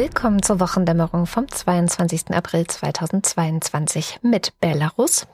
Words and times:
Willkommen 0.00 0.44
zur 0.44 0.60
Wochendämmerung 0.60 1.26
vom 1.26 1.48
22. 1.48 2.30
April 2.30 2.64
2022 2.64 4.20
mit 4.22 4.52
Belarus, 4.60 5.26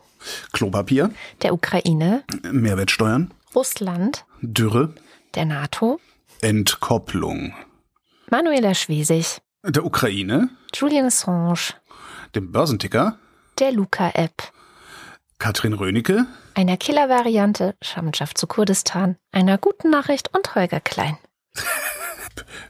Klopapier, 0.55 1.11
der 1.43 1.53
Ukraine, 1.53 2.25
Mehrwertsteuern, 2.51 3.35
Russland, 3.55 4.25
Dürre, 4.41 4.95
der 5.35 5.45
NATO, 5.45 6.01
Entkopplung, 6.41 7.53
Manuela 8.31 8.75
Schwesig, 8.75 9.43
der 9.63 9.85
Ukraine, 9.85 10.49
Julian 10.73 11.09
Assange, 11.09 11.75
dem 12.35 12.51
Börsenticker, 12.51 13.19
der 13.59 13.71
Luca-App, 13.71 14.51
Katrin 15.39 15.75
Rönecke, 15.75 16.25
einer 16.55 16.79
Killer-Variante, 16.79 17.75
Schamanschaft 17.83 18.39
zu 18.39 18.47
Kurdistan, 18.47 19.17
einer 19.31 19.59
guten 19.59 19.91
Nachricht 19.91 20.35
und 20.35 20.55
Holger 20.55 20.81
Klein. 20.81 21.19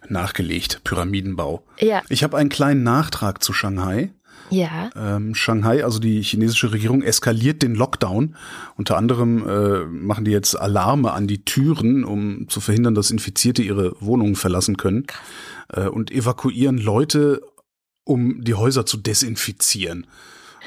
nachgelegt, 0.09 0.83
Pyramidenbau. 0.85 1.65
Ja, 1.81 2.03
Ich 2.09 2.23
habe 2.23 2.37
einen 2.37 2.49
kleinen 2.51 2.83
Nachtrag 2.83 3.43
zu 3.43 3.53
Shanghai. 3.53 4.13
ja, 4.51 4.91
Ähm, 4.95 5.35
Shanghai, 5.35 5.85
also 5.85 5.99
die 5.99 6.23
chinesische 6.23 6.73
Regierung, 6.73 7.03
eskaliert 7.03 7.63
den 7.63 7.75
Lockdown. 7.75 8.37
Unter 8.77 8.97
anderem 8.97 9.49
äh, 9.49 9.85
machen 9.87 10.25
die 10.25 10.31
jetzt 10.31 10.55
Alarme 10.55 11.13
an 11.13 11.27
die 11.27 11.45
Türen, 11.45 12.05
um 12.05 12.49
zu 12.49 12.61
verhindern, 12.61 12.95
dass 12.95 13.11
Infizierte 13.11 13.63
ihre 13.63 13.97
Wohnungen 14.01 14.37
verlassen 14.37 14.77
können. 14.77 15.07
Äh, 15.73 15.89
und 15.89 16.11
evakuieren 16.11 16.79
Leute, 16.79 17.41
um 18.05 18.43
die 18.45 18.55
Häuser 18.55 18.85
zu 18.85 18.99
desinfizieren. 18.99 20.07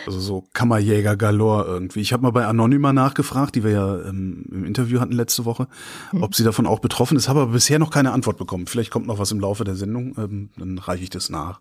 Also 0.07 0.19
so 0.19 0.45
Kammerjäger 0.53 1.15
galore 1.17 1.65
irgendwie. 1.65 1.99
Ich 1.99 2.13
habe 2.13 2.23
mal 2.23 2.31
bei 2.31 2.45
Anonyma 2.45 2.93
nachgefragt, 2.93 3.55
die 3.55 3.63
wir 3.63 3.71
ja 3.71 3.99
ähm, 4.01 4.45
im 4.49 4.65
Interview 4.65 4.99
hatten 5.01 5.11
letzte 5.11 5.45
Woche, 5.45 5.67
ob 6.21 6.33
sie 6.33 6.43
davon 6.43 6.65
auch 6.65 6.79
betroffen 6.79 7.17
ist, 7.17 7.27
habe 7.27 7.41
aber 7.41 7.51
bisher 7.51 7.77
noch 7.77 7.91
keine 7.91 8.13
Antwort 8.13 8.37
bekommen. 8.37 8.67
Vielleicht 8.67 8.89
kommt 8.89 9.05
noch 9.05 9.19
was 9.19 9.31
im 9.31 9.39
Laufe 9.39 9.65
der 9.65 9.75
Sendung, 9.75 10.15
ähm, 10.17 10.49
dann 10.57 10.77
reiche 10.77 11.03
ich 11.03 11.09
das 11.09 11.29
nach. 11.29 11.59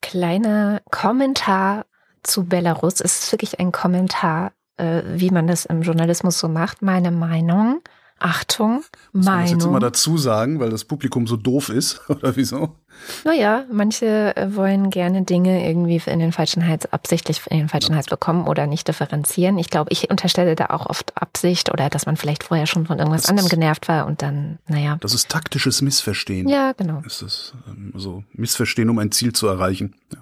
kleiner 0.00 0.82
Kommentar 0.90 1.86
zu 2.22 2.44
Belarus. 2.44 3.00
Es 3.00 3.24
ist 3.24 3.32
wirklich 3.32 3.58
ein 3.60 3.72
Kommentar, 3.72 4.52
äh, 4.76 5.02
wie 5.06 5.30
man 5.30 5.46
das 5.46 5.64
im 5.64 5.82
Journalismus 5.82 6.38
so 6.38 6.48
macht. 6.48 6.82
Meine 6.82 7.10
Meinung. 7.10 7.80
Achtung, 8.24 8.82
Muss 9.12 9.26
man 9.26 9.40
das 9.42 9.50
jetzt 9.50 9.62
immer 9.62 9.72
Meinung. 9.72 9.80
dazu 9.80 10.18
sagen, 10.18 10.60
weil 10.60 10.70
das 10.70 10.84
Publikum 10.84 11.26
so 11.26 11.36
doof 11.36 11.68
ist, 11.68 12.00
oder 12.08 12.36
wieso? 12.36 12.76
Naja, 13.24 13.64
manche 13.70 14.36
äh, 14.36 14.54
wollen 14.54 14.90
gerne 14.90 15.22
Dinge 15.22 15.68
irgendwie 15.68 16.00
in 16.06 16.18
den 16.18 16.32
falschen 16.32 16.66
Hals, 16.66 16.92
absichtlich 16.92 17.40
in 17.50 17.58
den 17.58 17.68
falschen 17.68 17.94
Hals 17.96 18.06
bekommen 18.06 18.46
oder 18.46 18.66
nicht 18.66 18.86
differenzieren. 18.86 19.58
Ich 19.58 19.70
glaube, 19.70 19.90
ich 19.90 20.10
unterstelle 20.10 20.54
da 20.54 20.66
auch 20.66 20.86
oft 20.86 21.16
Absicht 21.20 21.72
oder 21.72 21.88
dass 21.88 22.06
man 22.06 22.16
vielleicht 22.16 22.44
vorher 22.44 22.66
schon 22.66 22.86
von 22.86 22.98
irgendwas 22.98 23.22
Das 23.22 23.30
anderem 23.30 23.48
genervt 23.48 23.88
war 23.88 24.06
und 24.06 24.22
dann, 24.22 24.58
naja. 24.68 24.98
Das 25.00 25.14
ist 25.14 25.28
taktisches 25.28 25.82
Missverstehen. 25.82 26.48
Ja, 26.48 26.72
genau. 26.72 27.02
Ist 27.04 27.22
das 27.22 27.54
ähm, 27.66 27.92
so 27.96 28.22
Missverstehen, 28.32 28.88
um 28.90 28.98
ein 28.98 29.10
Ziel 29.10 29.32
zu 29.32 29.46
erreichen? 29.48 29.94
Ja. 30.12 30.20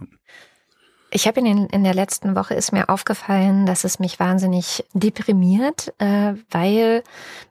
Ich 1.12 1.26
habe 1.26 1.40
in, 1.40 1.44
den, 1.44 1.66
in 1.66 1.82
der 1.82 1.94
letzten 1.94 2.36
Woche 2.36 2.54
ist 2.54 2.72
mir 2.72 2.88
aufgefallen, 2.88 3.66
dass 3.66 3.82
es 3.82 3.98
mich 3.98 4.20
wahnsinnig 4.20 4.84
deprimiert, 4.94 5.92
äh, 5.98 6.34
weil 6.50 7.02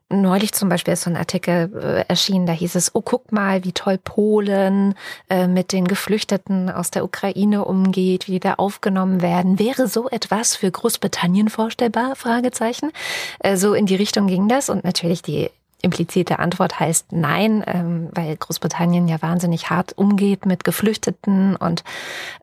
neulich 0.09 0.53
zum 0.53 0.69
Beispiel 0.69 0.93
ist 0.93 1.03
so 1.03 1.09
ein 1.09 1.17
Artikel 1.17 1.71
äh, 1.75 2.05
erschienen, 2.07 2.45
da 2.45 2.53
hieß 2.53 2.75
es, 2.75 2.93
oh 2.95 3.01
guck 3.01 3.31
mal, 3.31 3.63
wie 3.63 3.71
toll 3.71 3.97
Polen 3.97 4.95
äh, 5.29 5.47
mit 5.47 5.71
den 5.71 5.87
Geflüchteten 5.87 6.69
aus 6.69 6.91
der 6.91 7.03
Ukraine 7.03 7.65
umgeht, 7.65 8.27
wie 8.27 8.33
die 8.33 8.39
da 8.39 8.55
aufgenommen 8.55 9.21
werden. 9.21 9.59
Wäre 9.59 9.87
so 9.87 10.09
etwas 10.09 10.55
für 10.55 10.71
Großbritannien 10.71 11.49
vorstellbar? 11.49 12.15
Fragezeichen. 12.15 12.91
Äh, 13.39 13.55
so 13.55 13.73
in 13.73 13.85
die 13.85 13.95
Richtung 13.95 14.27
ging 14.27 14.47
das 14.47 14.69
und 14.69 14.83
natürlich 14.83 15.21
die 15.21 15.51
implizite 15.81 16.39
Antwort 16.39 16.79
heißt 16.79 17.11
nein, 17.11 17.63
ähm, 17.65 18.09
weil 18.11 18.35
Großbritannien 18.35 19.07
ja 19.07 19.21
wahnsinnig 19.21 19.69
hart 19.69 19.97
umgeht 19.97 20.45
mit 20.45 20.63
Geflüchteten 20.63 21.55
und 21.55 21.83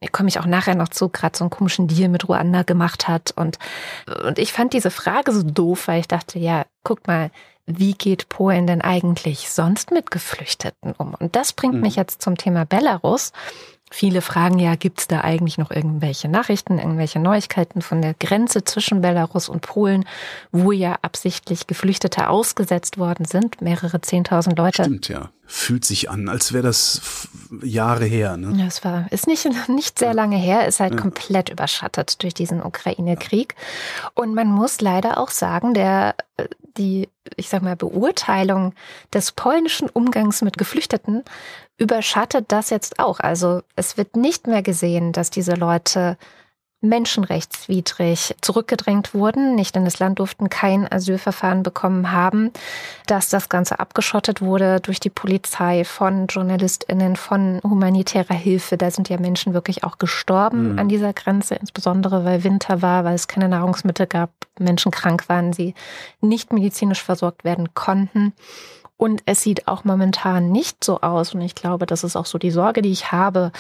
da 0.00 0.08
komme 0.08 0.28
ich 0.28 0.38
auch 0.40 0.46
nachher 0.46 0.74
noch 0.74 0.88
zu, 0.88 1.08
gerade 1.08 1.36
so 1.36 1.44
einen 1.44 1.50
komischen 1.50 1.86
Deal 1.86 2.08
mit 2.08 2.28
Ruanda 2.28 2.62
gemacht 2.62 3.08
hat. 3.08 3.32
Und, 3.36 3.58
und 4.24 4.38
ich 4.38 4.52
fand 4.52 4.72
diese 4.72 4.90
Frage 4.90 5.32
so 5.32 5.42
doof, 5.42 5.88
weil 5.88 6.00
ich 6.00 6.08
dachte, 6.08 6.38
ja, 6.38 6.64
guck 6.82 7.06
mal, 7.06 7.30
wie 7.66 7.94
geht 7.94 8.28
Polen 8.28 8.66
denn 8.66 8.80
eigentlich 8.80 9.50
sonst 9.50 9.90
mit 9.90 10.10
Geflüchteten 10.10 10.92
um? 10.96 11.14
Und 11.14 11.34
das 11.36 11.52
bringt 11.52 11.74
Mhm. 11.74 11.80
mich 11.80 11.96
jetzt 11.96 12.22
zum 12.22 12.36
Thema 12.36 12.64
Belarus. 12.64 13.32
Viele 13.88 14.20
fragen 14.20 14.58
ja, 14.58 14.74
gibt 14.74 14.98
es 15.00 15.06
da 15.06 15.20
eigentlich 15.20 15.58
noch 15.58 15.70
irgendwelche 15.70 16.26
Nachrichten, 16.28 16.78
irgendwelche 16.80 17.20
Neuigkeiten 17.20 17.82
von 17.82 18.02
der 18.02 18.14
Grenze 18.14 18.64
zwischen 18.64 19.00
Belarus 19.00 19.48
und 19.48 19.60
Polen, 19.60 20.04
wo 20.50 20.72
ja 20.72 20.96
absichtlich 21.02 21.68
Geflüchtete 21.68 22.28
ausgesetzt 22.28 22.98
worden 22.98 23.26
sind, 23.26 23.60
mehrere 23.62 24.00
Zehntausend 24.00 24.58
Leute. 24.58 24.82
Stimmt, 24.82 25.08
ja. 25.08 25.30
Fühlt 25.46 25.84
sich 25.84 26.10
an, 26.10 26.28
als 26.28 26.52
wäre 26.52 26.64
das 26.64 27.28
Jahre 27.62 28.06
her. 28.06 28.36
Ne? 28.36 28.58
Ja, 28.60 28.66
es 28.66 28.84
war, 28.84 29.06
ist 29.12 29.28
nicht, 29.28 29.48
nicht 29.68 30.00
sehr 30.00 30.14
lange 30.14 30.36
her, 30.36 30.66
ist 30.66 30.80
halt 30.80 30.94
Ja. 30.94 31.00
komplett 31.00 31.48
überschattet 31.48 32.20
durch 32.24 32.34
diesen 32.34 32.60
Ukraine-Krieg. 32.64 33.54
Und 34.14 34.34
man 34.34 34.48
muss 34.48 34.80
leider 34.80 35.18
auch 35.18 35.30
sagen, 35.30 35.74
der, 35.74 36.16
äh, 36.38 36.48
die, 36.76 37.08
ich 37.36 37.48
sag 37.48 37.62
mal, 37.62 37.76
Beurteilung 37.76 38.74
des 39.12 39.32
polnischen 39.32 39.88
Umgangs 39.88 40.42
mit 40.42 40.58
Geflüchteten 40.58 41.24
überschattet 41.78 42.46
das 42.48 42.70
jetzt 42.70 42.98
auch. 42.98 43.20
Also 43.20 43.62
es 43.74 43.96
wird 43.96 44.16
nicht 44.16 44.46
mehr 44.46 44.62
gesehen, 44.62 45.12
dass 45.12 45.30
diese 45.30 45.54
Leute 45.54 46.16
menschenrechtswidrig 46.88 48.34
zurückgedrängt 48.40 49.14
wurden, 49.14 49.54
nicht 49.54 49.76
in 49.76 49.84
das 49.84 49.98
Land 49.98 50.18
durften, 50.18 50.48
kein 50.50 50.90
Asylverfahren 50.90 51.62
bekommen 51.62 52.12
haben, 52.12 52.52
dass 53.06 53.28
das 53.28 53.48
Ganze 53.48 53.78
abgeschottet 53.78 54.40
wurde 54.40 54.80
durch 54.80 55.00
die 55.00 55.10
Polizei 55.10 55.84
von 55.84 56.26
JournalistInnen, 56.28 57.16
von 57.16 57.60
humanitärer 57.62 58.34
Hilfe. 58.34 58.76
Da 58.76 58.90
sind 58.90 59.08
ja 59.08 59.18
Menschen 59.18 59.54
wirklich 59.54 59.84
auch 59.84 59.98
gestorben 59.98 60.72
Mhm. 60.72 60.78
an 60.78 60.88
dieser 60.88 61.12
Grenze, 61.12 61.54
insbesondere 61.54 62.24
weil 62.24 62.44
Winter 62.44 62.82
war, 62.82 63.04
weil 63.04 63.14
es 63.14 63.28
keine 63.28 63.48
Nahrungsmittel 63.48 64.06
gab, 64.06 64.30
Menschen 64.58 64.90
krank 64.90 65.28
waren, 65.28 65.52
sie 65.52 65.74
nicht 66.20 66.52
medizinisch 66.52 67.02
versorgt 67.02 67.44
werden 67.44 67.74
konnten. 67.74 68.32
Und 68.98 69.22
es 69.26 69.42
sieht 69.42 69.68
auch 69.68 69.84
momentan 69.84 70.50
nicht 70.50 70.82
so 70.82 71.00
aus. 71.02 71.34
Und 71.34 71.42
ich 71.42 71.54
glaube, 71.54 71.84
das 71.84 72.02
ist 72.02 72.16
auch 72.16 72.24
so 72.26 72.38
die 72.38 72.50
Sorge, 72.50 72.80
die 72.80 72.92
ich 72.92 73.12
habe, 73.12 73.52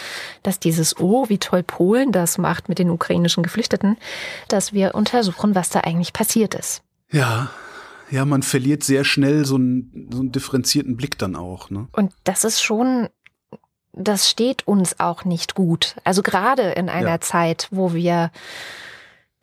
dass 0.42 0.58
dieses, 0.58 0.98
oh, 0.98 1.28
wie 1.28 1.38
toll 1.38 1.62
Polen 1.62 2.10
das 2.10 2.38
macht 2.38 2.68
mit 2.68 2.78
den 2.78 2.90
ukrainischen 2.90 3.42
Geflüchteten, 3.42 3.98
dass 4.48 4.72
wir 4.72 4.94
untersuchen, 4.94 5.54
was 5.54 5.68
da 5.68 5.80
eigentlich 5.80 6.12
passiert 6.12 6.54
ist. 6.54 6.82
Ja. 7.10 7.50
Ja, 8.10 8.24
man 8.24 8.42
verliert 8.42 8.84
sehr 8.84 9.04
schnell 9.04 9.44
so 9.44 9.56
einen, 9.56 10.08
so 10.12 10.20
einen 10.20 10.30
differenzierten 10.30 10.96
Blick 10.96 11.18
dann 11.18 11.34
auch. 11.34 11.70
Ne? 11.70 11.88
Und 11.92 12.12
das 12.22 12.44
ist 12.44 12.62
schon, 12.62 13.08
das 13.92 14.30
steht 14.30 14.66
uns 14.68 15.00
auch 15.00 15.24
nicht 15.24 15.56
gut. 15.56 15.96
Also 16.04 16.22
gerade 16.22 16.62
in 16.70 16.88
einer 16.88 17.08
Ja. 17.08 17.20
Zeit, 17.20 17.66
wo 17.72 17.94
wir, 17.94 18.30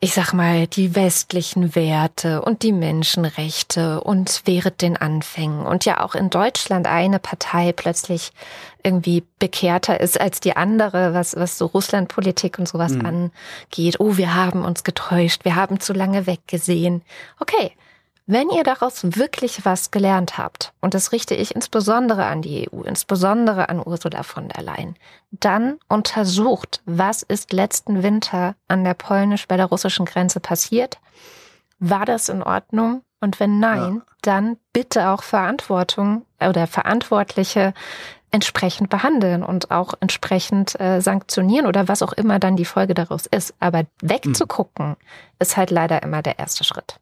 ich 0.04 0.12
sag 0.14 0.34
mal, 0.34 0.66
die 0.66 0.94
westlichen 0.94 1.74
Werte 1.74 2.42
und 2.42 2.62
die 2.62 2.72
Menschenrechte 2.72 4.02
und 4.02 4.42
während 4.44 4.82
den 4.82 4.96
Anfängen 4.98 5.64
und 5.64 5.86
ja 5.86 6.04
auch 6.04 6.14
in 6.14 6.28
Deutschland 6.28 6.86
eine 6.86 7.18
Partei 7.18 7.72
plötzlich 7.72 8.32
irgendwie 8.82 9.24
bekehrter 9.38 9.98
ist 10.00 10.20
als 10.20 10.40
die 10.40 10.56
andere, 10.56 11.14
was, 11.14 11.36
was 11.36 11.56
so 11.56 11.66
Russlandpolitik 11.66 12.58
und 12.58 12.68
sowas 12.68 12.92
Mhm. 12.92 13.30
angeht. 13.70 13.98
Oh, 13.98 14.18
wir 14.18 14.34
haben 14.34 14.64
uns 14.64 14.84
getäuscht, 14.84 15.46
wir 15.46 15.56
haben 15.56 15.80
zu 15.80 15.94
lange 15.94 16.26
weggesehen. 16.26 17.00
Okay, 17.40 17.72
wenn 18.26 18.48
ihr 18.48 18.64
daraus 18.64 19.02
wirklich 19.16 19.64
was 19.64 19.90
gelernt 19.90 20.38
habt, 20.38 20.72
und 20.80 20.94
das 20.94 21.12
richte 21.12 21.34
ich 21.34 21.54
insbesondere 21.54 22.24
an 22.24 22.40
die 22.40 22.68
EU, 22.70 22.82
insbesondere 22.82 23.68
an 23.68 23.82
Ursula 23.84 24.22
von 24.22 24.48
der 24.48 24.62
Leyen, 24.62 24.96
dann 25.30 25.78
untersucht, 25.88 26.82
was 26.86 27.22
ist 27.22 27.52
letzten 27.52 28.02
Winter 28.02 28.54
an 28.66 28.84
der 28.84 28.94
polnisch-belarussischen 28.94 30.06
Grenze 30.06 30.40
passiert. 30.40 31.00
War 31.78 32.06
das 32.06 32.28
in 32.28 32.42
Ordnung? 32.42 33.02
Und 33.20 33.40
wenn 33.40 33.58
nein, 33.58 34.02
dann 34.22 34.58
bitte 34.72 35.08
auch 35.08 35.22
Verantwortung 35.22 36.26
oder 36.40 36.66
Verantwortliche 36.66 37.72
entsprechend 38.30 38.90
behandeln 38.90 39.42
und 39.42 39.70
auch 39.70 39.94
entsprechend 40.00 40.78
äh, 40.80 41.00
sanktionieren 41.00 41.66
oder 41.66 41.88
was 41.88 42.02
auch 42.02 42.12
immer 42.12 42.38
dann 42.38 42.56
die 42.56 42.64
Folge 42.64 42.92
daraus 42.92 43.26
ist. 43.26 43.54
Aber 43.60 43.84
wegzugucken 44.02 44.96
ist 45.38 45.56
halt 45.56 45.70
leider 45.70 46.02
immer 46.02 46.20
der 46.20 46.38
erste 46.38 46.64
Schritt. 46.64 46.98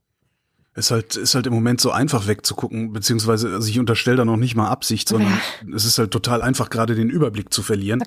Ist 0.74 0.90
halt, 0.90 1.16
ist 1.16 1.34
halt 1.34 1.46
im 1.46 1.52
Moment 1.52 1.82
so 1.82 1.90
einfach 1.90 2.26
wegzugucken, 2.26 2.94
beziehungsweise 2.94 3.52
also 3.52 3.68
ich 3.68 3.78
unterstelle 3.78 4.16
da 4.16 4.24
noch 4.24 4.38
nicht 4.38 4.54
mal 4.54 4.68
Absicht, 4.70 5.06
sondern 5.06 5.38
es 5.74 5.84
ist 5.84 5.98
halt 5.98 6.12
total 6.12 6.40
einfach, 6.40 6.70
gerade 6.70 6.94
den 6.94 7.10
Überblick 7.10 7.52
zu 7.52 7.62
verlieren, 7.62 8.02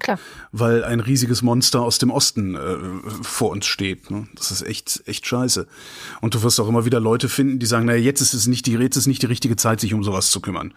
weil 0.52 0.84
ein 0.84 1.00
riesiges 1.00 1.44
Monster 1.44 1.82
aus 1.84 2.00
dem 2.00 2.10
Osten 2.10 2.56
äh, 2.56 2.78
vor 3.22 3.52
uns 3.52 3.68
steht. 3.68 4.10
Ne? 4.10 4.28
Das 4.34 4.50
ist 4.50 4.64
echt, 4.64 5.04
echt 5.06 5.28
scheiße. 5.28 5.68
Und 6.22 6.34
du 6.34 6.42
wirst 6.42 6.60
auch 6.60 6.68
immer 6.68 6.86
wieder 6.86 7.00
Leute 7.00 7.30
finden, 7.30 7.60
die 7.60 7.68
sagen, 7.68 7.86
naja, 7.86 8.00
jetzt 8.00 8.22
ist 8.22 8.34
es 8.34 8.48
nicht 8.48 8.66
die, 8.66 8.74
jetzt 8.74 8.96
ist 8.96 9.06
nicht 9.06 9.22
die 9.22 9.28
richtige 9.28 9.58
Zeit, 9.58 9.80
sich 9.80 9.94
um 9.94 10.04
sowas 10.04 10.32
zu 10.32 10.42
kümmern. 10.42 10.74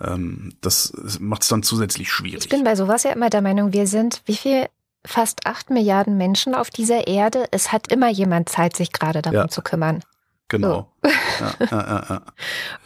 Ähm, 0.00 0.54
das 0.62 0.94
macht 1.20 1.42
es 1.42 1.48
dann 1.48 1.62
zusätzlich 1.62 2.10
schwierig. 2.10 2.44
Ich 2.44 2.48
bin 2.48 2.64
bei 2.64 2.74
sowas 2.76 3.02
ja 3.02 3.12
immer 3.12 3.28
der 3.28 3.42
Meinung, 3.42 3.74
wir 3.74 3.86
sind 3.86 4.22
wie 4.24 4.36
viel? 4.36 4.66
Fast 5.06 5.46
acht 5.46 5.70
Milliarden 5.70 6.18
Menschen 6.18 6.54
auf 6.54 6.68
dieser 6.68 7.06
Erde. 7.06 7.44
Es 7.52 7.72
hat 7.72 7.90
immer 7.90 8.10
jemand 8.10 8.50
Zeit, 8.50 8.76
sich 8.76 8.92
gerade 8.92 9.22
darum 9.22 9.36
Ja. 9.38 9.48
zu 9.48 9.62
kümmern. 9.62 10.02
Genau. 10.50 10.92
Ja, 11.02 11.10
ja, 11.60 11.66
ja, 11.70 12.06
ja. 12.08 12.22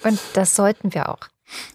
Und 0.05 0.21
das 0.35 0.55
sollten 0.55 0.95
wir 0.95 1.09
auch. 1.09 1.21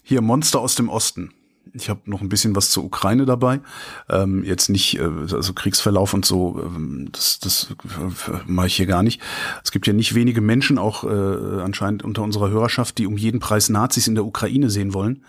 Hier 0.02 0.22
Monster 0.22 0.60
aus 0.60 0.74
dem 0.74 0.88
Osten. 0.88 1.32
Ich 1.72 1.88
habe 1.88 2.00
noch 2.06 2.20
ein 2.20 2.28
bisschen 2.28 2.56
was 2.56 2.70
zur 2.70 2.84
Ukraine 2.84 3.26
dabei. 3.26 3.60
Ähm, 4.08 4.42
jetzt 4.44 4.70
nicht, 4.70 4.98
äh, 4.98 5.08
also 5.32 5.52
Kriegsverlauf 5.52 6.14
und 6.14 6.24
so, 6.24 6.60
ähm, 6.64 7.10
das, 7.12 7.38
das 7.38 7.74
äh, 7.84 8.32
mache 8.46 8.66
ich 8.66 8.76
hier 8.76 8.86
gar 8.86 9.02
nicht. 9.02 9.20
Es 9.62 9.70
gibt 9.70 9.86
ja 9.86 9.92
nicht 9.92 10.14
wenige 10.14 10.40
Menschen, 10.40 10.78
auch 10.78 11.04
äh, 11.04 11.60
anscheinend 11.62 12.02
unter 12.02 12.22
unserer 12.22 12.50
Hörerschaft, 12.50 12.98
die 12.98 13.06
um 13.06 13.16
jeden 13.16 13.40
Preis 13.40 13.68
Nazis 13.68 14.08
in 14.08 14.14
der 14.14 14.24
Ukraine 14.24 14.70
sehen 14.70 14.94
wollen. 14.94 15.22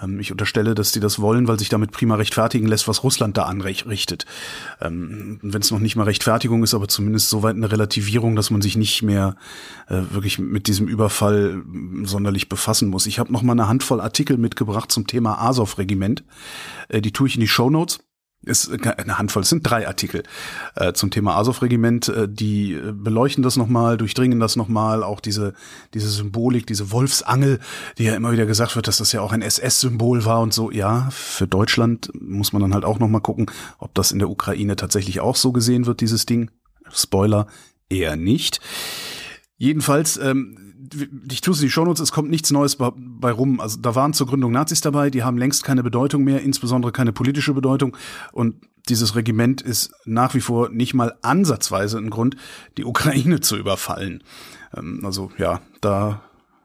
Ähm, 0.00 0.20
ich 0.20 0.32
unterstelle, 0.32 0.74
dass 0.74 0.92
die 0.92 1.00
das 1.00 1.20
wollen, 1.20 1.48
weil 1.48 1.58
sich 1.58 1.68
damit 1.68 1.92
prima 1.92 2.14
rechtfertigen 2.16 2.66
lässt, 2.66 2.88
was 2.88 3.02
Russland 3.02 3.36
da 3.36 3.44
anrichtet. 3.44 4.26
Ähm, 4.80 5.38
Wenn 5.42 5.60
es 5.60 5.70
noch 5.70 5.78
nicht 5.78 5.96
mal 5.96 6.04
Rechtfertigung 6.04 6.62
ist, 6.62 6.74
aber 6.74 6.88
zumindest 6.88 7.30
soweit 7.30 7.56
eine 7.56 7.70
Relativierung, 7.70 8.36
dass 8.36 8.50
man 8.50 8.62
sich 8.62 8.76
nicht 8.76 9.02
mehr 9.02 9.36
äh, 9.88 10.02
wirklich 10.10 10.38
mit 10.38 10.66
diesem 10.66 10.88
Überfall 10.88 11.62
sonderlich 12.04 12.48
befassen 12.48 12.88
muss. 12.88 13.06
Ich 13.06 13.18
habe 13.18 13.32
noch 13.32 13.42
mal 13.42 13.52
eine 13.52 13.68
Handvoll 13.68 14.00
Artikel 14.00 14.36
mitgebracht 14.36 14.92
zum 14.92 15.06
Thema 15.06 15.40
Azov-Regiment. 15.40 16.24
Äh, 16.88 17.00
die 17.00 17.12
tue 17.12 17.28
ich 17.28 17.34
in 17.34 17.40
die 17.40 17.48
Show 17.48 17.70
Notes 17.70 18.00
ist 18.46 18.70
eine 18.70 19.18
Handvoll, 19.18 19.42
es 19.42 19.48
sind 19.48 19.68
drei 19.68 19.86
Artikel 19.86 20.22
äh, 20.76 20.92
zum 20.92 21.10
Thema 21.10 21.36
Azov-Regiment, 21.36 22.08
äh, 22.08 22.28
die 22.28 22.74
äh, 22.74 22.92
beleuchten 22.92 23.42
das 23.42 23.56
nochmal, 23.56 23.96
durchdringen 23.96 24.40
das 24.40 24.56
nochmal, 24.56 25.02
auch 25.02 25.20
diese, 25.20 25.52
diese 25.94 26.08
Symbolik, 26.08 26.66
diese 26.66 26.90
Wolfsangel, 26.92 27.58
die 27.98 28.04
ja 28.04 28.14
immer 28.14 28.32
wieder 28.32 28.46
gesagt 28.46 28.76
wird, 28.76 28.88
dass 28.88 28.98
das 28.98 29.12
ja 29.12 29.20
auch 29.20 29.32
ein 29.32 29.42
SS-Symbol 29.42 30.24
war 30.24 30.40
und 30.40 30.54
so. 30.54 30.70
Ja, 30.70 31.08
für 31.10 31.46
Deutschland 31.46 32.10
muss 32.14 32.52
man 32.52 32.62
dann 32.62 32.72
halt 32.72 32.84
auch 32.84 32.98
nochmal 32.98 33.20
gucken, 33.20 33.50
ob 33.78 33.94
das 33.94 34.12
in 34.12 34.20
der 34.20 34.30
Ukraine 34.30 34.76
tatsächlich 34.76 35.20
auch 35.20 35.36
so 35.36 35.52
gesehen 35.52 35.86
wird, 35.86 36.00
dieses 36.00 36.24
Ding. 36.24 36.50
Spoiler, 36.92 37.48
eher 37.88 38.16
nicht. 38.16 38.60
Jedenfalls, 39.58 40.18
ähm, 40.18 40.76
ich 41.30 41.40
tue 41.40 41.54
es 41.54 41.60
in 41.60 41.66
die 41.66 41.70
Shownotes, 41.70 42.00
es 42.00 42.12
kommt 42.12 42.30
nichts 42.30 42.50
Neues 42.50 42.76
bei, 42.76 42.90
bei, 42.94 43.30
rum. 43.30 43.60
Also 43.60 43.78
da 43.80 43.94
waren 43.94 44.12
zur 44.12 44.26
Gründung 44.26 44.52
Nazis 44.52 44.80
dabei, 44.80 45.10
die 45.10 45.22
haben 45.22 45.38
längst 45.38 45.64
keine 45.64 45.82
Bedeutung 45.82 46.24
mehr, 46.24 46.42
insbesondere 46.42 46.92
keine 46.92 47.12
politische 47.12 47.54
Bedeutung. 47.54 47.96
Und 48.32 48.62
dieses 48.88 49.16
Regiment 49.16 49.62
ist 49.62 49.92
nach 50.04 50.34
wie 50.34 50.40
vor 50.40 50.68
nicht 50.68 50.94
mal 50.94 51.14
ansatzweise 51.22 51.98
ein 51.98 52.10
Grund, 52.10 52.36
die 52.76 52.84
Ukraine 52.84 53.40
zu 53.40 53.56
überfallen. 53.56 54.22
Ähm, 54.76 55.00
also 55.04 55.30
ja, 55.38 55.60
da 55.80 56.22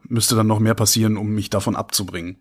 müsste 0.08 0.34
dann 0.34 0.46
noch 0.46 0.58
mehr 0.58 0.74
passieren, 0.74 1.16
um 1.16 1.28
mich 1.28 1.48
davon 1.48 1.76
abzubringen. 1.76 2.36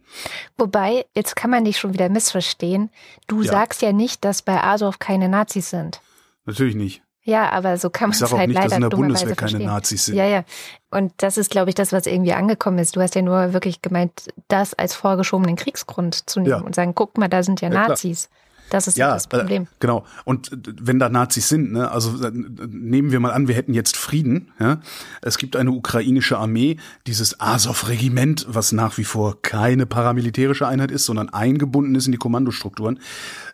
Wobei, 0.58 1.06
jetzt 1.16 1.36
kann 1.36 1.50
man 1.50 1.64
dich 1.64 1.80
schon 1.80 1.94
wieder 1.94 2.10
missverstehen. 2.10 2.90
Du 3.28 3.42
ja. 3.42 3.52
sagst 3.52 3.82
ja 3.82 3.94
nicht, 3.94 4.26
dass 4.26 4.42
bei 4.42 4.62
Azov 4.62 5.00
keine 5.00 5.30
Nazis 5.30 5.70
sind. 5.70 6.02
Natürlich 6.46 6.76
nicht. 6.76 7.02
Ja, 7.24 7.50
aber 7.52 7.78
so 7.78 7.90
kann 7.90 8.10
man 8.10 8.20
es 8.20 8.32
halt 8.32 8.48
nicht, 8.48 8.56
leider 8.56 8.70
dass 8.70 8.76
in 8.78 8.82
der 8.82 8.90
Bundeswehr 8.90 9.36
keine 9.36 9.60
Nazis 9.60 10.06
sind. 10.06 10.16
Ja, 10.16 10.26
ja. 10.26 10.44
Und 10.90 11.14
das 11.18 11.38
ist, 11.38 11.52
glaube 11.52 11.70
ich, 11.70 11.76
das, 11.76 11.94
was 11.94 12.08
irgendwie 12.08 12.34
angekommen 12.34 12.80
ist. 12.80 12.96
Du 12.96 13.02
hast 13.02 13.14
ja 13.14 13.22
nur 13.22 13.54
wirklich 13.54 13.82
gemeint, 13.82 14.34
das 14.48 14.74
als 14.74 14.96
vorgeschobenen 14.96 15.56
Kriegsgrund 15.56 16.30
zu 16.30 16.40
nehmen 16.40 16.52
ja. 16.52 16.62
und 16.62 16.74
sagen, 16.74 16.96
guck 16.96 17.18
mal, 17.18 17.28
da 17.28 17.44
sind 17.44 17.62
ja, 17.62 17.70
ja 17.70 17.88
Nazis. 17.88 18.28
Klar. 18.28 18.38
Das 18.72 18.88
ist 18.88 18.98
ja, 18.98 19.14
das 19.14 19.28
Problem. 19.28 19.64
Äh, 19.64 19.68
genau. 19.82 20.06
Und 20.24 20.50
wenn 20.64 20.98
da 20.98 21.10
Nazis 21.10 21.50
sind, 21.50 21.74
ne, 21.74 21.92
also 21.92 22.26
äh, 22.26 22.32
nehmen 22.32 23.12
wir 23.12 23.20
mal 23.20 23.32
an, 23.32 23.50
wir 23.50 23.56
hätten 23.56 23.74
jetzt 23.74 23.98
Frieden. 23.98 24.54
Ja? 24.62 24.80
Es 25.22 25.38
gibt 25.38 25.58
eine 25.58 25.72
ukrainische 25.72 26.38
Armee, 26.38 26.78
dieses 27.06 27.42
Azov-Regiment, 27.42 28.46
was 28.48 28.72
nach 28.72 28.98
wie 28.98 29.04
vor 29.04 29.42
keine 29.42 29.86
paramilitärische 29.86 30.66
Einheit 30.66 30.90
ist, 30.90 31.06
sondern 31.06 31.28
eingebunden 31.28 31.96
ist 31.96 32.06
in 32.06 32.14
die 32.14 32.18
Kommandostrukturen. 32.18 33.00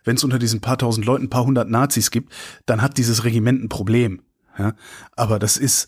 Wenn 0.03 0.17
es 0.17 0.23
unter 0.23 0.37
diesen 0.37 0.61
paar 0.61 0.77
tausend 0.77 1.07
Leuten 1.07 1.25
ein 1.25 1.29
paar 1.31 1.45
hundert 1.45 1.67
Nazis 1.67 2.11
gibt, 2.11 2.31
dann 2.67 2.83
hat 2.83 2.99
dieses 2.99 3.23
Regiment 3.23 3.63
ein 3.63 3.69
Problem. 3.69 4.21
Ja? 4.59 4.73
Aber 5.15 5.39
das 5.39 5.57
ist 5.57 5.87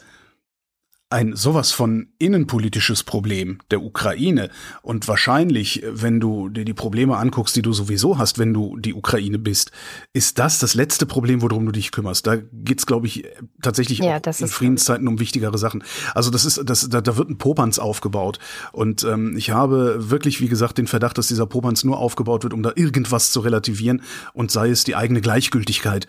ein 1.11 1.35
sowas 1.35 1.71
von 1.71 2.09
innenpolitisches 2.19 3.03
Problem 3.03 3.57
der 3.71 3.81
Ukraine. 3.81 4.51
Und 4.83 5.07
wahrscheinlich, 5.07 5.83
wenn 5.87 6.19
du 6.19 6.49
dir 6.49 6.65
die 6.65 6.75
Probleme 6.75 7.17
anguckst, 7.17 7.55
die 7.55 7.63
du 7.63 7.73
sowieso 7.73 8.19
hast, 8.19 8.37
wenn 8.37 8.53
du 8.53 8.77
die 8.77 8.93
Ukraine 8.93 9.39
bist, 9.39 9.71
ist 10.13 10.37
das 10.37 10.59
das 10.59 10.75
letzte 10.75 11.07
Problem, 11.07 11.41
worum 11.41 11.65
du 11.65 11.71
dich 11.71 11.91
kümmerst. 11.91 12.27
Da 12.27 12.37
geht's, 12.53 12.85
glaube 12.85 13.07
ich, 13.07 13.25
tatsächlich 13.63 13.99
ja, 13.99 14.17
in 14.17 14.47
Friedenszeiten 14.47 15.07
um 15.07 15.19
wichtigere 15.19 15.57
Sachen. 15.57 15.83
Also 16.13 16.29
das 16.29 16.45
ist, 16.45 16.61
das, 16.63 16.87
da, 16.89 17.01
da 17.01 17.17
wird 17.17 17.29
ein 17.29 17.39
Popanz 17.39 17.79
aufgebaut. 17.79 18.37
Und 18.71 19.03
ähm, 19.03 19.35
ich 19.35 19.49
habe 19.49 20.11
wirklich, 20.11 20.41
wie 20.41 20.47
gesagt, 20.47 20.77
den 20.77 20.85
Verdacht, 20.85 21.17
dass 21.17 21.27
dieser 21.27 21.47
Popanz 21.47 21.83
nur 21.83 21.97
aufgebaut 21.97 22.43
wird, 22.43 22.53
um 22.53 22.61
da 22.61 22.73
irgendwas 22.75 23.31
zu 23.31 23.39
relativieren 23.39 24.03
und 24.33 24.51
sei 24.51 24.69
es 24.69 24.83
die 24.83 24.95
eigene 24.95 25.21
Gleichgültigkeit 25.21 26.05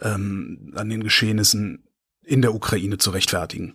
ähm, 0.00 0.72
an 0.76 0.88
den 0.88 1.02
Geschehnissen 1.02 1.82
in 2.22 2.40
der 2.40 2.54
Ukraine 2.54 2.98
zu 2.98 3.10
rechtfertigen. 3.10 3.74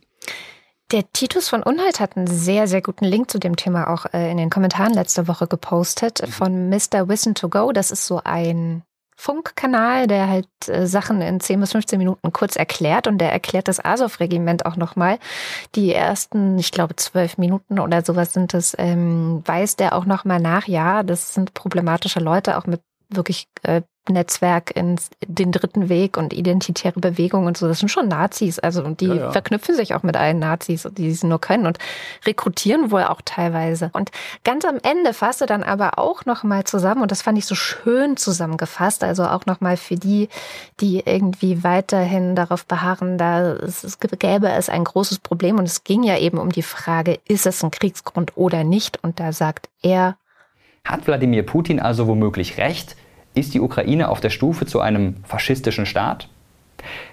Der 0.91 1.11
Titus 1.13 1.49
von 1.49 1.61
Unhalt 1.61 1.99
hat 1.99 2.17
einen 2.17 2.25
sehr, 2.25 2.67
sehr 2.67 2.81
guten 2.81 3.05
Link 3.05 3.29
zu 3.29 3.37
dem 3.37 3.55
Thema 3.55 3.89
auch 3.89 4.07
äh, 4.11 4.31
in 4.31 4.37
den 4.37 4.49
Kommentaren 4.49 4.93
letzte 4.93 5.27
Woche 5.27 5.45
gepostet 5.45 6.21
mhm. 6.21 6.31
von 6.31 6.69
Mr. 6.69 7.07
Wissen 7.07 7.35
to 7.35 7.47
Go. 7.47 7.71
Das 7.71 7.91
ist 7.91 8.07
so 8.07 8.21
ein 8.23 8.81
Funkkanal, 9.15 10.07
der 10.07 10.29
halt 10.29 10.47
äh, 10.67 10.87
Sachen 10.87 11.21
in 11.21 11.39
10 11.39 11.59
bis 11.59 11.73
15 11.73 11.99
Minuten 11.99 12.33
kurz 12.33 12.55
erklärt 12.55 13.05
und 13.05 13.19
der 13.19 13.31
erklärt 13.31 13.67
das 13.67 13.83
Azov-Regiment 13.83 14.65
auch 14.65 14.77
nochmal. 14.77 15.19
Die 15.75 15.93
ersten, 15.93 16.57
ich 16.57 16.71
glaube, 16.71 16.95
zwölf 16.95 17.37
Minuten 17.37 17.79
oder 17.79 18.03
sowas 18.03 18.33
sind 18.33 18.53
es, 18.55 18.75
ähm, 18.79 19.43
weist 19.45 19.81
er 19.81 19.93
auch 19.93 20.05
nochmal 20.05 20.39
nach. 20.39 20.67
Ja, 20.67 21.03
das 21.03 21.33
sind 21.35 21.53
problematische 21.53 22.19
Leute, 22.19 22.57
auch 22.57 22.65
mit 22.65 22.81
wirklich 23.09 23.47
äh, 23.63 23.81
Netzwerk 24.09 24.75
in 24.75 24.97
den 25.25 25.51
dritten 25.51 25.89
Weg 25.89 26.17
und 26.17 26.33
identitäre 26.33 26.99
Bewegung 26.99 27.45
und 27.45 27.57
so, 27.57 27.67
das 27.67 27.79
sind 27.79 27.89
schon 27.89 28.07
Nazis. 28.07 28.59
Also 28.59 28.83
und 28.83 29.01
die 29.01 29.07
ja, 29.07 29.15
ja. 29.15 29.31
verknüpfen 29.31 29.75
sich 29.75 29.95
auch 29.95 30.03
mit 30.03 30.17
allen 30.17 30.39
Nazis, 30.39 30.87
die 30.91 31.11
sie 31.11 31.27
nur 31.27 31.39
können 31.39 31.65
und 31.65 31.77
rekrutieren 32.25 32.91
wohl 32.91 33.03
auch 33.03 33.21
teilweise. 33.23 33.89
Und 33.93 34.11
ganz 34.43 34.65
am 34.65 34.77
Ende 34.81 35.13
fasste 35.13 35.45
dann 35.45 35.63
aber 35.63 35.99
auch 35.99 36.25
nochmal 36.25 36.63
zusammen, 36.63 37.01
und 37.01 37.11
das 37.11 37.21
fand 37.21 37.37
ich 37.37 37.45
so 37.45 37.55
schön 37.55 38.17
zusammengefasst, 38.17 39.03
also 39.03 39.25
auch 39.25 39.45
nochmal 39.45 39.77
für 39.77 39.95
die, 39.95 40.29
die 40.79 41.03
irgendwie 41.05 41.63
weiterhin 41.63 42.35
darauf 42.35 42.65
beharren, 42.65 43.17
da 43.17 43.53
es, 43.53 43.83
es 43.83 43.99
gäbe 43.99 44.49
es 44.49 44.69
ein 44.69 44.83
großes 44.83 45.19
Problem. 45.19 45.57
Und 45.57 45.65
es 45.65 45.83
ging 45.83 46.03
ja 46.03 46.17
eben 46.17 46.37
um 46.37 46.51
die 46.51 46.63
Frage, 46.63 47.19
ist 47.27 47.45
es 47.45 47.63
ein 47.63 47.71
Kriegsgrund 47.71 48.33
oder 48.35 48.63
nicht? 48.63 49.03
Und 49.03 49.19
da 49.19 49.31
sagt 49.31 49.69
er, 49.81 50.17
hat 50.83 51.05
Wladimir 51.05 51.43
Putin 51.43 51.79
also 51.79 52.07
womöglich 52.07 52.57
recht? 52.57 52.95
Ist 53.33 53.53
die 53.53 53.61
Ukraine 53.61 54.09
auf 54.09 54.21
der 54.21 54.29
Stufe 54.29 54.65
zu 54.65 54.79
einem 54.79 55.15
faschistischen 55.23 55.85
Staat? 55.85 56.27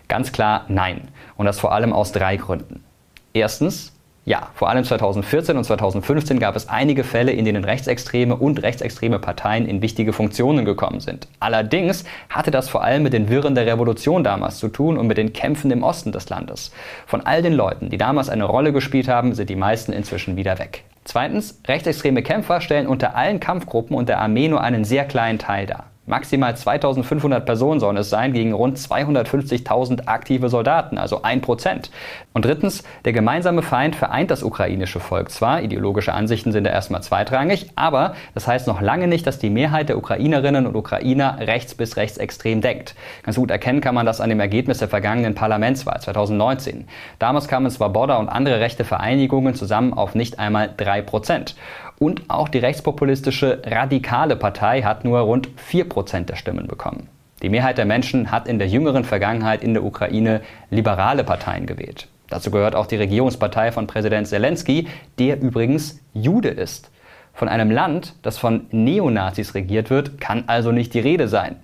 Ganz 0.08 0.32
klar 0.32 0.64
nein. 0.68 1.08
Und 1.36 1.46
das 1.46 1.58
vor 1.60 1.72
allem 1.72 1.92
aus 1.92 2.12
drei 2.12 2.36
Gründen. 2.36 2.84
Erstens, 3.32 3.92
ja, 4.24 4.48
vor 4.54 4.68
allem 4.68 4.82
2014 4.82 5.56
und 5.56 5.62
2015 5.62 6.40
gab 6.40 6.56
es 6.56 6.68
einige 6.68 7.04
Fälle, 7.04 7.30
in 7.30 7.44
denen 7.44 7.64
rechtsextreme 7.64 8.34
und 8.34 8.60
rechtsextreme 8.60 9.20
Parteien 9.20 9.66
in 9.66 9.82
wichtige 9.82 10.12
Funktionen 10.12 10.64
gekommen 10.64 10.98
sind. 10.98 11.28
Allerdings 11.38 12.04
hatte 12.28 12.50
das 12.50 12.68
vor 12.68 12.82
allem 12.82 13.04
mit 13.04 13.12
den 13.12 13.28
Wirren 13.28 13.54
der 13.54 13.66
Revolution 13.66 14.24
damals 14.24 14.58
zu 14.58 14.66
tun 14.66 14.98
und 14.98 15.06
mit 15.06 15.16
den 15.16 15.32
Kämpfen 15.32 15.70
im 15.70 15.84
Osten 15.84 16.10
des 16.10 16.28
Landes. 16.28 16.72
Von 17.06 17.20
all 17.20 17.40
den 17.40 17.52
Leuten, 17.52 17.88
die 17.88 17.98
damals 17.98 18.28
eine 18.28 18.44
Rolle 18.44 18.72
gespielt 18.72 19.06
haben, 19.06 19.32
sind 19.32 19.48
die 19.48 19.54
meisten 19.54 19.92
inzwischen 19.92 20.34
wieder 20.34 20.58
weg. 20.58 20.82
Zweitens, 21.04 21.60
rechtsextreme 21.68 22.24
Kämpfer 22.24 22.60
stellen 22.60 22.88
unter 22.88 23.14
allen 23.14 23.38
Kampfgruppen 23.38 23.94
und 23.94 24.08
der 24.08 24.18
Armee 24.18 24.48
nur 24.48 24.60
einen 24.60 24.84
sehr 24.84 25.04
kleinen 25.04 25.38
Teil 25.38 25.66
dar. 25.66 25.84
Maximal 26.06 26.56
2500 26.56 27.44
Personen 27.44 27.80
sollen 27.80 27.96
es 27.96 28.10
sein 28.10 28.32
gegen 28.32 28.52
rund 28.52 28.78
250.000 28.78 30.06
aktive 30.06 30.48
Soldaten, 30.48 30.98
also 30.98 31.22
ein 31.22 31.40
Prozent. 31.40 31.90
Und 32.32 32.44
drittens, 32.44 32.84
der 33.04 33.12
gemeinsame 33.12 33.62
Feind 33.62 33.96
vereint 33.96 34.30
das 34.30 34.44
ukrainische 34.44 35.00
Volk 35.00 35.30
zwar, 35.30 35.62
ideologische 35.62 36.14
Ansichten 36.14 36.52
sind 36.52 36.64
da 36.64 36.70
erstmal 36.70 37.02
zweitrangig, 37.02 37.70
aber 37.74 38.14
das 38.34 38.46
heißt 38.46 38.68
noch 38.68 38.80
lange 38.80 39.08
nicht, 39.08 39.26
dass 39.26 39.40
die 39.40 39.50
Mehrheit 39.50 39.88
der 39.88 39.98
Ukrainerinnen 39.98 40.66
und 40.66 40.76
Ukrainer 40.76 41.38
rechts 41.40 41.74
bis 41.74 41.96
rechtsextrem 41.96 42.60
denkt. 42.60 42.94
Ganz 43.24 43.36
gut 43.36 43.50
erkennen 43.50 43.80
kann 43.80 43.96
man 43.96 44.06
das 44.06 44.20
an 44.20 44.28
dem 44.28 44.38
Ergebnis 44.38 44.78
der 44.78 44.88
vergangenen 44.88 45.34
Parlamentswahl 45.34 46.00
2019. 46.00 46.86
Damals 47.18 47.48
kamen 47.48 47.68
Svoboda 47.68 48.16
und 48.18 48.28
andere 48.28 48.60
rechte 48.60 48.84
Vereinigungen 48.84 49.54
zusammen 49.56 49.92
auf 49.92 50.14
nicht 50.14 50.38
einmal 50.38 50.70
drei 50.76 51.02
Prozent. 51.02 51.56
Und 51.98 52.28
auch 52.28 52.48
die 52.48 52.58
rechtspopulistische 52.58 53.62
Radikale 53.64 54.36
Partei 54.36 54.82
hat 54.82 55.04
nur 55.04 55.20
rund 55.20 55.48
4% 55.70 56.24
der 56.24 56.36
Stimmen 56.36 56.66
bekommen. 56.66 57.08
Die 57.42 57.48
Mehrheit 57.48 57.78
der 57.78 57.84
Menschen 57.84 58.30
hat 58.30 58.48
in 58.48 58.58
der 58.58 58.68
jüngeren 58.68 59.04
Vergangenheit 59.04 59.62
in 59.62 59.74
der 59.74 59.84
Ukraine 59.84 60.40
liberale 60.70 61.24
Parteien 61.24 61.66
gewählt. 61.66 62.08
Dazu 62.28 62.50
gehört 62.50 62.74
auch 62.74 62.86
die 62.86 62.96
Regierungspartei 62.96 63.72
von 63.72 63.86
Präsident 63.86 64.26
Zelensky, 64.26 64.88
der 65.18 65.40
übrigens 65.40 66.00
Jude 66.12 66.48
ist. 66.48 66.90
Von 67.32 67.48
einem 67.48 67.70
Land, 67.70 68.14
das 68.22 68.38
von 68.38 68.66
Neonazis 68.70 69.54
regiert 69.54 69.90
wird, 69.90 70.20
kann 70.20 70.44
also 70.46 70.72
nicht 70.72 70.94
die 70.94 71.00
Rede 71.00 71.28
sein. 71.28 71.56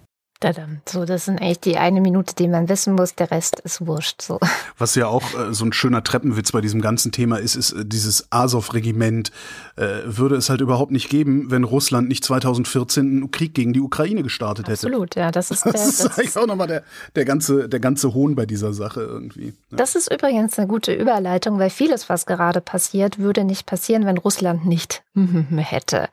So, 0.89 1.05
das 1.05 1.25
sind 1.27 1.41
eigentlich 1.41 1.61
die 1.61 1.77
eine 1.77 2.01
Minute, 2.01 2.35
die 2.35 2.49
man 2.49 2.69
wissen 2.69 2.95
muss, 2.95 3.15
der 3.15 3.31
Rest 3.31 3.61
ist 3.61 3.87
wurscht. 3.87 4.23
So. 4.23 4.41
Was 4.79 4.95
ja 4.95 5.07
auch 5.07 5.23
äh, 5.35 5.53
so 5.53 5.65
ein 5.65 5.73
schöner 5.73 6.03
Treppenwitz 6.03 6.53
bei 6.53 6.61
diesem 6.61 6.81
ganzen 6.81 7.13
Thema 7.13 7.39
ist, 7.39 7.55
ist 7.55 7.73
äh, 7.73 7.85
dieses 7.85 8.27
Azov-Regiment 8.31 9.31
äh, 9.77 9.85
würde 10.05 10.37
es 10.37 10.51
halt 10.51 10.61
überhaupt 10.61 10.93
nicht 10.93 11.09
geben, 11.09 11.51
wenn 11.51 11.65
Russland 11.65 12.09
nicht 12.09 12.25
2014 12.25 13.07
einen 13.07 13.31
Krieg 13.31 13.55
gegen 13.55 13.73
die 13.73 13.81
Ukraine 13.81 14.23
gestartet 14.23 14.67
hätte. 14.69 14.87
Absolut, 14.87 15.15
ja, 15.17 15.31
das 15.31 15.51
ist, 15.51 15.65
der, 15.65 15.73
das 15.73 16.01
ist 16.01 16.19
eigentlich 16.19 16.37
auch 16.37 16.47
nochmal 16.47 16.69
der, 16.69 16.83
der, 17.15 17.25
ganze, 17.25 17.69
der 17.69 17.81
ganze 17.81 18.15
Hohn 18.15 18.35
bei 18.35 18.47
dieser 18.47 18.73
Sache 18.73 19.03
irgendwie. 19.03 19.55
Ja. 19.71 19.77
Das 19.77 19.95
ist 19.95 20.13
übrigens 20.13 20.59
eine 20.59 20.67
gute 20.67 20.93
Überleitung, 20.93 21.59
weil 21.59 21.71
vieles, 21.71 22.09
was 22.09 22.27
gerade 22.27 22.61
passiert, 22.61 23.19
würde 23.19 23.45
nicht 23.45 23.67
passieren, 23.67 24.07
wenn 24.07 24.19
Russland 24.19 24.67
nicht 24.67 25.03
hätte. 25.57 26.09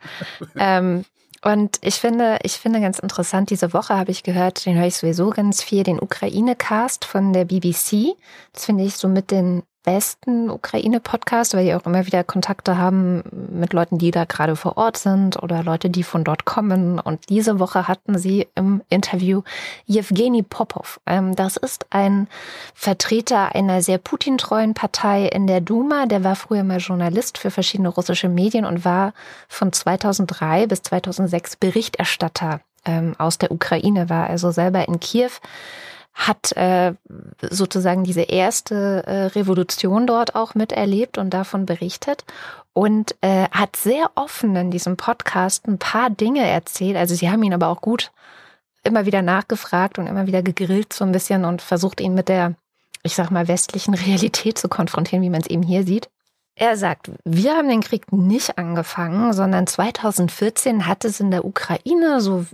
ähm, 0.56 1.04
Und 1.42 1.78
ich 1.82 1.94
finde, 1.94 2.38
ich 2.42 2.52
finde 2.52 2.80
ganz 2.80 2.98
interessant, 2.98 3.48
diese 3.48 3.72
Woche 3.72 3.96
habe 3.96 4.10
ich 4.10 4.22
gehört, 4.22 4.66
den 4.66 4.76
höre 4.76 4.86
ich 4.86 4.96
sowieso 4.96 5.30
ganz 5.30 5.62
viel, 5.62 5.84
den 5.84 6.00
Ukraine-Cast 6.00 7.06
von 7.06 7.32
der 7.32 7.46
BBC. 7.46 8.14
Das 8.52 8.66
finde 8.66 8.84
ich 8.84 8.96
so 8.96 9.08
mit 9.08 9.30
den 9.30 9.62
besten 9.82 10.50
Ukraine-Podcast, 10.50 11.54
weil 11.54 11.64
die 11.64 11.74
auch 11.74 11.86
immer 11.86 12.06
wieder 12.06 12.22
Kontakte 12.22 12.76
haben 12.76 13.22
mit 13.50 13.72
Leuten, 13.72 13.98
die 13.98 14.10
da 14.10 14.24
gerade 14.24 14.56
vor 14.56 14.76
Ort 14.76 14.98
sind 14.98 15.42
oder 15.42 15.62
Leute, 15.62 15.90
die 15.90 16.02
von 16.02 16.24
dort 16.24 16.44
kommen. 16.44 16.98
Und 16.98 17.28
diese 17.28 17.58
Woche 17.58 17.88
hatten 17.88 18.18
sie 18.18 18.46
im 18.54 18.82
Interview 18.88 19.42
Jewgeni 19.86 20.42
Popov. 20.42 21.00
Ähm, 21.06 21.34
das 21.34 21.56
ist 21.56 21.86
ein 21.90 22.28
Vertreter 22.74 23.54
einer 23.54 23.82
sehr 23.82 23.98
Putin-treuen 23.98 24.74
Partei 24.74 25.26
in 25.26 25.46
der 25.46 25.60
Duma. 25.60 26.06
Der 26.06 26.24
war 26.24 26.36
früher 26.36 26.64
mal 26.64 26.78
Journalist 26.78 27.38
für 27.38 27.50
verschiedene 27.50 27.88
russische 27.88 28.28
Medien 28.28 28.64
und 28.64 28.84
war 28.84 29.14
von 29.48 29.72
2003 29.72 30.66
bis 30.66 30.82
2006 30.82 31.56
Berichterstatter 31.56 32.60
ähm, 32.84 33.14
aus 33.18 33.38
der 33.38 33.50
Ukraine, 33.50 34.08
war 34.08 34.28
also 34.28 34.50
selber 34.50 34.86
in 34.88 35.00
Kiew 35.00 35.30
hat 36.12 36.52
äh, 36.52 36.94
sozusagen 37.40 38.04
diese 38.04 38.22
erste 38.22 39.04
äh, 39.06 39.26
Revolution 39.26 40.06
dort 40.06 40.34
auch 40.34 40.54
miterlebt 40.54 41.18
und 41.18 41.30
davon 41.30 41.66
berichtet 41.66 42.24
und 42.72 43.14
äh, 43.20 43.48
hat 43.50 43.76
sehr 43.76 44.10
offen 44.14 44.54
in 44.56 44.70
diesem 44.70 44.96
Podcast 44.96 45.66
ein 45.66 45.78
paar 45.78 46.10
Dinge 46.10 46.46
erzählt. 46.46 46.96
Also 46.96 47.14
sie 47.14 47.30
haben 47.30 47.42
ihn 47.42 47.54
aber 47.54 47.68
auch 47.68 47.80
gut 47.80 48.12
immer 48.82 49.06
wieder 49.06 49.22
nachgefragt 49.22 49.98
und 49.98 50.06
immer 50.06 50.26
wieder 50.26 50.42
gegrillt 50.42 50.92
so 50.92 51.04
ein 51.04 51.12
bisschen 51.12 51.44
und 51.44 51.62
versucht 51.62 52.00
ihn 52.00 52.14
mit 52.14 52.28
der, 52.28 52.54
ich 53.02 53.14
sag 53.14 53.30
mal, 53.30 53.48
westlichen 53.48 53.94
Realität 54.06 54.58
zu 54.58 54.68
konfrontieren, 54.68 55.22
wie 55.22 55.30
man 55.30 55.40
es 55.42 55.48
eben 55.48 55.62
hier 55.62 55.84
sieht. 55.84 56.08
Er 56.56 56.76
sagt, 56.76 57.10
wir 57.24 57.56
haben 57.56 57.68
den 57.68 57.80
Krieg 57.80 58.12
nicht 58.12 58.58
angefangen, 58.58 59.32
sondern 59.32 59.66
2014 59.66 60.86
hat 60.86 61.04
es 61.04 61.20
in 61.20 61.30
der 61.30 61.44
Ukraine, 61.44 62.20
so 62.20 62.44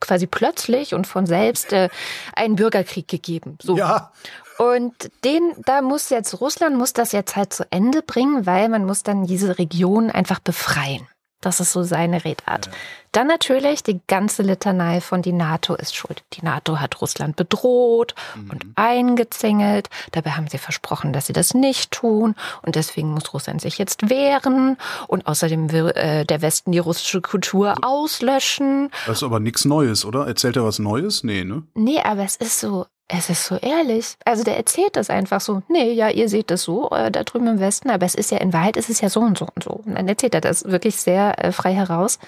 quasi 0.00 0.26
plötzlich 0.26 0.94
und 0.94 1.06
von 1.06 1.26
selbst 1.26 1.72
äh, 1.72 1.88
einen 2.34 2.56
Bürgerkrieg 2.56 3.08
gegeben. 3.08 3.58
So. 3.62 3.76
Ja. 3.76 4.12
Und 4.58 5.10
den, 5.24 5.54
da 5.64 5.82
muss 5.82 6.08
jetzt 6.10 6.40
Russland 6.40 6.76
muss 6.76 6.92
das 6.92 7.12
jetzt 7.12 7.36
halt 7.36 7.52
zu 7.52 7.64
Ende 7.70 8.02
bringen, 8.02 8.46
weil 8.46 8.68
man 8.68 8.84
muss 8.84 9.02
dann 9.02 9.26
diese 9.26 9.58
Region 9.58 10.10
einfach 10.10 10.40
befreien. 10.40 11.06
Das 11.40 11.60
ist 11.60 11.72
so 11.72 11.82
seine 11.82 12.24
Redart. 12.24 12.66
Ja. 12.66 12.72
Dann 13.12 13.28
natürlich 13.28 13.82
die 13.82 14.00
ganze 14.06 14.42
Litanei 14.42 15.00
von 15.00 15.22
die 15.22 15.32
NATO 15.32 15.74
ist 15.74 15.94
schuld. 15.94 16.22
Die 16.34 16.44
NATO 16.44 16.80
hat 16.80 17.00
Russland 17.00 17.36
bedroht 17.36 18.14
mhm. 18.34 18.50
und 18.50 18.66
eingezängelt. 18.74 19.88
Dabei 20.12 20.32
haben 20.32 20.48
sie 20.48 20.58
versprochen, 20.58 21.12
dass 21.12 21.26
sie 21.26 21.32
das 21.32 21.54
nicht 21.54 21.92
tun. 21.92 22.34
Und 22.62 22.74
deswegen 22.74 23.08
muss 23.08 23.32
Russland 23.32 23.60
sich 23.60 23.78
jetzt 23.78 24.10
wehren. 24.10 24.76
Und 25.08 25.26
außerdem 25.26 25.72
will 25.72 25.92
äh, 25.94 26.24
der 26.26 26.42
Westen 26.42 26.72
die 26.72 26.78
russische 26.78 27.20
Kultur 27.20 27.76
auslöschen. 27.82 28.90
Das 29.06 29.18
ist 29.18 29.22
aber 29.22 29.40
nichts 29.40 29.64
Neues, 29.64 30.04
oder? 30.04 30.26
Erzählt 30.26 30.56
er 30.56 30.64
was 30.64 30.78
Neues? 30.78 31.22
Nee, 31.22 31.44
ne? 31.44 31.62
Nee, 31.74 32.00
aber 32.00 32.24
es 32.24 32.36
ist 32.36 32.60
so, 32.60 32.86
es 33.08 33.30
ist 33.30 33.44
so 33.44 33.56
ehrlich. 33.56 34.16
Also 34.24 34.42
der 34.42 34.56
erzählt 34.56 34.96
das 34.96 35.10
einfach 35.10 35.40
so. 35.40 35.62
Nee, 35.68 35.92
ja, 35.92 36.08
ihr 36.08 36.28
seht 36.28 36.50
das 36.50 36.62
so 36.62 36.90
äh, 36.90 37.10
da 37.10 37.22
drüben 37.22 37.46
im 37.46 37.60
Westen, 37.60 37.90
aber 37.90 38.04
es 38.04 38.14
ist 38.14 38.30
ja 38.32 38.38
in 38.38 38.52
Wahrheit 38.52 38.76
ist 38.76 38.90
es 38.90 39.00
ja 39.00 39.08
so 39.08 39.20
und 39.20 39.38
so 39.38 39.46
und 39.54 39.62
so. 39.62 39.70
Und 39.84 39.94
dann 39.94 40.08
erzählt 40.08 40.34
er 40.34 40.40
das 40.40 40.64
wirklich 40.64 40.96
sehr 40.96 41.44
äh, 41.44 41.52
frei 41.52 41.72
heraus. 41.72 42.18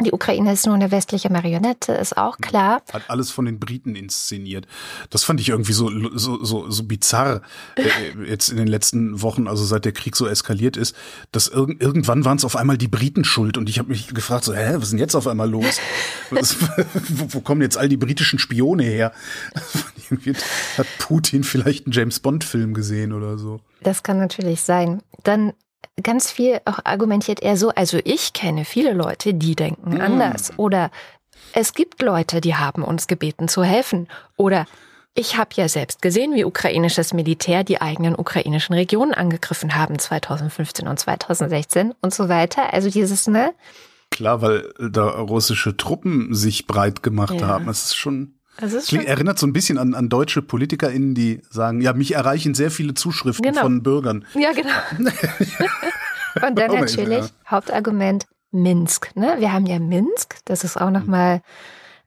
Die 0.00 0.12
Ukraine 0.12 0.52
ist 0.52 0.66
nur 0.66 0.74
eine 0.74 0.90
westliche 0.90 1.30
Marionette, 1.30 1.92
ist 1.92 2.16
auch 2.16 2.38
klar. 2.38 2.82
Hat 2.92 3.08
alles 3.08 3.30
von 3.30 3.44
den 3.44 3.60
Briten 3.60 3.94
inszeniert. 3.94 4.66
Das 5.10 5.22
fand 5.22 5.40
ich 5.40 5.50
irgendwie 5.50 5.72
so, 5.72 5.88
so, 6.18 6.42
so, 6.44 6.68
so 6.68 6.82
bizarr 6.82 7.42
äh, 7.76 7.84
jetzt 8.28 8.48
in 8.48 8.56
den 8.56 8.66
letzten 8.66 9.22
Wochen, 9.22 9.46
also 9.46 9.64
seit 9.64 9.84
der 9.84 9.92
Krieg 9.92 10.16
so 10.16 10.26
eskaliert 10.26 10.76
ist, 10.76 10.96
dass 11.30 11.46
irg 11.46 11.80
irgendwann 11.80 12.24
waren 12.24 12.36
es 12.36 12.44
auf 12.44 12.56
einmal 12.56 12.76
die 12.76 12.88
Briten 12.88 13.24
schuld 13.24 13.56
und 13.56 13.68
ich 13.68 13.78
habe 13.78 13.90
mich 13.90 14.08
gefragt, 14.08 14.42
so, 14.42 14.52
hä, 14.52 14.74
was 14.74 14.84
ist 14.84 14.90
denn 14.90 14.98
jetzt 14.98 15.14
auf 15.14 15.28
einmal 15.28 15.48
los? 15.48 15.78
Was, 16.30 16.56
wo, 17.08 17.26
wo 17.28 17.40
kommen 17.40 17.62
jetzt 17.62 17.78
all 17.78 17.88
die 17.88 17.96
britischen 17.96 18.40
Spione 18.40 18.82
her? 18.82 19.12
Hat 20.76 20.86
Putin 20.98 21.44
vielleicht 21.44 21.86
einen 21.86 21.92
James 21.92 22.18
Bond-Film 22.18 22.74
gesehen 22.74 23.12
oder 23.12 23.38
so? 23.38 23.60
Das 23.82 24.02
kann 24.02 24.18
natürlich 24.18 24.62
sein. 24.62 25.02
Dann 25.22 25.52
ganz 26.02 26.30
viel 26.30 26.60
auch 26.64 26.80
argumentiert 26.84 27.40
er 27.40 27.56
so, 27.56 27.70
also 27.70 27.98
ich 28.04 28.32
kenne 28.32 28.64
viele 28.64 28.92
Leute, 28.92 29.34
die 29.34 29.56
denken 29.56 29.96
mm. 29.96 30.00
anders. 30.00 30.52
Oder 30.56 30.90
es 31.52 31.72
gibt 31.72 32.02
Leute, 32.02 32.40
die 32.40 32.54
haben 32.54 32.82
uns 32.82 33.06
gebeten 33.06 33.48
zu 33.48 33.62
helfen. 33.62 34.08
Oder 34.36 34.66
ich 35.14 35.36
habe 35.36 35.50
ja 35.54 35.68
selbst 35.68 36.02
gesehen, 36.02 36.34
wie 36.34 36.44
ukrainisches 36.44 37.14
Militär 37.14 37.62
die 37.62 37.80
eigenen 37.80 38.16
ukrainischen 38.16 38.74
Regionen 38.74 39.14
angegriffen 39.14 39.76
haben 39.76 39.98
2015 39.98 40.88
und 40.88 40.98
2016 40.98 41.94
und 42.00 42.12
so 42.12 42.28
weiter. 42.28 42.72
Also 42.72 42.90
dieses, 42.90 43.28
ne? 43.28 43.54
Klar, 44.10 44.42
weil 44.42 44.72
da 44.78 45.08
russische 45.08 45.76
Truppen 45.76 46.34
sich 46.34 46.66
breit 46.66 47.02
gemacht 47.02 47.40
ja. 47.40 47.46
haben. 47.46 47.66
Das 47.66 47.84
ist 47.84 47.96
schon. 47.96 48.33
Klingt, 48.56 49.06
erinnert 49.06 49.38
so 49.38 49.46
ein 49.46 49.52
bisschen 49.52 49.78
an, 49.78 49.94
an 49.94 50.08
deutsche 50.08 50.42
PolitikerInnen, 50.42 51.14
die 51.14 51.42
sagen, 51.50 51.80
ja, 51.80 51.92
mich 51.92 52.14
erreichen 52.14 52.54
sehr 52.54 52.70
viele 52.70 52.94
Zuschriften 52.94 53.44
genau. 53.44 53.62
von 53.62 53.82
Bürgern. 53.82 54.24
Ja, 54.34 54.52
genau. 54.52 55.10
Und 56.46 56.58
dann 56.58 56.72
natürlich 56.72 57.18
ja. 57.18 57.30
Hauptargument 57.50 58.26
Minsk. 58.50 59.14
Ne? 59.16 59.36
Wir 59.38 59.52
haben 59.52 59.66
ja 59.66 59.78
Minsk, 59.78 60.36
das 60.44 60.64
ist 60.64 60.80
auch 60.80 60.90
nochmal, 60.90 61.42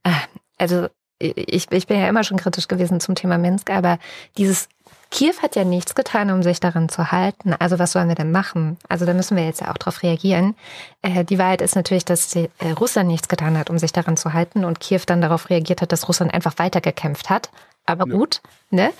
äh, 0.03 0.11
also 0.57 0.87
ich, 1.19 1.71
ich 1.71 1.87
bin 1.87 1.99
ja 1.99 2.07
immer 2.07 2.23
schon 2.23 2.37
kritisch 2.37 2.67
gewesen 2.67 2.99
zum 2.99 3.15
Thema 3.15 3.37
Minsk, 3.37 3.69
aber 3.69 3.99
dieses 4.37 4.69
Kiew 5.09 5.33
hat 5.41 5.55
ja 5.55 5.63
nichts 5.63 5.95
getan, 5.95 6.31
um 6.31 6.43
sich 6.43 6.59
daran 6.59 6.89
zu 6.89 7.11
halten. 7.11 7.53
Also 7.53 7.79
was 7.79 7.91
sollen 7.93 8.09
wir 8.09 8.15
denn 8.15 8.31
machen? 8.31 8.77
Also 8.89 9.05
da 9.05 9.13
müssen 9.13 9.37
wir 9.37 9.45
jetzt 9.45 9.61
ja 9.61 9.71
auch 9.71 9.77
drauf 9.77 10.03
reagieren. 10.03 10.55
Äh, 11.01 11.23
die 11.23 11.39
Wahrheit 11.39 11.61
ist 11.61 11.75
natürlich, 11.75 12.05
dass 12.05 12.29
die, 12.29 12.49
äh, 12.59 12.71
Russland 12.71 13.09
nichts 13.09 13.27
getan 13.27 13.57
hat, 13.57 13.69
um 13.69 13.77
sich 13.77 13.93
daran 13.93 14.17
zu 14.17 14.33
halten 14.33 14.65
und 14.65 14.79
Kiew 14.79 15.01
dann 15.05 15.21
darauf 15.21 15.49
reagiert 15.49 15.81
hat, 15.81 15.91
dass 15.91 16.07
Russland 16.07 16.33
einfach 16.33 16.53
weitergekämpft 16.57 17.29
hat. 17.29 17.49
Aber 17.85 18.07
ja. 18.07 18.15
gut, 18.15 18.41
ne? 18.69 18.91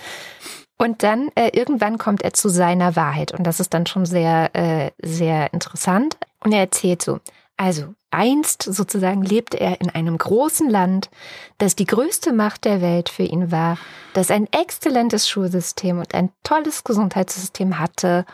Und 0.78 1.02
dann 1.02 1.30
äh, 1.36 1.50
irgendwann 1.54 1.98
kommt 1.98 2.22
er 2.22 2.34
zu 2.34 2.50
seiner 2.50 2.96
Wahrheit 2.96 3.32
und 3.32 3.44
das 3.46 3.60
ist 3.60 3.74
dann 3.74 3.88
schon 3.88 4.06
sehr, 4.06 4.56
äh, 4.56 4.92
sehr 5.02 5.52
interessant. 5.52 6.18
Und 6.40 6.52
er 6.54 6.60
erzählt 6.60 7.02
so, 7.02 7.20
also 7.58 7.96
einst 8.18 8.64
sozusagen 8.64 9.22
lebte 9.22 9.60
er 9.60 9.80
in 9.80 9.92
einem 9.92 10.18
großen 10.18 10.70
Land, 10.70 11.10
das 11.60 11.76
die 11.76 11.86
größte 11.86 12.34
Macht 12.34 12.66
der 12.66 12.82
Welt 12.82 13.10
für 13.10 13.24
ihn 13.24 13.52
war, 13.52 13.78
das 14.14 14.32
ein 14.32 14.52
exzellentes 14.52 15.30
Schulsystem 15.30 16.00
und 16.00 16.14
ein 16.16 16.32
tolles 16.44 16.84
Gesundheitssystem 16.84 17.78
hatte. 17.78 18.26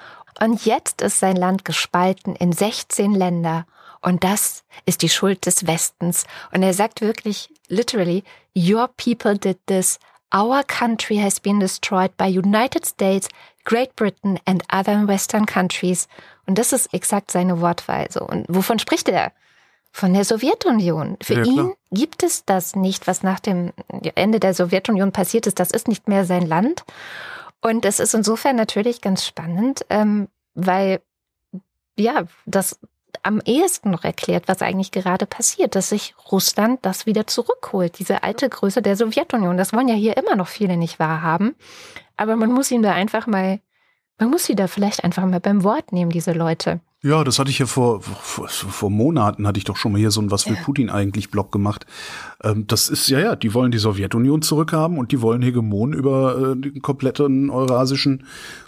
Und 0.42 0.66
jetzt 0.66 1.02
ist 1.02 1.20
sein 1.20 1.36
Land 1.36 1.66
gespalten 1.66 2.36
in 2.36 2.54
16 2.54 3.14
Länder. 3.14 3.66
Und 4.02 4.24
das 4.24 4.64
ist 4.86 5.02
die 5.02 5.10
Schuld 5.10 5.46
des 5.46 5.68
Westens. 5.68 6.26
Und 6.54 6.64
er 6.64 6.74
sagt 6.74 7.02
wirklich, 7.02 7.50
literally, 7.68 8.24
your 8.56 8.88
people 8.88 9.38
did 9.38 9.60
this. 9.68 10.00
Our 10.34 10.64
country 10.64 11.18
has 11.18 11.40
been 11.40 11.60
destroyed 11.60 12.16
by 12.18 12.26
United 12.26 12.86
States, 12.86 13.28
Great 13.66 13.96
Britain 13.96 14.40
and 14.46 14.64
other 14.74 15.08
Western 15.08 15.46
countries. 15.46 16.08
Und 16.48 16.58
das 16.58 16.74
ist 16.74 16.94
exakt 16.94 17.32
seine 17.32 17.62
Wortweise. 17.62 18.22
Und 18.22 18.46
wovon 18.50 18.80
spricht 18.80 19.10
er? 19.10 19.32
Von 19.96 20.16
der 20.16 20.26
Sowjetunion. 20.26 21.18
Für 21.22 21.36
ja, 21.36 21.44
ihn 21.44 21.74
gibt 21.92 22.24
es 22.24 22.46
das 22.46 22.76
nicht, 22.76 23.06
was 23.06 23.22
nach 23.22 23.40
dem 23.40 23.74
Ende 24.16 24.40
der 24.40 24.56
Sowjetunion 24.56 25.12
passiert 25.12 25.46
ist. 25.46 25.60
Das 25.60 25.70
ist 25.70 25.88
nicht 25.88 26.08
mehr 26.08 26.26
sein 26.26 26.48
Land. 26.48 26.84
Und 27.62 27.86
es 27.86 28.00
ist 28.00 28.16
insofern 28.16 28.56
natürlich 28.56 29.02
ganz 29.02 29.24
spannend, 29.24 29.86
ähm, 29.92 30.30
weil 30.56 31.00
ja, 31.96 32.24
das 32.48 32.80
am 33.22 33.40
ehesten 33.46 33.92
noch 33.92 34.04
erklärt, 34.04 34.48
was 34.48 34.64
eigentlich 34.64 34.92
gerade 34.92 35.28
passiert, 35.28 35.76
dass 35.76 35.90
sich 35.90 36.16
Russland 36.32 36.80
das 36.82 37.06
wieder 37.06 37.28
zurückholt, 37.28 38.00
diese 38.00 38.24
alte 38.24 38.50
Größe 38.50 38.82
der 38.82 38.98
Sowjetunion. 38.98 39.58
Das 39.58 39.74
wollen 39.74 39.88
ja 39.88 39.96
hier 39.96 40.18
immer 40.18 40.36
noch 40.36 40.48
viele 40.48 40.76
nicht 40.76 40.98
wahrhaben. 40.98 41.56
Aber 42.18 42.36
man 42.36 42.52
muss 42.52 42.72
ihn 42.72 42.82
da 42.82 42.94
einfach 42.94 43.28
mal, 43.28 43.60
man 44.18 44.32
muss 44.32 44.46
sie 44.46 44.56
da 44.56 44.68
vielleicht 44.68 45.04
einfach 45.04 45.24
mal 45.26 45.40
beim 45.40 45.64
Wort 45.64 45.92
nehmen, 45.92 46.10
diese 46.10 46.34
Leute. 46.34 46.80
Ja, 47.04 47.26
das 47.26 47.38
hatte 47.38 47.52
ich 47.52 47.60
ja 47.60 47.66
vor, 47.66 48.02
vor, 48.02 48.48
vor 48.48 48.90
Monaten 48.90 49.46
hatte 49.46 49.58
ich 49.58 49.66
doch 49.66 49.76
schon 49.76 49.92
mal 49.92 49.98
hier 49.98 50.10
so 50.10 50.22
ein 50.22 50.32
Was 50.32 50.48
will. 50.48 50.58
Putin 50.64 50.90
eigentlich 50.90 51.30
Blog 51.30 51.52
gemacht. 51.52 51.86
Ähm, 52.42 52.66
das 52.66 52.88
ist 52.88 53.10
ja, 53.10 53.20
ja, 53.20 53.36
die 53.36 53.54
wollen 53.54 53.72
die 53.72 53.78
Sowjetunion 53.78 54.42
zurückhaben 54.42 54.98
und 54.98 55.12
die 55.12 55.22
wollen 55.22 55.42
Hegemon 55.42 55.92
über 55.92 56.54
äh, 56.54 56.56
den 56.56 56.82
kompletten 56.82 57.50
eurasischen 57.50 58.24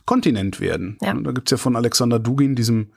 Kontinent 0.06 0.60
werden. 0.60 0.98
Ja. 1.02 1.14
Da 1.14 1.32
gibt's 1.32 1.52
ja 1.52 1.58
von 1.58 1.78
Alexander 1.78 2.20
Dugin, 2.20 2.56
diesem 2.56 2.88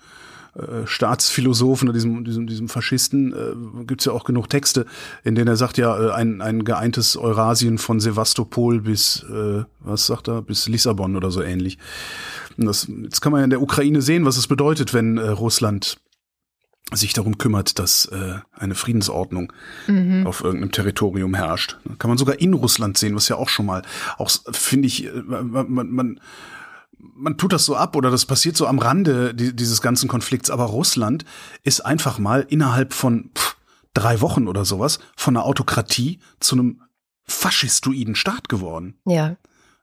äh, 0.58 0.86
Staatsphilosophen, 0.86 1.92
diesem, 1.92 2.24
diesem, 2.24 2.48
diesem 2.48 2.68
Faschisten, 2.68 3.32
äh, 3.32 3.84
gibt 3.84 4.04
ja 4.04 4.12
auch 4.12 4.24
genug 4.24 4.48
Texte, 4.48 4.86
in 5.22 5.36
denen 5.36 5.46
er 5.46 5.56
sagt, 5.56 5.78
ja, 5.78 6.08
äh, 6.08 6.10
ein, 6.10 6.40
ein 6.42 6.64
geeintes 6.64 7.16
Eurasien 7.16 7.78
von 7.78 8.00
Sevastopol 8.00 8.80
bis, 8.80 9.24
äh, 9.30 9.62
was 9.78 10.06
sagt 10.06 10.26
er, 10.28 10.42
bis 10.42 10.68
Lissabon 10.68 11.14
oder 11.14 11.30
so 11.30 11.42
ähnlich. 11.42 11.78
Und 12.58 12.66
das, 12.66 12.88
jetzt 13.02 13.20
kann 13.20 13.32
man 13.32 13.40
ja 13.40 13.44
in 13.44 13.50
der 13.50 13.62
Ukraine 13.62 14.02
sehen, 14.02 14.24
was 14.24 14.36
es 14.36 14.46
bedeutet, 14.46 14.92
wenn 14.92 15.16
äh, 15.16 15.28
Russland 15.28 15.98
sich 16.92 17.12
darum 17.12 17.38
kümmert, 17.38 17.78
dass 17.78 18.06
äh, 18.06 18.36
eine 18.52 18.74
Friedensordnung 18.74 19.52
mhm. 19.86 20.26
auf 20.26 20.42
irgendeinem 20.42 20.72
Territorium 20.72 21.34
herrscht. 21.34 21.76
Kann 21.98 22.08
man 22.08 22.18
sogar 22.18 22.40
in 22.40 22.54
Russland 22.54 22.96
sehen, 22.96 23.14
was 23.14 23.28
ja 23.28 23.36
auch 23.36 23.50
schon 23.50 23.66
mal, 23.66 23.82
auch 24.16 24.30
finde 24.50 24.88
ich, 24.88 25.06
äh, 25.06 25.22
man, 25.22 25.70
man, 25.70 25.90
man 25.90 26.20
man 27.00 27.36
tut 27.36 27.52
das 27.52 27.64
so 27.64 27.76
ab 27.76 27.94
oder 27.94 28.10
das 28.10 28.26
passiert 28.26 28.56
so 28.56 28.66
am 28.66 28.80
Rande 28.80 29.32
dieses 29.32 29.80
ganzen 29.80 30.08
Konflikts, 30.08 30.50
aber 30.50 30.64
Russland 30.64 31.24
ist 31.62 31.86
einfach 31.86 32.18
mal 32.18 32.44
innerhalb 32.48 32.92
von 32.92 33.30
pff, 33.36 33.56
drei 33.94 34.20
Wochen 34.20 34.48
oder 34.48 34.64
sowas 34.64 34.98
von 35.16 35.36
einer 35.36 35.44
Autokratie 35.44 36.18
zu 36.40 36.56
einem 36.56 36.82
faschistoiden 37.24 38.16
Staat 38.16 38.48
geworden. 38.48 38.98
Ja. 39.06 39.36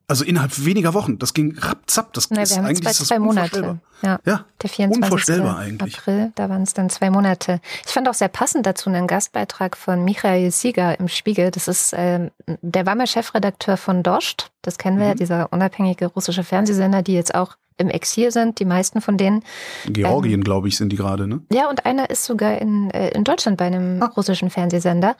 Also 0.07 0.23
innerhalb 0.23 0.63
weniger 0.63 0.93
Wochen. 0.93 1.17
Das 1.17 1.33
ging 1.33 1.57
rapzapp. 1.57 2.13
Das 2.13 2.29
Na, 2.29 2.41
ist 2.43 2.51
wir 2.51 2.57
haben 2.57 2.65
eigentlich 2.65 2.81
das 2.97 3.07
zwei 3.07 3.17
Monate. 3.19 3.79
Ja. 4.03 4.19
Ja, 4.25 4.45
Der 4.61 4.69
24. 4.69 5.03
unvorstellbar 5.03 5.57
eigentlich. 5.57 5.97
April, 5.97 6.31
da 6.35 6.49
waren 6.49 6.61
es 6.63 6.73
dann 6.73 6.89
zwei 6.89 7.09
Monate. 7.09 7.59
Ich 7.87 7.91
fand 7.93 8.07
auch 8.07 8.13
sehr 8.13 8.27
passend 8.27 8.65
dazu 8.67 8.89
einen 8.89 9.07
Gastbeitrag 9.07 9.75
von 9.75 10.03
Michael 10.03 10.51
Sieger 10.51 10.99
im 10.99 11.07
Spiegel. 11.07 11.49
Das 11.49 11.67
ist, 11.67 11.93
ähm, 11.97 12.29
der 12.61 12.85
war 12.85 12.93
mal 12.95 13.07
Chefredakteur 13.07 13.77
von 13.77 14.03
Dost. 14.03 14.51
Das 14.61 14.77
kennen 14.77 14.99
wir 14.99 15.07
ja, 15.07 15.13
Mhm. 15.13 15.17
dieser 15.17 15.51
unabhängige 15.53 16.07
russische 16.07 16.43
Fernsehsender, 16.43 17.01
die 17.01 17.13
jetzt 17.13 17.33
auch 17.33 17.55
im 17.77 17.89
Exil 17.89 18.31
sind, 18.31 18.59
die 18.59 18.65
meisten 18.65 19.01
von 19.01 19.17
denen. 19.17 19.43
In 19.85 19.93
Georgien, 19.93 20.35
Ähm, 20.35 20.43
glaube 20.43 20.67
ich, 20.67 20.77
sind 20.77 20.89
die 20.91 20.95
gerade, 20.97 21.27
ne? 21.27 21.41
Ja, 21.51 21.67
und 21.69 21.85
einer 21.85 22.09
ist 22.09 22.23
sogar 22.25 22.57
in, 22.59 22.89
äh, 22.91 23.09
in 23.09 23.23
Deutschland 23.23 23.57
bei 23.57 23.65
einem 23.65 24.01
Ah. 24.01 24.11
russischen 24.15 24.49
Fernsehsender. 24.49 25.15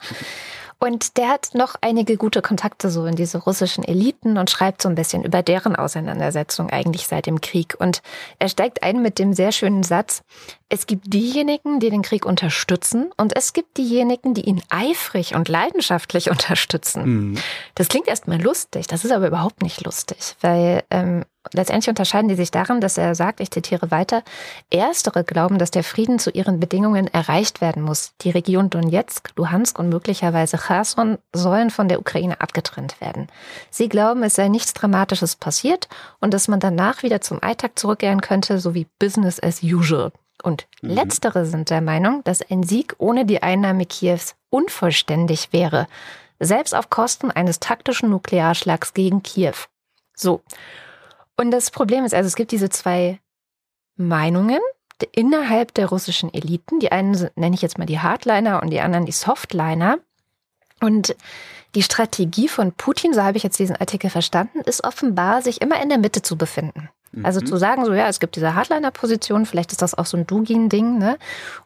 Und 0.78 1.16
der 1.16 1.28
hat 1.28 1.50
noch 1.54 1.76
einige 1.80 2.16
gute 2.16 2.42
Kontakte 2.42 2.90
so 2.90 3.06
in 3.06 3.16
diese 3.16 3.38
russischen 3.38 3.82
Eliten 3.82 4.36
und 4.36 4.50
schreibt 4.50 4.82
so 4.82 4.88
ein 4.88 4.94
bisschen 4.94 5.24
über 5.24 5.42
deren 5.42 5.74
Auseinandersetzung 5.74 6.68
eigentlich 6.68 7.06
seit 7.06 7.26
dem 7.26 7.40
Krieg. 7.40 7.76
Und 7.78 8.02
er 8.38 8.48
steigt 8.48 8.82
ein 8.82 9.00
mit 9.00 9.18
dem 9.18 9.32
sehr 9.32 9.52
schönen 9.52 9.82
Satz, 9.82 10.22
es 10.68 10.86
gibt 10.86 11.12
diejenigen, 11.12 11.80
die 11.80 11.90
den 11.90 12.02
Krieg 12.02 12.26
unterstützen 12.26 13.10
und 13.16 13.36
es 13.36 13.52
gibt 13.52 13.78
diejenigen, 13.78 14.34
die 14.34 14.42
ihn 14.42 14.62
eifrig 14.68 15.34
und 15.34 15.48
leidenschaftlich 15.48 16.30
unterstützen. 16.30 17.04
Mhm. 17.04 17.38
Das 17.74 17.88
klingt 17.88 18.08
erstmal 18.08 18.42
lustig, 18.42 18.86
das 18.86 19.04
ist 19.04 19.12
aber 19.12 19.28
überhaupt 19.28 19.62
nicht 19.62 19.84
lustig, 19.84 20.36
weil 20.40 20.82
ähm, 20.90 21.24
letztendlich 21.52 21.88
unterscheiden 21.88 22.28
die 22.28 22.34
sich 22.34 22.50
darin, 22.50 22.80
dass 22.80 22.98
er 22.98 23.14
sagt, 23.14 23.40
ich 23.40 23.50
zitiere 23.50 23.90
weiter, 23.90 24.22
Erstere 24.70 25.24
glauben, 25.24 25.58
dass 25.58 25.70
der 25.70 25.84
Frieden 25.84 26.18
zu 26.18 26.30
ihren 26.30 26.60
Bedingungen 26.60 27.06
erreicht 27.06 27.60
werden 27.60 27.82
muss. 27.82 28.12
Die 28.22 28.30
Region 28.30 28.70
Donetsk, 28.70 29.30
Luhansk 29.36 29.78
und 29.78 29.88
möglicherweise 29.88 30.58
Cherson 30.58 31.18
sollen 31.32 31.70
von 31.70 31.88
der 31.88 32.00
Ukraine 32.00 32.40
abgetrennt 32.40 33.00
werden. 33.00 33.28
Sie 33.70 33.88
glauben, 33.88 34.22
es 34.22 34.34
sei 34.34 34.48
nichts 34.48 34.72
Dramatisches 34.74 35.36
passiert 35.36 35.88
und 36.20 36.34
dass 36.34 36.48
man 36.48 36.60
danach 36.60 37.02
wieder 37.02 37.20
zum 37.20 37.42
Alltag 37.42 37.78
zurückkehren 37.78 38.20
könnte, 38.20 38.58
so 38.58 38.74
wie 38.74 38.86
Business 38.98 39.42
as 39.42 39.62
usual. 39.62 40.12
Und 40.42 40.66
Mhm. 40.82 40.90
letztere 40.90 41.46
sind 41.46 41.70
der 41.70 41.80
Meinung, 41.80 42.22
dass 42.24 42.42
ein 42.50 42.62
Sieg 42.62 42.94
ohne 42.98 43.24
die 43.24 43.42
Einnahme 43.42 43.86
Kiews 43.86 44.34
unvollständig 44.50 45.52
wäre, 45.52 45.86
selbst 46.38 46.74
auf 46.74 46.90
Kosten 46.90 47.30
eines 47.30 47.60
taktischen 47.60 48.10
Nuklearschlags 48.10 48.92
gegen 48.92 49.22
Kiew. 49.22 49.54
So. 50.14 50.42
Und 51.36 51.50
das 51.50 51.70
Problem 51.70 52.04
ist 52.04 52.14
also, 52.14 52.26
es 52.26 52.36
gibt 52.36 52.50
diese 52.52 52.70
zwei 52.70 53.20
Meinungen 53.96 54.60
innerhalb 55.12 55.74
der 55.74 55.86
russischen 55.86 56.32
Eliten. 56.32 56.80
Die 56.80 56.90
einen 56.92 57.28
nenne 57.34 57.54
ich 57.54 57.62
jetzt 57.62 57.78
mal 57.78 57.86
die 57.86 58.00
Hardliner 58.00 58.62
und 58.62 58.70
die 58.70 58.80
anderen 58.80 59.06
die 59.06 59.12
Softliner. 59.12 59.98
Und 60.80 61.14
die 61.74 61.82
Strategie 61.82 62.48
von 62.48 62.72
Putin, 62.72 63.12
so 63.12 63.22
habe 63.22 63.36
ich 63.36 63.42
jetzt 63.42 63.58
diesen 63.58 63.76
Artikel 63.76 64.08
verstanden, 64.10 64.60
ist 64.60 64.84
offenbar, 64.84 65.42
sich 65.42 65.60
immer 65.60 65.80
in 65.82 65.88
der 65.88 65.98
Mitte 65.98 66.22
zu 66.22 66.36
befinden. 66.36 66.88
Also 67.22 67.40
Mhm. 67.40 67.46
zu 67.46 67.56
sagen, 67.56 67.84
so 67.84 67.94
ja, 67.94 68.08
es 68.08 68.20
gibt 68.20 68.36
diese 68.36 68.54
Hardliner-Position, 68.54 69.46
vielleicht 69.46 69.72
ist 69.72 69.80
das 69.80 69.94
auch 69.94 70.04
so 70.04 70.16
ein 70.16 70.26
Dugin-Ding, 70.26 70.98
ne? 70.98 71.18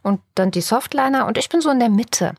Und 0.03 0.21
dann 0.35 0.51
die 0.51 0.61
Softliner 0.61 1.27
und 1.27 1.39
ich 1.39 1.49
bin 1.49 1.61
so 1.61 1.71
in 1.71 1.81
der 1.81 1.89
Mitte. 1.89 2.35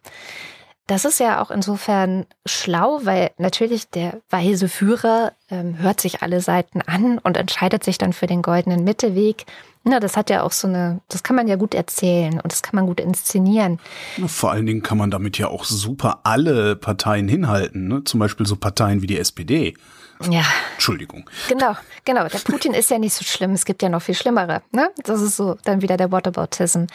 Das 0.91 1.05
ist 1.05 1.21
ja 1.21 1.41
auch 1.41 1.51
insofern 1.51 2.25
schlau, 2.45 2.99
weil 3.03 3.31
natürlich 3.37 3.87
der 3.87 4.19
weise 4.29 4.67
Führer 4.67 5.31
ähm, 5.49 5.77
hört 5.77 6.01
sich 6.01 6.21
alle 6.21 6.41
Seiten 6.41 6.81
an 6.81 7.17
und 7.17 7.37
entscheidet 7.37 7.81
sich 7.85 7.97
dann 7.97 8.11
für 8.11 8.27
den 8.27 8.41
goldenen 8.41 8.83
Mittelweg. 8.83 9.45
Na, 9.85 10.01
das 10.01 10.17
hat 10.17 10.29
ja 10.29 10.43
auch 10.43 10.51
so 10.51 10.67
eine, 10.67 10.99
das 11.07 11.23
kann 11.23 11.37
man 11.37 11.47
ja 11.47 11.55
gut 11.55 11.75
erzählen 11.75 12.41
und 12.41 12.51
das 12.51 12.61
kann 12.61 12.75
man 12.75 12.87
gut 12.87 12.99
inszenieren. 12.99 13.79
Vor 14.27 14.51
allen 14.51 14.65
Dingen 14.65 14.83
kann 14.83 14.97
man 14.97 15.11
damit 15.11 15.37
ja 15.37 15.47
auch 15.47 15.63
super 15.63 16.19
alle 16.23 16.75
Parteien 16.75 17.29
hinhalten, 17.29 17.87
ne? 17.87 18.03
Zum 18.03 18.19
Beispiel 18.19 18.45
so 18.45 18.57
Parteien 18.57 19.01
wie 19.01 19.07
die 19.07 19.17
SPD. 19.17 19.75
Ja, 20.29 20.43
Entschuldigung. 20.73 21.29
genau, 21.47 21.75
genau. 22.05 22.27
Der 22.27 22.39
Putin 22.39 22.73
ist 22.73 22.89
ja 22.89 22.99
nicht 22.99 23.13
so 23.13 23.23
schlimm. 23.23 23.51
Es 23.51 23.65
gibt 23.65 23.81
ja 23.81 23.89
noch 23.89 24.01
viel 24.01 24.15
schlimmere. 24.15 24.61
Ne? 24.71 24.89
Das 25.03 25.21
ist 25.21 25.37
so 25.37 25.55
dann 25.63 25.81
wieder 25.81 25.97
der 25.97 26.11
Whataboutism. 26.11 26.85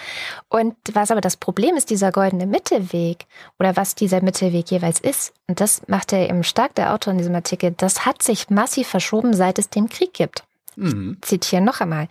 Und 0.48 0.76
was 0.92 1.10
aber 1.10 1.20
das 1.20 1.36
Problem 1.36 1.76
ist, 1.76 1.90
dieser 1.90 2.12
goldene 2.12 2.46
Mittelweg 2.46 3.26
oder 3.58 3.76
was 3.76 3.94
dieser 3.94 4.22
Mittelweg 4.22 4.70
jeweils 4.70 5.00
ist, 5.00 5.32
und 5.48 5.60
das 5.60 5.82
macht 5.88 6.12
er 6.12 6.28
eben 6.28 6.44
stark, 6.44 6.74
der 6.74 6.92
Autor 6.92 7.12
in 7.12 7.18
diesem 7.18 7.34
Artikel, 7.34 7.72
das 7.76 8.04
hat 8.06 8.22
sich 8.22 8.50
massiv 8.50 8.88
verschoben, 8.88 9.34
seit 9.34 9.58
es 9.58 9.70
den 9.70 9.88
Krieg 9.88 10.12
gibt. 10.12 10.44
Mhm. 10.78 11.16
zitiere 11.22 11.62
noch 11.62 11.80
einmal. 11.80 12.06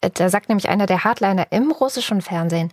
Äh, 0.00 0.10
Da 0.10 0.28
sagt 0.28 0.48
nämlich 0.48 0.68
einer 0.68 0.86
der 0.86 1.02
Hardliner 1.02 1.48
im 1.50 1.72
russischen 1.72 2.22
Fernsehen, 2.22 2.70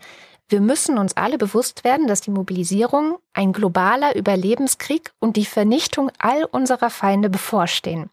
wir 0.49 0.61
müssen 0.61 0.97
uns 0.97 1.15
alle 1.17 1.37
bewusst 1.37 1.83
werden, 1.83 2.07
dass 2.07 2.21
die 2.21 2.31
Mobilisierung, 2.31 3.17
ein 3.33 3.53
globaler 3.53 4.15
Überlebenskrieg 4.15 5.11
und 5.19 5.37
die 5.37 5.45
Vernichtung 5.45 6.11
all 6.19 6.43
unserer 6.45 6.89
Feinde 6.89 7.29
bevorstehen. 7.29 8.09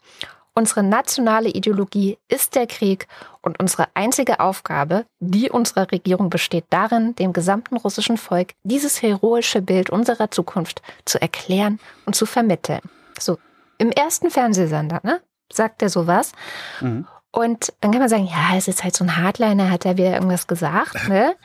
Unsere 0.53 0.83
nationale 0.83 1.49
Ideologie 1.49 2.17
ist 2.27 2.55
der 2.55 2.67
Krieg 2.67 3.07
und 3.41 3.59
unsere 3.61 3.87
einzige 3.93 4.41
Aufgabe, 4.41 5.05
die 5.19 5.49
unserer 5.49 5.89
Regierung 5.91 6.29
besteht 6.29 6.65
darin, 6.69 7.15
dem 7.15 7.31
gesamten 7.31 7.77
russischen 7.77 8.17
Volk 8.17 8.53
dieses 8.63 9.01
heroische 9.01 9.61
Bild 9.61 9.89
unserer 9.89 10.29
Zukunft 10.29 10.81
zu 11.05 11.21
erklären 11.21 11.79
und 12.05 12.15
zu 12.15 12.25
vermitteln. 12.25 12.81
So, 13.17 13.37
im 13.77 13.91
ersten 13.91 14.29
Fernsehsender, 14.29 14.99
ne, 15.03 15.21
sagt 15.51 15.81
er 15.81 15.89
sowas. 15.89 16.33
Mhm. 16.81 17.07
Und 17.31 17.71
dann 17.79 17.91
kann 17.91 18.01
man 18.01 18.09
sagen, 18.09 18.27
ja, 18.27 18.57
es 18.57 18.67
ist 18.67 18.83
halt 18.83 18.95
so 18.95 19.05
ein 19.05 19.15
Hardliner, 19.15 19.69
hat 19.69 19.85
er 19.85 19.97
wieder 19.97 20.13
irgendwas 20.13 20.47
gesagt, 20.47 21.07
ne? 21.07 21.35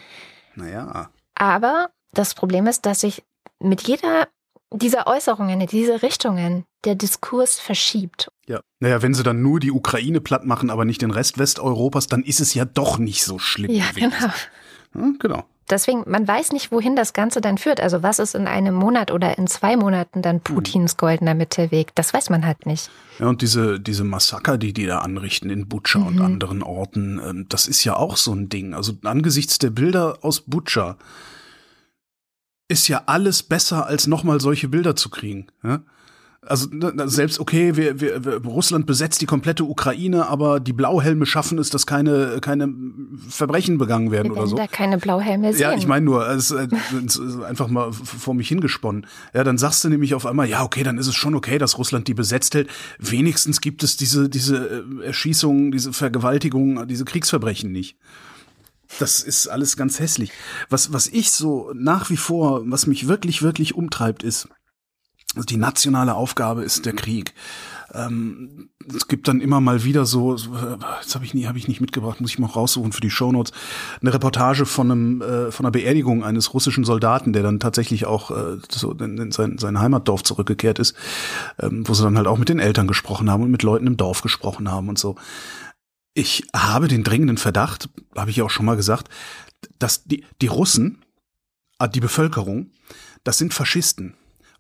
Naja. 0.57 1.11
Aber 1.35 1.91
das 2.13 2.35
Problem 2.35 2.67
ist, 2.67 2.87
dass 2.87 3.01
sich 3.01 3.23
mit 3.61 3.83
jeder 3.83 4.29
dieser 4.73 5.07
Äußerungen, 5.07 5.61
in 5.61 5.67
diese 5.67 6.03
Richtungen, 6.03 6.65
der 6.85 6.95
Diskurs 6.95 7.59
verschiebt. 7.59 8.31
Ja. 8.49 8.61
Naja, 8.81 9.03
wenn 9.03 9.15
sie 9.15 9.23
dann 9.23 9.43
nur 9.43 9.61
die 9.61 9.71
Ukraine 9.71 10.21
platt 10.21 10.45
machen, 10.45 10.71
aber 10.71 10.85
nicht 10.85 11.03
den 11.03 11.11
Rest 11.11 11.39
Westeuropas, 11.39 12.07
dann 12.09 12.23
ist 12.25 12.41
es 12.41 12.55
ja 12.55 12.65
doch 12.65 12.99
nicht 12.99 13.25
so 13.25 13.39
schlimm. 13.39 13.71
Ja, 13.71 13.91
gewesen. 13.91 14.13
genau. 14.95 15.07
Ja, 15.07 15.13
genau. 15.19 15.45
Deswegen, 15.69 16.05
man 16.07 16.29
weiß 16.29 16.53
nicht, 16.53 16.71
wohin 16.71 16.95
das 16.95 17.13
Ganze 17.13 17.41
dann 17.41 17.59
führt. 17.59 17.81
Also 17.81 18.03
was 18.03 18.21
ist 18.21 18.35
in 18.35 18.47
einem 18.47 18.75
Monat 18.75 19.11
oder 19.11 19.37
in 19.37 19.49
zwei 19.49 19.77
Monaten 19.77 20.23
dann 20.23 20.41
Putins 20.41 20.97
goldener 20.97 21.35
Mittelweg? 21.35 21.95
Das 21.97 22.15
weiß 22.15 22.31
man 22.31 22.47
halt 22.47 22.67
nicht. 22.67 22.89
Ja, 23.19 23.27
und 23.27 23.43
diese, 23.43 23.81
diese 23.81 24.05
Massaker, 24.05 24.59
die 24.59 24.73
die 24.73 24.87
da 24.87 24.99
anrichten 24.99 25.51
in 25.51 25.69
Butscha 25.69 25.99
und 26.01 26.21
anderen 26.21 26.63
Orten, 26.63 27.21
ähm, 27.25 27.47
das 27.49 27.67
ist 27.67 27.83
ja 27.85 27.97
auch 27.97 28.17
so 28.17 28.33
ein 28.33 28.49
Ding. 28.49 28.75
Also 28.75 28.93
angesichts 29.03 29.59
der 29.59 29.71
Bilder 29.71 30.19
aus 30.23 30.43
Butscha 30.43 30.97
ist 32.69 32.89
ja 32.89 33.03
alles 33.07 33.43
besser, 33.43 33.87
als 33.87 34.07
nochmal 34.07 34.41
solche 34.41 34.69
Bilder 34.69 34.97
zu 34.97 35.09
kriegen. 35.09 35.47
Ja? 35.63 35.81
Also 36.43 36.69
ne, 36.71 36.93
selbst 37.09 37.41
okay, 37.41 37.77
wir, 37.77 38.01
wir, 38.01 38.45
Russland 38.45 38.87
besetzt 38.87 39.21
die 39.21 39.27
komplette 39.27 39.65
Ukraine, 39.65 40.29
aber 40.29 40.61
die 40.61 40.73
Blauhelme 40.73 41.27
schaffen 41.27 41.59
es, 41.59 41.71
dass 41.71 41.87
keine, 41.87 42.39
keine 42.41 42.73
Verbrechen 43.29 43.79
begangen 43.79 44.11
werden 44.13 44.33
Wir 44.33 44.39
oder 44.39 44.47
so. 44.47 44.57
da 44.57 44.67
keine 44.67 44.99
Blauhelme 44.99 45.53
sehen. 45.53 45.63
Ja, 45.63 45.75
ich 45.75 45.87
meine 45.87 46.05
nur, 46.05 46.29
es 46.29 46.51
ist, 46.51 46.59
äh, 46.59 46.69
es 47.05 47.17
ist 47.17 47.43
einfach 47.43 47.69
mal 47.69 47.93
vor 47.93 48.35
mich 48.35 48.49
hingesponnen. 48.49 49.07
Ja, 49.35 49.43
dann 49.43 49.59
sagst 49.59 49.83
du 49.85 49.89
nämlich 49.89 50.15
auf 50.15 50.25
einmal, 50.25 50.49
ja, 50.49 50.63
okay, 50.63 50.85
dann 50.85 50.99
ist 50.99 51.09
es 51.09 51.15
schon 51.15 51.35
okay, 51.35 51.59
dass 51.59 51.79
Russland 51.79 52.07
die 52.07 52.15
besetzt 52.15 52.55
hält. 52.55 52.69
Wenigstens 52.99 53.61
gibt 53.61 53.83
es 53.83 53.97
diese, 53.97 54.29
diese 54.29 54.85
äh, 55.03 55.07
Erschießungen, 55.07 55.73
diese 55.73 55.93
Vergewaltigungen, 55.93 56.87
diese 56.87 57.05
Kriegsverbrechen 57.05 57.73
nicht. 57.73 57.97
Das 58.99 59.21
ist 59.21 59.49
alles 59.49 59.77
ganz 59.77 59.99
hässlich. 59.99 60.31
Was, 60.69 60.93
was 60.93 61.09
ich 61.09 61.31
so 61.33 61.73
nach 61.75 62.09
wie 62.09 62.17
vor, 62.17 62.63
was 62.67 62.87
mich 62.87 63.09
wirklich, 63.09 63.43
wirklich 63.43 63.75
umtreibt, 63.75 64.23
ist, 64.23 64.49
also 65.37 65.47
die 65.47 65.59
nationale 65.59 66.15
Aufgabe 66.15 66.65
ist 66.65 66.87
der 66.87 66.95
Krieg. 66.95 67.35
Ähm, 67.95 68.71
es 68.95 69.07
gibt 69.07 69.29
dann 69.29 69.41
immer 69.41 69.61
mal 69.61 69.85
wieder 69.85 70.07
so, 70.07 70.37
so 70.37 70.55
äh, 70.55 70.77
jetzt 71.01 71.15
habe 71.15 71.25
ich 71.25 71.35
nie, 71.35 71.47
habe 71.47 71.59
ich 71.59 71.69
nicht 71.69 71.81
mitgebracht, 71.81 72.21
muss 72.21 72.31
ich 72.31 72.39
mal 72.39 72.49
raussuchen 72.49 72.93
für 72.93 73.01
die 73.01 73.11
Shownotes, 73.11 73.53
eine 74.01 74.13
Reportage 74.13 74.67
von 74.67 74.91
einem 74.91 75.23
äh, 75.23 75.53
von 75.53 75.65
einer 75.65 75.71
Beerdigung 75.71 76.25
eines 76.25 76.53
russischen 76.53 76.85
Soldaten, 76.85 77.33
der 77.33 77.43
dann 77.43 77.61
tatsächlich 77.61 78.07
auch 78.07 78.31
äh, 78.31 78.59
so 78.71 78.93
in, 78.93 79.19
in 79.19 79.33
sein, 79.33 79.59
sein 79.59 79.79
Heimatdorf 79.79 80.23
zurückgekehrt 80.25 80.79
ist, 80.79 80.97
ähm, 81.61 81.87
wo 81.87 81.95
sie 81.95 82.03
dann 82.03 82.17
halt 82.17 82.27
auch 82.27 82.39
mit 82.39 82.49
den 82.49 82.59
Eltern 82.59 82.89
gesprochen 82.89 83.31
haben 83.31 83.43
und 83.43 83.51
mit 83.51 83.63
Leuten 83.63 83.87
im 83.87 83.97
Dorf 83.97 84.23
gesprochen 84.23 84.71
haben 84.71 84.89
und 84.89 84.99
so. 84.99 85.17
Ich 86.15 86.45
habe 86.55 86.89
den 86.89 87.05
dringenden 87.05 87.37
Verdacht, 87.37 87.89
habe 88.17 88.31
ich 88.31 88.37
ja 88.37 88.45
auch 88.45 88.51
schon 88.51 88.67
mal 88.67 88.77
gesagt, 88.77 89.09
dass 89.79 90.05
die 90.05 90.25
die 90.41 90.49
Russen, 90.49 91.05
äh, 91.79 91.89
die 91.89 92.01
Bevölkerung, 92.01 92.71
das 93.23 93.39
sind 93.39 93.55
Faschisten. 93.55 94.15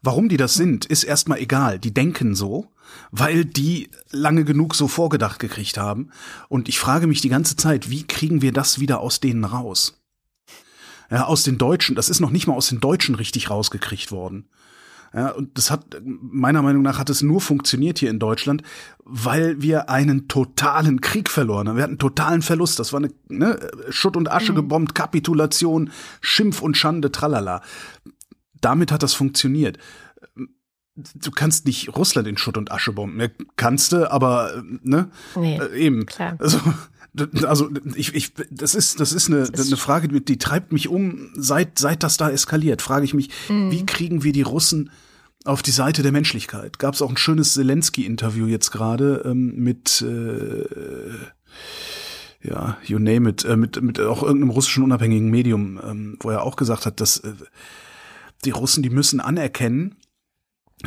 Warum 0.06 0.28
die 0.28 0.36
das 0.36 0.54
sind, 0.54 0.84
ist 0.84 1.02
erstmal 1.02 1.40
egal. 1.40 1.80
Die 1.80 1.92
denken 1.92 2.36
so, 2.36 2.68
weil 3.10 3.44
die 3.44 3.90
lange 4.12 4.44
genug 4.44 4.76
so 4.76 4.86
vorgedacht 4.86 5.40
gekriegt 5.40 5.78
haben. 5.78 6.10
Und 6.48 6.68
ich 6.68 6.78
frage 6.78 7.08
mich 7.08 7.20
die 7.20 7.28
ganze 7.28 7.56
Zeit, 7.56 7.90
wie 7.90 8.06
kriegen 8.06 8.40
wir 8.40 8.52
das 8.52 8.78
wieder 8.78 9.00
aus 9.00 9.18
denen 9.18 9.44
raus? 9.44 10.00
Ja, 11.10 11.24
aus 11.24 11.42
den 11.42 11.58
Deutschen, 11.58 11.96
das 11.96 12.08
ist 12.08 12.20
noch 12.20 12.30
nicht 12.30 12.46
mal 12.46 12.54
aus 12.54 12.68
den 12.68 12.78
Deutschen 12.78 13.16
richtig 13.16 13.50
rausgekriegt 13.50 14.12
worden. 14.12 14.48
Ja, 15.12 15.30
und 15.30 15.58
das 15.58 15.72
hat, 15.72 16.00
meiner 16.04 16.62
Meinung 16.62 16.82
nach, 16.82 17.00
hat 17.00 17.10
es 17.10 17.22
nur 17.22 17.40
funktioniert 17.40 17.98
hier 17.98 18.10
in 18.10 18.20
Deutschland, 18.20 18.62
weil 19.04 19.60
wir 19.60 19.90
einen 19.90 20.28
totalen 20.28 21.00
Krieg 21.00 21.30
verloren 21.30 21.68
haben. 21.68 21.76
Wir 21.76 21.82
hatten 21.82 21.94
einen 21.94 21.98
totalen 21.98 22.42
Verlust. 22.42 22.78
Das 22.78 22.92
war 22.92 23.00
eine 23.00 23.10
ne, 23.28 23.58
Schutt 23.88 24.16
und 24.16 24.30
Asche 24.30 24.54
gebombt, 24.54 24.94
Kapitulation, 24.94 25.90
Schimpf 26.20 26.62
und 26.62 26.76
Schande, 26.76 27.10
tralala. 27.10 27.62
Damit 28.60 28.92
hat 28.92 29.02
das 29.02 29.14
funktioniert. 29.14 29.78
Du 30.94 31.30
kannst 31.30 31.66
nicht 31.66 31.94
Russland 31.94 32.26
in 32.26 32.38
Schutt 32.38 32.56
und 32.56 32.72
Asche 32.72 32.92
bomben. 32.92 33.18
Ne? 33.18 33.30
Kannst 33.56 33.92
du, 33.92 34.10
aber 34.10 34.62
ne? 34.82 35.10
Nee, 35.34 35.58
Äh, 35.58 35.76
eben. 35.78 36.06
klar. 36.06 36.36
Also, 36.38 36.58
also 37.46 37.70
ich, 37.94 38.14
ich, 38.14 38.32
das 38.50 38.74
ist, 38.74 39.00
das 39.00 39.12
ist 39.12 39.28
eine, 39.28 39.44
eine 39.44 39.76
Frage, 39.76 40.08
die, 40.08 40.24
die 40.24 40.38
treibt 40.38 40.72
mich 40.72 40.88
um, 40.88 41.30
seit, 41.34 41.78
seit 41.78 42.02
das 42.02 42.16
da 42.16 42.30
eskaliert. 42.30 42.82
Frage 42.82 43.04
ich 43.04 43.14
mich, 43.14 43.30
wie 43.48 43.84
kriegen 43.86 44.22
wir 44.22 44.32
die 44.32 44.42
Russen 44.42 44.90
auf 45.44 45.62
die 45.62 45.70
Seite 45.70 46.02
der 46.02 46.12
Menschlichkeit? 46.12 46.78
Gab 46.78 46.94
es 46.94 47.02
auch 47.02 47.10
ein 47.10 47.16
schönes 47.16 47.54
Zelensky-Interview 47.54 48.46
jetzt 48.46 48.70
gerade 48.70 49.22
ähm, 49.26 49.54
mit 49.56 50.02
äh, 50.02 50.64
ja, 52.42 52.76
you 52.84 52.98
name 52.98 53.28
it, 53.30 53.44
äh, 53.44 53.56
mit, 53.56 53.80
mit 53.82 54.00
auch 54.00 54.22
irgendeinem 54.22 54.50
russischen 54.50 54.84
unabhängigen 54.84 55.30
Medium, 55.30 55.80
ähm, 55.82 56.16
wo 56.20 56.30
er 56.30 56.42
auch 56.42 56.56
gesagt 56.56 56.86
hat, 56.86 57.00
dass 57.00 57.18
äh, 57.18 57.32
die 58.44 58.50
Russen, 58.50 58.82
die 58.82 58.90
müssen 58.90 59.20
anerkennen, 59.20 59.96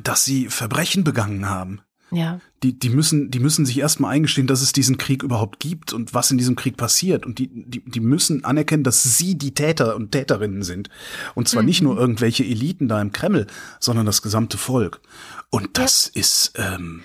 dass 0.03 0.23
sie 0.25 0.47
Verbrechen 0.47 1.03
begangen 1.03 1.49
haben. 1.49 1.81
Ja. 2.11 2.39
Die, 2.63 2.77
die 2.77 2.89
müssen, 2.89 3.29
die 3.29 3.39
müssen 3.39 3.65
sich 3.65 3.79
erstmal 3.79 4.13
eingestehen, 4.13 4.47
dass 4.47 4.61
es 4.61 4.73
diesen 4.73 4.97
Krieg 4.97 5.21
überhaupt 5.23 5.59
gibt 5.59 5.93
und 5.93 6.13
was 6.13 6.31
in 6.31 6.37
diesem 6.37 6.55
Krieg 6.55 6.75
passiert. 6.75 7.25
Und 7.25 7.39
die, 7.39 7.49
die, 7.49 7.83
die 7.85 7.99
müssen 7.99 8.43
anerkennen, 8.43 8.83
dass 8.83 9.17
sie 9.17 9.37
die 9.37 9.53
Täter 9.53 9.95
und 9.95 10.11
Täterinnen 10.11 10.63
sind. 10.63 10.89
Und 11.35 11.47
zwar 11.47 11.63
nicht 11.63 11.81
nur 11.81 11.97
irgendwelche 11.97 12.43
Eliten 12.43 12.87
da 12.87 13.01
im 13.01 13.11
Kreml, 13.11 13.47
sondern 13.79 14.05
das 14.05 14.21
gesamte 14.21 14.57
Volk. 14.57 15.01
Und 15.49 15.77
das 15.77 16.07
ist, 16.07 16.53
ähm, 16.55 17.03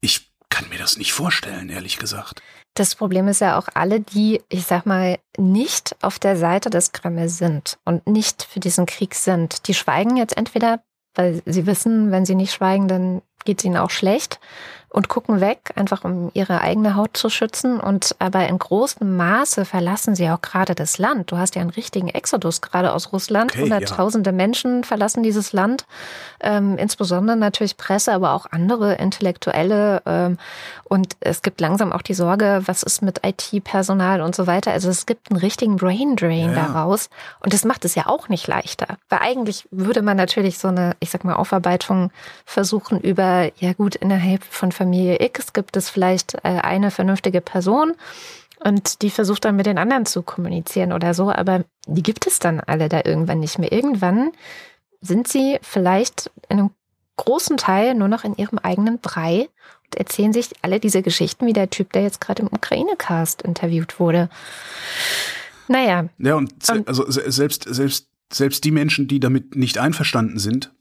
ich 0.00 0.32
kann 0.50 0.68
mir 0.68 0.78
das 0.78 0.98
nicht 0.98 1.12
vorstellen, 1.12 1.68
ehrlich 1.68 1.98
gesagt. 1.98 2.42
Das 2.74 2.96
Problem 2.96 3.28
ist 3.28 3.40
ja 3.40 3.56
auch 3.56 3.68
alle, 3.74 4.00
die, 4.00 4.42
ich 4.48 4.66
sag 4.66 4.84
mal, 4.84 5.18
nicht 5.38 5.94
auf 6.02 6.18
der 6.18 6.36
Seite 6.36 6.70
des 6.70 6.90
Kreml 6.90 7.28
sind 7.28 7.78
und 7.84 8.06
nicht 8.08 8.42
für 8.42 8.58
diesen 8.58 8.86
Krieg 8.86 9.14
sind. 9.14 9.68
Die 9.68 9.74
schweigen 9.74 10.16
jetzt 10.16 10.36
entweder, 10.36 10.82
weil 11.14 11.40
sie 11.46 11.66
wissen, 11.66 12.10
wenn 12.10 12.26
sie 12.26 12.34
nicht 12.34 12.52
schweigen, 12.52 12.88
dann 12.88 13.22
geht 13.44 13.60
es 13.60 13.64
ihnen 13.64 13.76
auch 13.76 13.90
schlecht 13.90 14.40
und 14.94 15.08
gucken 15.08 15.40
weg, 15.40 15.72
einfach 15.74 16.04
um 16.04 16.30
ihre 16.34 16.60
eigene 16.60 16.94
Haut 16.94 17.16
zu 17.16 17.28
schützen. 17.28 17.80
Und 17.80 18.14
aber 18.20 18.46
in 18.46 18.60
großem 18.60 19.16
Maße 19.16 19.64
verlassen 19.64 20.14
sie 20.14 20.30
auch 20.30 20.40
gerade 20.40 20.76
das 20.76 20.98
Land. 20.98 21.32
Du 21.32 21.36
hast 21.36 21.56
ja 21.56 21.62
einen 21.62 21.70
richtigen 21.70 22.06
Exodus 22.06 22.60
gerade 22.60 22.92
aus 22.92 23.12
Russland. 23.12 23.50
Okay, 23.50 23.58
ja. 23.58 23.64
Hunderttausende 23.64 24.30
Menschen 24.30 24.84
verlassen 24.84 25.24
dieses 25.24 25.52
Land. 25.52 25.84
Ähm, 26.40 26.78
insbesondere 26.78 27.36
natürlich 27.36 27.76
Presse, 27.76 28.12
aber 28.12 28.34
auch 28.34 28.46
andere 28.52 28.94
Intellektuelle. 28.94 30.00
Ähm, 30.06 30.38
und 30.84 31.16
es 31.18 31.42
gibt 31.42 31.60
langsam 31.60 31.92
auch 31.92 32.02
die 32.02 32.14
Sorge, 32.14 32.62
was 32.66 32.84
ist 32.84 33.02
mit 33.02 33.26
IT-Personal 33.26 34.20
und 34.20 34.36
so 34.36 34.46
weiter. 34.46 34.70
Also 34.70 34.90
es 34.90 35.06
gibt 35.06 35.28
einen 35.32 35.40
richtigen 35.40 35.74
Brain 35.74 36.14
Drain 36.14 36.52
Ja, 36.52 36.56
ja. 36.56 36.66
daraus. 36.68 37.10
Und 37.40 37.52
das 37.52 37.64
macht 37.64 37.84
es 37.84 37.96
ja 37.96 38.06
auch 38.06 38.28
nicht 38.28 38.46
leichter. 38.46 38.86
Weil 39.08 39.18
eigentlich 39.22 39.66
würde 39.72 40.02
man 40.02 40.16
natürlich 40.16 40.58
so 40.58 40.68
eine, 40.68 40.94
ich 41.00 41.10
sag 41.10 41.24
mal, 41.24 41.34
Aufarbeitung 41.34 42.12
versuchen 42.44 43.00
über, 43.00 43.50
ja 43.56 43.72
gut, 43.72 43.96
innerhalb 43.96 44.44
von 44.44 44.70
Familie 44.84 45.16
X 45.24 45.52
gibt 45.54 45.76
es 45.76 45.88
vielleicht 45.88 46.34
äh, 46.36 46.60
eine 46.62 46.90
vernünftige 46.90 47.40
Person. 47.40 47.94
Und 48.62 49.02
die 49.02 49.10
versucht 49.10 49.44
dann 49.44 49.56
mit 49.56 49.66
den 49.66 49.78
anderen 49.78 50.06
zu 50.06 50.22
kommunizieren 50.22 50.92
oder 50.92 51.12
so, 51.14 51.30
aber 51.30 51.64
die 51.86 52.02
gibt 52.02 52.26
es 52.26 52.38
dann 52.38 52.60
alle 52.60 52.88
da 52.88 53.02
irgendwann 53.04 53.40
nicht 53.40 53.58
mehr. 53.58 53.72
Irgendwann 53.72 54.30
sind 55.02 55.28
sie 55.28 55.58
vielleicht 55.62 56.30
in 56.48 56.58
einem 56.58 56.70
großen 57.16 57.56
Teil 57.56 57.94
nur 57.94 58.08
noch 58.08 58.24
in 58.24 58.34
ihrem 58.36 58.58
eigenen 58.58 58.98
Brei 59.00 59.48
und 59.84 59.96
erzählen 59.96 60.32
sich 60.32 60.48
alle 60.62 60.80
diese 60.80 61.02
Geschichten 61.02 61.46
wie 61.46 61.52
der 61.52 61.68
Typ, 61.70 61.92
der 61.92 62.02
jetzt 62.02 62.20
gerade 62.20 62.42
im 62.42 62.48
Ukraine-Cast 62.48 63.42
interviewt 63.42 64.00
wurde. 64.00 64.28
Naja, 65.68 66.08
Ja, 66.18 66.34
und 66.36 66.52
Und- 66.70 66.88
also 66.88 67.10
se- 67.10 67.30
selbst, 67.30 67.64
selbst, 67.68 68.08
selbst 68.32 68.64
die 68.64 68.70
Menschen, 68.70 69.08
die 69.08 69.20
damit 69.20 69.56
nicht 69.56 69.78
einverstanden 69.78 70.38
sind, 70.38 70.72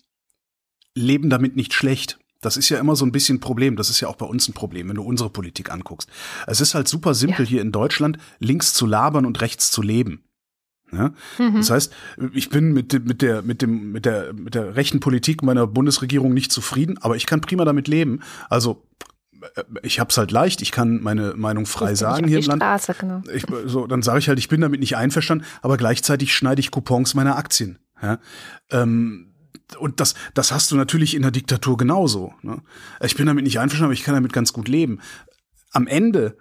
leben 0.95 1.29
damit 1.29 1.55
nicht 1.55 1.73
schlecht. 1.73 2.17
Das 2.45 2.57
ist 2.57 2.69
ja 2.69 2.79
immer 2.79 2.95
so 2.95 3.05
ein 3.05 3.11
bisschen 3.11 3.37
ein 3.37 3.39
Problem. 3.39 3.75
Das 3.75 3.89
ist 3.89 3.99
ja 4.01 4.07
auch 4.07 4.15
bei 4.15 4.25
uns 4.25 4.47
ein 4.47 4.53
Problem, 4.53 4.89
wenn 4.89 4.95
du 4.95 5.03
unsere 5.03 5.29
Politik 5.29 5.71
anguckst. 5.71 6.09
Es 6.47 6.61
ist 6.61 6.75
halt 6.75 6.87
super 6.87 7.13
simpel 7.13 7.45
Ja. 7.45 7.49
hier 7.49 7.61
in 7.61 7.71
Deutschland, 7.71 8.17
links 8.39 8.73
zu 8.73 8.85
labern 8.85 9.25
und 9.25 9.41
rechts 9.41 9.71
zu 9.71 9.81
leben. 9.81 10.23
Ja? 10.91 11.13
Mhm. 11.39 11.55
Das 11.55 11.69
heißt, 11.69 11.93
ich 12.33 12.49
bin 12.49 12.73
mit, 12.73 12.93
mit, 13.05 13.21
der, 13.21 13.41
mit, 13.41 13.61
dem, 13.61 13.91
mit, 13.91 14.05
der, 14.05 14.33
mit 14.33 14.55
der 14.55 14.75
rechten 14.75 14.99
Politik 14.99 15.41
meiner 15.43 15.65
Bundesregierung 15.67 16.33
nicht 16.33 16.51
zufrieden, 16.51 16.97
aber 17.01 17.15
ich 17.15 17.25
kann 17.25 17.41
prima 17.41 17.65
damit 17.65 17.87
leben. 17.87 18.19
Also 18.49 18.85
äh, 19.55 19.63
ich 19.81 19.99
hab's 19.99 20.17
halt 20.17 20.31
leicht, 20.31 20.61
ich 20.61 20.71
kann 20.71 21.01
meine 21.01 21.33
Meinung 21.35 21.65
frei 21.65 21.95
sagen 21.95 22.27
hier 22.27 22.39
im 22.39 22.45
Land. 22.45 22.61
Straße, 22.61 22.95
genau. 22.99 23.23
Ich, 23.33 23.45
so, 23.65 23.87
dann 23.87 24.01
sage 24.03 24.19
ich 24.19 24.27
halt, 24.27 24.37
ich 24.37 24.49
bin 24.49 24.61
damit 24.61 24.79
nicht 24.79 24.95
einverstanden, 24.95 25.45
aber 25.61 25.77
gleichzeitig 25.77 26.33
schneide 26.33 26.59
ich 26.59 26.69
Coupons 26.71 27.15
meiner 27.15 27.37
Aktien. 27.37 27.79
Ja? 28.01 28.19
Ähm, 28.69 29.32
und 29.75 29.99
das, 29.99 30.15
das 30.33 30.51
hast 30.51 30.71
du 30.71 30.75
natürlich 30.75 31.15
in 31.15 31.21
der 31.21 31.31
Diktatur 31.31 31.77
genauso. 31.77 32.33
Ne? 32.41 32.61
Ich 33.01 33.15
bin 33.15 33.25
damit 33.25 33.43
nicht 33.43 33.59
einverstanden, 33.59 33.85
aber 33.85 33.93
ich 33.93 34.03
kann 34.03 34.15
damit 34.15 34.33
ganz 34.33 34.53
gut 34.53 34.67
leben. 34.67 34.99
Am 35.71 35.87
Ende, 35.87 36.37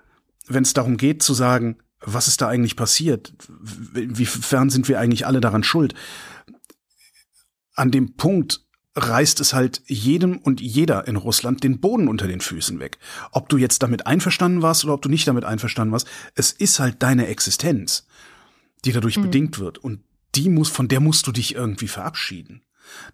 wenn 0.47 0.63
es 0.63 0.75
darum 0.75 0.97
geht 0.97 1.23
zu 1.23 1.35
sagen, 1.35 1.79
was 2.01 2.29
ist 2.29 2.41
da 2.41 2.49
eigentlich 2.49 2.77
passiert, 2.77 3.33
wiefern 3.49 4.71
sind 4.71 4.89
wir 4.89 4.99
eigentlich 4.99 5.27
alle 5.27 5.41
daran 5.41 5.63
schuld, 5.63 5.95
an 7.75 7.91
dem 7.91 8.17
Punkt 8.17 8.61
reißt 8.95 9.41
es 9.41 9.55
halt 9.55 9.83
jedem 9.87 10.37
und 10.39 10.61
jeder 10.61 11.09
in 11.09 11.17
Russland 11.17 11.65
den 11.65 11.81
Boden 11.81 12.09
unter 12.09 12.27
den 12.27 12.41
Füßen 12.41 12.79
weg. 12.79 12.99
Ob 13.31 13.49
du 13.49 13.57
jetzt 13.57 13.83
damit 13.83 14.07
einverstanden 14.07 14.61
warst 14.61 14.85
oder 14.85 14.95
ob 14.95 15.03
du 15.03 15.09
nicht 15.09 15.27
damit 15.27 15.45
einverstanden 15.45 15.93
warst, 15.93 16.09
es 16.35 16.53
ist 16.53 16.79
halt 16.79 17.03
deine 17.03 17.27
Existenz, 17.29 18.07
die 18.85 18.93
dadurch 18.93 19.21
bedingt 19.21 19.59
wird. 19.59 19.79
Und 19.79 20.01
die 20.35 20.51
muss, 20.51 20.69
von 20.69 20.89
der 20.89 21.01
musst 21.01 21.27
du 21.27 21.33
dich 21.33 21.55
irgendwie 21.55 21.89
verabschieden. 21.89 22.63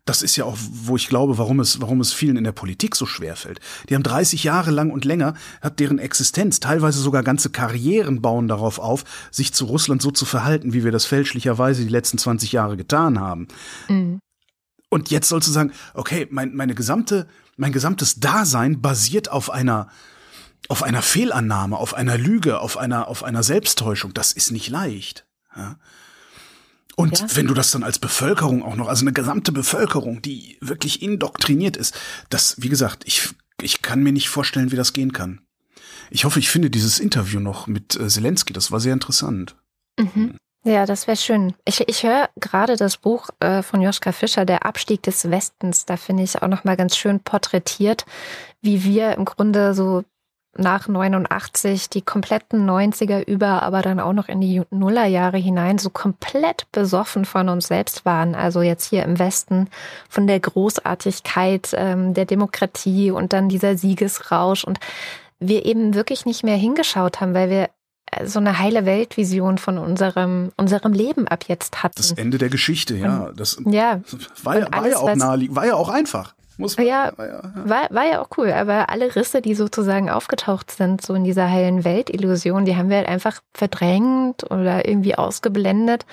Das 0.04 0.22
ist 0.22 0.36
ja 0.36 0.44
auch, 0.44 0.56
wo 0.58 0.96
ich 0.96 1.08
glaube, 1.08 1.38
warum 1.38 1.60
es, 1.60 1.80
warum 1.80 2.00
es 2.00 2.12
vielen 2.12 2.36
in 2.36 2.44
der 2.44 2.52
Politik 2.52 2.96
so 2.96 3.06
schwer 3.06 3.36
fällt. 3.36 3.60
Die 3.88 3.94
haben 3.94 4.02
30 4.02 4.44
Jahre 4.44 4.70
lang 4.70 4.90
und 4.90 5.04
länger, 5.04 5.34
hat 5.60 5.80
deren 5.80 5.98
Existenz, 5.98 6.60
teilweise 6.60 7.00
sogar 7.00 7.22
ganze 7.22 7.50
Karrieren 7.50 8.22
bauen 8.22 8.48
darauf 8.48 8.78
auf, 8.78 9.04
sich 9.30 9.52
zu 9.52 9.66
Russland 9.66 10.00
so 10.00 10.10
zu 10.10 10.24
verhalten, 10.24 10.72
wie 10.72 10.84
wir 10.84 10.92
das 10.92 11.04
fälschlicherweise 11.04 11.82
die 11.82 11.90
letzten 11.90 12.18
20 12.18 12.52
Jahre 12.52 12.76
getan 12.76 13.20
haben. 13.20 13.48
Und 14.88 15.10
jetzt 15.10 15.28
sollst 15.28 15.48
du 15.48 15.52
sagen, 15.52 15.72
okay, 15.94 16.26
mein, 16.30 16.54
meine 16.54 16.74
gesamte, 16.74 17.28
mein 17.56 17.72
gesamtes 17.72 18.20
Dasein 18.20 18.80
basiert 18.80 19.30
auf 19.30 19.50
einer, 19.50 19.88
auf 20.68 20.82
einer 20.82 21.02
Fehlannahme, 21.02 21.76
auf 21.76 21.94
einer 21.94 22.16
Lüge, 22.16 22.60
auf 22.60 22.78
einer, 22.78 23.08
auf 23.08 23.22
einer 23.22 23.42
Selbsttäuschung. 23.42 24.14
Das 24.14 24.32
ist 24.32 24.50
nicht 24.50 24.68
leicht. 24.68 25.26
Ja? 25.54 25.76
Und 26.98 27.20
Ja. 27.20 27.26
wenn 27.36 27.46
du 27.46 27.54
das 27.54 27.70
dann 27.70 27.84
als 27.84 28.00
Bevölkerung 28.00 28.64
auch 28.64 28.74
noch, 28.74 28.88
also 28.88 29.04
eine 29.04 29.12
gesamte 29.12 29.52
Bevölkerung, 29.52 30.20
die 30.20 30.58
wirklich 30.60 31.00
indoktriniert 31.00 31.76
ist, 31.76 31.96
das, 32.28 32.56
wie 32.58 32.68
gesagt, 32.68 33.04
ich, 33.06 33.28
ich 33.62 33.82
kann 33.82 34.02
mir 34.02 34.12
nicht 34.12 34.28
vorstellen, 34.28 34.72
wie 34.72 34.76
das 34.76 34.92
gehen 34.92 35.12
kann. 35.12 35.40
Ich 36.10 36.24
hoffe, 36.24 36.40
ich 36.40 36.50
finde 36.50 36.70
dieses 36.70 36.98
Interview 36.98 37.38
noch 37.38 37.68
mit 37.68 37.94
äh, 37.94 38.08
Zelensky, 38.08 38.52
das 38.52 38.72
war 38.72 38.80
sehr 38.80 38.94
interessant. 38.94 39.54
Mhm. 39.96 40.34
Ja, 40.64 40.86
das 40.86 41.06
wäre 41.06 41.16
schön. 41.16 41.54
Ich, 41.64 41.80
ich 41.86 42.02
höre 42.02 42.30
gerade 42.40 42.74
das 42.74 42.96
Buch 42.96 43.28
äh, 43.38 43.62
von 43.62 43.80
Joschka 43.80 44.10
Fischer, 44.10 44.44
Der 44.44 44.66
Abstieg 44.66 45.00
des 45.04 45.30
Westens. 45.30 45.84
Da 45.86 45.96
finde 45.96 46.24
ich 46.24 46.42
auch 46.42 46.48
nochmal 46.48 46.76
ganz 46.76 46.96
schön 46.96 47.20
porträtiert, 47.20 48.06
wie 48.60 48.82
wir 48.82 49.12
im 49.16 49.24
Grunde 49.24 49.72
so 49.72 50.02
nach 50.56 50.88
89 50.88 51.88
die 51.90 52.02
kompletten 52.02 52.68
90er 52.68 53.24
über, 53.24 53.62
aber 53.62 53.82
dann 53.82 54.00
auch 54.00 54.12
noch 54.12 54.28
in 54.28 54.40
die 54.40 54.62
Nullerjahre 54.70 55.36
hinein 55.36 55.78
so 55.78 55.90
komplett 55.90 56.70
besoffen 56.72 57.24
von 57.24 57.48
uns 57.48 57.68
selbst 57.68 58.04
waren. 58.04 58.34
Also 58.34 58.62
jetzt 58.62 58.88
hier 58.88 59.04
im 59.04 59.18
Westen 59.18 59.68
von 60.08 60.26
der 60.26 60.40
Großartigkeit 60.40 61.70
ähm, 61.74 62.14
der 62.14 62.24
Demokratie 62.24 63.10
und 63.10 63.32
dann 63.32 63.48
dieser 63.48 63.76
Siegesrausch 63.76 64.64
und 64.64 64.80
wir 65.38 65.64
eben 65.64 65.94
wirklich 65.94 66.26
nicht 66.26 66.42
mehr 66.42 66.56
hingeschaut 66.56 67.20
haben, 67.20 67.34
weil 67.34 67.50
wir 67.50 67.70
äh, 68.10 68.26
so 68.26 68.40
eine 68.40 68.58
heile 68.58 68.84
Weltvision 68.84 69.58
von 69.58 69.78
unserem, 69.78 70.50
unserem 70.56 70.92
Leben 70.92 71.28
ab 71.28 71.44
jetzt 71.46 71.82
hatten. 71.82 71.96
Das 71.96 72.12
Ende 72.12 72.38
der 72.38 72.48
Geschichte, 72.48 72.96
ja. 72.96 73.30
Das 73.36 73.58
ja, 73.64 74.00
war 74.42 74.58
ja, 74.58 74.72
war 74.72 74.74
alles, 74.74 74.92
ja 74.92 74.98
auch 74.98 75.14
naheliegend, 75.14 75.56
war 75.56 75.66
ja 75.66 75.74
auch 75.74 75.88
einfach. 75.88 76.34
Muss 76.58 76.76
man, 76.76 76.86
Ja. 76.86 77.12
war 77.16 77.26
ja, 77.26 77.34
ja. 77.34 77.52
war, 77.64 77.88
war 77.90 78.06
ja 78.06 78.20
auch 78.20 78.28
cool, 78.36 78.52
aber 78.52 78.90
alle 78.90 79.14
Risse, 79.14 79.40
die 79.40 79.54
sozusagen 79.54 80.10
aufgetaucht 80.10 80.70
sind, 80.70 81.00
so 81.00 81.14
in 81.14 81.24
dieser 81.24 81.48
heilen 81.48 81.84
Weltillusion, 81.84 82.64
die 82.64 82.76
haben 82.76 82.90
wir 82.90 82.98
halt 82.98 83.08
einfach 83.08 83.40
verdrängt 83.54 84.50
oder 84.50 84.86
irgendwie 84.86 85.14
ausgeblendet. 85.14 86.04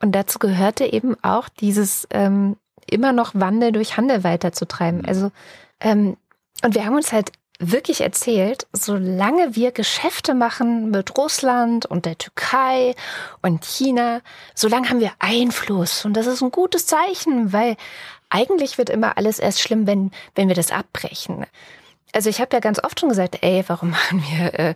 Und 0.00 0.12
dazu 0.12 0.38
gehörte 0.38 0.84
eben 0.84 1.16
auch 1.22 1.48
dieses 1.48 2.06
ähm, 2.10 2.56
immer 2.88 3.12
noch 3.12 3.32
Wandel 3.34 3.72
durch 3.72 3.96
Handel 3.96 4.22
weiterzutreiben. 4.24 5.04
Also, 5.04 5.32
ähm, 5.80 6.16
und 6.62 6.74
wir 6.74 6.84
haben 6.84 6.96
uns 6.96 7.12
halt 7.12 7.32
wirklich 7.58 8.00
erzählt, 8.00 8.66
solange 8.72 9.54
wir 9.54 9.72
Geschäfte 9.72 10.34
machen 10.34 10.90
mit 10.90 11.16
Russland 11.16 11.86
und 11.86 12.04
der 12.04 12.18
Türkei 12.18 12.94
und 13.42 13.64
China, 13.64 14.20
solange 14.54 14.90
haben 14.90 15.00
wir 15.00 15.12
Einfluss. 15.18 16.04
Und 16.04 16.14
das 16.14 16.26
ist 16.26 16.42
ein 16.42 16.50
gutes 16.50 16.86
Zeichen, 16.86 17.52
weil 17.52 17.76
eigentlich 18.30 18.78
wird 18.78 18.90
immer 18.90 19.16
alles 19.16 19.38
erst 19.38 19.60
schlimm, 19.60 19.86
wenn, 19.86 20.10
wenn 20.34 20.48
wir 20.48 20.54
das 20.54 20.70
abbrechen. 20.70 21.46
Also 22.12 22.30
ich 22.30 22.40
habe 22.40 22.50
ja 22.54 22.60
ganz 22.60 22.82
oft 22.82 23.00
schon 23.00 23.08
gesagt, 23.08 23.38
ey, 23.42 23.64
warum 23.66 23.90
machen 23.92 24.22
wir 24.30 24.58
äh, 24.58 24.74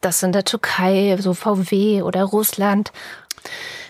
das 0.00 0.22
in 0.22 0.32
der 0.32 0.44
Türkei, 0.44 1.16
so 1.20 1.34
VW 1.34 2.02
oder 2.02 2.24
Russland? 2.24 2.92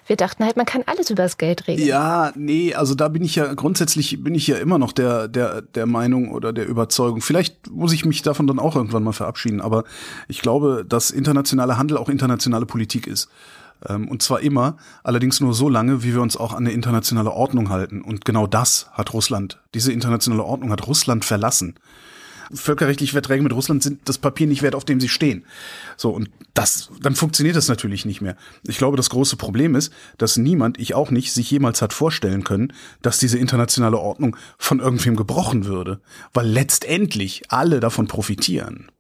Wir 0.07 0.17
dachten 0.17 0.45
halt, 0.45 0.57
man 0.57 0.67
kann 0.67 0.83
alles 0.87 1.11
übers 1.11 1.39
Geld 1.39 1.69
regeln. 1.69 1.87
Ja, 1.87 2.33
nee, 2.35 2.75
also 2.75 2.95
da 2.95 3.09
bin 3.09 3.23
ich 3.23 3.37
ja 3.37 3.55
grundsätzlich 3.55 4.23
bin 4.23 4.35
ich 4.35 4.47
ja 4.49 4.57
immer 4.57 4.77
noch 4.77 4.93
der 4.93 5.29
der 5.29 5.63
der 5.63 5.87
Meinung 5.87 6.33
oder 6.33 6.53
der 6.53 6.67
Überzeugung. 6.67 7.21
Vielleicht 7.21 7.71
muss 7.71 7.93
ich 7.93 8.05
mich 8.05 8.23
davon 8.23 8.49
dann 8.49 8.59
auch 8.59 8.75
irgendwann 8.75 9.05
mal 9.05 9.13
verabschieden, 9.13 9.61
aber 9.61 9.85
ich 10.27 10.43
glaube, 10.43 10.85
dass 10.87 11.13
internationaler 11.13 11.79
Handel 11.79 11.97
auch 11.97 12.09
internationale 12.09 12.67
Politik 12.67 13.07
ist. 13.07 13.29
Ähm, 13.89 14.09
und 14.09 14.23
zwar 14.23 14.41
immer, 14.41 14.77
allerdings 15.03 15.41
nur 15.41 15.55
so 15.55 15.69
lange, 15.69 16.03
wie 16.03 16.15
wir 16.15 16.23
uns 16.23 16.37
auch 16.37 16.53
an 16.53 16.65
eine 16.65 16.73
internationale 16.73 17.31
Ordnung 17.31 17.71
halten. 17.71 18.03
Und 18.03 18.25
genau 18.25 18.47
das 18.47 18.89
hat 18.93 19.13
Russland. 19.13 19.61
Diese 19.75 19.93
internationale 19.93 20.45
Ordnung 20.45 20.71
hat 20.71 20.87
Russland 20.87 21.25
verlassen 21.25 21.75
völkerrechtliche 22.55 23.13
Verträge 23.13 23.43
mit 23.43 23.53
Russland 23.53 23.83
sind 23.83 24.09
das 24.09 24.19
Papier 24.19 24.47
nicht 24.47 24.63
wert, 24.63 24.75
auf 24.75 24.85
dem 24.85 25.01
sie 25.01 25.09
stehen. 25.09 25.45
So, 25.97 26.11
und 26.11 26.31
das, 26.55 26.91
dann 27.01 27.15
funktioniert 27.15 27.57
das 27.57 27.69
natürlich 27.69 28.05
nicht 28.05 28.21
mehr. 28.21 28.37
Ich 28.67 28.79
glaube, 28.79 28.97
das 28.97 29.11
große 29.11 29.37
Problem 29.37 29.75
ist, 29.75 29.93
dass 30.19 30.37
niemand, 30.37 30.79
ich 30.79 30.95
auch 30.95 31.11
nicht, 31.11 31.33
sich 31.33 31.51
jemals 31.51 31.83
hat 31.83 31.93
vorstellen 31.93 32.45
können, 32.45 32.73
dass 33.01 33.19
diese 33.19 33.39
internationale 33.39 33.99
Ordnung 33.99 34.37
von 34.59 34.81
irgendwem 34.81 35.17
gebrochen 35.17 35.65
würde. 35.65 36.01
Weil 36.33 36.47
letztendlich 36.47 37.43
alle 37.49 37.81
davon 37.81 38.07
profitieren. 38.07 38.91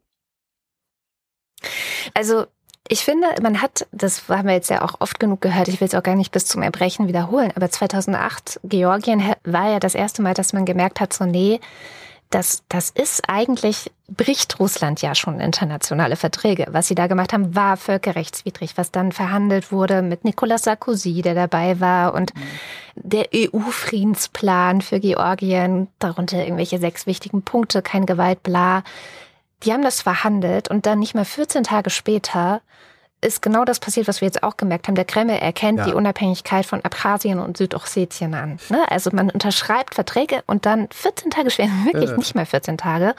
Also, 2.14 2.46
ich 2.88 3.04
finde, 3.04 3.26
man 3.42 3.62
hat, 3.62 3.86
das 3.92 4.28
haben 4.28 4.48
wir 4.48 4.54
jetzt 4.54 4.70
ja 4.70 4.82
auch 4.82 5.00
oft 5.00 5.20
genug 5.20 5.40
gehört, 5.40 5.68
ich 5.68 5.80
will 5.80 5.88
es 5.88 5.94
auch 5.94 6.02
gar 6.02 6.16
nicht 6.16 6.32
bis 6.32 6.46
zum 6.46 6.62
Erbrechen 6.62 7.08
wiederholen, 7.08 7.52
aber 7.54 7.70
2008, 7.70 8.60
Georgien 8.64 9.22
war 9.44 9.70
ja 9.70 9.78
das 9.78 9.94
erste 9.94 10.22
Mal, 10.22 10.34
dass 10.34 10.52
man 10.52 10.64
gemerkt 10.64 11.00
hat, 11.00 11.12
so 11.12 11.24
nee, 11.24 11.60
das, 12.32 12.62
das 12.68 12.90
ist 12.90 13.22
eigentlich, 13.28 13.90
bricht 14.08 14.58
Russland 14.58 15.02
ja 15.02 15.14
schon 15.14 15.38
internationale 15.38 16.16
Verträge. 16.16 16.66
Was 16.70 16.88
sie 16.88 16.94
da 16.94 17.06
gemacht 17.06 17.32
haben, 17.32 17.54
war 17.54 17.76
völkerrechtswidrig, 17.76 18.76
was 18.76 18.90
dann 18.90 19.12
verhandelt 19.12 19.70
wurde 19.70 20.02
mit 20.02 20.24
Nicolas 20.24 20.62
Sarkozy, 20.62 21.20
der 21.22 21.34
dabei 21.34 21.78
war 21.78 22.14
und 22.14 22.34
mhm. 22.34 22.40
der 22.94 23.26
EU-Friedensplan 23.34 24.80
für 24.80 24.98
Georgien, 24.98 25.88
darunter 25.98 26.38
irgendwelche 26.42 26.78
sechs 26.78 27.06
wichtigen 27.06 27.42
Punkte, 27.42 27.82
kein 27.82 28.06
Gewalt, 28.06 28.42
bla. 28.42 28.82
Die 29.64 29.72
haben 29.72 29.82
das 29.82 30.02
verhandelt 30.02 30.68
und 30.68 30.86
dann 30.86 30.98
nicht 30.98 31.14
mal 31.14 31.24
14 31.24 31.64
Tage 31.64 31.90
später 31.90 32.62
ist 33.24 33.40
genau 33.40 33.64
das 33.64 33.78
passiert, 33.78 34.08
was 34.08 34.20
wir 34.20 34.26
jetzt 34.26 34.42
auch 34.42 34.56
gemerkt 34.56 34.88
haben. 34.88 34.96
Der 34.96 35.04
Kreml 35.04 35.36
erkennt 35.36 35.78
ja. 35.78 35.84
die 35.86 35.94
Unabhängigkeit 35.94 36.66
von 36.66 36.84
Abkhazien 36.84 37.38
und 37.38 37.56
Südossetien 37.56 38.34
an. 38.34 38.58
Ne? 38.68 38.84
Also 38.90 39.10
man 39.12 39.30
unterschreibt 39.30 39.94
Verträge 39.94 40.42
und 40.46 40.66
dann 40.66 40.88
14 40.92 41.30
Tage 41.30 41.50
später, 41.50 41.70
wirklich 41.84 42.10
ja. 42.10 42.16
nicht 42.16 42.34
mal 42.34 42.46
14 42.46 42.78
Tage, 42.78 43.14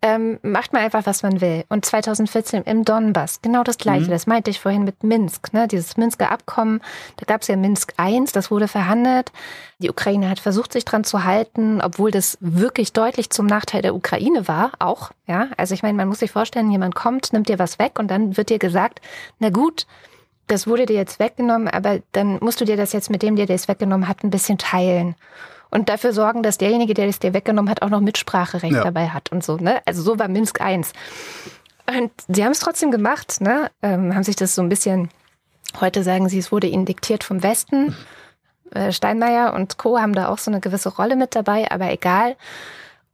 ähm, 0.00 0.38
macht 0.42 0.72
man 0.72 0.82
einfach, 0.82 1.06
was 1.06 1.22
man 1.22 1.40
will. 1.40 1.64
Und 1.68 1.84
2014 1.84 2.62
im 2.62 2.84
Donbass, 2.84 3.42
genau 3.42 3.64
das 3.64 3.78
Gleiche. 3.78 4.06
Mhm. 4.06 4.10
Das 4.10 4.26
meinte 4.28 4.50
ich 4.50 4.60
vorhin 4.60 4.84
mit 4.84 5.02
Minsk, 5.02 5.52
ne? 5.52 5.66
dieses 5.66 5.96
Minsker 5.96 6.30
Abkommen. 6.30 6.80
Da 7.16 7.24
gab 7.26 7.42
es 7.42 7.48
ja 7.48 7.56
Minsk 7.56 7.94
I, 8.00 8.22
das 8.32 8.50
wurde 8.50 8.68
verhandelt. 8.68 9.32
Die 9.78 9.90
Ukraine 9.90 10.30
hat 10.30 10.38
versucht, 10.38 10.72
sich 10.72 10.84
dran 10.84 11.02
zu 11.02 11.24
halten, 11.24 11.80
obwohl 11.80 12.12
das 12.12 12.38
wirklich 12.40 12.92
deutlich 12.92 13.30
zum 13.30 13.46
Nachteil 13.46 13.82
der 13.82 13.94
Ukraine 13.94 14.46
war, 14.46 14.72
auch. 14.78 15.10
Ja, 15.26 15.48
also 15.56 15.74
ich 15.74 15.82
meine, 15.82 15.96
man 15.96 16.08
muss 16.08 16.20
sich 16.20 16.30
vorstellen, 16.30 16.70
jemand 16.70 16.94
kommt, 16.94 17.32
nimmt 17.32 17.48
dir 17.48 17.58
was 17.58 17.80
weg 17.80 17.98
und 17.98 18.08
dann 18.08 18.36
wird 18.36 18.50
dir 18.50 18.58
gesagt, 18.58 19.00
na 19.40 19.50
gut, 19.50 19.86
das 20.46 20.66
wurde 20.66 20.86
dir 20.86 20.96
jetzt 20.96 21.18
weggenommen, 21.18 21.68
aber 21.68 22.00
dann 22.12 22.38
musst 22.40 22.60
du 22.60 22.64
dir 22.64 22.76
das 22.76 22.92
jetzt 22.92 23.10
mit 23.10 23.22
dem, 23.22 23.36
der 23.36 23.46
dir 23.46 23.54
das 23.54 23.68
weggenommen 23.68 24.08
hat, 24.08 24.22
ein 24.22 24.30
bisschen 24.30 24.58
teilen 24.58 25.16
und 25.70 25.88
dafür 25.88 26.12
sorgen, 26.12 26.42
dass 26.42 26.58
derjenige, 26.58 26.94
der 26.94 27.08
es 27.08 27.18
dir 27.18 27.34
weggenommen 27.34 27.70
hat, 27.70 27.82
auch 27.82 27.90
noch 27.90 28.00
Mitspracherecht 28.00 28.74
ja. 28.74 28.84
dabei 28.84 29.08
hat 29.08 29.30
und 29.32 29.44
so. 29.44 29.56
Ne? 29.56 29.80
Also 29.84 30.02
so 30.02 30.18
war 30.18 30.28
Minsk 30.28 30.60
I. 30.60 30.74
Und 30.76 32.12
sie 32.28 32.44
haben 32.44 32.52
es 32.52 32.60
trotzdem 32.60 32.90
gemacht, 32.90 33.40
ne? 33.40 33.70
Ähm, 33.82 34.14
haben 34.14 34.22
sich 34.22 34.36
das 34.36 34.54
so 34.54 34.60
ein 34.60 34.68
bisschen, 34.68 35.08
heute 35.80 36.02
sagen 36.02 36.28
sie, 36.28 36.38
es 36.38 36.52
wurde 36.52 36.66
ihnen 36.66 36.84
diktiert 36.84 37.24
vom 37.24 37.42
Westen. 37.42 37.96
Äh, 38.72 38.92
Steinmeier 38.92 39.54
und 39.54 39.78
Co. 39.78 39.98
haben 39.98 40.12
da 40.12 40.28
auch 40.28 40.38
so 40.38 40.50
eine 40.50 40.60
gewisse 40.60 40.90
Rolle 40.90 41.16
mit 41.16 41.34
dabei, 41.34 41.70
aber 41.70 41.90
egal. 41.90 42.36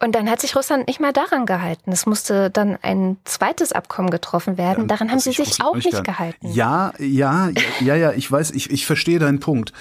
Und 0.00 0.14
dann 0.14 0.28
hat 0.28 0.40
sich 0.40 0.56
Russland 0.56 0.86
nicht 0.86 1.00
mal 1.00 1.12
daran 1.12 1.46
gehalten. 1.46 1.92
Es 1.92 2.04
musste 2.04 2.50
dann 2.50 2.76
ein 2.82 3.16
zweites 3.24 3.72
Abkommen 3.72 4.10
getroffen 4.10 4.58
werden. 4.58 4.82
Ja, 4.82 4.86
daran 4.88 5.10
haben 5.10 5.20
sie 5.20 5.32
sich 5.32 5.62
auch 5.62 5.76
nicht 5.76 6.04
gehalten. 6.04 6.52
Ja, 6.52 6.92
ja, 6.98 7.50
ja, 7.80 7.94
ja, 7.94 8.12
ich 8.12 8.30
weiß, 8.30 8.50
ich, 8.50 8.70
ich 8.70 8.86
verstehe 8.86 9.18
deinen 9.18 9.40
Punkt. 9.40 9.72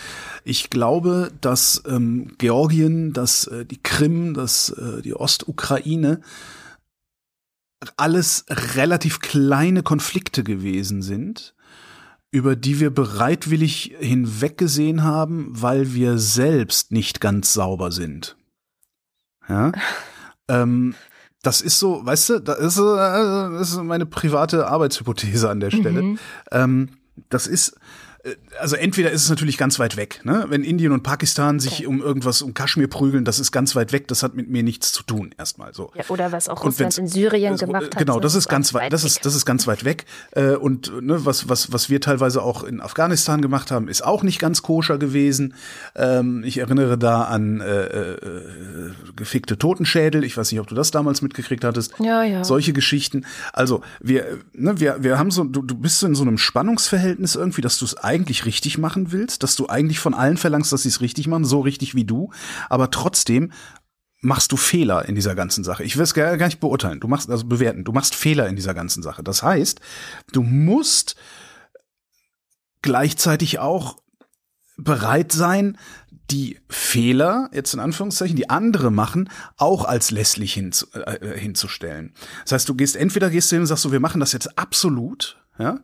Ich 0.43 0.69
glaube, 0.69 1.31
dass 1.41 1.83
ähm, 1.87 2.35
Georgien, 2.37 3.11
dass 3.13 3.47
äh, 3.47 3.65
die 3.65 3.81
Krim, 3.81 4.33
dass 4.33 4.69
äh, 4.69 5.01
die 5.01 5.15
Ostukraine 5.15 6.21
alles 7.97 8.45
relativ 8.49 9.19
kleine 9.19 9.83
Konflikte 9.83 10.43
gewesen 10.43 11.01
sind, 11.01 11.53
über 12.31 12.55
die 12.55 12.79
wir 12.79 12.91
bereitwillig 12.91 13.95
hinweggesehen 13.99 15.03
haben, 15.03 15.47
weil 15.49 15.93
wir 15.93 16.17
selbst 16.17 16.91
nicht 16.91 17.19
ganz 17.19 17.53
sauber 17.53 17.91
sind. 17.91 18.37
Ja. 19.47 19.71
ähm, 20.47 20.95
das 21.41 21.61
ist 21.61 21.77
so, 21.77 22.05
weißt 22.05 22.29
du, 22.29 22.39
das 22.39 22.57
ist, 22.59 22.77
äh, 22.79 22.81
das 22.81 23.71
ist 23.71 23.83
meine 23.83 24.05
private 24.05 24.67
Arbeitshypothese 24.67 25.49
an 25.49 25.59
der 25.59 25.71
Stelle. 25.71 26.01
Mhm. 26.01 26.19
Ähm, 26.51 26.89
das 27.29 27.47
ist, 27.47 27.69
äh, 27.69 27.79
also 28.57 28.77
entweder 28.77 29.11
ist 29.11 29.23
es 29.23 29.29
natürlich 29.29 29.57
ganz 29.57 29.79
weit 29.79 29.97
weg, 29.97 30.21
ne? 30.23 30.45
Wenn 30.47 30.63
Indien 30.63 30.93
und 30.93 31.03
Pakistan 31.03 31.59
sich 31.59 31.79
okay. 31.79 31.87
um 31.87 32.01
irgendwas 32.01 32.41
um 32.41 32.53
Kaschmir 32.53 32.87
prügeln, 32.87 33.25
das 33.25 33.37
ist 33.37 33.51
ganz 33.51 33.75
weit 33.75 33.91
weg, 33.91 34.07
das 34.07 34.23
hat 34.23 34.33
mit 34.33 34.49
mir 34.49 34.63
nichts 34.63 34.93
zu 34.93 35.03
tun 35.03 35.35
erstmal 35.37 35.73
so. 35.73 35.91
Ja, 35.93 36.05
oder 36.07 36.31
was 36.31 36.47
auch 36.47 36.63
Russland 36.63 36.97
in 36.97 37.07
Syrien 37.07 37.57
gemacht 37.57 37.83
hat. 37.83 37.97
Genau, 37.97 38.21
das 38.21 38.35
ist 38.35 38.47
ganz 38.47 38.73
weit, 38.73 38.93
das 38.93 39.03
ist 39.03 39.25
das 39.25 39.35
ist 39.35 39.45
ganz 39.45 39.67
weit 39.67 39.83
weg 39.83 40.05
äh, 40.31 40.51
und 40.51 41.03
ne, 41.03 41.25
was 41.25 41.49
was 41.49 41.73
was 41.73 41.89
wir 41.89 41.99
teilweise 41.99 42.41
auch 42.41 42.63
in 42.63 42.79
Afghanistan 42.79 43.41
gemacht 43.41 43.71
haben, 43.71 43.89
ist 43.89 44.05
auch 44.05 44.23
nicht 44.23 44.39
ganz 44.39 44.61
koscher 44.61 44.97
gewesen. 44.97 45.55
Ähm, 45.93 46.43
ich 46.45 46.59
erinnere 46.59 46.97
da 46.97 47.23
an 47.23 47.59
äh, 47.59 47.83
äh, 47.83 48.17
gefickte 49.17 49.57
Totenschädel, 49.57 50.23
ich 50.23 50.37
weiß 50.37 50.49
nicht, 50.49 50.61
ob 50.61 50.67
du 50.67 50.75
das 50.75 50.91
damals 50.91 51.21
mitgekriegt 51.21 51.65
hattest. 51.65 51.95
Ja, 51.99 52.23
ja. 52.23 52.45
Solche 52.45 52.71
Geschichten. 52.71 53.25
Also, 53.51 53.81
wir 53.99 54.39
ne, 54.53 54.79
wir 54.79 55.03
wir 55.03 55.19
haben 55.19 55.29
so 55.29 55.43
du, 55.43 55.61
du 55.61 55.75
bist 55.75 55.99
so 55.99 56.07
in 56.07 56.15
so 56.15 56.21
einem 56.21 56.37
Spannungsverhältnis 56.37 57.35
irgendwie, 57.35 57.61
dass 57.61 57.77
du 57.77 57.83
es 57.83 57.97
eigentlich 58.13 58.45
richtig 58.45 58.77
machen 58.77 59.11
willst, 59.11 59.43
dass 59.43 59.55
du 59.55 59.67
eigentlich 59.67 59.99
von 59.99 60.13
allen 60.13 60.37
verlangst, 60.37 60.71
dass 60.71 60.83
sie 60.83 60.89
es 60.89 61.01
richtig 61.01 61.27
machen, 61.27 61.45
so 61.45 61.61
richtig 61.61 61.95
wie 61.95 62.05
du, 62.05 62.31
aber 62.69 62.91
trotzdem 62.91 63.51
machst 64.21 64.51
du 64.51 64.57
Fehler 64.57 65.05
in 65.07 65.15
dieser 65.15 65.35
ganzen 65.35 65.63
Sache. 65.63 65.83
Ich 65.83 65.97
will 65.97 66.03
es 66.03 66.13
gar, 66.13 66.37
nicht 66.37 66.59
beurteilen, 66.59 66.99
du 66.99 67.07
machst 67.07 67.29
also 67.29 67.45
bewerten, 67.45 67.83
du 67.83 67.91
machst 67.91 68.15
Fehler 68.15 68.47
in 68.47 68.55
dieser 68.55 68.73
ganzen 68.73 69.03
Sache. 69.03 69.23
Das 69.23 69.43
heißt, 69.43 69.81
du 70.31 70.43
musst 70.43 71.15
gleichzeitig 72.81 73.59
auch 73.59 73.97
bereit 74.77 75.31
sein, 75.31 75.77
die 76.31 76.59
Fehler, 76.69 77.49
jetzt 77.53 77.73
in 77.73 77.79
Anführungszeichen, 77.79 78.35
die 78.35 78.49
andere 78.49 78.91
machen, 78.91 79.29
auch 79.57 79.83
als 79.83 80.09
lässlich 80.11 80.53
hinzu, 80.53 80.87
äh, 80.93 81.37
hinzustellen. 81.37 82.13
Das 82.43 82.53
heißt, 82.53 82.69
du 82.69 82.75
gehst 82.75 82.95
entweder 82.95 83.29
gehst 83.29 83.51
du 83.51 83.55
hin 83.55 83.63
und 83.63 83.67
sagst 83.67 83.83
so, 83.83 83.91
wir 83.91 83.99
machen 83.99 84.21
das 84.21 84.31
jetzt 84.31 84.57
absolut, 84.57 85.37
ja, 85.59 85.79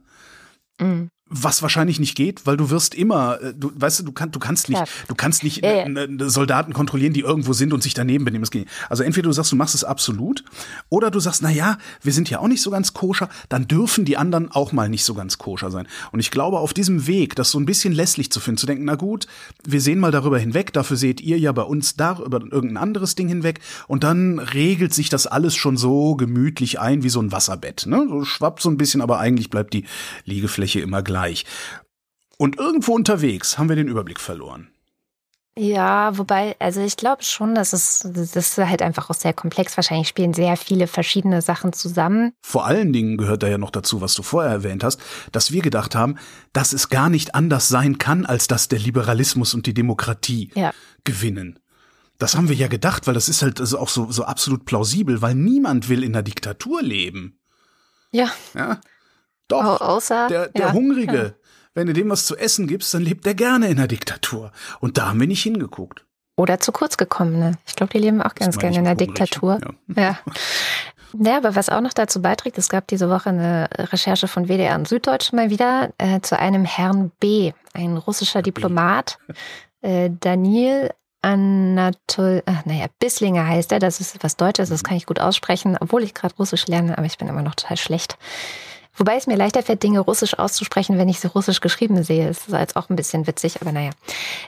mhm. 0.80 1.10
Was 1.30 1.62
wahrscheinlich 1.62 2.00
nicht 2.00 2.15
geht, 2.15 2.46
weil 2.46 2.58
du 2.58 2.72
wirst 2.72 2.96
immer, 2.96 3.39
äh, 3.42 3.54
du 3.54 3.72
weißt 3.76 4.00
du, 4.00 4.04
du, 4.04 4.12
kann, 4.12 4.32
du 4.32 4.39
kannst 4.39 4.68
nicht, 4.68 4.82
du 5.08 5.15
kannst 5.15 5.44
nicht 5.44 5.63
ja, 5.63 5.88
ja. 5.88 6.08
Soldaten 6.30 6.74
kontrollieren, 6.74 7.13
die 7.13 7.22
irgendwo 7.22 7.54
sind 7.54 7.72
und 7.72 7.84
sich 7.84 7.94
daneben 7.94 8.26
benehmen. 8.26 8.46
Also 8.89 9.04
entweder 9.04 9.28
du 9.28 9.34
sagst, 9.34 9.52
du 9.52 9.56
machst 9.56 9.76
es 9.76 9.84
absolut, 9.84 10.44
oder 10.89 11.12
du 11.12 11.20
sagst, 11.20 11.42
na 11.44 11.52
ja, 11.52 11.78
wir 12.02 12.13
sind 12.13 12.30
ja 12.30 12.39
auch 12.39 12.48
nicht 12.48 12.62
so 12.62 12.72
ganz 12.72 12.94
koscher, 12.94 13.30
dann 13.50 13.68
dürfen 13.68 14.06
die 14.06 14.18
anderen 14.18 14.52
auch 14.52 14.72
mal 14.72 14.89
nicht 14.89 15.04
so 15.04 15.13
ganz 15.13 15.38
koscher 15.38 15.70
sein. 15.70 15.88
Und 16.12 16.20
ich 16.20 16.32
glaube, 16.32 16.60
auf 16.60 16.74
diesem 16.74 17.06
Weg, 17.06 17.36
das 17.36 17.52
so 17.52 17.60
ein 17.60 17.65
bisschen 17.65 17.94
lässlich 17.94 18.32
zu 18.32 18.39
finden, 18.39 18.58
zu 18.58 18.65
denken, 18.65 18.86
na 18.86 18.96
gut, 18.96 19.28
wir 19.63 19.82
sehen 19.82 20.00
mal 20.00 20.12
darüber 20.12 20.39
hinweg, 20.39 20.74
dafür 20.74 20.98
seht 20.98 21.22
ihr 21.22 21.38
ja 21.38 21.52
bei 21.52 21.63
uns 21.63 21.96
da 21.96 22.18
über 22.26 22.42
irgendein 22.42 22.78
anderes 22.78 23.13
Ding 23.13 23.28
hinweg, 23.28 23.60
und 23.88 24.04
dann 24.04 24.39
regelt 24.39 24.94
sich 24.94 25.10
das 25.10 25.28
alles 25.28 25.56
schon 25.56 25.78
so 25.78 26.15
gemütlich 26.15 26.80
ein 26.80 27.04
wie 27.04 27.10
so 27.10 27.22
ein 27.22 27.32
Wasserbett. 27.32 27.86
Ne? 27.86 28.08
So 28.10 28.26
schwappt 28.26 28.62
so 28.62 28.70
ein 28.70 28.78
bisschen, 28.78 29.02
aber 29.02 29.20
eigentlich 29.20 29.50
bleibt 29.50 29.74
die 29.74 29.86
Liegefläche 30.26 30.80
immer 30.80 31.04
gleich 31.04 31.18
gleich. 31.19 31.45
Und 32.38 32.58
irgendwo 32.58 32.93
unterwegs 32.93 33.58
haben 33.58 33.69
wir 33.69 33.75
den 33.75 33.89
Überblick 33.89 34.19
verloren. 34.19 34.69
Ja, 35.58 36.17
wobei, 36.17 36.55
also 36.60 36.79
ich 36.79 36.95
glaube 36.95 37.23
schon, 37.23 37.53
dass 37.53 37.73
es 37.73 38.08
das 38.13 38.34
ist 38.34 38.58
halt 38.58 38.82
einfach 38.82 39.10
auch 39.10 39.15
sehr 39.15 39.34
komplex. 39.34 39.75
Wahrscheinlich 39.75 40.08
spielen 40.08 40.34
sehr 40.34 40.55
viele 40.55 40.88
verschiedene 40.88 41.41
Sachen 41.41 41.73
zusammen. 41.73 42.32
Vor 42.41 42.65
allen 42.65 42.93
Dingen 42.93 43.17
gehört 43.17 43.43
da 43.43 43.47
ja 43.49 43.58
noch 43.58 43.71
dazu, 43.71 43.99
was 43.99 44.13
du 44.13 44.23
vorher 44.23 44.51
erwähnt 44.51 44.86
hast, 44.86 45.01
dass 45.34 45.51
wir 45.51 45.62
gedacht 45.62 45.95
haben, 45.95 46.15
dass 46.53 46.71
es 46.71 46.88
gar 46.88 47.10
nicht 47.10 47.36
anders 47.36 47.67
sein 47.67 47.97
kann, 47.97 48.25
als 48.25 48.47
dass 48.47 48.69
der 48.69 48.79
Liberalismus 48.79 49.53
und 49.53 49.65
die 49.65 49.73
Demokratie 49.73 50.49
ja. 50.55 50.71
gewinnen. 51.03 51.60
Das 52.19 52.36
haben 52.36 52.47
wir 52.47 52.55
ja 52.55 52.67
gedacht, 52.69 53.05
weil 53.05 53.13
das 53.13 53.27
ist 53.27 53.41
halt 53.41 53.60
also 53.60 53.79
auch 53.79 53.89
so, 53.89 54.10
so 54.12 54.23
absolut 54.23 54.63
plausibel, 54.63 55.21
weil 55.21 55.36
niemand 55.36 55.89
will 55.89 56.03
in 56.03 56.13
der 56.13 56.23
Diktatur 56.23 56.82
leben. 56.82 57.38
Ja. 58.12 58.29
Ja. 58.53 58.79
Doch, 59.50 59.82
außer, 59.82 60.28
der, 60.30 60.48
der 60.50 60.68
ja, 60.68 60.74
Hungrige, 60.74 61.18
ja. 61.18 61.50
wenn 61.74 61.88
du 61.88 61.94
dem 61.94 62.10
was 62.10 62.26
zu 62.26 62.38
essen 62.38 62.68
gibst, 62.68 62.94
dann 62.94 63.02
lebt 63.02 63.28
er 63.28 63.34
gerne 63.34 63.68
in 63.68 63.78
der 63.78 63.88
Diktatur. 63.88 64.52
Und 64.80 64.98
da 64.98 65.10
haben 65.10 65.20
wir 65.20 65.28
nicht 65.28 65.44
hingeguckt. 65.44 66.06
Oder 66.38 66.60
zu 66.60 66.72
kurz 66.72 66.96
gekommene. 66.96 67.58
Ich 67.68 67.76
glaube, 67.76 67.92
die 67.92 68.00
leben 68.00 68.22
auch 68.22 68.34
ganz 68.34 68.58
gerne 68.58 68.78
in 68.78 68.86
der 68.86 68.96
Diktatur. 68.96 69.60
Ja. 69.96 70.02
ja. 70.04 70.20
Ja, 71.18 71.38
aber 71.38 71.56
was 71.56 71.70
auch 71.70 71.82
noch 71.82 71.94
dazu 71.94 72.22
beiträgt, 72.22 72.58
es 72.58 72.70
gab 72.70 72.88
diese 72.88 73.10
Woche 73.10 73.30
eine 73.30 73.68
Recherche 73.78 74.28
von 74.28 74.48
WDR 74.48 74.76
und 74.76 74.88
Süddeutsch 74.88 75.34
mal 75.34 75.50
wieder 75.50 75.90
äh, 75.98 76.22
zu 76.22 76.38
einem 76.38 76.66
Herrn 76.66 77.12
B., 77.20 77.52
ein 77.74 77.98
russischer 77.98 78.42
Diplomat, 78.42 79.18
äh, 79.82 80.12
Daniel 80.20 80.92
Anatol, 81.22 82.44
ach, 82.46 82.66
naja, 82.66 82.86
Bisslinger 83.00 83.46
heißt 83.46 83.72
er, 83.72 83.80
das 83.80 84.00
ist 84.00 84.24
was 84.24 84.38
Deutsches, 84.38 84.70
das 84.70 84.84
kann 84.84 84.96
ich 84.96 85.06
gut 85.06 85.20
aussprechen, 85.20 85.78
obwohl 85.80 86.04
ich 86.04 86.14
gerade 86.14 86.36
Russisch 86.36 86.68
lerne, 86.68 86.98
aber 86.98 87.08
ich 87.08 87.18
bin 87.18 87.28
immer 87.28 87.42
noch 87.42 87.56
total 87.56 87.78
schlecht. 87.78 88.18
Wobei 89.00 89.16
es 89.16 89.26
mir 89.28 89.36
leichter 89.38 89.64
fällt, 89.64 89.82
Dinge 89.82 90.00
russisch 90.02 90.38
auszusprechen, 90.38 90.98
wenn 90.98 91.10
ich 91.10 91.20
sie 91.20 91.28
russisch 91.28 91.62
geschrieben 91.62 92.04
sehe. 92.04 92.28
Das 92.28 92.40
ist 92.40 92.50
jetzt 92.52 92.76
auch 92.76 92.90
ein 92.90 92.96
bisschen 92.96 93.26
witzig, 93.28 93.62
aber 93.62 93.72
naja. 93.72 93.92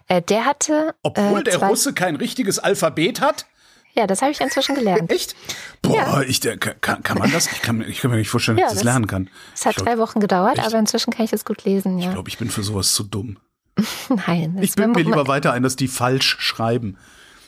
Äh, 0.08 0.22
der 0.22 0.46
hatte. 0.46 0.94
Obwohl 1.02 1.40
äh, 1.40 1.44
der 1.44 1.58
Russe 1.64 1.94
kein 1.94 2.16
richtiges 2.18 2.60
Alphabet 2.60 3.22
hat? 3.22 3.46
Ja, 3.94 4.08
das 4.08 4.22
habe 4.22 4.32
ich 4.32 4.40
inzwischen 4.40 4.76
gelernt. 4.76 5.12
Echt? 5.12 5.36
Boah, 5.82 5.96
Ja. 5.98 6.22
ich, 6.22 6.40
der, 6.40 6.58
kann, 6.58 7.04
kann 7.04 7.18
man 7.18 7.32
das? 7.32 7.52
Ich 7.52 7.62
kann, 7.62 7.78
mir- 7.80 7.86
ich 7.88 8.00
kann 8.00 8.12
mir 8.12 8.18
nicht 8.18 8.30
vorstellen, 8.30 8.58
dass 8.58 8.62
Ja, 8.62 8.68
ich 8.68 8.74
das 8.74 8.80
das- 8.80 8.86
lernen 8.86 9.08
kann. 9.08 9.30
Es 9.54 9.66
hat 9.66 9.76
ich 9.78 9.84
drei 9.84 9.98
Wochen 9.98 10.20
gedauert, 10.20 10.58
Echt? 10.60 10.68
aber 10.68 10.80
inzwischen 10.80 11.12
kann 11.12 11.26
ich 11.26 11.32
das 11.32 11.44
gut 11.44 11.64
lesen, 11.66 11.98
ja. 12.00 12.08
Ich 12.08 12.14
glaube, 12.14 12.30
ich 12.30 12.38
bin 12.38 12.50
für 12.50 12.64
sowas 12.64 12.94
zu 12.94 13.04
dumm. 13.04 13.38
Nein. 14.28 14.58
Ich 14.62 14.76
bilde 14.76 14.92
mir 14.92 15.04
lieber 15.04 15.28
weiter 15.28 15.54
ein, 15.54 15.64
dass 15.64 15.76
die 15.76 15.88
falsch 15.88 16.38
schreiben. 16.40 16.98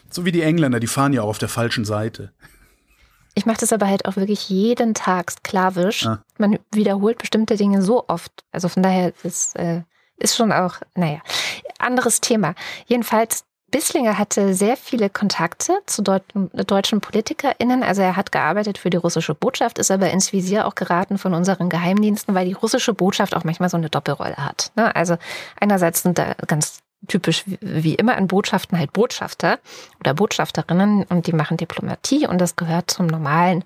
So 0.10 0.26
wie 0.26 0.32
die 0.32 0.42
Engländer, 0.42 0.80
die 0.80 0.88
fahren 0.88 1.14
ja 1.14 1.22
auch 1.22 1.28
auf 1.30 1.38
der 1.38 1.50
falschen 1.50 1.86
Seite. 1.86 2.34
Ich 3.36 3.46
mache 3.46 3.60
das 3.60 3.74
aber 3.74 3.88
halt 3.88 4.06
auch 4.06 4.16
wirklich 4.16 4.50
jeden 4.50 4.94
Tag 4.94 5.32
sklavisch. 5.32 6.06
Ah. 6.06 6.24
Man 6.38 6.60
wiederholt 6.72 7.18
bestimmte 7.18 7.56
Dinge 7.56 7.82
so 7.82 8.06
oft. 8.08 8.32
Also 8.52 8.70
von 8.70 8.84
daher 8.84 9.14
ist, 9.24 9.56
äh, 9.56 9.82
ist 10.18 10.36
schon 10.36 10.52
auch, 10.52 10.76
naja, 10.96 11.20
anderes 11.80 12.22
Thema. 12.22 12.56
Jedenfalls, 12.86 13.46
Bisslinger 13.72 14.20
hatte 14.20 14.54
sehr 14.54 14.78
viele 14.78 15.10
Kontakte 15.10 15.80
zu 15.88 16.04
deutschen, 16.04 16.52
deutschen 16.68 17.02
PolitikerInnen. 17.02 17.82
Also 17.82 18.04
er 18.04 18.16
hat 18.16 18.32
gearbeitet 18.32 18.78
für 18.78 18.92
die 18.92 18.98
russische 18.98 19.34
Botschaft, 19.34 19.80
ist 19.80 19.90
aber 19.90 20.12
ins 20.12 20.32
Visier 20.32 20.68
auch 20.68 20.76
geraten 20.76 21.18
von 21.18 21.34
unseren 21.34 21.70
Geheimdiensten, 21.70 22.36
weil 22.36 22.46
die 22.46 22.54
russische 22.54 22.94
Botschaft 22.94 23.36
auch 23.36 23.44
manchmal 23.44 23.70
so 23.70 23.78
eine 23.78 23.90
Doppelrolle 23.90 24.38
hat. 24.38 24.72
Ne? 24.76 24.96
Also 24.96 25.18
einerseits 25.60 26.04
sind 26.04 26.20
da 26.20 26.36
ganz 26.46 26.84
typisch 27.08 27.44
wie- 27.62 27.96
immer 27.96 28.18
in 28.18 28.28
Botschaften 28.28 28.78
halt 28.78 28.94
Botschafter 28.94 29.60
oder 30.00 30.14
Botschafterinnen 30.14 31.04
und 31.04 31.28
die 31.28 31.34
machen 31.34 31.58
Diplomatie 31.58 32.28
und 32.28 32.40
das 32.40 32.56
gehört 32.56 32.92
zum 32.92 33.08
normalen 33.08 33.64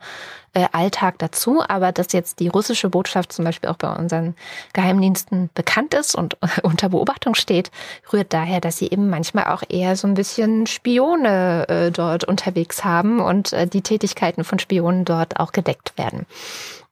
Alltag 0.72 1.20
dazu. 1.20 1.62
Aber 1.68 1.92
dass 1.92 2.14
jetzt 2.14 2.40
die 2.40 2.48
russische 2.48 2.90
Botschaft 2.90 3.32
zum 3.34 3.46
Beispiel 3.46 3.70
auch 3.70 3.78
bei 3.78 3.94
unseren 3.94 4.36
Geheimdiensten 4.74 5.50
bekannt 5.54 5.94
ist 5.94 6.16
und 6.16 6.38
unter 6.64 6.90
Beobachtung 6.90 7.36
steht, 7.36 7.72
rührt 8.12 8.34
daher, 8.34 8.62
dass 8.62 8.78
sie 8.78 8.90
eben 8.90 9.10
manchmal 9.10 9.46
auch 9.46 9.64
eher 9.68 9.96
so 9.96 10.08
ein 10.08 10.14
bisschen 10.14 10.68
Spione 10.68 11.68
äh, 11.70 11.92
dort 11.92 12.24
unterwegs 12.24 12.84
haben 12.84 13.20
und 13.20 13.54
äh, 13.54 13.68
die 13.68 13.82
Tätigkeiten 13.82 14.44
von 14.44 14.60
Spionen 14.60 15.06
dort 15.06 15.40
auch 15.40 15.52
gedeckt 15.52 15.98
werden. 15.98 16.26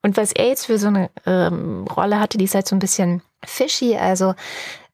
Und 0.01 0.17
was 0.17 0.31
er 0.33 0.49
jetzt 0.49 0.67
für 0.67 0.77
so 0.77 0.87
eine 0.87 1.09
ähm, 1.25 1.87
Rolle 1.87 2.19
hatte, 2.19 2.37
die 2.37 2.45
ist 2.45 2.53
halt 2.53 2.67
so 2.67 2.75
ein 2.75 2.79
bisschen 2.79 3.23
fishy. 3.43 3.97
Also 3.97 4.35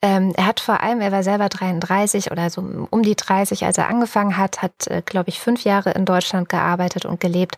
ähm, 0.01 0.33
er 0.35 0.47
hat 0.47 0.59
vor 0.59 0.81
allem, 0.81 0.99
er 0.99 1.11
war 1.11 1.21
selber 1.21 1.47
33 1.47 2.31
oder 2.31 2.49
so 2.49 2.61
um 2.89 3.03
die 3.03 3.15
30, 3.15 3.65
als 3.65 3.77
er 3.77 3.87
angefangen 3.87 4.37
hat, 4.37 4.61
hat, 4.61 4.87
äh, 4.87 5.03
glaube 5.05 5.29
ich, 5.29 5.39
fünf 5.39 5.63
Jahre 5.63 5.91
in 5.91 6.05
Deutschland 6.05 6.49
gearbeitet 6.49 7.05
und 7.05 7.19
gelebt 7.19 7.57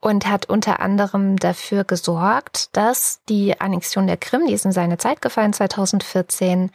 und 0.00 0.26
hat 0.26 0.48
unter 0.48 0.80
anderem 0.80 1.36
dafür 1.36 1.84
gesorgt, 1.84 2.76
dass 2.76 3.20
die 3.28 3.60
Annexion 3.60 4.06
der 4.06 4.16
Krim, 4.16 4.46
die 4.46 4.52
ist 4.52 4.64
in 4.64 4.72
seine 4.72 4.98
Zeit 4.98 5.20
gefallen, 5.20 5.52
2014, 5.52 6.70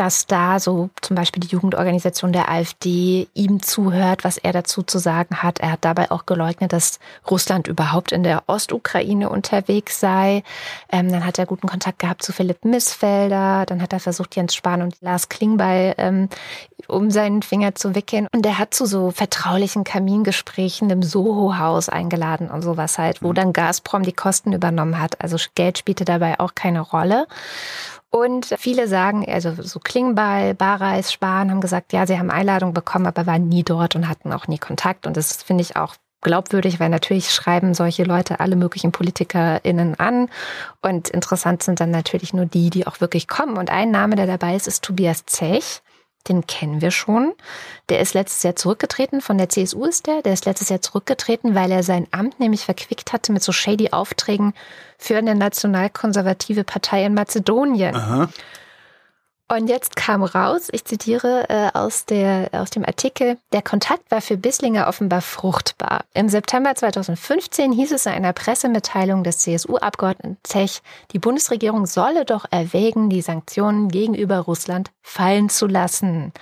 dass 0.00 0.26
da 0.26 0.58
so 0.58 0.88
zum 1.02 1.14
Beispiel 1.14 1.42
die 1.42 1.48
Jugendorganisation 1.48 2.32
der 2.32 2.50
AfD 2.50 3.28
ihm 3.34 3.62
zuhört, 3.62 4.24
was 4.24 4.38
er 4.38 4.54
dazu 4.54 4.82
zu 4.82 4.98
sagen 4.98 5.42
hat. 5.42 5.58
Er 5.58 5.72
hat 5.72 5.84
dabei 5.84 6.10
auch 6.10 6.24
geleugnet, 6.24 6.72
dass 6.72 7.00
Russland 7.30 7.68
überhaupt 7.68 8.10
in 8.10 8.22
der 8.22 8.44
Ostukraine 8.46 9.28
unterwegs 9.28 10.00
sei. 10.00 10.42
Ähm, 10.90 11.12
dann 11.12 11.26
hat 11.26 11.38
er 11.38 11.44
guten 11.44 11.68
Kontakt 11.68 11.98
gehabt 11.98 12.22
zu 12.22 12.32
Philipp 12.32 12.64
Missfelder. 12.64 13.66
Dann 13.66 13.82
hat 13.82 13.92
er 13.92 14.00
versucht, 14.00 14.34
Jens 14.36 14.54
Spahn 14.54 14.80
und 14.80 14.96
Lars 15.02 15.28
Klingbeil 15.28 15.94
ähm, 15.98 16.30
um 16.88 17.10
seinen 17.10 17.42
Finger 17.42 17.74
zu 17.74 17.94
wickeln. 17.94 18.26
Und 18.32 18.46
er 18.46 18.58
hat 18.58 18.72
zu 18.72 18.86
so 18.86 19.10
vertraulichen 19.10 19.84
Kamingesprächen 19.84 20.88
im 20.88 21.02
Soho-Haus 21.02 21.90
eingeladen 21.90 22.50
und 22.50 22.62
sowas 22.62 22.96
halt, 22.96 23.22
wo 23.22 23.34
dann 23.34 23.52
Gazprom 23.52 24.02
die 24.02 24.14
Kosten 24.14 24.54
übernommen 24.54 24.98
hat. 24.98 25.20
Also 25.20 25.36
Geld 25.54 25.76
spielte 25.76 26.06
dabei 26.06 26.40
auch 26.40 26.54
keine 26.54 26.80
Rolle. 26.80 27.26
Und 28.10 28.46
viele 28.58 28.88
sagen, 28.88 29.24
also 29.28 29.54
so 29.62 29.78
Klingbeil, 29.78 30.54
Bareis, 30.54 31.12
Spahn 31.12 31.50
haben 31.50 31.60
gesagt, 31.60 31.92
ja, 31.92 32.06
sie 32.06 32.18
haben 32.18 32.30
Einladung 32.30 32.74
bekommen, 32.74 33.06
aber 33.06 33.26
waren 33.26 33.48
nie 33.48 33.62
dort 33.62 33.94
und 33.94 34.08
hatten 34.08 34.32
auch 34.32 34.48
nie 34.48 34.58
Kontakt. 34.58 35.06
Und 35.06 35.16
das 35.16 35.42
finde 35.42 35.62
ich 35.62 35.76
auch 35.76 35.94
glaubwürdig, 36.20 36.80
weil 36.80 36.88
natürlich 36.88 37.30
schreiben 37.30 37.72
solche 37.72 38.04
Leute 38.04 38.40
alle 38.40 38.56
möglichen 38.56 38.92
PolitikerInnen 38.92 39.98
an. 39.98 40.28
Und 40.82 41.08
interessant 41.08 41.62
sind 41.62 41.80
dann 41.80 41.92
natürlich 41.92 42.34
nur 42.34 42.46
die, 42.46 42.70
die 42.70 42.86
auch 42.86 43.00
wirklich 43.00 43.28
kommen. 43.28 43.56
Und 43.56 43.70
ein 43.70 43.90
Name, 43.92 44.16
der 44.16 44.26
dabei 44.26 44.56
ist, 44.56 44.66
ist 44.66 44.82
Tobias 44.84 45.24
Zech. 45.26 45.80
Den 46.28 46.46
kennen 46.46 46.80
wir 46.80 46.90
schon. 46.90 47.32
Der 47.88 48.00
ist 48.00 48.14
letztes 48.14 48.42
Jahr 48.42 48.54
zurückgetreten. 48.54 49.20
Von 49.20 49.38
der 49.38 49.48
CSU 49.48 49.86
ist 49.86 50.06
der. 50.06 50.22
Der 50.22 50.34
ist 50.34 50.44
letztes 50.44 50.68
Jahr 50.68 50.82
zurückgetreten, 50.82 51.54
weil 51.54 51.72
er 51.72 51.82
sein 51.82 52.06
Amt 52.10 52.40
nämlich 52.40 52.64
verquickt 52.64 53.12
hatte 53.12 53.32
mit 53.32 53.42
so 53.42 53.52
shady 53.52 53.90
Aufträgen 53.90 54.52
für 54.98 55.16
eine 55.16 55.34
nationalkonservative 55.34 56.64
Partei 56.64 57.06
in 57.06 57.14
Mazedonien. 57.14 57.96
Aha. 57.96 58.28
Und 59.52 59.66
jetzt 59.66 59.96
kam 59.96 60.22
raus, 60.22 60.68
ich 60.70 60.84
zitiere 60.84 61.48
äh, 61.48 61.76
aus, 61.76 62.04
der, 62.04 62.50
aus 62.52 62.70
dem 62.70 62.84
Artikel, 62.84 63.36
der 63.52 63.62
Kontakt 63.62 64.08
war 64.12 64.20
für 64.20 64.36
Bisslinger 64.36 64.86
offenbar 64.86 65.22
fruchtbar. 65.22 66.04
Im 66.14 66.28
September 66.28 66.72
2015 66.72 67.72
hieß 67.72 67.90
es 67.90 68.06
in 68.06 68.12
einer 68.12 68.32
Pressemitteilung 68.32 69.24
des 69.24 69.38
CSU-Abgeordneten 69.38 70.36
Zech, 70.44 70.82
die 71.10 71.18
Bundesregierung 71.18 71.86
solle 71.86 72.24
doch 72.24 72.44
erwägen, 72.52 73.10
die 73.10 73.22
Sanktionen 73.22 73.88
gegenüber 73.88 74.38
Russland 74.38 74.92
fallen 75.02 75.48
zu 75.48 75.66
lassen. 75.66 76.32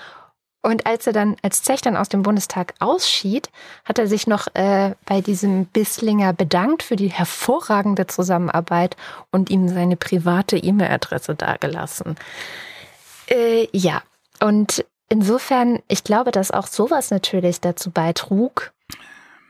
Und 0.60 0.86
als 0.86 1.06
er 1.06 1.14
dann, 1.14 1.36
als 1.40 1.62
Zech 1.62 1.80
dann 1.80 1.96
aus 1.96 2.10
dem 2.10 2.22
Bundestag 2.22 2.74
ausschied, 2.78 3.48
hat 3.86 3.98
er 3.98 4.06
sich 4.06 4.26
noch 4.26 4.48
äh, 4.54 4.94
bei 5.06 5.22
diesem 5.22 5.64
Bisslinger 5.64 6.34
bedankt 6.34 6.82
für 6.82 6.96
die 6.96 7.08
hervorragende 7.08 8.06
Zusammenarbeit 8.06 8.98
und 9.30 9.48
ihm 9.48 9.66
seine 9.70 9.96
private 9.96 10.58
E-Mail-Adresse 10.58 11.36
dargelassen. 11.36 12.16
Äh, 13.30 13.68
ja, 13.72 14.02
und 14.40 14.84
insofern, 15.08 15.80
ich 15.88 16.04
glaube, 16.04 16.30
dass 16.30 16.50
auch 16.50 16.66
sowas 16.66 17.10
natürlich 17.10 17.60
dazu 17.60 17.90
beitrug, 17.90 18.72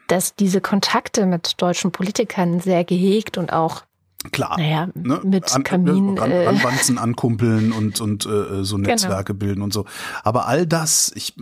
dass 0.09 0.35
diese 0.35 0.61
Kontakte 0.61 1.27
mit 1.27 1.61
deutschen 1.61 1.93
Politikern 1.93 2.61
sehr 2.61 2.85
gehegt 2.85 3.37
und 3.39 3.53
auch, 3.53 3.83
Klar. 4.33 4.59
naja, 4.59 4.89
Ne? 4.95 5.21
mit 5.23 5.55
An- 5.55 5.63
Kamin. 5.63 6.19
Ran, 6.19 6.31
äh, 6.31 6.47
ranwanzen, 6.47 6.99
ankumpeln 6.99 7.73
und, 7.73 8.01
und 8.01 8.25
äh, 8.27 8.65
so 8.65 8.77
Genau. 8.77 8.89
Netzwerke 8.89 9.35
bilden 9.35 9.63
und 9.63 9.73
so. 9.73 9.85
Aber 10.25 10.47
all 10.49 10.67
das, 10.67 11.13
ich, 11.15 11.35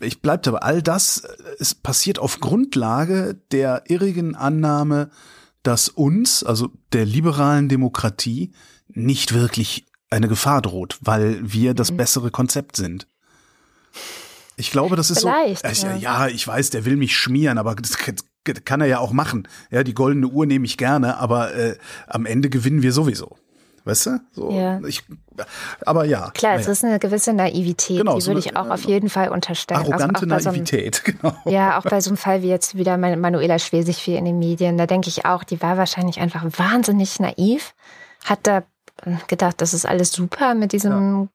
ich 0.00 0.20
bleib 0.20 0.42
dabei, 0.42 0.58
all 0.58 0.82
das 0.82 1.18
äh, 1.24 1.28
ist 1.58 1.82
passiert 1.82 2.18
auf 2.18 2.40
Grundlage 2.40 3.40
der 3.52 3.84
irrigen 3.86 4.34
Annahme, 4.34 5.10
dass 5.62 5.88
uns, 5.88 6.42
also 6.44 6.68
der 6.92 7.04
liberalen 7.06 7.68
Demokratie, 7.68 8.52
nicht 8.88 9.32
wirklich 9.34 9.86
eine 10.10 10.28
Gefahr 10.28 10.62
droht, 10.62 10.98
weil 11.00 11.38
wir 11.42 11.74
das 11.74 11.90
Mhm. 11.92 11.96
bessere 11.98 12.30
Konzept 12.30 12.76
sind. 12.76 13.06
Ich 14.56 14.70
glaube, 14.70 14.96
das 14.96 15.10
ist 15.10 15.20
Vielleicht, 15.20 15.76
so. 15.76 15.86
ja. 15.86 15.96
Ja. 15.96 16.26
ja, 16.26 16.28
ich 16.28 16.46
weiß, 16.46 16.70
der 16.70 16.84
will 16.84 16.96
mich 16.96 17.16
schmieren, 17.16 17.58
aber 17.58 17.74
das 17.76 17.96
kann 18.64 18.80
er 18.80 18.86
ja 18.86 18.98
auch 18.98 19.12
machen. 19.12 19.46
Ja, 19.70 19.84
die 19.84 19.94
goldene 19.94 20.26
Uhr 20.26 20.46
nehme 20.46 20.64
ich 20.64 20.76
gerne, 20.76 21.18
aber 21.18 21.54
äh, 21.54 21.76
am 22.06 22.26
Ende 22.26 22.48
gewinnen 22.50 22.82
wir 22.82 22.92
sowieso. 22.92 23.36
Weißt 23.84 24.06
du? 24.06 24.20
So, 24.32 24.50
Ja. 24.50 24.80
ich, 24.86 25.02
aber 25.86 26.04
ja. 26.04 26.30
Klar, 26.34 26.56
es 26.56 26.62
naja. 26.62 26.72
ist 26.72 26.84
eine 26.84 26.98
gewisse 26.98 27.32
Naivität, 27.32 27.98
Genau, 27.98 28.16
die 28.16 28.20
so 28.20 28.28
würde 28.32 28.40
ich 28.40 28.56
auch 28.56 28.66
ja, 28.66 28.74
auf 28.74 28.84
jeden 28.84 29.08
Fall 29.08 29.28
unterstellen. 29.30 29.80
Also 29.80 29.92
arrogante 29.92 30.26
auch 30.26 30.28
bei 30.28 30.40
so 30.40 30.48
einem- 30.50 30.58
Naivität, 30.58 31.04
genau. 31.04 31.34
Ja, 31.46 31.78
auch 31.78 31.84
bei 31.84 32.00
so 32.00 32.10
einem 32.10 32.16
Fall 32.18 32.42
wie 32.42 32.48
jetzt 32.48 32.76
wieder 32.76 32.98
Man- 32.98 33.20
Manuela 33.20 33.58
Schwesig 33.58 33.96
viel 33.98 34.16
in 34.16 34.24
den 34.26 34.38
Medien. 34.38 34.76
Da 34.76 34.86
denke 34.86 35.08
ich 35.08 35.24
auch, 35.24 35.44
die 35.44 35.62
war 35.62 35.76
wahrscheinlich 35.78 36.18
einfach 36.20 36.44
wahnsinnig 36.58 37.18
naiv. 37.20 37.74
Hat 38.24 38.40
da 38.42 38.64
gedacht, 39.28 39.60
das 39.60 39.74
ist 39.74 39.86
alles 39.86 40.12
super 40.12 40.54
mit 40.54 40.72
diesem 40.72 41.28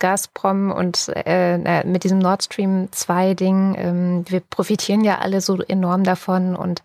Gazprom 0.00 0.72
und 0.72 1.08
äh, 1.14 1.58
na, 1.58 1.84
mit 1.84 2.04
diesem 2.04 2.18
Nord 2.18 2.42
Stream 2.44 2.88
2 2.90 3.34
Ding. 3.34 3.74
Ähm, 3.78 4.24
wir 4.28 4.40
profitieren 4.40 5.04
ja 5.04 5.18
alle 5.18 5.40
so 5.40 5.60
enorm 5.60 6.04
davon 6.04 6.56
und 6.56 6.82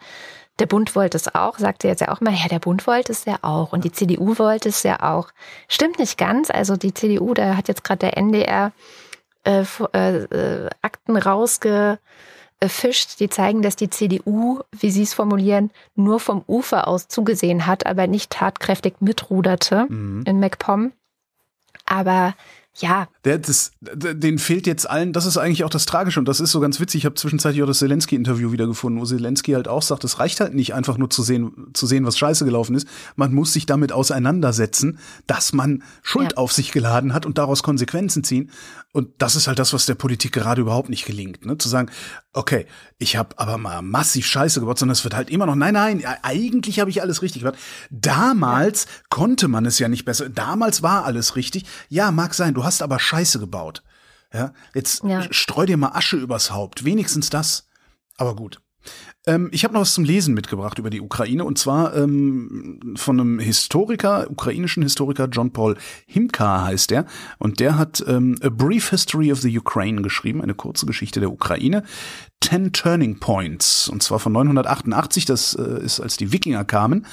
der 0.60 0.68
Bund 0.68 0.96
wollte 0.96 1.18
es 1.18 1.34
auch, 1.34 1.58
sagt 1.58 1.82
sie 1.82 1.90
jetzt 1.90 2.00
ja 2.02 2.10
auch 2.10 2.22
mal, 2.22 2.34
ja, 2.34 2.48
der 2.48 2.60
Bund 2.60 2.88
wollte 2.88 3.12
es 3.12 3.26
ja 3.26 3.38
auch 3.42 3.74
und 3.74 3.84
die 3.84 3.92
CDU 3.92 4.38
wollte 4.38 4.70
es 4.70 4.84
ja 4.84 5.02
auch. 5.02 5.30
Stimmt 5.68 6.00
nicht 6.00 6.18
ganz. 6.18 6.50
Also 6.50 6.78
die 6.78 6.94
CDU, 6.94 7.34
da 7.34 7.58
hat 7.58 7.68
jetzt 7.68 7.84
gerade 7.84 8.00
der 8.00 8.18
NDR 8.18 8.72
äh, 9.44 9.66
äh, 9.94 10.16
äh, 10.24 10.70
Akten 10.82 11.18
rausgefischt, 12.64 13.20
die 13.20 13.30
zeigen, 13.30 13.62
dass 13.62 13.76
die 13.76 13.90
CDU, 13.90 14.60
wie 14.72 14.92
sie 14.92 15.04
es 15.04 15.14
formulieren, 15.14 15.72
nur 15.96 16.20
vom 16.20 16.44
Ufer 16.48 16.88
aus 16.88 17.08
zugesehen 17.08 17.66
hat, 17.66 17.86
aber 17.86 18.08
nicht 18.08 18.32
tatkräftig 18.32 18.96
mitruderte 19.00 19.86
Mhm. 19.90 20.24
in 20.26 20.40
MacPom. 20.40 20.92
Aber 21.86 22.34
Ja. 22.78 23.08
Der, 23.26 23.40
das, 23.40 23.72
den 23.82 24.38
fehlt 24.40 24.68
jetzt 24.68 24.90
allen, 24.90 25.12
das 25.12 25.26
ist 25.26 25.38
eigentlich 25.38 25.64
auch 25.64 25.70
das 25.70 25.86
Tragische 25.86 26.20
und 26.20 26.28
das 26.28 26.40
ist 26.40 26.52
so 26.52 26.60
ganz 26.60 26.80
witzig. 26.80 27.00
Ich 27.00 27.06
habe 27.06 27.16
zwischenzeitlich 27.16 27.64
auch 27.64 27.68
das 27.68 27.80
Zelensky-Interview 27.80 28.52
wiedergefunden, 28.52 29.02
wo 29.02 29.06
Zelensky 29.06 29.54
halt 29.54 29.68
auch 29.68 29.82
sagt, 29.82 30.04
es 30.04 30.20
reicht 30.20 30.40
halt 30.40 30.54
nicht 30.54 30.74
einfach 30.76 30.98
nur 30.98 31.10
zu 31.10 31.24
sehen, 31.24 31.68
zu 31.74 31.88
sehen, 31.88 32.06
was 32.06 32.18
scheiße 32.18 32.46
gelaufen 32.46 32.76
ist. 32.76 32.88
Man 33.16 33.34
muss 33.34 33.52
sich 33.52 33.66
damit 33.66 33.92
auseinandersetzen, 33.92 35.00
dass 35.28 35.54
man 35.54 35.84
Schuld 36.04 36.34
ja. 36.34 36.38
auf 36.38 36.54
sich 36.54 36.72
geladen 36.72 37.14
hat 37.14 37.26
und 37.26 37.38
daraus 37.38 37.64
Konsequenzen 37.64 38.24
ziehen. 38.24 38.52
Und 38.92 39.10
das 39.18 39.36
ist 39.36 39.48
halt 39.48 39.60
das, 39.60 39.74
was 39.74 39.86
der 39.86 39.96
Politik 39.96 40.32
gerade 40.32 40.62
überhaupt 40.62 40.90
nicht 40.90 41.06
gelingt. 41.06 41.46
Ne? 41.46 41.58
Zu 41.58 41.68
sagen, 41.68 41.90
okay, 42.32 42.66
ich 42.98 43.18
habe 43.18 43.38
aber 43.38 43.58
mal 43.58 43.82
massiv 43.82 44.26
Scheiße 44.26 44.62
gebaut, 44.62 44.80
sondern 44.80 44.94
es 44.94 45.04
wird 45.04 45.16
halt 45.16 45.30
immer 45.30 45.46
noch, 45.46 45.56
nein, 45.56 45.74
nein, 45.74 46.04
eigentlich 46.22 46.80
habe 46.80 46.90
ich 46.90 47.02
alles 47.02 47.22
richtig 47.22 47.42
gemacht. 47.42 47.60
Damals 47.90 48.86
ja. 48.86 48.92
konnte 49.10 49.50
man 49.50 49.66
es 49.66 49.80
ja 49.80 49.90
nicht 49.90 50.06
besser. 50.06 50.30
Damals 50.30 50.82
war 50.82 51.04
alles 51.04 51.36
richtig. 51.36 51.66
Ja, 51.90 52.12
mag 52.12 52.34
sein, 52.34 52.54
du 52.54 52.64
hast 52.64 52.82
aber 52.82 53.00
Scheiße 53.00 53.15
gebaut. 53.40 53.84
Ja, 54.34 54.54
jetzt 54.74 55.04
ja. 55.04 55.26
streu 55.32 55.66
dir 55.66 55.78
mal 55.78 55.94
Asche 55.94 56.18
übers 56.18 56.52
Haupt. 56.52 56.84
Wenigstens 56.84 57.30
das. 57.30 57.68
Aber 58.18 58.36
gut. 58.36 58.60
Ähm, 59.28 59.50
ich 59.52 59.64
habe 59.64 59.74
noch 59.74 59.82
was 59.82 59.94
zum 59.94 60.04
Lesen 60.04 60.34
mitgebracht 60.34 60.78
über 60.78 60.90
die 60.90 61.02
Ukraine 61.02 61.44
und 61.46 61.58
zwar 61.58 61.96
ähm, 61.96 62.94
von 62.96 63.20
einem 63.20 63.40
Historiker, 63.40 64.30
ukrainischen 64.30 64.84
Historiker, 64.84 65.28
John 65.32 65.52
Paul 65.52 65.78
Himka 66.06 66.66
heißt 66.66 66.92
der. 66.92 67.06
Und 67.40 67.60
der 67.60 67.78
hat 67.78 68.04
ähm, 68.08 68.36
A 68.42 68.50
Brief 68.50 68.90
History 68.90 69.32
of 69.32 69.42
the 69.42 69.58
Ukraine 69.58 70.02
geschrieben, 70.02 70.42
eine 70.42 70.54
kurze 70.54 70.86
Geschichte 70.86 71.20
der 71.20 71.32
Ukraine. 71.32 71.84
Ten 72.40 72.74
Turning 72.74 73.20
Points. 73.20 73.88
Und 73.88 74.04
zwar 74.04 74.20
von 74.20 74.34
988, 74.34 75.26
das 75.26 75.56
äh, 75.56 75.84
ist, 75.84 76.00
als 76.00 76.18
die 76.18 76.32
Wikinger 76.32 76.64
kamen 76.64 77.08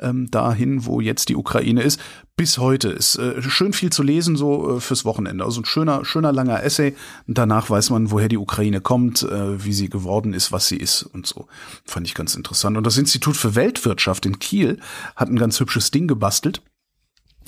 ähm, 0.00 0.30
dahin, 0.30 0.84
wo 0.84 1.00
jetzt 1.00 1.28
die 1.28 1.36
Ukraine 1.36 1.82
ist, 1.82 2.00
bis 2.36 2.58
heute. 2.58 2.88
Ist 2.88 3.16
äh, 3.16 3.42
schön 3.42 3.72
viel 3.72 3.90
zu 3.90 4.02
lesen 4.02 4.36
so 4.36 4.76
äh, 4.76 4.80
fürs 4.80 5.04
Wochenende. 5.04 5.44
Also 5.44 5.60
ein 5.60 5.64
schöner, 5.64 6.04
schöner 6.04 6.32
langer 6.32 6.62
Essay. 6.62 6.94
Danach 7.26 7.70
weiß 7.70 7.90
man, 7.90 8.10
woher 8.10 8.28
die 8.28 8.36
Ukraine 8.36 8.80
kommt, 8.80 9.22
äh, 9.22 9.64
wie 9.64 9.72
sie 9.72 9.88
geworden 9.88 10.34
ist, 10.34 10.52
was 10.52 10.68
sie 10.68 10.76
ist 10.76 11.02
und 11.02 11.26
so. 11.26 11.46
Fand 11.84 12.06
ich 12.06 12.14
ganz 12.14 12.34
interessant. 12.34 12.76
Und 12.76 12.84
das 12.84 12.98
Institut 12.98 13.36
für 13.36 13.54
Weltwirtschaft 13.54 14.26
in 14.26 14.38
Kiel 14.38 14.78
hat 15.14 15.28
ein 15.28 15.38
ganz 15.38 15.58
hübsches 15.60 15.90
Ding 15.90 16.06
gebastelt. 16.06 16.62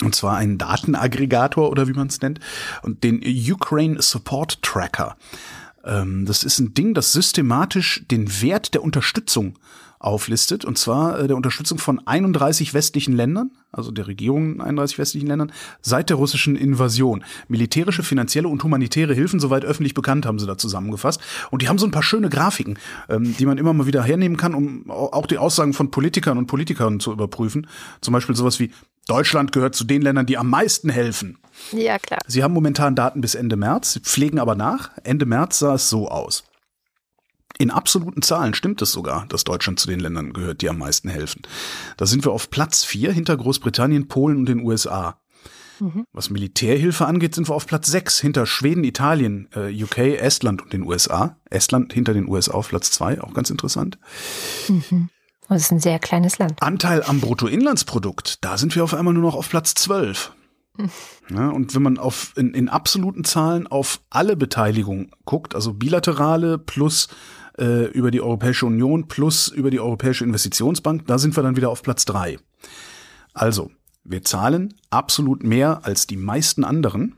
Und 0.01 0.15
zwar 0.15 0.37
einen 0.37 0.57
Datenaggregator 0.57 1.69
oder 1.69 1.87
wie 1.87 1.93
man 1.93 2.07
es 2.07 2.21
nennt. 2.21 2.39
Und 2.83 3.03
den 3.03 3.21
Ukraine 3.51 4.01
Support 4.01 4.61
Tracker. 4.61 5.17
Ähm, 5.83 6.25
das 6.25 6.43
ist 6.43 6.59
ein 6.59 6.73
Ding, 6.73 6.93
das 6.93 7.11
systematisch 7.11 8.05
den 8.09 8.41
Wert 8.41 8.73
der 8.73 8.83
Unterstützung 8.83 9.59
auflistet, 9.99 10.63
und 10.63 10.77
zwar 10.77 11.19
äh, 11.19 11.27
der 11.27 11.35
Unterstützung 11.35 11.77
von 11.77 12.05
31 12.07 12.73
westlichen 12.73 13.15
Ländern, 13.15 13.51
also 13.71 13.91
der 13.91 14.07
Regierung 14.07 14.55
in 14.55 14.61
31 14.61 14.97
westlichen 14.97 15.27
Ländern, 15.27 15.51
seit 15.81 16.09
der 16.09 16.15
russischen 16.15 16.55
Invasion. 16.55 17.23
Militärische, 17.49 18.01
finanzielle 18.01 18.47
und 18.47 18.63
humanitäre 18.63 19.13
Hilfen, 19.13 19.39
soweit 19.39 19.65
öffentlich 19.65 19.93
bekannt, 19.93 20.25
haben 20.25 20.39
sie 20.39 20.47
da 20.47 20.57
zusammengefasst. 20.57 21.21
Und 21.51 21.61
die 21.61 21.67
haben 21.67 21.77
so 21.77 21.85
ein 21.85 21.91
paar 21.91 22.03
schöne 22.03 22.29
Grafiken, 22.29 22.79
ähm, 23.09 23.35
die 23.37 23.45
man 23.45 23.57
immer 23.57 23.73
mal 23.73 23.87
wieder 23.87 24.01
hernehmen 24.01 24.37
kann, 24.37 24.55
um 24.55 24.89
auch 24.89 25.27
die 25.27 25.37
Aussagen 25.37 25.73
von 25.73 25.91
Politikern 25.91 26.37
und 26.37 26.47
Politikern 26.47 27.01
zu 27.01 27.11
überprüfen. 27.11 27.67
Zum 27.99 28.13
Beispiel 28.13 28.35
sowas 28.35 28.59
wie 28.59 28.71
Deutschland 29.05 29.51
gehört 29.51 29.75
zu 29.75 29.83
den 29.83 30.01
Ländern, 30.01 30.27
die 30.27 30.37
am 30.37 30.49
meisten 30.49 30.89
helfen. 30.89 31.39
Ja, 31.73 31.97
klar. 31.97 32.19
Sie 32.27 32.43
haben 32.43 32.53
momentan 32.53 32.95
Daten 32.95 33.21
bis 33.21 33.35
Ende 33.35 33.57
März, 33.57 33.99
pflegen 34.03 34.39
aber 34.39 34.55
nach. 34.55 34.91
Ende 35.03 35.25
März 35.25 35.59
sah 35.59 35.75
es 35.75 35.89
so 35.89 36.07
aus. 36.07 36.43
In 37.59 37.71
absoluten 37.71 38.21
Zahlen 38.21 38.53
stimmt 38.53 38.81
es 38.81 38.93
sogar, 38.93 39.25
dass 39.27 39.43
Deutschland 39.43 39.81
zu 39.81 39.87
den 39.89 39.99
Ländern 39.99 40.31
gehört, 40.31 40.61
die 40.61 40.69
am 40.69 40.77
meisten 40.77 41.09
helfen. 41.09 41.41
Da 41.97 42.05
sind 42.05 42.25
wir 42.25 42.31
auf 42.31 42.49
Platz 42.49 42.85
vier 42.85 43.11
hinter 43.11 43.35
Großbritannien, 43.35 44.07
Polen 44.07 44.37
und 44.37 44.45
den 44.45 44.61
USA. 44.61 45.19
Mhm. 45.81 46.05
Was 46.13 46.29
Militärhilfe 46.29 47.05
angeht, 47.05 47.35
sind 47.35 47.49
wir 47.49 47.55
auf 47.55 47.67
Platz 47.67 47.87
sechs 47.87 48.17
hinter 48.17 48.45
Schweden, 48.45 48.85
Italien, 48.85 49.49
äh, 49.53 49.83
UK, 49.83 49.97
Estland 49.97 50.61
und 50.61 50.71
den 50.71 50.83
USA. 50.83 51.35
Estland 51.49 51.91
hinter 51.91 52.13
den 52.13 52.29
USA 52.29 52.53
auf 52.53 52.69
Platz 52.69 52.91
zwei, 52.91 53.19
auch 53.21 53.33
ganz 53.33 53.49
interessant. 53.49 53.99
Mhm. 54.69 55.09
Das 55.49 55.63
ist 55.63 55.71
ein 55.71 55.81
sehr 55.81 55.99
kleines 55.99 56.37
Land. 56.37 56.61
Anteil 56.61 57.03
am 57.03 57.19
Bruttoinlandsprodukt, 57.19 58.43
da 58.43 58.57
sind 58.57 58.73
wir 58.73 58.85
auf 58.85 58.93
einmal 58.93 59.13
nur 59.13 59.23
noch 59.23 59.35
auf 59.35 59.49
Platz 59.49 59.73
zwölf. 59.73 60.31
Mhm. 60.77 60.91
Ja, 61.29 61.49
und 61.49 61.75
wenn 61.75 61.81
man 61.81 61.97
auf, 61.97 62.33
in, 62.37 62.53
in 62.53 62.69
absoluten 62.69 63.25
Zahlen 63.25 63.67
auf 63.67 63.99
alle 64.09 64.37
Beteiligungen 64.37 65.11
guckt, 65.25 65.55
also 65.55 65.73
bilaterale 65.73 66.57
plus 66.57 67.09
äh, 67.59 67.85
über 67.85 68.11
die 68.11 68.21
Europäische 68.21 68.65
Union 68.65 69.07
plus 69.07 69.49
über 69.49 69.69
die 69.69 69.79
Europäische 69.79 70.23
Investitionsbank, 70.23 71.05
da 71.07 71.17
sind 71.17 71.35
wir 71.35 71.43
dann 71.43 71.55
wieder 71.55 71.69
auf 71.69 71.83
Platz 71.83 72.05
drei. 72.05 72.37
Also, 73.33 73.71
wir 74.03 74.23
zahlen 74.23 74.73
absolut 74.89 75.43
mehr 75.43 75.81
als 75.83 76.07
die 76.07 76.17
meisten 76.17 76.63
anderen. 76.63 77.15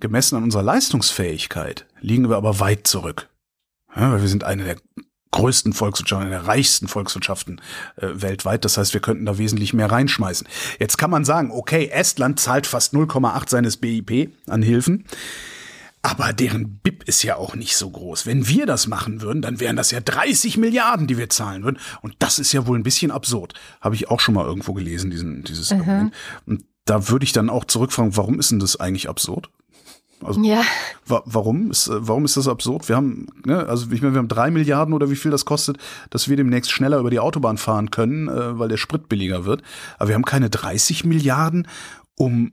Gemessen 0.00 0.36
an 0.36 0.44
unserer 0.44 0.62
Leistungsfähigkeit 0.62 1.86
liegen 2.00 2.28
wir 2.28 2.36
aber 2.36 2.58
weit 2.58 2.86
zurück. 2.86 3.28
Ja, 3.94 4.12
weil 4.12 4.22
wir 4.22 4.28
sind 4.28 4.44
eine 4.44 4.64
der 4.64 4.76
größten 5.32 5.72
Volkswirtschaften, 5.72 6.26
eine 6.28 6.36
der 6.36 6.46
reichsten 6.46 6.88
Volkswirtschaften 6.88 7.60
äh, 7.96 8.08
weltweit. 8.14 8.64
Das 8.64 8.78
heißt, 8.78 8.94
wir 8.94 9.00
könnten 9.00 9.26
da 9.26 9.38
wesentlich 9.38 9.72
mehr 9.74 9.90
reinschmeißen. 9.90 10.46
Jetzt 10.78 10.98
kann 10.98 11.10
man 11.10 11.24
sagen, 11.24 11.50
okay, 11.50 11.88
Estland 11.88 12.38
zahlt 12.38 12.66
fast 12.66 12.94
0,8 12.94 13.48
seines 13.48 13.76
BIP 13.76 14.30
an 14.46 14.62
Hilfen. 14.62 15.04
Aber 16.02 16.32
deren 16.32 16.78
BIP 16.78 17.04
ist 17.04 17.22
ja 17.22 17.36
auch 17.36 17.54
nicht 17.54 17.76
so 17.76 17.88
groß. 17.88 18.26
Wenn 18.26 18.48
wir 18.48 18.66
das 18.66 18.88
machen 18.88 19.22
würden, 19.22 19.40
dann 19.40 19.60
wären 19.60 19.76
das 19.76 19.92
ja 19.92 20.00
30 20.00 20.56
Milliarden, 20.56 21.06
die 21.06 21.16
wir 21.16 21.28
zahlen 21.28 21.62
würden. 21.62 21.78
Und 22.00 22.16
das 22.18 22.40
ist 22.40 22.52
ja 22.52 22.66
wohl 22.66 22.76
ein 22.76 22.82
bisschen 22.82 23.12
absurd. 23.12 23.54
Habe 23.80 23.94
ich 23.94 24.10
auch 24.10 24.18
schon 24.18 24.34
mal 24.34 24.44
irgendwo 24.44 24.72
gelesen, 24.72 25.10
diesen, 25.10 25.44
dieses 25.44 25.70
mhm. 25.70 25.80
Argument. 25.80 26.14
Und 26.46 26.64
da 26.86 27.08
würde 27.08 27.24
ich 27.24 27.32
dann 27.32 27.48
auch 27.48 27.64
zurückfragen, 27.64 28.16
warum 28.16 28.40
ist 28.40 28.50
denn 28.50 28.58
das 28.58 28.80
eigentlich 28.80 29.08
absurd? 29.08 29.48
Also, 30.24 30.40
ja. 30.42 30.62
Wa 31.06 31.22
warum 31.24 31.70
ist, 31.70 31.88
warum 31.92 32.24
ist 32.24 32.36
das 32.36 32.48
absurd? 32.48 32.88
Wir 32.88 32.96
haben, 32.96 33.26
ne, 33.44 33.66
also 33.66 33.90
ich 33.90 34.02
meine, 34.02 34.14
wir 34.14 34.18
haben 34.18 34.28
drei 34.28 34.50
Milliarden 34.50 34.94
oder 34.94 35.10
wie 35.10 35.16
viel 35.16 35.30
das 35.30 35.44
kostet, 35.44 35.78
dass 36.10 36.28
wir 36.28 36.36
demnächst 36.36 36.70
schneller 36.70 36.98
über 36.98 37.10
die 37.10 37.18
Autobahn 37.20 37.58
fahren 37.58 37.90
können, 37.90 38.28
äh, 38.28 38.58
weil 38.58 38.68
der 38.68 38.76
Sprit 38.76 39.08
billiger 39.08 39.44
wird. 39.44 39.62
Aber 39.98 40.08
wir 40.08 40.14
haben 40.14 40.24
keine 40.24 40.50
30 40.50 41.04
Milliarden, 41.04 41.68
um 42.16 42.52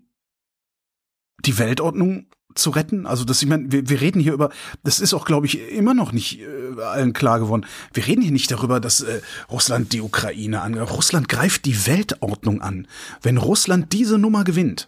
die 1.46 1.58
Weltordnung 1.58 2.28
zu 2.56 2.72
retten. 2.72 3.06
Also 3.06 3.26
das, 3.26 3.42
ich 3.42 3.48
meine, 3.48 3.72
wir, 3.72 3.90
wir 3.90 4.02
reden 4.02 4.20
hier 4.20 4.34
über, 4.34 4.50
das 4.84 5.00
ist 5.00 5.14
auch, 5.14 5.26
glaube 5.26 5.46
ich, 5.46 5.70
immer 5.72 5.94
noch 5.94 6.12
nicht 6.12 6.42
äh, 6.42 6.82
allen 6.82 7.14
klar 7.14 7.40
geworden. 7.40 7.66
Wir 7.94 8.06
reden 8.06 8.22
hier 8.22 8.32
nicht 8.32 8.52
darüber, 8.52 8.80
dass 8.80 9.02
äh, 9.02 9.22
Russland 9.50 9.94
die 9.94 10.02
Ukraine 10.02 10.62
an. 10.62 10.78
Russland 10.78 11.30
greift 11.30 11.66
die 11.66 11.88
Weltordnung 11.88 12.62
an. 12.62 12.88
Wenn 13.22 13.38
Russland 13.38 13.94
diese 13.94 14.18
Nummer 14.18 14.44
gewinnt, 14.44 14.88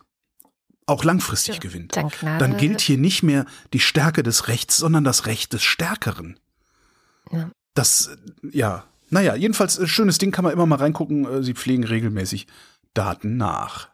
auch 0.88 1.03
langfristig 1.03 1.55
ja, 1.55 1.62
gewinnt, 1.62 1.95
dann 1.95 2.57
gilt 2.57 2.82
hier 2.82 2.97
nicht 2.97 3.24
mehr 3.24 3.45
die 3.74 3.80
Stärke 3.80 4.24
des 4.24 4.47
Rechts, 4.47 4.78
sondern 4.78 5.03
das 5.03 5.26
Recht 5.26 5.53
des 5.53 5.64
Stärkeren. 5.64 6.39
Ja. 7.32 7.49
Das, 7.76 8.09
ja, 8.51 8.84
naja, 9.12 9.36
jedenfalls 9.36 9.78
äh, 9.78 9.88
schönes 9.88 10.18
Ding, 10.18 10.32
kann 10.32 10.43
man 10.43 10.53
immer 10.53 10.66
mal 10.66 10.78
reingucken. 10.78 11.26
Äh, 11.26 11.43
sie 11.43 11.53
pflegen 11.53 11.84
regelmäßig 11.84 12.47
Daten 12.93 13.38
nach. 13.38 13.90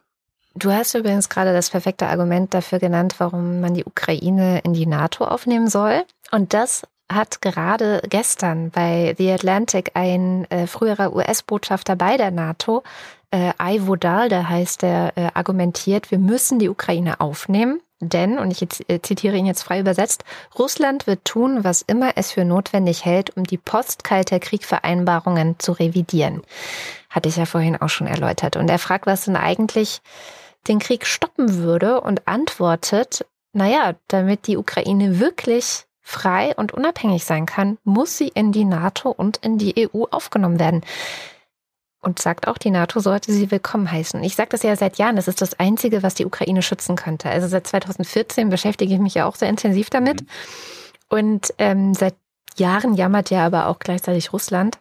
Du 0.58 0.72
hast 0.72 0.94
übrigens 0.94 1.28
gerade 1.28 1.52
das 1.52 1.70
perfekte 1.70 2.08
Argument 2.08 2.52
dafür 2.52 2.80
genannt, 2.80 3.14
warum 3.18 3.60
man 3.60 3.74
die 3.74 3.84
Ukraine 3.84 4.58
in 4.64 4.72
die 4.72 4.86
NATO 4.86 5.24
aufnehmen 5.24 5.68
soll. 5.68 6.04
Und 6.32 6.52
das 6.52 6.82
hat 7.10 7.40
gerade 7.40 8.02
gestern 8.08 8.70
bei 8.70 9.14
The 9.16 9.32
Atlantic 9.32 9.92
ein 9.94 10.50
äh, 10.50 10.66
früherer 10.66 11.14
US-Botschafter 11.14 11.94
bei 11.94 12.16
der 12.16 12.32
NATO, 12.32 12.82
äh, 13.30 13.52
Ivo 13.62 13.94
Dalde 13.94 14.48
heißt 14.48 14.82
der, 14.82 15.12
äh, 15.16 15.28
argumentiert, 15.34 16.10
wir 16.10 16.18
müssen 16.18 16.58
die 16.58 16.68
Ukraine 16.68 17.20
aufnehmen. 17.20 17.80
Denn, 18.00 18.38
und 18.38 18.50
ich 18.50 18.62
äh, 18.88 19.00
zitiere 19.02 19.36
ihn 19.36 19.46
jetzt 19.46 19.64
frei 19.64 19.80
übersetzt, 19.80 20.24
Russland 20.56 21.06
wird 21.06 21.24
tun, 21.24 21.64
was 21.64 21.82
immer 21.82 22.12
es 22.14 22.30
für 22.30 22.44
notwendig 22.44 23.04
hält, 23.04 23.36
um 23.36 23.44
die 23.44 23.58
postkalter 23.58 24.38
Kriegvereinbarungen 24.38 25.58
zu 25.58 25.72
revidieren. 25.72 26.42
Hatte 27.10 27.28
ich 27.28 27.36
ja 27.36 27.44
vorhin 27.44 27.76
auch 27.76 27.88
schon 27.88 28.06
erläutert. 28.06 28.56
Und 28.56 28.70
er 28.70 28.78
fragt, 28.78 29.06
was 29.06 29.24
denn 29.24 29.36
eigentlich 29.36 30.00
den 30.68 30.78
Krieg 30.78 31.06
stoppen 31.06 31.58
würde 31.58 32.00
und 32.00 32.26
antwortet, 32.28 33.26
naja, 33.52 33.94
damit 34.08 34.46
die 34.46 34.56
Ukraine 34.56 35.18
wirklich 35.18 35.86
frei 36.00 36.54
und 36.56 36.72
unabhängig 36.72 37.24
sein 37.24 37.46
kann, 37.46 37.78
muss 37.84 38.16
sie 38.16 38.28
in 38.28 38.52
die 38.52 38.64
NATO 38.64 39.10
und 39.10 39.38
in 39.38 39.58
die 39.58 39.88
EU 39.92 40.04
aufgenommen 40.10 40.58
werden. 40.58 40.82
Und 42.00 42.20
sagt 42.20 42.46
auch, 42.46 42.58
die 42.58 42.70
NATO 42.70 43.00
sollte 43.00 43.32
sie 43.32 43.50
willkommen 43.50 43.90
heißen. 43.90 44.22
Ich 44.22 44.36
sage 44.36 44.50
das 44.50 44.62
ja 44.62 44.76
seit 44.76 44.98
Jahren, 44.98 45.16
das 45.16 45.26
ist 45.26 45.42
das 45.42 45.58
Einzige, 45.58 46.02
was 46.02 46.14
die 46.14 46.24
Ukraine 46.24 46.62
schützen 46.62 46.94
könnte. 46.94 47.28
Also 47.28 47.48
seit 47.48 47.66
2014 47.66 48.48
beschäftige 48.48 48.94
ich 48.94 49.00
mich 49.00 49.14
ja 49.14 49.26
auch 49.26 49.34
sehr 49.34 49.48
intensiv 49.48 49.90
damit. 49.90 50.22
Mhm. 50.22 50.26
Und 51.08 51.54
ähm, 51.58 51.94
seit 51.94 52.14
Jahren 52.56 52.94
jammert 52.94 53.30
ja 53.30 53.44
aber 53.44 53.66
auch 53.66 53.78
gleichzeitig 53.78 54.32
Russland. 54.32 54.78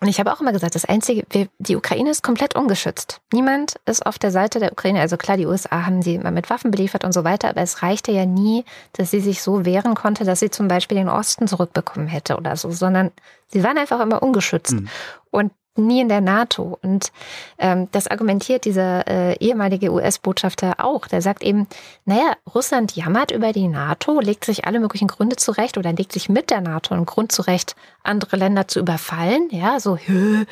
Und 0.00 0.06
ich 0.06 0.20
habe 0.20 0.32
auch 0.32 0.40
immer 0.40 0.52
gesagt, 0.52 0.76
das 0.76 0.84
Einzige, 0.84 1.24
die 1.58 1.76
Ukraine 1.76 2.10
ist 2.10 2.22
komplett 2.22 2.54
ungeschützt. 2.54 3.20
Niemand 3.32 3.80
ist 3.84 4.06
auf 4.06 4.18
der 4.18 4.30
Seite 4.30 4.60
der 4.60 4.70
Ukraine. 4.70 5.00
Also 5.00 5.16
klar, 5.16 5.36
die 5.36 5.46
USA 5.46 5.86
haben 5.86 6.02
sie 6.02 6.14
immer 6.14 6.30
mit 6.30 6.50
Waffen 6.50 6.70
beliefert 6.70 7.04
und 7.04 7.12
so 7.12 7.24
weiter, 7.24 7.48
aber 7.48 7.62
es 7.62 7.82
reichte 7.82 8.12
ja 8.12 8.24
nie, 8.24 8.64
dass 8.92 9.10
sie 9.10 9.20
sich 9.20 9.42
so 9.42 9.64
wehren 9.64 9.94
konnte, 9.94 10.24
dass 10.24 10.38
sie 10.38 10.50
zum 10.50 10.68
Beispiel 10.68 10.98
den 10.98 11.08
Osten 11.08 11.48
zurückbekommen 11.48 12.06
hätte 12.06 12.36
oder 12.36 12.54
so, 12.54 12.70
sondern 12.70 13.10
sie 13.48 13.64
waren 13.64 13.76
einfach 13.76 13.98
immer 13.98 14.22
ungeschützt. 14.22 14.74
Mhm. 14.74 14.88
Und 15.30 15.52
nie 15.78 16.00
in 16.00 16.08
der 16.08 16.20
NATO. 16.20 16.78
Und 16.82 17.12
ähm, 17.58 17.88
das 17.92 18.08
argumentiert 18.08 18.64
dieser 18.64 19.06
äh, 19.06 19.36
ehemalige 19.38 19.92
US-Botschafter 19.92 20.76
auch. 20.78 21.06
Der 21.06 21.22
sagt 21.22 21.42
eben, 21.42 21.66
naja, 22.04 22.32
Russland 22.54 22.96
jammert 22.96 23.30
über 23.30 23.52
die 23.52 23.68
NATO, 23.68 24.20
legt 24.20 24.44
sich 24.44 24.66
alle 24.66 24.80
möglichen 24.80 25.08
Gründe 25.08 25.36
zurecht 25.36 25.78
oder 25.78 25.92
legt 25.92 26.12
sich 26.12 26.28
mit 26.28 26.50
der 26.50 26.60
NATO 26.60 26.94
einen 26.94 27.06
Grund 27.06 27.32
zurecht, 27.32 27.76
andere 28.02 28.36
Länder 28.36 28.68
zu 28.68 28.80
überfallen. 28.80 29.48
Ja, 29.50 29.80
so, 29.80 29.96
hö, 29.96 30.44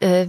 äh, 0.00 0.26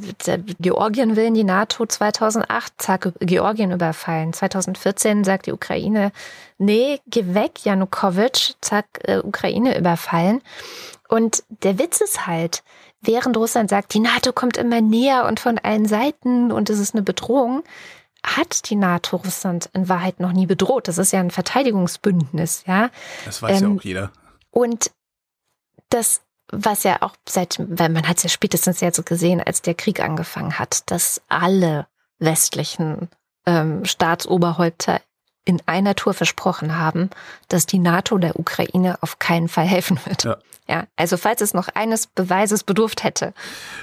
Georgien 0.60 1.16
will 1.16 1.26
in 1.26 1.34
die 1.34 1.44
NATO 1.44 1.86
2008, 1.86 2.74
zack, 2.78 3.12
Georgien 3.20 3.72
überfallen. 3.72 4.32
2014 4.32 5.24
sagt 5.24 5.48
die 5.48 5.52
Ukraine, 5.52 6.12
nee, 6.58 7.00
geh 7.08 7.34
weg, 7.34 7.66
Janukowitsch, 7.66 8.54
zack, 8.62 8.86
äh, 9.04 9.18
Ukraine 9.18 9.78
überfallen. 9.78 10.42
Und 11.10 11.44
der 11.64 11.80
Witz 11.80 12.02
ist 12.02 12.28
halt, 12.28 12.64
während 13.02 13.38
Russland 13.38 13.70
sagt, 13.70 13.94
die 13.94 14.00
NATO 14.00 14.34
kommt 14.34 14.58
immer 14.58 14.82
näher 14.82 15.26
und 15.26 15.40
von 15.40 15.58
allen 15.58 15.86
Seiten 15.86 16.52
und 16.52 16.70
es 16.70 16.80
ist 16.80 16.96
eine 16.96 17.04
Bedrohung, 17.04 17.64
hat 18.24 18.70
die 18.70 18.76
NATO 18.76 19.18
Russland 19.18 19.70
in 19.74 19.90
Wahrheit 19.90 20.20
noch 20.20 20.34
nie 20.34 20.46
bedroht. 20.46 20.88
Das 20.88 20.98
ist 20.98 21.12
ja 21.12 21.20
ein 21.20 21.32
Verteidigungsbündnis, 21.32 22.64
ja. 22.68 22.90
Das 23.26 23.42
weiß 23.42 23.62
ähm, 23.62 23.70
ja 23.70 23.78
auch 23.78 23.84
jeder. 23.84 24.12
Und 24.52 24.92
das, 25.90 26.22
was 26.52 26.84
ja 26.84 27.02
auch 27.02 27.16
seit, 27.28 27.58
weil 27.60 27.90
man 27.90 28.08
hat 28.08 28.18
es 28.18 28.24
ja 28.24 28.30
spätestens 28.30 28.82
jetzt 28.82 28.98
so 28.98 29.04
gesehen, 29.04 29.42
als 29.42 29.62
der 29.62 29.76
Krieg 29.76 30.02
angefangen 30.02 30.60
hat, 30.60 30.90
dass 30.92 31.22
alle 31.30 31.88
westlichen 32.20 33.10
ähm, 33.46 33.86
Staatsoberhäupter 33.86 35.02
in 35.48 35.62
einer 35.66 35.96
Tour 35.96 36.14
versprochen 36.14 36.78
haben, 36.78 37.10
dass 37.48 37.66
die 37.66 37.80
NATO 37.80 38.18
der 38.18 38.38
Ukraine 38.38 38.98
auf 39.02 39.18
keinen 39.18 39.48
Fall 39.48 39.66
helfen 39.66 39.98
wird. 40.06 40.26
Ja. 40.26 40.38
ja 40.68 40.88
also 40.98 41.16
falls 41.16 41.42
es 41.42 41.54
noch 41.54 41.70
eines 41.70 42.08
Beweises 42.08 42.64
bedurft 42.64 43.04
hätte, 43.06 43.34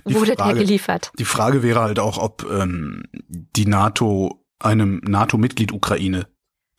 die 0.06 0.14
wurde 0.14 0.34
Frage, 0.34 0.54
der 0.54 0.64
geliefert. 0.64 1.10
Die 1.18 1.24
Frage 1.24 1.62
wäre 1.62 1.80
halt 1.80 1.98
auch, 1.98 2.18
ob 2.18 2.44
ähm, 2.50 3.04
die 3.28 3.66
NATO 3.66 4.44
einem 4.58 5.00
NATO-Mitglied 5.04 5.72
Ukraine 5.72 6.26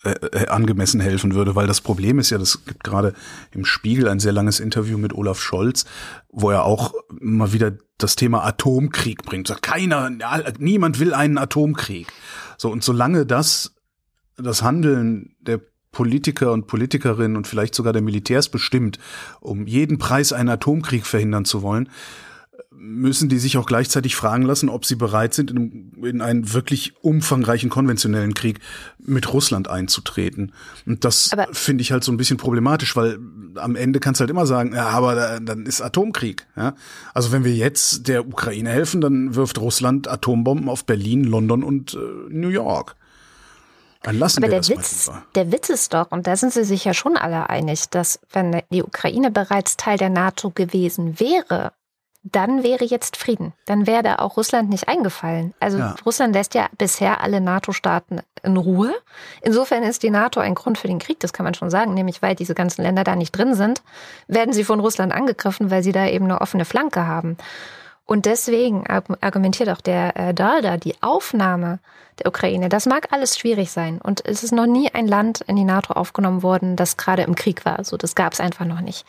äh, 0.03 0.11
äh, 0.11 0.47
angemessen 0.49 0.99
helfen 0.99 1.33
würde, 1.33 1.55
weil 1.55 1.65
das 1.65 1.81
Problem 1.81 2.19
ist 2.19 2.29
ja, 2.29 2.37
das 2.37 2.63
gibt 2.65 2.83
gerade 2.83 3.13
im 3.51 3.65
Spiegel 3.65 4.07
ein 4.07 4.19
sehr 4.19 4.33
langes 4.33 4.59
Interview 4.59 4.99
mit 4.99 5.13
Olaf 5.13 5.41
Scholz, 5.41 5.85
wo 6.29 6.51
er 6.51 6.63
auch 6.63 6.93
mal 7.09 7.53
wieder 7.53 7.71
das 7.97 8.15
Thema 8.15 8.43
Atomkrieg 8.43 9.23
bringt. 9.23 9.47
Sagt 9.47 9.63
keiner, 9.63 10.11
niemand 10.59 10.99
will 10.99 11.15
einen 11.15 11.39
Atomkrieg. 11.39 12.07
So 12.57 12.69
und 12.69 12.83
solange 12.83 13.25
das 13.25 13.74
das 14.37 14.63
Handeln 14.63 15.35
der 15.39 15.61
Politiker 15.91 16.51
und 16.51 16.67
Politikerinnen 16.67 17.37
und 17.37 17.47
vielleicht 17.47 17.73
sogar 17.73 17.93
der 17.93 18.01
Militärs 18.01 18.49
bestimmt, 18.49 18.99
um 19.39 19.65
jeden 19.65 19.97
Preis 19.97 20.33
einen 20.33 20.49
Atomkrieg 20.49 21.05
verhindern 21.05 21.45
zu 21.45 21.61
wollen, 21.61 21.89
müssen 22.77 23.29
die 23.29 23.39
sich 23.39 23.57
auch 23.57 23.65
gleichzeitig 23.65 24.15
fragen 24.15 24.43
lassen, 24.43 24.69
ob 24.69 24.85
sie 24.85 24.95
bereit 24.95 25.33
sind, 25.33 25.51
in, 25.51 25.93
in, 26.03 26.21
einen 26.21 26.53
wirklich 26.53 26.93
umfangreichen 27.01 27.69
konventionellen 27.69 28.33
Krieg 28.33 28.59
mit 28.99 29.31
Russland 29.33 29.69
einzutreten. 29.69 30.51
Und 30.85 31.05
das 31.05 31.31
finde 31.53 31.81
ich 31.81 31.91
halt 31.91 32.03
so 32.03 32.11
ein 32.11 32.17
bisschen 32.17 32.37
problematisch, 32.37 32.95
weil 32.95 33.17
am 33.55 33.75
Ende 33.75 33.99
kannst 33.99 34.19
du 34.19 34.23
halt 34.23 34.29
immer 34.29 34.45
sagen, 34.45 34.73
ja, 34.75 34.89
aber 34.89 35.15
da, 35.15 35.39
dann 35.39 35.65
ist 35.65 35.81
Atomkrieg. 35.81 36.45
Ja? 36.55 36.75
Also 37.13 37.31
wenn 37.31 37.43
wir 37.43 37.55
jetzt 37.55 38.07
der 38.07 38.27
Ukraine 38.27 38.69
helfen, 38.69 39.01
dann 39.01 39.35
wirft 39.35 39.59
Russland 39.59 40.09
Atombomben 40.09 40.69
auf 40.69 40.85
Berlin, 40.85 41.23
London 41.23 41.63
und 41.63 41.93
äh, 41.93 41.97
New 42.29 42.49
York. 42.49 42.95
Dann 44.05 44.19
lassen 44.19 44.43
Aber 44.43 44.51
wir 44.51 44.51
der 44.51 44.59
das 44.59 44.69
Witz, 44.69 45.11
der 45.33 45.51
Witz 45.51 45.69
ist 45.69 45.93
doch, 45.93 46.11
und 46.11 46.27
da 46.27 46.35
sind 46.35 46.53
sie 46.53 46.63
sich 46.63 46.85
ja 46.85 46.93
schon 46.93 47.17
alle 47.17 47.49
einig, 47.49 47.89
dass 47.89 48.19
wenn 48.31 48.61
die 48.69 48.83
Ukraine 48.83 49.31
bereits 49.31 49.77
Teil 49.77 49.97
der 49.97 50.09
NATO 50.09 50.51
gewesen 50.51 51.19
wäre, 51.19 51.73
dann 52.21 52.63
wäre 52.63 52.85
jetzt 52.85 53.17
Frieden. 53.17 53.53
Dann 53.65 53.85
wäre 53.85 54.01
da 54.01 54.15
auch 54.15 54.37
Russland 54.37 54.69
nicht 54.69 54.87
eingefallen. 54.87 55.53
Also 55.59 55.77
ja. 55.77 55.95
Russland 56.05 56.33
lässt 56.33 56.55
ja 56.55 56.67
bisher 56.77 57.21
alle 57.21 57.39
NATO-Staaten 57.39 58.21
in 58.43 58.57
Ruhe. 58.57 58.93
Insofern 59.41 59.83
ist 59.83 60.01
die 60.01 60.09
NATO 60.09 60.39
ein 60.39 60.55
Grund 60.55 60.77
für 60.79 60.87
den 60.87 60.99
Krieg, 60.99 61.19
das 61.19 61.33
kann 61.33 61.43
man 61.43 61.53
schon 61.53 61.69
sagen, 61.69 61.93
nämlich 61.93 62.21
weil 62.21 62.35
diese 62.35 62.55
ganzen 62.55 62.81
Länder 62.81 63.03
da 63.03 63.15
nicht 63.15 63.31
drin 63.31 63.53
sind, 63.53 63.83
werden 64.27 64.53
sie 64.53 64.63
von 64.63 64.79
Russland 64.79 65.13
angegriffen, 65.13 65.69
weil 65.69 65.83
sie 65.83 65.91
da 65.91 66.07
eben 66.07 66.25
eine 66.25 66.41
offene 66.41 66.65
Flanke 66.65 67.05
haben. 67.05 67.37
Und 68.05 68.27
deswegen 68.27 68.85
argumentiert 68.87 69.69
auch 69.69 69.81
der 69.81 70.15
äh, 70.15 70.33
Dalda, 70.33 70.77
die 70.77 70.95
Aufnahme 71.01 71.79
der 72.19 72.27
Ukraine, 72.27 72.69
das 72.69 72.85
mag 72.85 73.11
alles 73.11 73.37
schwierig 73.37 73.71
sein. 73.71 73.99
Und 73.99 74.23
es 74.25 74.43
ist 74.43 74.51
noch 74.51 74.67
nie 74.67 74.93
ein 74.93 75.07
Land 75.07 75.41
in 75.41 75.55
die 75.55 75.63
NATO 75.63 75.93
aufgenommen 75.93 76.43
worden, 76.43 76.75
das 76.75 76.97
gerade 76.97 77.23
im 77.23 77.35
Krieg 77.35 77.65
war. 77.65 77.83
So, 77.83 77.97
das 77.97 78.13
gab 78.13 78.33
es 78.33 78.39
einfach 78.39 78.65
noch 78.65 78.81
nicht. 78.81 79.05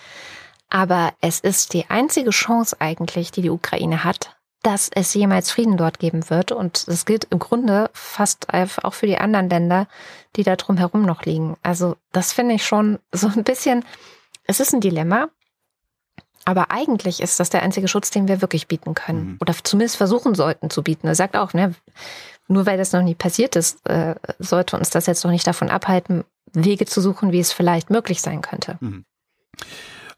Aber 0.70 1.12
es 1.20 1.40
ist 1.40 1.74
die 1.74 1.88
einzige 1.90 2.30
Chance 2.30 2.76
eigentlich, 2.80 3.30
die 3.30 3.42
die 3.42 3.50
Ukraine 3.50 4.02
hat, 4.02 4.36
dass 4.62 4.90
es 4.92 5.14
jemals 5.14 5.50
Frieden 5.50 5.76
dort 5.76 5.98
geben 5.98 6.28
wird. 6.30 6.50
Und 6.50 6.88
das 6.88 7.04
gilt 7.04 7.26
im 7.30 7.38
Grunde 7.38 7.90
fast 7.92 8.48
auch 8.82 8.94
für 8.94 9.06
die 9.06 9.18
anderen 9.18 9.50
Länder, 9.50 9.88
die 10.36 10.42
da 10.42 10.56
drumherum 10.56 11.02
noch 11.02 11.22
liegen. 11.24 11.56
Also 11.62 11.96
das 12.12 12.32
finde 12.32 12.54
ich 12.54 12.66
schon 12.66 12.98
so 13.12 13.28
ein 13.28 13.44
bisschen, 13.44 13.84
es 14.44 14.58
ist 14.58 14.72
ein 14.72 14.80
Dilemma. 14.80 15.28
Aber 16.46 16.70
eigentlich 16.70 17.20
ist 17.20 17.40
das 17.40 17.50
der 17.50 17.62
einzige 17.62 17.88
Schutz, 17.88 18.10
den 18.10 18.28
wir 18.28 18.40
wirklich 18.40 18.68
bieten 18.68 18.94
können. 18.94 19.26
Mhm. 19.26 19.36
Oder 19.40 19.52
zumindest 19.62 19.96
versuchen 19.96 20.34
sollten 20.34 20.70
zu 20.70 20.82
bieten. 20.82 21.08
Er 21.08 21.16
sagt 21.16 21.36
auch, 21.36 21.52
ne, 21.52 21.74
nur 22.48 22.66
weil 22.66 22.78
das 22.78 22.92
noch 22.92 23.02
nie 23.02 23.16
passiert 23.16 23.56
ist, 23.56 23.86
äh, 23.88 24.14
sollte 24.38 24.76
uns 24.76 24.90
das 24.90 25.06
jetzt 25.06 25.24
noch 25.24 25.32
nicht 25.32 25.46
davon 25.46 25.70
abhalten, 25.70 26.24
Wege 26.52 26.86
zu 26.86 27.00
suchen, 27.00 27.32
wie 27.32 27.40
es 27.40 27.52
vielleicht 27.52 27.90
möglich 27.90 28.22
sein 28.22 28.42
könnte. 28.42 28.78
Mhm. 28.80 29.04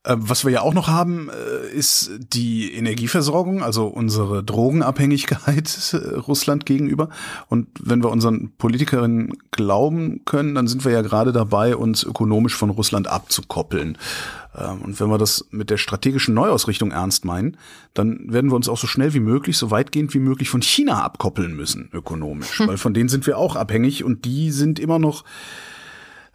Äh, 0.08 0.16
was 0.18 0.44
wir 0.44 0.52
ja 0.52 0.62
auch 0.62 0.74
noch 0.74 0.88
haben, 0.88 1.28
äh, 1.28 1.70
ist 1.70 2.10
die 2.18 2.72
Energieversorgung, 2.72 3.62
also 3.62 3.86
unsere 3.86 4.42
Drogenabhängigkeit 4.42 5.92
äh, 5.92 5.96
Russland 6.16 6.64
gegenüber. 6.64 7.10
Und 7.48 7.68
wenn 7.78 8.02
wir 8.02 8.10
unseren 8.10 8.52
Politikerinnen 8.56 9.34
glauben 9.50 10.24
können, 10.24 10.54
dann 10.54 10.66
sind 10.66 10.84
wir 10.84 10.92
ja 10.92 11.02
gerade 11.02 11.32
dabei, 11.32 11.76
uns 11.76 12.04
ökonomisch 12.04 12.54
von 12.54 12.70
Russland 12.70 13.06
abzukoppeln. 13.06 13.98
Ähm, 14.56 14.80
und 14.82 14.98
wenn 14.98 15.10
wir 15.10 15.18
das 15.18 15.46
mit 15.50 15.68
der 15.68 15.76
strategischen 15.76 16.34
Neuausrichtung 16.34 16.90
ernst 16.90 17.26
meinen, 17.26 17.58
dann 17.92 18.32
werden 18.32 18.50
wir 18.50 18.56
uns 18.56 18.68
auch 18.68 18.78
so 18.78 18.86
schnell 18.86 19.12
wie 19.12 19.20
möglich, 19.20 19.58
so 19.58 19.70
weitgehend 19.70 20.14
wie 20.14 20.20
möglich 20.20 20.48
von 20.48 20.62
China 20.62 21.02
abkoppeln 21.02 21.54
müssen, 21.54 21.90
ökonomisch. 21.92 22.60
Hm. 22.60 22.66
Weil 22.68 22.78
von 22.78 22.94
denen 22.94 23.10
sind 23.10 23.26
wir 23.26 23.36
auch 23.36 23.56
abhängig 23.56 24.04
und 24.04 24.24
die 24.24 24.52
sind 24.52 24.78
immer 24.78 24.98
noch 24.98 25.24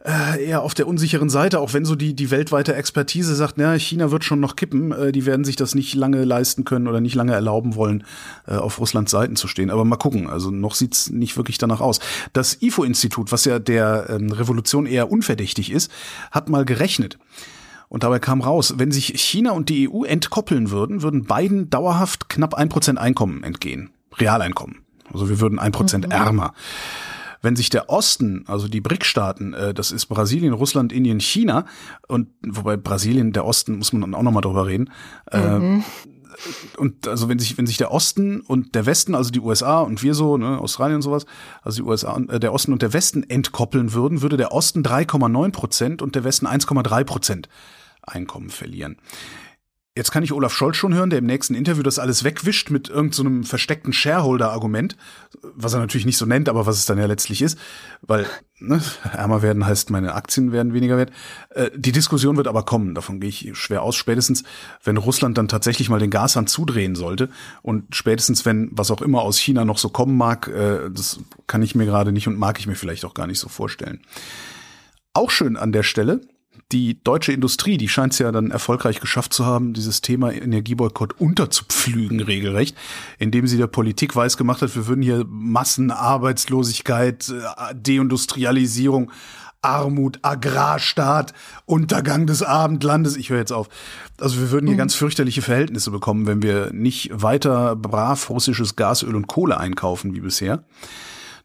äh, 0.05 0.45
eher 0.45 0.63
auf 0.63 0.73
der 0.73 0.87
unsicheren 0.87 1.29
Seite, 1.29 1.59
auch 1.59 1.73
wenn 1.73 1.85
so 1.85 1.95
die, 1.95 2.13
die 2.13 2.29
weltweite 2.29 2.75
Expertise 2.75 3.35
sagt, 3.35 3.57
na, 3.57 3.73
China 3.79 4.11
wird 4.11 4.23
schon 4.23 4.39
noch 4.39 4.55
kippen, 4.55 4.91
äh, 4.91 5.11
die 5.11 5.25
werden 5.25 5.45
sich 5.45 5.55
das 5.55 5.75
nicht 5.75 5.95
lange 5.95 6.25
leisten 6.25 6.65
können 6.65 6.87
oder 6.87 6.99
nicht 6.99 7.15
lange 7.15 7.33
erlauben 7.33 7.75
wollen, 7.75 8.03
äh, 8.45 8.55
auf 8.55 8.79
Russlands 8.79 9.11
Seiten 9.11 9.35
zu 9.35 9.47
stehen. 9.47 9.69
Aber 9.69 9.85
mal 9.85 9.95
gucken, 9.95 10.29
also 10.29 10.51
noch 10.51 10.75
sieht's 10.75 11.09
nicht 11.09 11.37
wirklich 11.37 11.57
danach 11.57 11.79
aus. 11.79 11.99
Das 12.33 12.61
IFO-Institut, 12.61 13.31
was 13.31 13.45
ja 13.45 13.59
der 13.59 14.09
ähm, 14.09 14.31
Revolution 14.31 14.85
eher 14.85 15.09
unverdächtig 15.09 15.71
ist, 15.71 15.89
hat 16.31 16.49
mal 16.49 16.65
gerechnet. 16.65 17.17
Und 17.87 18.03
dabei 18.03 18.19
kam 18.19 18.41
raus, 18.41 18.73
wenn 18.77 18.91
sich 18.91 19.21
China 19.21 19.51
und 19.51 19.69
die 19.69 19.87
EU 19.87 20.03
entkoppeln 20.03 20.71
würden, 20.71 21.01
würden 21.01 21.25
beiden 21.25 21.69
dauerhaft 21.69 22.27
knapp 22.27 22.55
ein 22.55 22.67
Prozent 22.67 22.99
Einkommen 22.99 23.43
entgehen. 23.43 23.91
Realeinkommen. 24.19 24.79
Also 25.13 25.29
wir 25.29 25.39
würden 25.39 25.59
ein 25.59 25.71
Prozent 25.71 26.05
mhm. 26.05 26.11
ärmer. 26.11 26.53
Wenn 27.43 27.55
sich 27.55 27.69
der 27.69 27.89
Osten, 27.89 28.45
also 28.47 28.67
die 28.67 28.81
BRIC-Staaten, 28.81 29.53
äh, 29.53 29.73
das 29.73 29.91
ist 29.91 30.07
Brasilien, 30.07 30.53
Russland, 30.53 30.91
Indien, 30.91 31.19
China, 31.19 31.65
und 32.07 32.29
wobei 32.41 32.77
Brasilien, 32.77 33.33
der 33.33 33.45
Osten, 33.45 33.77
muss 33.77 33.93
man 33.93 34.01
dann 34.01 34.15
auch 34.15 34.23
nochmal 34.23 34.41
drüber 34.41 34.65
reden, 34.65 34.89
äh, 35.29 35.59
mhm. 35.59 35.83
und 36.77 37.07
also 37.07 37.29
wenn 37.29 37.37
sich, 37.37 37.57
wenn 37.57 37.67
sich 37.67 37.77
der 37.77 37.91
Osten 37.91 38.39
und 38.39 38.73
der 38.73 38.85
Westen, 38.85 39.13
also 39.13 39.29
die 39.29 39.41
USA 39.41 39.81
und 39.81 40.01
wir 40.01 40.15
so, 40.15 40.37
ne, 40.37 40.57
Australien 40.57 40.95
und 40.95 41.01
sowas, 41.03 41.25
also 41.61 41.83
die 41.83 41.87
USA, 41.87 42.17
äh, 42.29 42.39
der 42.39 42.53
Osten 42.53 42.73
und 42.73 42.81
der 42.81 42.93
Westen 42.93 43.23
entkoppeln 43.29 43.93
würden, 43.93 44.21
würde 44.21 44.37
der 44.37 44.53
Osten 44.53 44.81
3,9 44.81 45.51
Prozent 45.51 46.01
und 46.01 46.15
der 46.15 46.23
Westen 46.23 46.47
1,3 46.47 47.03
Prozent 47.03 47.49
Einkommen 48.05 48.49
verlieren. 48.49 48.97
Jetzt 49.95 50.11
kann 50.11 50.23
ich 50.23 50.33
Olaf 50.33 50.55
Scholz 50.55 50.75
schon 50.75 50.95
hören, 50.95 51.11
der 51.11 51.19
im 51.19 51.27
nächsten 51.27 51.53
Interview 51.53 51.83
das 51.83 51.99
alles 51.99 52.23
wegwischt 52.23 52.71
mit 52.71 52.89
irgendeinem 52.89 53.43
so 53.43 53.49
versteckten 53.49 53.93
Shareholder-Argument, 53.93 54.97
was 55.53 55.73
er 55.73 55.81
natürlich 55.81 56.07
nicht 56.07 56.17
so 56.17 56.25
nennt, 56.25 56.49
aber 56.49 56.65
was 56.65 56.79
es 56.79 56.87
dann 56.87 56.97
ja 56.97 57.05
letztlich 57.05 57.43
ist, 57.43 57.59
weil 58.01 58.25
ne, 58.59 58.81
ärmer 59.11 59.43
werden 59.43 59.67
heißt, 59.67 59.91
meine 59.91 60.15
Aktien 60.15 60.51
werden 60.51 60.73
weniger 60.73 60.97
wert. 60.97 61.11
Äh, 61.51 61.69
die 61.75 61.91
Diskussion 61.91 62.37
wird 62.37 62.47
aber 62.47 62.63
kommen, 62.63 62.95
davon 62.95 63.19
gehe 63.19 63.29
ich 63.29 63.51
schwer 63.53 63.83
aus, 63.83 63.95
spätestens 63.95 64.43
wenn 64.83 64.97
Russland 64.97 65.37
dann 65.37 65.47
tatsächlich 65.47 65.89
mal 65.89 65.99
den 65.99 66.09
Gashahn 66.09 66.47
zudrehen 66.47 66.95
sollte 66.95 67.29
und 67.61 67.95
spätestens 67.95 68.47
wenn 68.47 68.69
was 68.71 68.89
auch 68.89 69.03
immer 69.03 69.21
aus 69.21 69.37
China 69.37 69.63
noch 69.63 69.77
so 69.77 69.89
kommen 69.89 70.17
mag, 70.17 70.47
äh, 70.47 70.89
das 70.89 71.19
kann 71.45 71.61
ich 71.61 71.75
mir 71.75 71.85
gerade 71.85 72.11
nicht 72.11 72.27
und 72.27 72.39
mag 72.39 72.57
ich 72.57 72.65
mir 72.65 72.75
vielleicht 72.75 73.05
auch 73.05 73.13
gar 73.13 73.27
nicht 73.27 73.39
so 73.39 73.47
vorstellen. 73.47 74.01
Auch 75.13 75.29
schön 75.29 75.55
an 75.55 75.71
der 75.71 75.83
Stelle, 75.83 76.21
die 76.71 77.03
deutsche 77.03 77.31
Industrie, 77.31 77.77
die 77.77 77.87
scheint 77.87 78.13
es 78.13 78.19
ja 78.19 78.31
dann 78.31 78.51
erfolgreich 78.51 78.99
geschafft 78.99 79.33
zu 79.33 79.45
haben, 79.45 79.73
dieses 79.73 80.01
Thema 80.01 80.31
Energieboykott 80.31 81.19
unterzupflügen 81.19 82.19
regelrecht, 82.19 82.75
indem 83.19 83.47
sie 83.47 83.57
der 83.57 83.67
Politik 83.67 84.15
weiß 84.15 84.37
gemacht 84.37 84.61
hat, 84.61 84.75
wir 84.75 84.87
würden 84.87 85.03
hier 85.03 85.25
Massenarbeitslosigkeit, 85.27 87.29
äh, 87.29 87.75
Deindustrialisierung, 87.75 89.11
Armut, 89.61 90.19
Agrarstaat, 90.23 91.33
Untergang 91.65 92.27
des 92.27 92.43
Abendlandes. 92.43 93.15
Ich 93.15 93.29
höre 93.29 93.39
jetzt 93.39 93.53
auf. 93.53 93.69
Also 94.19 94.39
wir 94.39 94.51
würden 94.51 94.67
hier 94.67 94.75
mhm. 94.75 94.79
ganz 94.79 94.95
fürchterliche 94.95 95.41
Verhältnisse 95.41 95.89
bekommen, 95.89 96.27
wenn 96.27 96.41
wir 96.41 96.71
nicht 96.73 97.09
weiter 97.13 97.75
brav 97.75 98.29
russisches 98.29 98.75
Gas, 98.75 99.03
Öl 99.03 99.15
und 99.15 99.27
Kohle 99.27 99.57
einkaufen 99.57 100.13
wie 100.13 100.21
bisher. 100.21 100.63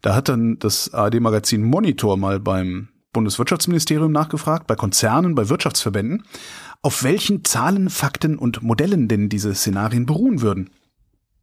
Da 0.01 0.15
hat 0.15 0.29
dann 0.29 0.59
das 0.59 0.93
ARD-Magazin 0.93 1.63
Monitor 1.63 2.17
mal 2.17 2.39
beim 2.39 2.89
Bundeswirtschaftsministerium 3.13 4.11
nachgefragt, 4.11 4.67
bei 4.67 4.75
Konzernen, 4.75 5.35
bei 5.35 5.49
Wirtschaftsverbänden, 5.49 6.23
auf 6.81 7.03
welchen 7.03 7.43
Zahlen, 7.43 7.89
Fakten 7.89 8.37
und 8.37 8.61
Modellen 8.61 9.07
denn 9.07 9.29
diese 9.29 9.53
Szenarien 9.55 10.05
beruhen 10.05 10.41
würden. 10.41 10.69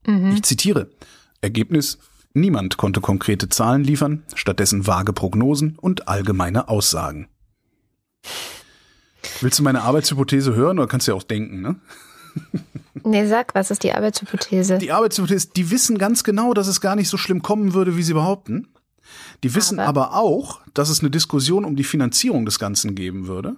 Mhm. 0.07 0.33
Ich 0.33 0.43
zitiere. 0.45 0.91
Ergebnis, 1.41 1.99
niemand 2.35 2.77
konnte 2.77 3.01
konkrete 3.01 3.49
Zahlen 3.49 3.85
liefern, 3.85 4.23
stattdessen 4.35 4.87
vage 4.87 5.12
Prognosen 5.12 5.77
und 5.81 6.09
allgemeine 6.09 6.69
Aussagen. 6.69 7.29
Willst 9.41 9.59
du 9.59 9.62
meine 9.62 9.83
Arbeitshypothese 9.83 10.55
hören 10.55 10.79
oder 10.79 10.89
kannst 10.89 11.07
du 11.07 11.12
ja 11.12 11.17
auch 11.17 11.23
denken, 11.23 11.61
ne? 11.61 11.77
Nee, 13.05 13.27
sag, 13.27 13.55
was 13.55 13.71
ist 13.71 13.85
die 13.85 13.93
Arbeitshypothese? 13.93 14.79
Die 14.79 14.91
Arbeitshypothese, 14.91 15.51
die 15.55 15.71
wissen 15.71 15.97
ganz 15.97 16.25
genau, 16.25 16.55
dass 16.55 16.67
es 16.67 16.81
gar 16.81 16.97
nicht 16.97 17.09
so 17.09 17.17
schlimm 17.17 17.41
kommen 17.41 17.73
würde, 17.73 17.97
wie 17.97 18.03
sie 18.03 18.14
behaupten. 18.14 18.69
Die 19.43 19.55
wissen 19.55 19.79
aber, 19.79 20.11
aber 20.11 20.19
auch, 20.19 20.61
dass 20.75 20.89
es 20.89 21.01
eine 21.01 21.11
Diskussion 21.11 21.64
um 21.64 21.77
die 21.77 21.85
Finanzierung 21.85 22.45
des 22.45 22.59
Ganzen 22.59 22.95
geben 22.95 23.27
würde. 23.27 23.57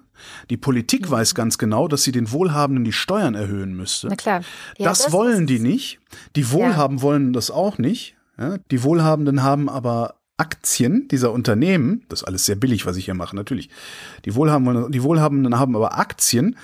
Die 0.50 0.56
Politik 0.56 1.06
mhm. 1.06 1.12
weiß 1.12 1.34
ganz 1.34 1.58
genau, 1.58 1.88
dass 1.88 2.02
sie 2.02 2.12
den 2.12 2.30
Wohlhabenden 2.32 2.84
die 2.84 2.92
Steuern 2.92 3.34
erhöhen 3.34 3.74
müsste. 3.74 4.08
Na 4.08 4.16
klar. 4.16 4.42
Ja, 4.76 4.88
das, 4.88 5.04
das, 5.04 5.12
wollen 5.12 5.46
die 5.46 5.58
nicht. 5.58 6.00
Die 6.36 6.50
Wohlhabenden 6.50 6.98
ja. 6.98 7.02
wollen 7.02 7.32
das 7.32 7.50
auch 7.50 7.78
nicht. 7.78 8.16
Ja, 8.38 8.58
die 8.70 8.82
Wohlhabenden 8.82 9.42
haben 9.42 9.68
aber 9.68 10.14
Aktien 10.36 11.08
dieser 11.08 11.32
Unternehmen, 11.32 12.04
das 12.08 12.20
ist 12.22 12.28
alles 12.28 12.44
sehr 12.46 12.54
billig, 12.54 12.86
was 12.86 12.96
ich 12.96 13.06
hier 13.06 13.14
mache, 13.14 13.34
natürlich. 13.34 13.70
Die 14.24 14.36
Wohlhabenden, 14.36 14.92
die 14.92 15.02
Wohlhabenden 15.02 15.58
haben 15.58 15.74
aber 15.74 15.98
Aktien 15.98 16.56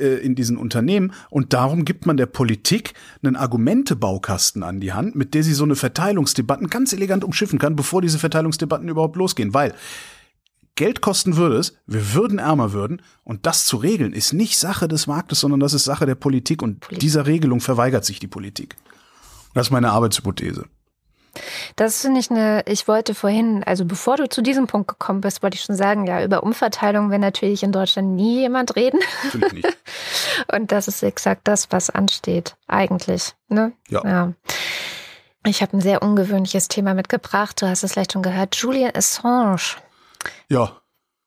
äh, 0.00 0.16
in 0.16 0.34
diesen 0.34 0.56
Unternehmen. 0.56 1.12
Und 1.30 1.52
darum 1.52 1.84
gibt 1.84 2.06
man 2.06 2.16
der 2.16 2.26
Politik 2.26 2.94
einen 3.22 3.36
Argumentebaukasten 3.36 4.62
an 4.62 4.80
die 4.80 4.92
Hand, 4.92 5.14
mit 5.14 5.34
der 5.34 5.42
sie 5.42 5.54
so 5.54 5.64
eine 5.64 5.76
Verteilungsdebatten 5.76 6.68
ganz 6.68 6.92
elegant 6.92 7.24
umschiffen 7.24 7.58
kann, 7.58 7.76
bevor 7.76 8.02
diese 8.02 8.18
Verteilungsdebatten 8.18 8.88
überhaupt 8.88 9.16
losgehen, 9.16 9.54
weil 9.54 9.74
Geld 10.76 11.02
kosten 11.02 11.36
würde 11.36 11.56
es, 11.58 11.76
wir 11.86 12.14
würden 12.14 12.38
ärmer 12.38 12.72
würden. 12.72 13.02
Und 13.22 13.44
das 13.44 13.66
zu 13.66 13.76
regeln 13.76 14.14
ist 14.14 14.32
nicht 14.32 14.58
Sache 14.58 14.88
des 14.88 15.06
Marktes, 15.06 15.40
sondern 15.40 15.60
das 15.60 15.74
ist 15.74 15.84
Sache 15.84 16.06
der 16.06 16.14
Politik. 16.14 16.62
Und 16.62 16.86
dieser 17.02 17.26
Regelung 17.26 17.60
verweigert 17.60 18.04
sich 18.04 18.18
die 18.18 18.28
Politik. 18.28 18.76
Das 19.52 19.66
ist 19.66 19.70
meine 19.72 19.90
Arbeitshypothese. 19.90 20.64
Das 21.76 22.02
finde 22.02 22.20
ich 22.20 22.30
eine, 22.30 22.62
ich 22.66 22.88
wollte 22.88 23.14
vorhin, 23.14 23.62
also 23.64 23.84
bevor 23.84 24.16
du 24.16 24.28
zu 24.28 24.42
diesem 24.42 24.66
Punkt 24.66 24.88
gekommen 24.88 25.20
bist, 25.20 25.42
wollte 25.42 25.56
ich 25.56 25.62
schon 25.62 25.76
sagen, 25.76 26.06
ja, 26.06 26.22
über 26.24 26.42
Umverteilung 26.42 27.10
will 27.10 27.18
natürlich 27.18 27.62
in 27.62 27.72
Deutschland 27.72 28.14
nie 28.14 28.40
jemand 28.40 28.76
reden. 28.76 29.00
Natürlich 29.24 29.52
nicht. 29.52 29.78
Und 30.52 30.72
das 30.72 30.88
ist 30.88 31.02
exakt 31.02 31.42
das, 31.44 31.70
was 31.70 31.90
ansteht, 31.90 32.56
eigentlich. 32.66 33.34
Ne? 33.48 33.72
Ja. 33.88 34.02
ja. 34.04 34.32
Ich 35.46 35.62
habe 35.62 35.76
ein 35.76 35.80
sehr 35.80 36.02
ungewöhnliches 36.02 36.68
Thema 36.68 36.94
mitgebracht. 36.94 37.60
Du 37.62 37.66
hast 37.66 37.82
es 37.82 37.92
vielleicht 37.92 38.12
schon 38.12 38.22
gehört. 38.22 38.56
Julian 38.56 38.94
Assange. 38.94 39.76
Ja. 40.48 40.80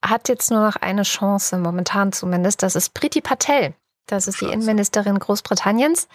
Hat 0.04 0.30
jetzt 0.30 0.52
nur 0.52 0.60
noch 0.60 0.76
eine 0.76 1.04
Chance, 1.04 1.58
momentan 1.58 2.12
zumindest. 2.12 2.62
Das 2.62 2.76
ist 2.76 2.94
Priti 2.94 3.22
Patel. 3.22 3.74
Das 4.06 4.28
ist 4.28 4.36
Scheiße. 4.36 4.46
die 4.48 4.54
Innenministerin 4.54 5.18
Großbritanniens 5.18 6.08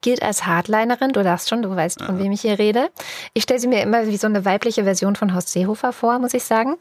gilt 0.00 0.22
als 0.22 0.46
Hardlinerin. 0.46 1.12
Du 1.12 1.22
darfst 1.22 1.48
schon, 1.48 1.62
du 1.62 1.74
weißt, 1.74 2.02
von 2.02 2.18
ja. 2.18 2.24
wem 2.24 2.32
ich 2.32 2.42
hier 2.42 2.58
rede. 2.58 2.90
Ich 3.34 3.42
stelle 3.42 3.60
sie 3.60 3.68
mir 3.68 3.82
immer 3.82 4.06
wie 4.06 4.16
so 4.16 4.26
eine 4.26 4.44
weibliche 4.44 4.84
Version 4.84 5.16
von 5.16 5.34
Horst 5.34 5.50
Seehofer 5.50 5.92
vor, 5.92 6.18
muss 6.18 6.34
ich 6.34 6.44
sagen. 6.44 6.76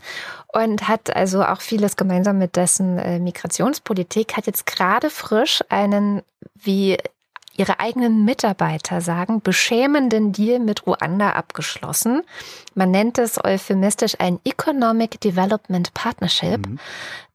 Und 0.48 0.88
hat 0.88 1.16
also 1.16 1.44
auch 1.44 1.62
vieles 1.62 1.96
gemeinsam 1.96 2.38
mit 2.38 2.56
dessen 2.56 2.98
äh, 2.98 3.20
Migrationspolitik, 3.20 4.38
hat 4.38 4.48
jetzt 4.48 4.66
gerade 4.66 5.10
frisch 5.10 5.64
einen, 5.70 6.22
wie 6.56 6.98
ihre 7.60 7.80
eigenen 7.82 8.24
Mitarbeiter 8.24 9.02
sagen, 9.02 9.42
beschämenden 9.42 10.32
Deal 10.32 10.60
mit 10.60 10.88
Ruanda 10.88 11.32
abgeschlossen. 11.32 12.22
Man 12.74 12.90
nennt 12.90 13.18
es 13.18 13.44
euphemistisch 13.44 14.16
ein 14.18 14.40
Economic 14.46 15.20
Development 15.20 15.94
Partnership, 15.94 16.66
mhm. 16.66 16.80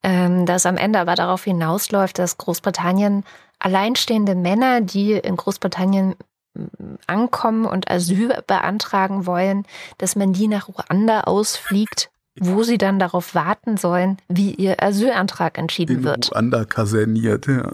ähm, 0.03 0.47
das 0.47 0.65
am 0.65 0.79
Ende 0.79 0.99
aber 0.99 1.15
darauf 1.15 1.45
hinausläuft, 1.45 2.19
dass 2.19 2.39
Großbritannien 2.39 3.25
alleinstehende 3.59 4.35
Männer, 4.35 4.81
die 4.81 5.13
in 5.13 5.37
Großbritannien 5.37 6.15
mm, 6.55 6.95
ankommen 7.07 7.65
und 7.65 7.91
Asyl 7.91 8.43
beantragen 8.47 9.27
wollen, 9.27 9.65
dass 9.99 10.17
man 10.17 10.33
die 10.33 10.49
nach 10.49 10.69
Ruanda 10.69 11.23
ausfliegt, 11.23 12.11
wo 12.39 12.63
sie 12.63 12.79
dann 12.79 12.99
darauf 12.99 13.35
warten 13.35 13.77
sollen, 13.77 14.19
wie 14.29 14.55
ihr 14.55 14.83
Asylantrag 14.83 15.59
entschieden 15.59 15.99
in 15.99 16.05
wird. 16.05 16.31
Ruanda 16.33 16.65
kaserniert, 16.65 17.47
ja. 17.47 17.73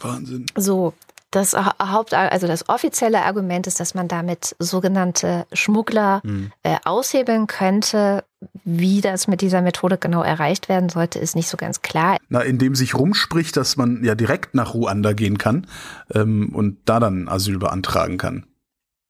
Wahnsinn. 0.00 0.46
So, 0.56 0.94
das 1.32 1.54
Haupt, 1.54 2.14
also 2.14 2.46
das 2.46 2.68
offizielle 2.68 3.22
Argument 3.22 3.66
ist, 3.66 3.80
dass 3.80 3.94
man 3.94 4.06
damit 4.06 4.54
sogenannte 4.58 5.46
Schmuggler 5.52 6.20
mhm. 6.24 6.52
äh, 6.62 6.76
aushebeln 6.84 7.46
könnte. 7.46 8.24
Wie 8.64 9.00
das 9.00 9.28
mit 9.28 9.40
dieser 9.40 9.62
Methode 9.62 9.98
genau 9.98 10.22
erreicht 10.22 10.68
werden 10.68 10.88
sollte, 10.88 11.18
ist 11.18 11.34
nicht 11.34 11.48
so 11.48 11.56
ganz 11.56 11.80
klar. 11.80 12.18
Na, 12.28 12.40
indem 12.40 12.74
sich 12.74 12.94
rumspricht, 12.94 13.56
dass 13.56 13.76
man 13.76 14.04
ja 14.04 14.14
direkt 14.14 14.54
nach 14.54 14.74
Ruanda 14.74 15.12
gehen 15.12 15.38
kann 15.38 15.66
ähm, 16.14 16.50
und 16.54 16.78
da 16.84 17.00
dann 17.00 17.28
Asyl 17.28 17.58
beantragen 17.58 18.18
kann. 18.18 18.46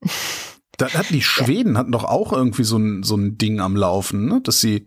da 0.76 0.88
hatten 0.88 1.12
die 1.12 1.22
Schweden 1.22 1.76
hatten 1.76 1.92
doch 1.92 2.04
auch 2.04 2.32
irgendwie 2.32 2.64
so 2.64 2.76
ein, 2.76 3.02
so 3.02 3.16
ein 3.16 3.36
Ding 3.36 3.60
am 3.60 3.76
Laufen, 3.76 4.26
ne? 4.26 4.40
dass 4.42 4.60
sie 4.60 4.86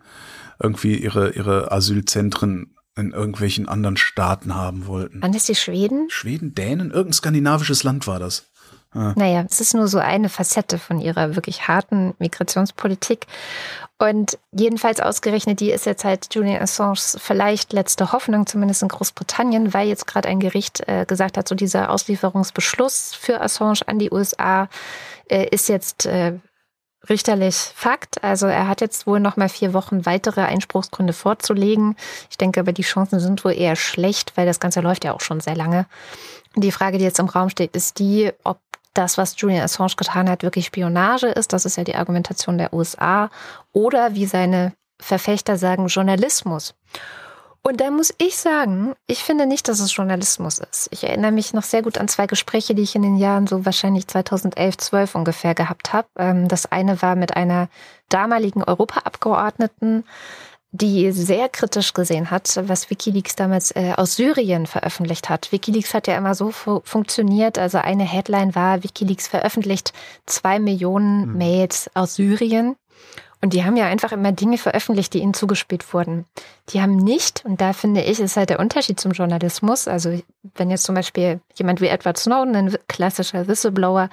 irgendwie 0.62 0.96
ihre, 0.96 1.32
ihre 1.32 1.72
Asylzentren 1.72 2.75
in 2.98 3.12
irgendwelchen 3.12 3.68
anderen 3.68 3.98
Staaten 3.98 4.56
haben 4.56 4.88
wollten. 4.88 5.22
Wann 5.22 5.34
ist 5.34 5.50
die 5.50 5.56
Schweden? 5.56 6.10
Schweden, 6.10 6.56
Dänen, 6.56 6.92
irgendein 6.92 7.14
skandinavisches 7.14 7.84
Land 7.84 8.08
war 8.08 8.20
das. 8.20 8.46
Ah. 8.92 9.14
Naja, 9.18 9.46
es 9.50 9.60
ist 9.60 9.74
nur 9.74 9.88
so 9.90 9.98
eine 9.98 10.30
Facette 10.30 10.78
von 10.78 11.02
ihrer 11.02 11.36
wirklich 11.36 11.68
harten 11.68 12.14
Migrationspolitik. 12.20 13.28
Und 13.98 14.38
jedenfalls 14.52 15.00
ausgerechnet, 15.00 15.60
die 15.60 15.72
ist 15.72 15.86
jetzt 15.86 16.04
halt 16.04 16.34
Julian 16.34 16.62
Assange's 16.62 17.18
vielleicht 17.20 17.74
letzte 17.74 18.12
Hoffnung, 18.12 18.46
zumindest 18.46 18.82
in 18.82 18.90
Großbritannien, 18.90 19.74
weil 19.74 19.88
jetzt 19.88 20.08
gerade 20.08 20.30
ein 20.30 20.40
Gericht 20.40 20.82
äh, 20.88 21.06
gesagt 21.06 21.38
hat, 21.38 21.48
so 21.48 21.56
dieser 21.56 21.90
Auslieferungsbeschluss 21.90 23.14
für 23.14 23.42
Assange 23.42 23.80
an 23.88 24.00
die 24.00 24.12
USA 24.12 24.70
äh, 25.30 25.48
ist 25.50 25.70
jetzt 25.70 26.06
äh, 26.06 26.40
richterlich 27.10 27.56
Fakt. 27.56 28.24
Also 28.24 28.48
er 28.48 28.68
hat 28.68 28.82
jetzt 28.82 29.08
wohl 29.08 29.20
noch 29.20 29.38
mal 29.38 29.50
vier 29.50 29.74
Wochen 29.74 30.06
weitere 30.06 30.42
Einspruchsgründe 30.42 31.14
vorzulegen. 31.14 31.96
Ich 32.30 32.38
denke 32.38 32.60
aber, 32.60 32.74
die 32.74 32.84
Chancen 32.84 33.20
sind 33.20 33.44
wohl 33.46 33.54
eher 33.54 33.76
schlecht, 33.76 34.34
weil 34.36 34.46
das 34.46 34.60
Ganze 34.60 34.82
läuft 34.82 35.06
ja 35.06 35.14
auch 35.14 35.22
schon 35.22 35.40
sehr 35.40 35.56
lange. 35.56 35.86
Die 36.56 36.72
Frage, 36.72 36.98
die 36.98 37.04
jetzt 37.04 37.20
im 37.20 37.28
Raum 37.28 37.50
steht, 37.50 37.76
ist 37.76 38.00
die, 38.00 38.32
ob 38.44 38.60
das, 38.94 39.18
was 39.18 39.40
Julian 39.40 39.64
Assange 39.64 39.96
getan 39.98 40.30
hat, 40.30 40.44
wirklich 40.44 40.66
Spionage 40.66 41.28
ist. 41.28 41.54
Das 41.54 41.66
ist 41.66 41.76
ja 41.76 41.84
die 41.84 41.96
Argumentation 41.96 42.58
der 42.58 42.74
USA. 42.74 43.30
Oder 43.74 44.16
wie 44.16 44.26
seine 44.26 44.74
Verfechter 45.00 45.58
sagen, 45.58 45.88
Journalismus. 45.88 46.74
Und 47.68 47.82
da 47.82 47.90
muss 47.90 48.14
ich 48.20 48.38
sagen, 48.38 48.94
ich 49.08 49.24
finde 49.24 49.48
nicht, 49.48 49.68
dass 49.68 49.80
es 49.80 49.96
Journalismus 49.96 50.60
ist. 50.60 50.88
Ich 50.92 51.04
erinnere 51.04 51.32
mich 51.32 51.52
noch 51.56 51.64
sehr 51.64 51.82
gut 51.82 51.98
an 51.98 52.08
zwei 52.08 52.28
Gespräche, 52.28 52.76
die 52.76 52.84
ich 52.84 52.94
in 52.94 53.02
den 53.02 53.18
Jahren 53.18 53.48
so 53.48 53.66
wahrscheinlich 53.66 54.08
2011, 54.08 54.78
12 54.78 55.16
ungefähr 55.16 55.56
gehabt 55.56 55.92
habe. 55.92 56.08
Ähm, 56.16 56.48
das 56.48 56.72
eine 56.72 57.02
war 57.02 57.16
mit 57.16 57.36
einer 57.36 57.68
damaligen 58.08 58.64
Europaabgeordneten, 58.64 60.04
die 60.74 61.12
sehr 61.12 61.50
kritisch 61.50 61.94
gesehen 61.94 62.30
hat, 62.30 62.56
was 62.68 62.92
Wikileaks 62.92 63.36
damals 63.36 63.72
äh, 63.72 63.94
aus 63.98 64.16
Syrien 64.16 64.68
veröffentlicht 64.68 65.30
hat. 65.30 65.52
Wikileaks 65.52 65.96
hat 65.96 66.06
ja 66.06 66.16
immer 66.18 66.36
so 66.36 66.52
fu 66.52 66.82
funktioniert. 66.84 67.58
Also 67.58 67.80
eine 67.80 68.04
Headline 68.04 68.54
war, 68.54 68.84
Wikileaks 68.84 69.28
veröffentlicht 69.28 69.92
zwei 70.28 70.60
Millionen 70.60 71.32
mhm. 71.32 71.38
Mails 71.40 71.90
aus 71.96 72.14
Syrien. 72.14 72.76
Und 73.42 73.54
die 73.54 73.64
haben 73.64 73.78
ja 73.78 73.86
einfach 73.86 74.12
immer 74.12 74.32
Dinge 74.32 74.58
veröffentlicht, 74.58 75.14
die 75.14 75.20
ihnen 75.20 75.34
zugespielt 75.34 75.94
wurden. 75.94 76.26
Die 76.70 76.82
haben 76.82 76.96
nicht, 76.96 77.44
und 77.46 77.62
da 77.62 77.74
finde 77.74 78.02
ich, 78.02 78.20
ist 78.20 78.38
halt 78.38 78.50
der 78.50 78.60
Unterschied 78.60 79.00
zum 79.00 79.12
Journalismus. 79.12 79.88
Also 79.88 80.20
wenn 80.56 80.70
jetzt 80.70 80.84
zum 80.84 80.96
Beispiel 80.96 81.40
jemand 81.56 81.82
wie 81.82 81.88
Edward 81.88 82.18
Snowden, 82.18 82.56
ein 82.56 82.78
klassischer 82.88 83.48
Whistleblower, 83.48 84.10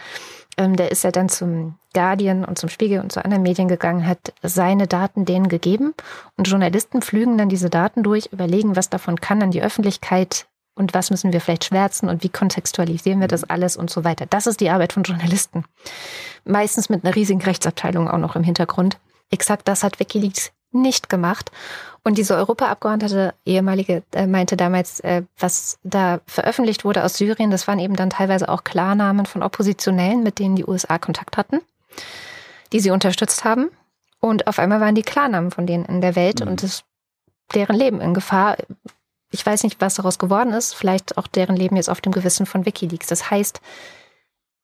ähm, 0.59 0.77
der 0.77 0.91
ist 0.91 1.05
ja 1.05 1.11
dann 1.11 1.29
zum 1.29 1.77
Guardian 1.95 2.45
und 2.45 2.59
zum 2.59 2.69
Spiegel 2.69 3.01
und 3.01 3.13
zu 3.13 3.25
anderen 3.25 3.43
Medien 3.43 3.69
gegangen, 3.69 4.07
hat 4.07 4.33
seine 4.43 4.87
Daten 4.87 5.25
denen 5.25 5.49
gegeben. 5.49 5.95
Und 6.37 6.49
Journalisten 6.49 7.03
pflügen 7.03 7.39
dann 7.39 7.49
diese 7.49 7.71
Daten 7.71 8.03
durch, 8.03 8.27
überlegen, 8.33 8.77
was 8.77 8.91
davon 8.91 9.21
kann 9.21 9.43
an 9.43 9.51
die 9.51 9.63
Öffentlichkeit 9.63 10.47
und 10.75 10.95
was 10.95 11.11
müssen 11.11 11.33
wir 11.33 11.41
vielleicht 11.41 11.65
schwärzen 11.65 12.09
und 12.09 12.23
wie 12.23 12.29
kontextualisieren 12.29 13.21
wir 13.21 13.29
das 13.29 13.45
alles 13.45 13.77
und 13.77 13.91
so 13.91 14.05
weiter. 14.05 14.27
Das 14.27 14.47
ist 14.47 14.61
die 14.61 14.71
Arbeit 14.71 14.93
von 14.93 15.03
Journalisten. 15.03 15.65
Meistens 16.45 16.89
mit 16.89 17.05
einer 17.05 17.15
riesigen 17.15 17.43
Rechtsabteilung 17.43 18.09
auch 18.09 18.19
noch 18.19 18.37
im 18.37 18.45
Hintergrund. 18.45 18.99
Exakt 19.33 19.67
das 19.67 19.83
hat 19.83 19.99
Wikileaks 19.99 20.53
nicht 20.71 21.09
gemacht. 21.09 21.51
Und 22.05 22.19
diese 22.19 22.37
Europaabgeordnete, 22.37 23.35
ehemalige, 23.45 24.03
äh, 24.13 24.27
meinte 24.27 24.57
damals, 24.57 25.01
äh, 25.01 25.23
was 25.39 25.79
da 25.83 26.21
veröffentlicht 26.27 26.85
wurde 26.85 27.05
aus 27.05 27.17
Syrien, 27.17 27.51
das 27.51 27.67
waren 27.67 27.79
eben 27.79 27.97
dann 27.97 28.11
teilweise 28.11 28.49
auch 28.49 28.65
Klarnamen 28.65 29.27
von 29.27 29.43
Oppositionellen, 29.43 30.23
mit 30.23 30.39
denen 30.39 30.57
die 30.57 30.65
USA 30.65 30.99
Kontakt 30.99 31.37
hatten, 31.37 31.61
die 32.73 32.81
sie 32.81 32.91
unterstützt 32.91 33.45
haben. 33.45 33.71
Und 34.21 34.47
auf 34.47 34.59
einmal 34.59 34.81
waren 34.81 34.95
die 34.95 35.03
Klarnamen 35.03 35.51
von 35.51 35.67
denen 35.67 35.85
in 35.85 36.01
der 36.01 36.15
Welt. 36.17 36.41
Mhm. 36.41 36.49
Und 36.49 36.63
das 36.63 36.85
deren 37.55 37.77
Leben 37.77 38.01
in 38.01 38.15
Gefahr. 38.15 38.57
Ich 39.31 39.45
weiß 39.45 39.63
nicht, 39.63 39.81
was 39.81 39.95
daraus 39.95 40.19
geworden 40.19 40.53
ist. 40.53 40.75
Vielleicht 40.75 41.17
auch 41.17 41.27
deren 41.27 41.57
Leben 41.57 41.77
jetzt 41.77 41.89
auf 41.89 42.01
dem 42.01 42.13
Gewissen 42.13 42.47
von 42.47 42.67
Wikileaks. 42.67 43.07
Das 43.07 43.31
heißt, 43.31 43.61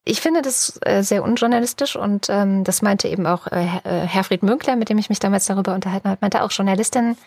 ich 0.09 0.22
finde 0.22 0.40
das 0.40 0.78
äh, 0.82 1.02
sehr 1.02 1.22
unjournalistisch 1.22 1.94
und 1.94 2.28
ähm, 2.30 2.64
das 2.64 2.80
meinte 2.80 3.09
eben 3.09 3.26
auch 3.26 3.46
äh, 3.48 3.66
äh 3.84 4.06
Herfried 4.06 4.42
Münkler, 4.42 4.74
mit 4.76 4.88
dem 4.88 4.96
ich 4.96 5.11
mich 5.11 5.18
damals 5.18 5.44
darüber 5.44 5.74
unterhalten 5.74 6.09
habe, 6.09 6.18
meinte 6.22 6.42
auch 6.42 6.50
Journalistinnen, 6.50 7.18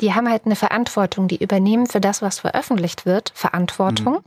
die 0.00 0.14
haben 0.14 0.28
halt 0.28 0.46
eine 0.46 0.56
Verantwortung, 0.56 1.28
die 1.28 1.42
übernehmen 1.42 1.86
für 1.86 2.00
das, 2.00 2.22
was 2.22 2.38
veröffentlicht 2.40 3.04
wird, 3.04 3.32
Verantwortung. 3.34 4.14
Mhm. 4.14 4.24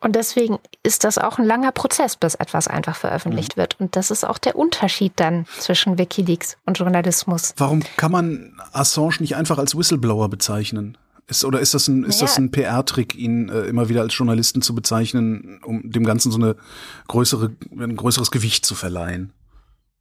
Und 0.00 0.16
deswegen 0.16 0.58
ist 0.82 1.04
das 1.04 1.16
auch 1.16 1.38
ein 1.38 1.46
langer 1.46 1.72
Prozess, 1.72 2.16
bis 2.16 2.34
etwas 2.34 2.68
einfach 2.68 2.96
veröffentlicht 2.96 3.56
mhm. 3.56 3.60
wird. 3.60 3.80
Und 3.80 3.96
das 3.96 4.10
ist 4.10 4.24
auch 4.24 4.36
der 4.36 4.56
Unterschied 4.56 5.12
dann 5.16 5.46
zwischen 5.58 5.96
Wikileaks 5.96 6.58
und 6.66 6.78
Journalismus. 6.78 7.54
Warum 7.56 7.82
kann 7.96 8.12
man 8.12 8.60
Assange 8.72 9.16
nicht 9.20 9.36
einfach 9.36 9.58
als 9.58 9.76
Whistleblower 9.76 10.28
bezeichnen? 10.28 10.98
Ist, 11.28 11.44
oder 11.44 11.60
ist 11.60 11.72
das 11.74 11.88
ein, 11.88 12.04
ist 12.04 12.16
naja. 12.16 12.26
das 12.26 12.38
ein 12.38 12.50
PR-Trick, 12.50 13.14
ihn 13.14 13.48
äh, 13.48 13.62
immer 13.62 13.88
wieder 13.88 14.02
als 14.02 14.16
Journalisten 14.16 14.60
zu 14.60 14.74
bezeichnen, 14.74 15.60
um 15.64 15.90
dem 15.90 16.04
Ganzen 16.04 16.32
so 16.32 16.38
eine 16.38 16.56
größere, 17.08 17.52
ein 17.78 17.96
größeres 17.96 18.30
Gewicht 18.30 18.66
zu 18.66 18.74
verleihen? 18.74 19.32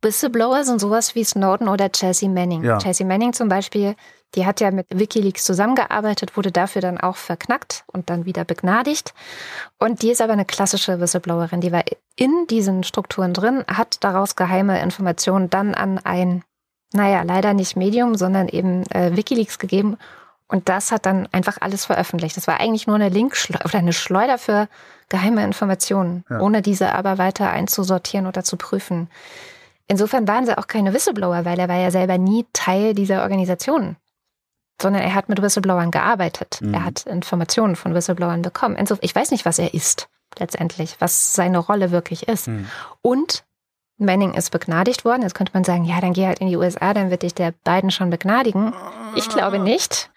Whistleblower 0.01 0.63
sind 0.63 0.81
sowas 0.81 1.15
wie 1.15 1.23
Snowden 1.23 1.67
oder 1.67 1.91
Chelsea 1.91 2.27
Manning. 2.27 2.63
Ja. 2.63 2.79
Chelsea 2.79 3.05
Manning 3.05 3.33
zum 3.33 3.49
Beispiel, 3.49 3.95
die 4.35 4.45
hat 4.45 4.59
ja 4.59 4.71
mit 4.71 4.87
Wikileaks 4.89 5.43
zusammengearbeitet, 5.43 6.37
wurde 6.37 6.51
dafür 6.51 6.81
dann 6.81 6.97
auch 6.99 7.17
verknackt 7.17 7.83
und 7.87 8.09
dann 8.09 8.25
wieder 8.25 8.43
begnadigt. 8.43 9.13
Und 9.77 10.01
die 10.01 10.09
ist 10.11 10.21
aber 10.21 10.33
eine 10.33 10.45
klassische 10.45 10.99
Whistleblowerin. 10.99 11.61
Die 11.61 11.71
war 11.71 11.83
in 12.15 12.47
diesen 12.49 12.83
Strukturen 12.83 13.33
drin, 13.33 13.63
hat 13.67 14.03
daraus 14.03 14.35
geheime 14.35 14.81
Informationen 14.81 15.49
dann 15.49 15.75
an 15.75 15.99
ein, 15.99 16.43
naja, 16.93 17.21
leider 17.21 17.53
nicht 17.53 17.75
Medium, 17.75 18.15
sondern 18.15 18.47
eben 18.47 18.83
äh, 18.91 19.15
Wikileaks 19.15 19.59
gegeben. 19.59 19.97
Und 20.51 20.67
das 20.67 20.91
hat 20.91 21.05
dann 21.05 21.29
einfach 21.31 21.57
alles 21.61 21.85
veröffentlicht. 21.85 22.35
Das 22.35 22.45
war 22.45 22.59
eigentlich 22.59 22.85
nur 22.85 22.97
eine 22.97 23.07
Link 23.07 23.37
oder 23.63 23.77
eine 23.77 23.93
Schleuder 23.93 24.37
für 24.37 24.67
geheime 25.07 25.43
Informationen, 25.45 26.25
ja. 26.29 26.39
ohne 26.41 26.61
diese 26.61 26.93
aber 26.93 27.17
weiter 27.17 27.49
einzusortieren 27.49 28.27
oder 28.27 28.43
zu 28.43 28.57
prüfen. 28.57 29.09
Insofern 29.87 30.27
waren 30.27 30.45
sie 30.45 30.57
auch 30.57 30.67
keine 30.67 30.93
Whistleblower, 30.93 31.45
weil 31.45 31.57
er 31.57 31.69
war 31.69 31.77
ja 31.77 31.89
selber 31.89 32.17
nie 32.17 32.45
Teil 32.51 32.93
dieser 32.93 33.23
Organisation, 33.23 33.95
sondern 34.81 35.01
er 35.01 35.15
hat 35.15 35.29
mit 35.29 35.41
Whistleblowern 35.41 35.89
gearbeitet. 35.91 36.59
Mhm. 36.61 36.73
Er 36.73 36.83
hat 36.83 37.05
Informationen 37.05 37.77
von 37.77 37.93
Whistleblowern 37.93 38.41
bekommen. 38.41 38.75
Insofern, 38.75 39.05
ich 39.05 39.15
weiß 39.15 39.31
nicht, 39.31 39.45
was 39.45 39.57
er 39.57 39.73
ist 39.73 40.09
letztendlich, 40.37 40.97
was 40.99 41.33
seine 41.33 41.59
Rolle 41.59 41.91
wirklich 41.91 42.27
ist. 42.27 42.49
Mhm. 42.49 42.67
Und 43.01 43.45
Manning 44.01 44.33
ist 44.33 44.51
begnadigt 44.51 45.05
worden. 45.05 45.21
Jetzt 45.21 45.35
könnte 45.35 45.53
man 45.53 45.63
sagen, 45.63 45.85
ja, 45.85 46.01
dann 46.01 46.13
geh 46.13 46.25
halt 46.25 46.39
in 46.39 46.47
die 46.47 46.57
USA, 46.57 46.93
dann 46.93 47.09
wird 47.09 47.23
dich 47.23 47.33
der 47.33 47.51
Biden 47.63 47.91
schon 47.91 48.09
begnadigen. 48.09 48.73
Ich 49.15 49.29
glaube 49.29 49.59
nicht, 49.59 50.09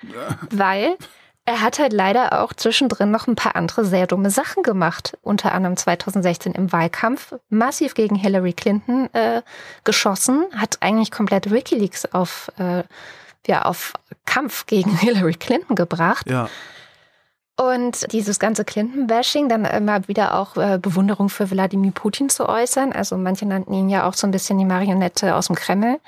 weil 0.51 0.97
er 1.47 1.61
hat 1.61 1.79
halt 1.79 1.93
leider 1.93 2.43
auch 2.43 2.55
zwischendrin 2.55 3.11
noch 3.11 3.27
ein 3.27 3.35
paar 3.35 3.55
andere 3.55 3.85
sehr 3.85 4.07
dumme 4.07 4.31
Sachen 4.31 4.63
gemacht. 4.63 5.19
Unter 5.23 5.53
anderem 5.53 5.77
2016 5.77 6.53
im 6.53 6.73
Wahlkampf 6.73 7.35
massiv 7.51 7.95
gegen 7.95 8.17
Hillary 8.17 8.55
Clinton 8.55 9.13
äh, 9.13 9.43
geschossen, 9.85 10.47
hat 10.57 10.79
eigentlich 10.81 11.11
komplett 11.11 11.51
WikiLeaks 11.51 12.07
auf, 12.07 12.51
äh, 12.59 12.85
ja, 13.47 13.63
auf 13.63 13.93
Kampf 14.25 14.65
gegen 14.67 14.97
Hillary 14.97 15.35
Clinton 15.35 15.77
gebracht. 15.77 16.31
Ja. 16.31 16.49
Und 17.57 18.13
dieses 18.13 18.41
ganze 18.41 18.65
Clinton-Bashing, 18.65 19.49
dann 19.49 19.65
immer 19.65 20.09
wieder 20.09 20.35
auch 20.35 20.57
äh, 20.57 20.79
Bewunderung 20.83 21.29
für 21.29 21.51
Wladimir 21.51 21.93
Putin 21.93 22.29
zu 22.29 22.49
äußern. 22.49 22.93
Also 22.93 23.17
manche 23.17 23.47
nannten 23.47 23.73
ihn 23.75 23.89
ja 23.89 24.09
auch 24.09 24.15
so 24.15 24.27
ein 24.27 24.33
bisschen 24.33 24.59
die 24.59 24.65
Marionette 24.65 25.37
aus 25.37 25.47
dem 25.47 25.55
Kreml. 25.55 26.01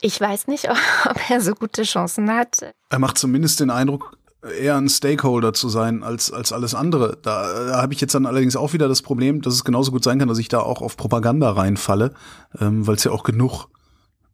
Ich 0.00 0.20
weiß 0.20 0.48
nicht, 0.48 0.68
ob 1.08 1.30
er 1.30 1.40
so 1.40 1.54
gute 1.54 1.84
Chancen 1.84 2.32
hat. 2.32 2.74
Er 2.90 2.98
macht 2.98 3.16
zumindest 3.16 3.60
den 3.60 3.70
Eindruck, 3.70 4.16
eher 4.42 4.76
ein 4.76 4.88
Stakeholder 4.88 5.52
zu 5.52 5.68
sein 5.68 6.02
als, 6.02 6.32
als 6.32 6.52
alles 6.52 6.74
andere. 6.74 7.18
Da, 7.22 7.66
da 7.66 7.82
habe 7.82 7.94
ich 7.94 8.00
jetzt 8.00 8.14
dann 8.14 8.26
allerdings 8.26 8.56
auch 8.56 8.72
wieder 8.72 8.88
das 8.88 9.02
Problem, 9.02 9.42
dass 9.42 9.54
es 9.54 9.64
genauso 9.64 9.92
gut 9.92 10.04
sein 10.04 10.18
kann, 10.18 10.28
dass 10.28 10.38
ich 10.38 10.48
da 10.48 10.60
auch 10.60 10.82
auf 10.82 10.96
Propaganda 10.96 11.50
reinfalle, 11.52 12.12
ähm, 12.60 12.86
weil 12.86 12.96
es 12.96 13.04
ja 13.04 13.12
auch 13.12 13.22
genug 13.22 13.68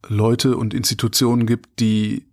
Leute 0.08 0.56
und 0.56 0.74
Institutionen 0.74 1.46
gibt, 1.46 1.80
die 1.80 2.26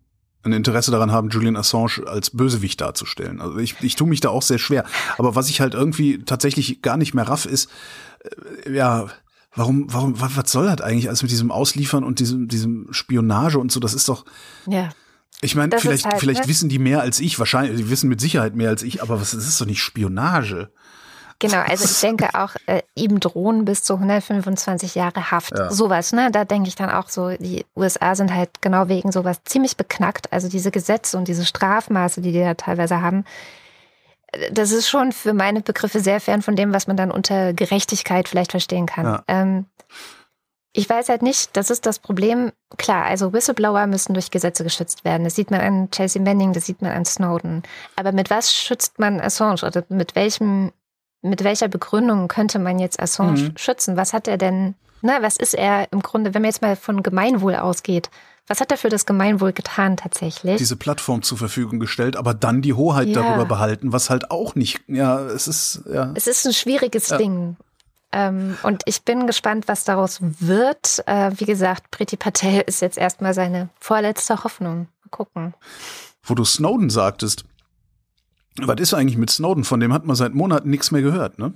ein 0.43 0.53
Interesse 0.53 0.91
daran 0.91 1.11
haben, 1.11 1.29
Julian 1.29 1.57
Assange 1.57 2.03
als 2.05 2.29
Bösewicht 2.29 2.79
darzustellen. 2.79 3.41
Also 3.41 3.57
ich, 3.57 3.75
ich 3.81 3.95
tue 3.95 4.07
mich 4.07 4.21
da 4.21 4.29
auch 4.29 4.41
sehr 4.41 4.57
schwer. 4.57 4.85
Aber 5.17 5.35
was 5.35 5.49
ich 5.49 5.61
halt 5.61 5.73
irgendwie 5.73 6.23
tatsächlich 6.23 6.81
gar 6.81 6.97
nicht 6.97 7.13
mehr 7.13 7.27
raff, 7.27 7.45
ist, 7.45 7.69
äh, 8.65 8.73
ja, 8.73 9.07
warum, 9.53 9.91
warum, 9.93 10.19
was, 10.21 10.37
was 10.37 10.51
soll 10.51 10.65
das 10.65 10.81
eigentlich 10.81 11.07
alles 11.07 11.21
mit 11.21 11.31
diesem 11.31 11.51
Ausliefern 11.51 12.03
und 12.03 12.19
diesem, 12.19 12.47
diesem 12.47 12.87
Spionage 12.91 13.59
und 13.59 13.71
so? 13.71 13.79
Das 13.79 13.93
ist 13.93 14.07
doch. 14.07 14.25
Ja. 14.65 14.89
Ich 15.41 15.55
meine, 15.55 15.77
vielleicht, 15.77 16.05
halt, 16.05 16.19
vielleicht 16.19 16.43
ne? 16.43 16.47
wissen 16.49 16.69
die 16.69 16.79
mehr 16.79 17.01
als 17.01 17.19
ich, 17.19 17.39
wahrscheinlich, 17.39 17.77
die 17.77 17.89
wissen 17.89 18.09
mit 18.09 18.19
Sicherheit 18.19 18.55
mehr 18.55 18.69
als 18.69 18.83
ich, 18.83 19.01
aber 19.01 19.21
was, 19.21 19.31
das 19.31 19.47
ist 19.47 19.59
doch 19.59 19.65
nicht 19.65 19.81
Spionage. 19.81 20.71
Genau, 21.39 21.59
also 21.59 21.85
ich 21.85 21.99
denke 22.01 22.29
auch, 22.33 22.55
äh, 22.65 22.81
ihm 22.95 23.21
drohen 23.21 23.63
bis 23.63 23.81
zu 23.83 23.93
125 23.93 24.95
Jahre 24.95 25.31
Haft. 25.31 25.57
Ja. 25.57 25.71
Sowas, 25.71 26.11
ne? 26.11 26.29
Da 26.31 26.43
denke 26.43 26.67
ich 26.67 26.75
dann 26.75 26.89
auch 26.89 27.07
so, 27.07 27.29
die 27.29 27.65
USA 27.77 28.15
sind 28.15 28.33
halt 28.33 28.61
genau 28.61 28.89
wegen 28.89 29.13
sowas 29.13 29.41
ziemlich 29.45 29.77
beknackt. 29.77 30.33
Also 30.33 30.49
diese 30.49 30.69
Gesetze 30.69 31.17
und 31.17 31.29
diese 31.29 31.45
Strafmaße, 31.45 32.19
die 32.19 32.33
die 32.33 32.41
da 32.41 32.55
teilweise 32.55 33.01
haben, 33.01 33.23
äh, 34.33 34.51
das 34.51 34.71
ist 34.71 34.89
schon 34.89 35.13
für 35.13 35.33
meine 35.33 35.61
Begriffe 35.61 36.01
sehr 36.01 36.19
fern 36.19 36.41
von 36.41 36.57
dem, 36.57 36.73
was 36.73 36.87
man 36.87 36.97
dann 36.97 37.09
unter 37.09 37.53
Gerechtigkeit 37.53 38.27
vielleicht 38.27 38.51
verstehen 38.51 38.85
kann. 38.85 39.05
Ja. 39.05 39.23
Ähm, 39.27 39.65
ich 40.71 40.89
weiß 40.89 41.09
halt 41.09 41.23
nicht, 41.23 41.57
das 41.57 41.71
ist 41.71 41.85
das 41.85 41.99
Problem. 41.99 42.51
Klar, 42.77 43.05
also 43.05 43.33
Whistleblower 43.33 43.87
müssen 43.87 44.13
durch 44.13 44.29
Gesetze 44.29 44.63
geschützt 44.63 45.03
werden. 45.03 45.23
Das 45.23 45.35
sieht 45.35 45.51
man 45.51 45.61
an 45.61 45.91
Chelsea 45.91 46.21
Manning, 46.21 46.53
das 46.53 46.65
sieht 46.65 46.81
man 46.81 46.91
an 46.91 47.05
Snowden. 47.05 47.63
Aber 47.95 48.11
mit 48.11 48.29
was 48.29 48.53
schützt 48.53 48.99
man 48.99 49.19
Assange 49.19 49.63
oder 49.65 49.83
mit 49.89 50.15
welchem, 50.15 50.71
mit 51.21 51.43
welcher 51.43 51.67
Begründung 51.67 52.27
könnte 52.27 52.59
man 52.59 52.79
jetzt 52.79 52.99
Assange 52.99 53.39
mhm. 53.39 53.57
schützen? 53.57 53.97
Was 53.97 54.13
hat 54.13 54.27
er 54.27 54.37
denn, 54.37 54.75
na, 55.01 55.21
was 55.21 55.37
ist 55.37 55.53
er 55.53 55.91
im 55.91 56.01
Grunde, 56.01 56.33
wenn 56.33 56.41
man 56.41 56.49
jetzt 56.49 56.61
mal 56.61 56.75
von 56.75 57.03
Gemeinwohl 57.03 57.55
ausgeht? 57.55 58.09
Was 58.47 58.61
hat 58.61 58.71
er 58.71 58.77
für 58.77 58.89
das 58.89 59.05
Gemeinwohl 59.05 59.53
getan 59.53 59.95
tatsächlich? 59.95 60.57
Diese 60.57 60.75
Plattform 60.75 61.21
zur 61.21 61.37
Verfügung 61.37 61.79
gestellt, 61.79 62.15
aber 62.15 62.33
dann 62.33 62.63
die 62.63 62.73
Hoheit 62.73 63.07
ja. 63.09 63.21
darüber 63.21 63.45
behalten, 63.45 63.93
was 63.93 64.09
halt 64.09 64.31
auch 64.31 64.55
nicht, 64.55 64.81
ja, 64.87 65.19
es 65.19 65.47
ist, 65.47 65.83
ja. 65.91 66.11
Es 66.15 66.25
ist 66.25 66.47
ein 66.47 66.53
schwieriges 66.53 67.09
ja. 67.09 67.17
Ding. 67.17 67.57
Ähm, 68.11 68.57
und 68.63 68.81
ich 68.85 69.03
bin 69.03 69.27
gespannt, 69.27 69.67
was 69.67 69.83
daraus 69.83 70.17
wird. 70.21 71.03
Äh, 71.05 71.31
wie 71.35 71.45
gesagt, 71.45 71.91
Priti 71.91 72.17
Patel 72.17 72.63
ist 72.65 72.81
jetzt 72.81 72.97
erstmal 72.97 73.35
seine 73.35 73.69
vorletzte 73.79 74.43
Hoffnung. 74.43 74.87
Mal 75.03 75.09
gucken. 75.11 75.53
Wo 76.23 76.33
du 76.33 76.43
Snowden 76.43 76.89
sagtest, 76.89 77.45
was 78.57 78.79
ist 78.79 78.93
eigentlich 78.93 79.17
mit 79.17 79.29
Snowden? 79.29 79.63
Von 79.63 79.79
dem 79.79 79.93
hat 79.93 80.05
man 80.05 80.15
seit 80.15 80.33
Monaten 80.33 80.69
nichts 80.69 80.91
mehr 80.91 81.01
gehört, 81.01 81.39
ne? 81.39 81.53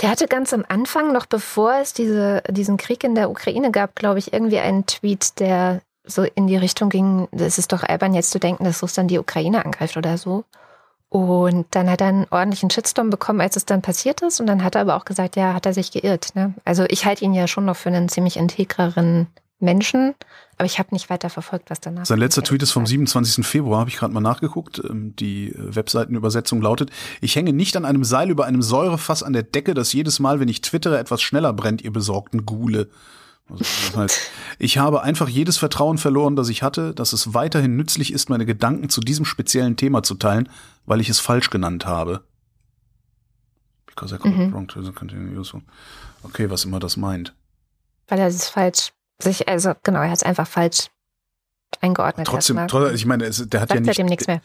Der 0.00 0.10
hatte 0.10 0.26
ganz 0.26 0.52
am 0.52 0.64
Anfang, 0.68 1.12
noch 1.12 1.26
bevor 1.26 1.74
es 1.80 1.92
diese, 1.92 2.42
diesen 2.50 2.76
Krieg 2.76 3.04
in 3.04 3.14
der 3.14 3.30
Ukraine 3.30 3.70
gab, 3.70 3.94
glaube 3.94 4.18
ich, 4.18 4.32
irgendwie 4.32 4.58
einen 4.58 4.86
Tweet, 4.86 5.38
der 5.38 5.82
so 6.04 6.22
in 6.22 6.46
die 6.46 6.56
Richtung 6.56 6.90
ging, 6.90 7.28
es 7.32 7.58
ist 7.58 7.72
doch 7.72 7.82
albern 7.82 8.12
jetzt 8.12 8.30
zu 8.30 8.38
denken, 8.38 8.64
dass 8.64 8.82
Russland 8.82 9.10
die 9.10 9.18
Ukraine 9.18 9.64
angreift 9.64 9.96
oder 9.96 10.18
so. 10.18 10.44
Und 11.08 11.66
dann 11.70 11.88
hat 11.88 12.00
er 12.00 12.08
einen 12.08 12.26
ordentlichen 12.30 12.70
Shitstorm 12.70 13.08
bekommen, 13.08 13.40
als 13.40 13.54
es 13.54 13.64
dann 13.64 13.82
passiert 13.82 14.20
ist. 14.22 14.40
Und 14.40 14.48
dann 14.48 14.64
hat 14.64 14.74
er 14.74 14.80
aber 14.80 14.96
auch 14.96 15.04
gesagt, 15.04 15.36
ja, 15.36 15.54
hat 15.54 15.64
er 15.64 15.72
sich 15.72 15.92
geirrt. 15.92 16.34
Ne? 16.34 16.54
Also 16.64 16.84
ich 16.88 17.06
halte 17.06 17.24
ihn 17.24 17.34
ja 17.34 17.46
schon 17.46 17.64
noch 17.64 17.76
für 17.76 17.88
einen 17.88 18.08
ziemlich 18.08 18.36
integreren 18.36 19.28
Menschen, 19.64 20.14
aber 20.56 20.66
ich 20.66 20.78
habe 20.78 20.90
nicht 20.92 21.10
weiter 21.10 21.30
verfolgt, 21.30 21.70
was 21.70 21.80
danach. 21.80 22.06
Sein 22.06 22.18
letzter 22.18 22.42
Tweet 22.42 22.62
ist 22.62 22.70
vom 22.70 22.86
27. 22.86 23.44
Februar, 23.44 23.80
habe 23.80 23.90
ich 23.90 23.96
gerade 23.96 24.14
mal 24.14 24.20
nachgeguckt. 24.20 24.80
Ähm, 24.88 25.16
die 25.16 25.48
äh, 25.50 25.74
Webseitenübersetzung 25.74 26.62
lautet: 26.62 26.90
Ich 27.20 27.34
hänge 27.36 27.52
nicht 27.52 27.76
an 27.76 27.84
einem 27.84 28.04
Seil 28.04 28.30
über 28.30 28.44
einem 28.44 28.62
Säurefass 28.62 29.22
an 29.22 29.32
der 29.32 29.42
Decke, 29.42 29.74
das 29.74 29.92
jedes 29.92 30.20
Mal, 30.20 30.40
wenn 30.40 30.48
ich 30.48 30.60
twittere, 30.60 30.98
etwas 30.98 31.22
schneller 31.22 31.52
brennt, 31.52 31.82
ihr 31.82 31.92
besorgten 31.92 32.46
Gule. 32.46 32.88
Also 33.48 33.64
das 33.64 33.96
heißt, 33.96 34.30
ich 34.58 34.78
habe 34.78 35.02
einfach 35.02 35.28
jedes 35.28 35.58
Vertrauen 35.58 35.98
verloren, 35.98 36.36
das 36.36 36.48
ich 36.48 36.62
hatte, 36.62 36.94
dass 36.94 37.12
es 37.12 37.34
weiterhin 37.34 37.76
nützlich 37.76 38.12
ist, 38.12 38.30
meine 38.30 38.46
Gedanken 38.46 38.88
zu 38.88 39.00
diesem 39.00 39.24
speziellen 39.24 39.76
Thema 39.76 40.02
zu 40.02 40.14
teilen, 40.14 40.48
weil 40.86 41.00
ich 41.00 41.08
es 41.08 41.20
falsch 41.20 41.50
genannt 41.50 41.84
habe. 41.86 42.22
Because 43.86 44.14
I 44.14 44.18
called 44.18 44.36
mhm. 44.36 44.52
wrong 44.52 44.66
to 44.66 44.92
continue 44.92 45.38
useful. 45.38 45.62
Okay, 46.22 46.50
was 46.50 46.64
immer 46.64 46.80
das 46.80 46.96
meint. 46.96 47.34
Weil 48.08 48.18
er 48.18 48.26
es 48.26 48.48
falsch, 48.48 48.92
sich, 49.24 49.48
also 49.48 49.74
genau, 49.82 50.00
er 50.00 50.10
hat 50.10 50.18
es 50.18 50.22
einfach 50.22 50.46
falsch 50.46 50.88
eingeordnet. 51.80 52.26
Trotzdem, 52.26 52.66
trotzdem 52.68 52.94
ich 52.94 53.06
meine, 53.06 53.28
der 53.28 53.60
hat 53.60 53.70
Sagt 53.70 53.74
ja 53.74 53.80
nicht, 53.80 54.04
nichts 54.04 54.26
mehr. 54.26 54.40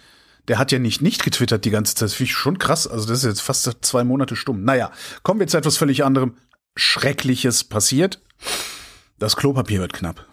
Der 0.48 0.58
hat 0.58 0.72
ja 0.72 0.80
nicht 0.80 1.02
nicht 1.02 1.24
getwittert 1.24 1.66
die 1.66 1.70
ganze 1.70 1.94
Zeit. 1.96 2.08
Das 2.08 2.14
finde 2.14 2.32
ich 2.32 2.36
schon 2.36 2.58
krass. 2.58 2.88
Also 2.88 3.08
das 3.08 3.20
ist 3.20 3.26
jetzt 3.26 3.42
fast 3.42 3.70
zwei 3.82 4.04
Monate 4.04 4.36
stumm. 4.36 4.64
Naja, 4.64 4.92
kommen 5.22 5.40
wir 5.40 5.48
zu 5.48 5.58
etwas 5.58 5.78
völlig 5.78 6.04
anderem. 6.04 6.38
Schreckliches 6.76 7.64
passiert. 7.64 8.22
Das 9.20 9.36
Klopapier 9.36 9.82
wird 9.82 9.94
knapp. 9.94 10.26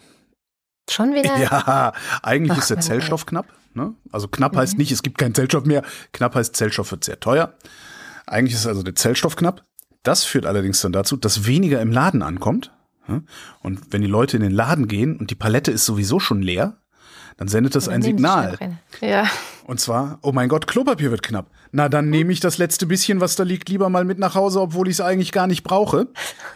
Schon 0.89 1.13
wieder? 1.13 1.37
Ja, 1.39 1.93
eigentlich 2.23 2.57
Ach, 2.57 2.61
ist 2.61 2.69
der 2.69 2.79
Zellstoff 2.79 3.25
knapp. 3.25 3.47
Ne? 3.73 3.93
Also 4.11 4.27
knapp 4.27 4.53
mhm. 4.53 4.59
heißt 4.59 4.77
nicht, 4.77 4.91
es 4.91 5.03
gibt 5.03 5.17
keinen 5.17 5.35
Zellstoff 5.35 5.65
mehr. 5.65 5.83
Knapp 6.13 6.35
heißt, 6.35 6.55
Zellstoff 6.55 6.91
wird 6.91 7.03
sehr 7.03 7.19
teuer. 7.19 7.53
Eigentlich 8.25 8.55
ist 8.55 8.65
also 8.65 8.81
der 8.81 8.95
Zellstoff 8.95 9.35
knapp. 9.35 9.65
Das 10.03 10.23
führt 10.23 10.45
allerdings 10.45 10.81
dann 10.81 10.93
dazu, 10.93 11.17
dass 11.17 11.45
weniger 11.45 11.81
im 11.81 11.91
Laden 11.91 12.21
ankommt. 12.21 12.71
Und 13.61 13.91
wenn 13.91 14.01
die 14.01 14.07
Leute 14.07 14.37
in 14.37 14.43
den 14.43 14.51
Laden 14.51 14.87
gehen 14.87 15.17
und 15.17 15.31
die 15.31 15.35
Palette 15.35 15.71
ist 15.71 15.85
sowieso 15.85 16.19
schon 16.19 16.41
leer, 16.41 16.77
dann 17.37 17.47
sendet 17.47 17.75
das 17.75 17.87
ein 17.87 18.01
Signal. 18.01 18.57
Ja. 18.99 19.29
Und 19.65 19.79
zwar, 19.79 20.17
oh 20.23 20.31
mein 20.31 20.49
Gott, 20.49 20.65
Klopapier 20.65 21.11
wird 21.11 21.21
knapp. 21.21 21.51
Na, 21.71 21.87
dann 21.87 22.09
nehme 22.09 22.33
ich 22.33 22.39
das 22.39 22.57
letzte 22.57 22.87
bisschen, 22.87 23.21
was 23.21 23.35
da 23.35 23.43
liegt, 23.43 23.69
lieber 23.69 23.89
mal 23.89 24.05
mit 24.05 24.17
nach 24.17 24.33
Hause, 24.33 24.59
obwohl 24.59 24.87
ich 24.87 24.95
es 24.95 25.01
eigentlich 25.01 25.31
gar 25.31 25.45
nicht 25.45 25.63
brauche. 25.63 26.07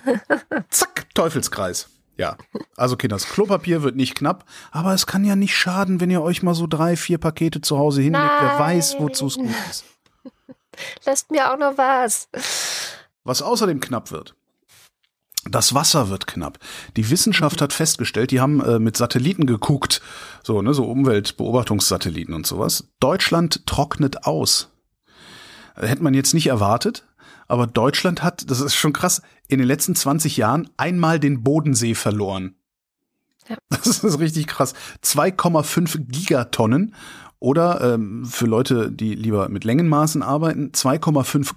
Zack, 0.69 1.07
Teufelskreis. 1.13 1.89
Ja, 2.17 2.35
also 2.75 2.97
Kinders, 2.97 3.27
Klopapier 3.27 3.83
wird 3.83 3.95
nicht 3.95 4.15
knapp, 4.15 4.45
aber 4.71 4.93
es 4.93 5.07
kann 5.07 5.23
ja 5.23 5.35
nicht 5.35 5.55
schaden, 5.55 5.99
wenn 6.01 6.11
ihr 6.11 6.21
euch 6.21 6.43
mal 6.43 6.53
so 6.53 6.67
drei, 6.67 6.95
vier 6.95 7.17
Pakete 7.17 7.61
zu 7.61 7.77
Hause 7.77 8.01
hinlegt. 8.01 8.25
Nein. 8.25 8.49
Wer 8.49 8.59
weiß, 8.59 8.97
wozu 8.99 9.27
es 9.27 9.35
gut 9.35 9.49
ist. 9.69 9.85
Lasst 11.05 11.31
mir 11.31 11.51
auch 11.51 11.57
noch 11.57 11.77
was. 11.77 12.27
Was 13.23 13.41
außerdem 13.41 13.79
knapp 13.79 14.11
wird. 14.11 14.35
Das 15.45 15.73
Wasser 15.73 16.09
wird 16.09 16.27
knapp. 16.27 16.59
Die 16.97 17.09
Wissenschaft 17.09 17.61
hat 17.61 17.73
festgestellt, 17.73 18.29
die 18.31 18.39
haben 18.39 18.61
äh, 18.61 18.77
mit 18.77 18.95
Satelliten 18.95 19.47
geguckt, 19.47 20.01
so, 20.43 20.61
ne, 20.61 20.73
so 20.73 20.85
Umweltbeobachtungssatelliten 20.85 22.35
und 22.35 22.45
sowas. 22.45 22.87
Deutschland 22.99 23.65
trocknet 23.65 24.25
aus. 24.25 24.69
Äh, 25.75 25.87
hätte 25.87 26.03
man 26.03 26.13
jetzt 26.13 26.35
nicht 26.35 26.47
erwartet, 26.47 27.07
aber 27.47 27.65
Deutschland 27.65 28.21
hat, 28.21 28.49
das 28.51 28.61
ist 28.61 28.75
schon 28.75 28.93
krass, 28.93 29.23
in 29.47 29.57
den 29.57 29.67
letzten 29.67 29.95
20 29.95 30.37
Jahren 30.37 30.69
einmal 30.77 31.19
den 31.19 31.43
Bodensee 31.43 31.95
verloren. 31.95 32.55
Ja. 33.49 33.57
Das 33.69 34.03
ist 34.03 34.19
richtig 34.19 34.45
krass. 34.45 34.75
2,5 35.03 36.05
Gigatonnen 36.07 36.93
oder 37.39 37.95
ähm, 37.95 38.25
für 38.25 38.45
Leute, 38.45 38.91
die 38.91 39.15
lieber 39.15 39.49
mit 39.49 39.63
Längenmaßen 39.63 40.21
arbeiten, 40.21 40.71
2,5 40.71 41.55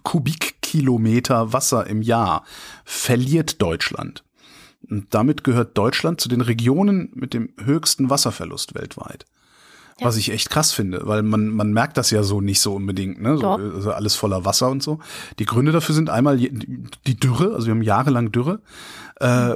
Kubikkilometer 0.74 1.52
Wasser 1.52 1.86
im 1.86 2.02
Jahr 2.02 2.44
verliert 2.84 3.62
Deutschland. 3.62 4.24
Und 4.90 5.14
damit 5.14 5.44
gehört 5.44 5.78
Deutschland 5.78 6.20
zu 6.20 6.28
den 6.28 6.40
Regionen 6.40 7.10
mit 7.14 7.32
dem 7.32 7.50
höchsten 7.62 8.10
Wasserverlust 8.10 8.74
weltweit. 8.74 9.24
Ja. 10.00 10.06
Was 10.06 10.16
ich 10.16 10.32
echt 10.32 10.50
krass 10.50 10.72
finde, 10.72 11.02
weil 11.06 11.22
man, 11.22 11.50
man 11.50 11.72
merkt 11.72 11.96
das 11.96 12.10
ja 12.10 12.24
so 12.24 12.40
nicht 12.40 12.60
so 12.60 12.74
unbedingt, 12.74 13.22
ne? 13.22 13.38
So, 13.38 13.48
also 13.48 13.92
alles 13.92 14.16
voller 14.16 14.44
Wasser 14.44 14.68
und 14.68 14.82
so. 14.82 14.98
Die 15.38 15.44
Gründe 15.44 15.70
dafür 15.70 15.94
sind 15.94 16.10
einmal 16.10 16.36
die 16.36 17.14
Dürre, 17.14 17.54
also 17.54 17.66
wir 17.66 17.74
haben 17.74 17.82
jahrelang 17.82 18.32
Dürre. 18.32 18.60
Äh, 19.20 19.54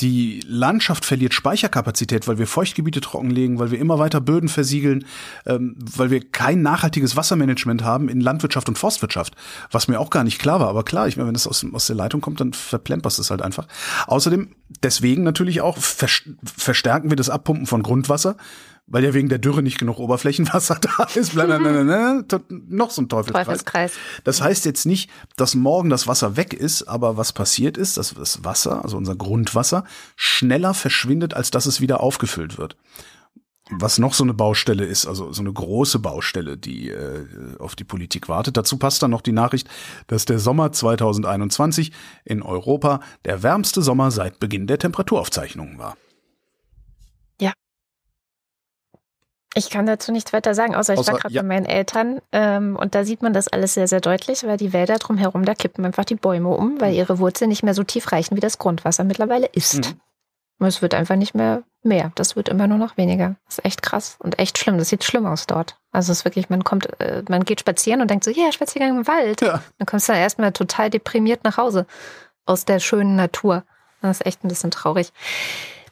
die 0.00 0.40
Landschaft 0.46 1.04
verliert 1.04 1.32
Speicherkapazität, 1.32 2.28
weil 2.28 2.38
wir 2.38 2.46
Feuchtgebiete 2.46 3.00
trockenlegen, 3.00 3.58
weil 3.58 3.70
wir 3.70 3.78
immer 3.78 3.98
weiter 3.98 4.20
Böden 4.20 4.48
versiegeln, 4.48 5.06
ähm, 5.46 5.76
weil 5.78 6.10
wir 6.10 6.20
kein 6.20 6.60
nachhaltiges 6.60 7.16
Wassermanagement 7.16 7.82
haben 7.82 8.08
in 8.08 8.20
Landwirtschaft 8.20 8.68
und 8.68 8.78
Forstwirtschaft, 8.78 9.34
was 9.70 9.88
mir 9.88 9.98
auch 9.98 10.10
gar 10.10 10.24
nicht 10.24 10.38
klar 10.38 10.60
war. 10.60 10.68
Aber 10.68 10.84
klar, 10.84 11.08
ich 11.08 11.16
meine, 11.16 11.28
wenn 11.28 11.34
das 11.34 11.46
aus, 11.46 11.64
aus 11.72 11.86
der 11.86 11.96
Leitung 11.96 12.20
kommt, 12.20 12.40
dann 12.40 12.52
verplemperst 12.52 13.18
es 13.18 13.30
halt 13.30 13.40
einfach. 13.40 13.66
Außerdem, 14.06 14.54
deswegen 14.82 15.22
natürlich 15.22 15.62
auch 15.62 15.78
vers 15.78 16.22
verstärken 16.44 17.10
wir 17.10 17.16
das 17.16 17.30
Abpumpen 17.30 17.66
von 17.66 17.82
Grundwasser, 17.82 18.36
weil 18.88 19.04
ja 19.04 19.14
wegen 19.14 19.28
der 19.28 19.38
Dürre 19.38 19.62
nicht 19.62 19.78
genug 19.78 19.98
Oberflächenwasser 19.98 20.76
da 20.80 21.04
ist. 21.14 21.34
Blablabla, 21.34 22.24
noch 22.48 22.90
so 22.90 23.02
ein 23.02 23.08
Teufelskreis. 23.08 23.46
Teufelskreis. 23.46 23.92
Das 24.24 24.40
heißt 24.40 24.64
jetzt 24.64 24.86
nicht, 24.86 25.10
dass 25.36 25.54
morgen 25.54 25.90
das 25.90 26.06
Wasser 26.06 26.36
weg 26.36 26.54
ist, 26.54 26.84
aber 26.84 27.16
was 27.16 27.32
passiert 27.32 27.76
ist, 27.76 27.96
dass 27.96 28.14
das 28.14 28.44
Wasser, 28.44 28.82
also 28.82 28.96
unser 28.96 29.14
Grundwasser, 29.14 29.84
schneller 30.16 30.74
verschwindet, 30.74 31.34
als 31.34 31.50
dass 31.50 31.66
es 31.66 31.80
wieder 31.80 32.00
aufgefüllt 32.00 32.58
wird. 32.58 32.76
Was 33.70 33.98
noch 33.98 34.14
so 34.14 34.24
eine 34.24 34.32
Baustelle 34.32 34.86
ist, 34.86 35.06
also 35.06 35.30
so 35.30 35.42
eine 35.42 35.52
große 35.52 35.98
Baustelle, 35.98 36.56
die 36.56 36.88
äh, 36.88 37.26
auf 37.58 37.76
die 37.76 37.84
Politik 37.84 38.30
wartet. 38.30 38.56
Dazu 38.56 38.78
passt 38.78 39.02
dann 39.02 39.10
noch 39.10 39.20
die 39.20 39.32
Nachricht, 39.32 39.68
dass 40.06 40.24
der 40.24 40.38
Sommer 40.38 40.72
2021 40.72 41.92
in 42.24 42.40
Europa 42.40 43.00
der 43.26 43.42
wärmste 43.42 43.82
Sommer 43.82 44.10
seit 44.10 44.40
Beginn 44.40 44.66
der 44.66 44.78
Temperaturaufzeichnungen 44.78 45.78
war. 45.78 45.98
Ich 49.54 49.70
kann 49.70 49.86
dazu 49.86 50.12
nichts 50.12 50.32
weiter 50.32 50.54
sagen, 50.54 50.74
außer 50.74 50.94
ich 50.94 51.00
Außer- 51.00 51.12
war 51.12 51.18
gerade 51.20 51.34
ja. 51.34 51.42
bei 51.42 51.48
meinen 51.48 51.66
Eltern 51.66 52.20
ähm, 52.32 52.76
und 52.76 52.94
da 52.94 53.04
sieht 53.04 53.22
man 53.22 53.32
das 53.32 53.48
alles 53.48 53.74
sehr, 53.74 53.88
sehr 53.88 54.00
deutlich, 54.00 54.44
weil 54.44 54.56
die 54.58 54.72
Wälder 54.72 54.98
drumherum, 54.98 55.44
da 55.44 55.54
kippen 55.54 55.84
einfach 55.84 56.04
die 56.04 56.14
Bäume 56.16 56.50
um, 56.50 56.80
weil 56.80 56.94
ihre 56.94 57.18
Wurzeln 57.18 57.48
nicht 57.48 57.62
mehr 57.62 57.74
so 57.74 57.82
tief 57.82 58.12
reichen, 58.12 58.36
wie 58.36 58.40
das 58.40 58.58
Grundwasser 58.58 59.04
mittlerweile 59.04 59.46
ist. 59.46 59.86
Mhm. 59.86 60.00
Und 60.60 60.66
es 60.66 60.82
wird 60.82 60.92
einfach 60.94 61.16
nicht 61.16 61.34
mehr 61.34 61.62
mehr. 61.84 62.10
Das 62.16 62.34
wird 62.34 62.48
immer 62.48 62.66
nur 62.66 62.78
noch 62.78 62.96
weniger. 62.96 63.36
Das 63.46 63.58
ist 63.58 63.64
echt 63.64 63.82
krass 63.82 64.16
und 64.18 64.38
echt 64.40 64.58
schlimm. 64.58 64.76
Das 64.76 64.88
sieht 64.88 65.04
schlimm 65.04 65.24
aus 65.24 65.46
dort. 65.46 65.76
Also 65.92 66.10
es 66.12 66.18
ist 66.18 66.24
wirklich, 66.24 66.50
man 66.50 66.64
kommt, 66.64 67.00
äh, 67.00 67.22
man 67.28 67.44
geht 67.44 67.60
spazieren 67.60 68.00
und 68.00 68.10
denkt 68.10 68.24
so, 68.24 68.30
ja, 68.32 68.50
Spaziergang 68.52 68.98
im 68.98 69.06
Wald. 69.06 69.40
Ja. 69.40 69.62
Dann 69.78 69.86
kommst 69.86 70.08
du 70.08 70.12
dann 70.12 70.20
erstmal 70.20 70.52
total 70.52 70.90
deprimiert 70.90 71.44
nach 71.44 71.56
Hause 71.56 71.86
aus 72.44 72.64
der 72.64 72.80
schönen 72.80 73.14
Natur. 73.14 73.62
Das 74.02 74.18
ist 74.20 74.26
echt 74.26 74.44
ein 74.44 74.48
bisschen 74.48 74.72
traurig. 74.72 75.12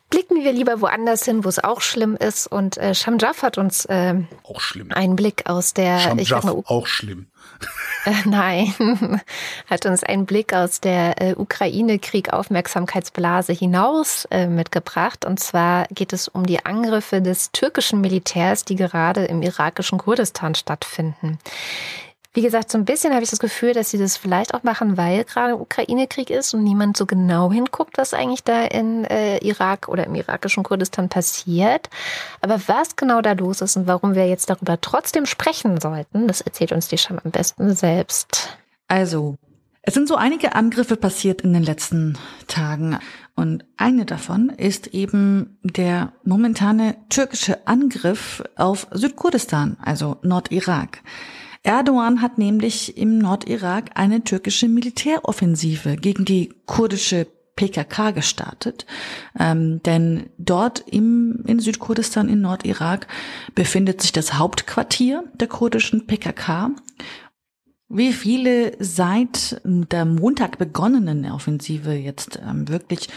Blicken 0.09 0.45
wir 0.45 0.53
lieber 0.53 0.81
woanders 0.81 1.25
hin, 1.25 1.45
wo 1.45 1.49
es 1.49 1.59
auch 1.63 1.81
schlimm 1.81 2.17
ist. 2.17 2.47
Und 2.47 2.79
äh, 2.79 2.95
Shamjaf 2.95 3.43
hat 3.43 3.59
uns 3.59 3.87
ähm, 3.91 4.29
Auch 4.45 4.61
schlimm. 4.61 4.93
einen 4.93 5.17
Blick 5.17 5.51
aus 5.51 5.75
der, 5.75 5.99
Schamjaff, 5.99 6.45
mal, 6.45 6.63
auch 6.67 6.87
schlimm. 6.87 7.27
äh, 8.05 8.13
nein, 8.25 8.73
hat 9.67 9.85
uns 9.85 10.05
einen 10.05 10.27
Blick 10.27 10.53
aus 10.53 10.81
der 10.81 11.21
äh, 11.21 11.35
Ukraine-Krieg-Aufmerksamkeitsblase 11.35 13.53
hinaus 13.53 14.29
äh, 14.31 14.47
mitgebracht. 14.47 15.25
Und 15.25 15.41
zwar 15.41 15.89
geht 15.89 16.13
es 16.13 16.29
um 16.29 16.47
die 16.47 16.65
Angriffe 16.65 17.21
des 17.21 17.51
türkischen 17.51 18.01
Militärs, 18.01 18.65
die 18.65 18.77
gerade 18.77 19.25
im 19.25 19.43
irakischen 19.43 19.99
Kurdistan 19.99 20.55
stattfinden. 20.55 21.41
Wie 22.37 22.43
gesagt, 22.43 22.70
so 22.70 22.76
ein 22.76 22.84
bisschen 22.84 23.14
habe 23.14 23.24
ich 23.24 23.30
das 23.30 23.39
Gefühl, 23.39 23.72
dass 23.72 23.89
sie 23.89 23.97
das 23.97 24.18
vielleicht 24.18 24.53
auch 24.53 24.62
machen, 24.62 24.99
weil 24.99 25.24
gerade 25.24 25.57
Ukraine-Krieg 25.57 26.28
ist 26.28 26.53
und 26.53 26.64
niemand 26.64 26.95
so 26.99 27.07
genau 27.07 27.51
hinguckt, 27.51 27.97
was 27.97 28.12
eigentlich 28.12 28.45
da 28.45 28.62
in 28.66 29.07
äh, 29.07 29.39
Irak 29.39 29.89
oder 29.89 30.05
im 30.05 30.14
irakischen 30.14 30.62
Kurdistan 30.62 31.09
passiert. 31.09 31.89
Aber 32.43 32.61
was 32.66 32.95
genau 32.95 33.22
da 33.22 33.32
los 33.32 33.62
ist 33.62 33.78
und 33.78 33.87
warum 33.87 34.14
wir 34.14 34.28
jetzt 34.28 34.51
darüber 34.51 34.78
trotzdem 34.78 35.24
sprechen 35.24 35.80
sollten, 35.80 36.28
das 36.28 36.43
erzählt 36.43 36.72
uns 36.72 36.89
die 36.89 36.99
Scham 36.99 37.18
am 37.24 37.30
besten 37.30 37.74
selbst. 37.74 38.59
Also, 38.87 39.37
es 39.80 39.95
sind 39.95 40.07
so 40.07 40.16
einige 40.16 40.55
Angriffe 40.55 40.97
passiert 40.97 41.41
in 41.41 41.55
den 41.55 41.62
letzten 41.62 42.18
Tagen 42.49 42.99
und 43.34 43.64
eine 43.78 44.05
davon 44.05 44.51
ist 44.51 44.89
eben 44.89 45.57
der 45.62 46.12
momentane 46.22 46.97
türkische 47.09 47.66
Angriff 47.66 48.45
auf 48.57 48.89
Südkurdistan, 48.91 49.78
also 49.82 50.18
Nordirak. 50.20 51.01
Erdogan 51.67 52.23
hat 52.23 52.39
nämlich 52.39 52.97
im 52.97 53.19
Nordirak 53.19 53.91
eine 53.95 54.23
türkische 54.23 54.69
Militäroffensive 54.69 55.97
gegen 55.97 56.25
die 56.25 56.55
kurdische 56.64 57.27
PKK 57.57 58.12
gestartet, 58.12 58.87
ähm, 59.39 59.83
denn 59.83 60.31
dort 60.39 60.85
im, 60.87 61.43
in 61.47 61.59
Südkurdistan 61.59 62.29
in 62.29 62.41
Nordirak 62.41 63.09
befindet 63.55 64.01
sich 64.01 64.12
das 64.12 64.35
Hauptquartier 64.35 65.25
der 65.35 65.49
kurdischen 65.49 66.07
PKK 66.07 66.71
wie 67.89 68.12
viele 68.12 68.72
seit 68.80 69.61
der 69.64 70.05
Montag 70.05 70.59
begonnenen 70.59 71.30
Offensive 71.30 71.93
jetzt 71.93 72.41
ähm, 72.45 72.68
wirklich 72.68 73.09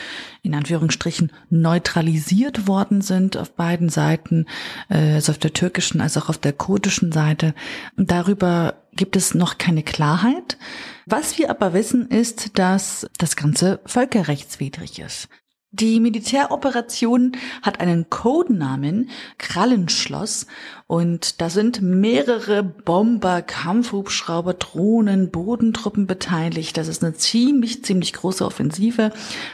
in 0.43 0.53
Anführungsstrichen 0.53 1.31
neutralisiert 1.49 2.67
worden 2.67 3.01
sind 3.01 3.35
auf 3.35 3.51
beiden 3.51 3.89
Seiten, 3.89 4.45
also 4.87 5.31
auf 5.31 5.37
der 5.37 5.53
türkischen 5.53 6.01
als 6.01 6.17
auch 6.17 6.29
auf 6.29 6.37
der 6.37 6.53
kurdischen 6.53 7.11
Seite. 7.11 7.53
Darüber 7.97 8.75
gibt 8.93 9.15
es 9.15 9.33
noch 9.33 9.57
keine 9.57 9.83
Klarheit. 9.83 10.57
Was 11.05 11.37
wir 11.37 11.49
aber 11.49 11.73
wissen, 11.73 12.07
ist, 12.09 12.57
dass 12.59 13.09
das 13.17 13.35
Ganze 13.35 13.79
völkerrechtswidrig 13.85 14.99
ist. 14.99 15.29
Die 15.71 15.99
Militäroperation 15.99 17.33
hat 17.61 17.79
einen 17.79 18.09
Codenamen, 18.09 19.11
Krallenschloss, 19.37 20.47
und 20.87 21.41
da 21.41 21.51
sind 21.51 21.79
mehrere 21.79 22.63
Bomber, 22.63 23.43
Kampfhubschrauber, 23.43 24.55
Drohnen, 24.55 25.29
Bodentruppen 25.29 26.07
beteiligt. 26.07 26.75
Das 26.75 26.87
ist 26.87 27.03
eine 27.03 27.13
ziemlich, 27.13 27.83
ziemlich 27.83 28.13
große 28.13 28.43
Offensive 28.43 29.11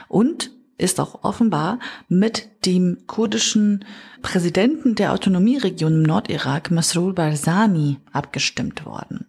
und 0.08 0.52
ist 0.78 1.02
auch 1.02 1.24
offenbar 1.26 1.80
mit 2.08 2.66
dem 2.66 3.08
kurdischen 3.08 3.84
Präsidenten 4.22 4.96
der 4.96 5.12
Autonomieregion 5.12 5.96
im 5.96 6.04
Nordirak, 6.04 6.72
Masrour 6.72 7.14
Barzani, 7.14 7.98
abgestimmt 8.14 8.86
worden 8.86 9.26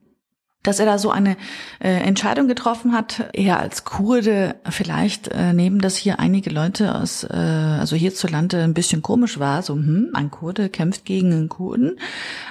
dass 0.66 0.80
er 0.80 0.86
da 0.86 0.98
so 0.98 1.10
eine 1.10 1.36
äh, 1.78 1.88
Entscheidung 1.88 2.48
getroffen 2.48 2.92
hat, 2.92 3.30
eher 3.32 3.60
als 3.60 3.84
Kurde 3.84 4.56
vielleicht 4.68 5.28
äh, 5.28 5.52
nehmen 5.52 5.80
das 5.80 5.96
hier 5.96 6.18
einige 6.18 6.50
Leute 6.50 6.94
aus, 6.94 7.24
äh, 7.24 7.36
also 7.36 7.96
hierzulande 7.96 8.62
ein 8.62 8.74
bisschen 8.74 9.02
komisch 9.02 9.38
war, 9.38 9.62
so 9.62 9.74
hm, 9.74 10.10
ein 10.14 10.30
Kurde 10.30 10.68
kämpft 10.68 11.04
gegen 11.04 11.32
einen 11.32 11.48
Kurden. 11.48 11.98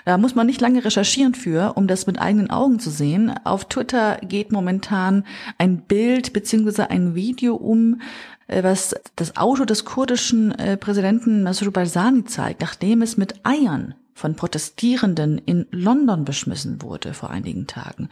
Da 0.06 0.18
muss 0.18 0.36
man 0.36 0.48
nicht 0.48 0.62
lange 0.62 0.84
recherchieren 0.84 1.36
für, 1.36 1.74
um 1.76 1.88
das 1.88 2.08
mit 2.08 2.20
eigenen 2.20 2.50
Augen 2.50 2.80
zu 2.80 2.90
sehen. 2.90 3.34
Auf 3.44 3.66
Twitter 3.66 4.18
geht 4.22 4.52
momentan 4.52 5.26
ein 5.58 5.82
Bild 5.82 6.34
beziehungsweise 6.34 6.90
ein 6.90 7.16
Video 7.16 7.56
um, 7.56 8.02
äh, 8.48 8.64
was 8.64 8.96
das 9.16 9.36
Auto 9.38 9.66
des 9.66 9.86
kurdischen 9.86 10.52
äh, 10.58 10.78
Präsidenten 10.78 11.44
Masrour 11.44 11.74
Barzani 11.74 12.26
zeigt, 12.26 12.62
nachdem 12.62 13.02
es 13.02 13.18
mit 13.18 13.46
Eiern 13.46 13.96
von 14.16 14.36
Protestierenden 14.36 15.38
in 15.38 15.68
London 15.72 16.24
beschmissen 16.24 16.82
wurde 16.82 17.14
vor 17.14 17.30
einigen 17.30 17.68
Tagen. 17.68 18.10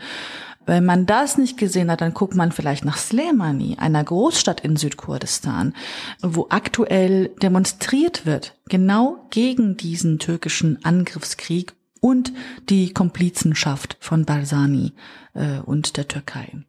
Wenn 0.65 0.85
man 0.85 1.05
das 1.05 1.37
nicht 1.37 1.57
gesehen 1.57 1.89
hat, 1.89 2.01
dann 2.01 2.13
guckt 2.13 2.35
man 2.35 2.51
vielleicht 2.51 2.85
nach 2.85 2.97
Slemani, 2.97 3.77
einer 3.79 4.03
Großstadt 4.03 4.61
in 4.61 4.75
Südkurdistan, 4.75 5.73
wo 6.21 6.47
aktuell 6.49 7.29
demonstriert 7.41 8.25
wird, 8.25 8.55
genau 8.69 9.25
gegen 9.29 9.77
diesen 9.77 10.19
türkischen 10.19 10.83
Angriffskrieg 10.83 11.73
und 12.01 12.33
die 12.69 12.93
Komplizenschaft 12.93 13.97
von 14.01 14.25
Barzani 14.25 14.93
äh, 15.33 15.59
und 15.59 15.95
der 15.95 16.09
Türkei. 16.09 16.63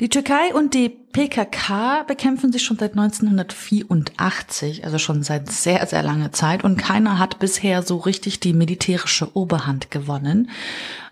Die 0.00 0.08
Türkei 0.08 0.54
und 0.54 0.74
die 0.74 0.90
PKK 0.90 2.04
bekämpfen 2.04 2.52
sich 2.52 2.62
schon 2.62 2.78
seit 2.78 2.92
1984, 2.92 4.84
also 4.84 4.96
schon 4.98 5.24
seit 5.24 5.50
sehr, 5.50 5.84
sehr 5.88 6.04
langer 6.04 6.30
Zeit 6.30 6.62
und 6.62 6.76
keiner 6.76 7.18
hat 7.18 7.40
bisher 7.40 7.82
so 7.82 7.96
richtig 7.96 8.38
die 8.38 8.52
militärische 8.52 9.36
Oberhand 9.36 9.90
gewonnen. 9.90 10.50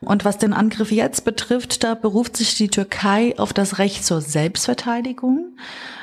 Und 0.01 0.25
was 0.25 0.39
den 0.39 0.53
Angriff 0.53 0.93
jetzt 0.93 1.25
betrifft, 1.25 1.83
da 1.83 1.97
beruft 1.97 2.37
sich 2.37 2.55
die 2.55 2.69
Türkei 2.69 3.35
auf 3.39 3.53
das 3.53 3.79
Recht 3.79 4.05
zur 4.05 4.21
Selbstverteidigung. 4.21 5.57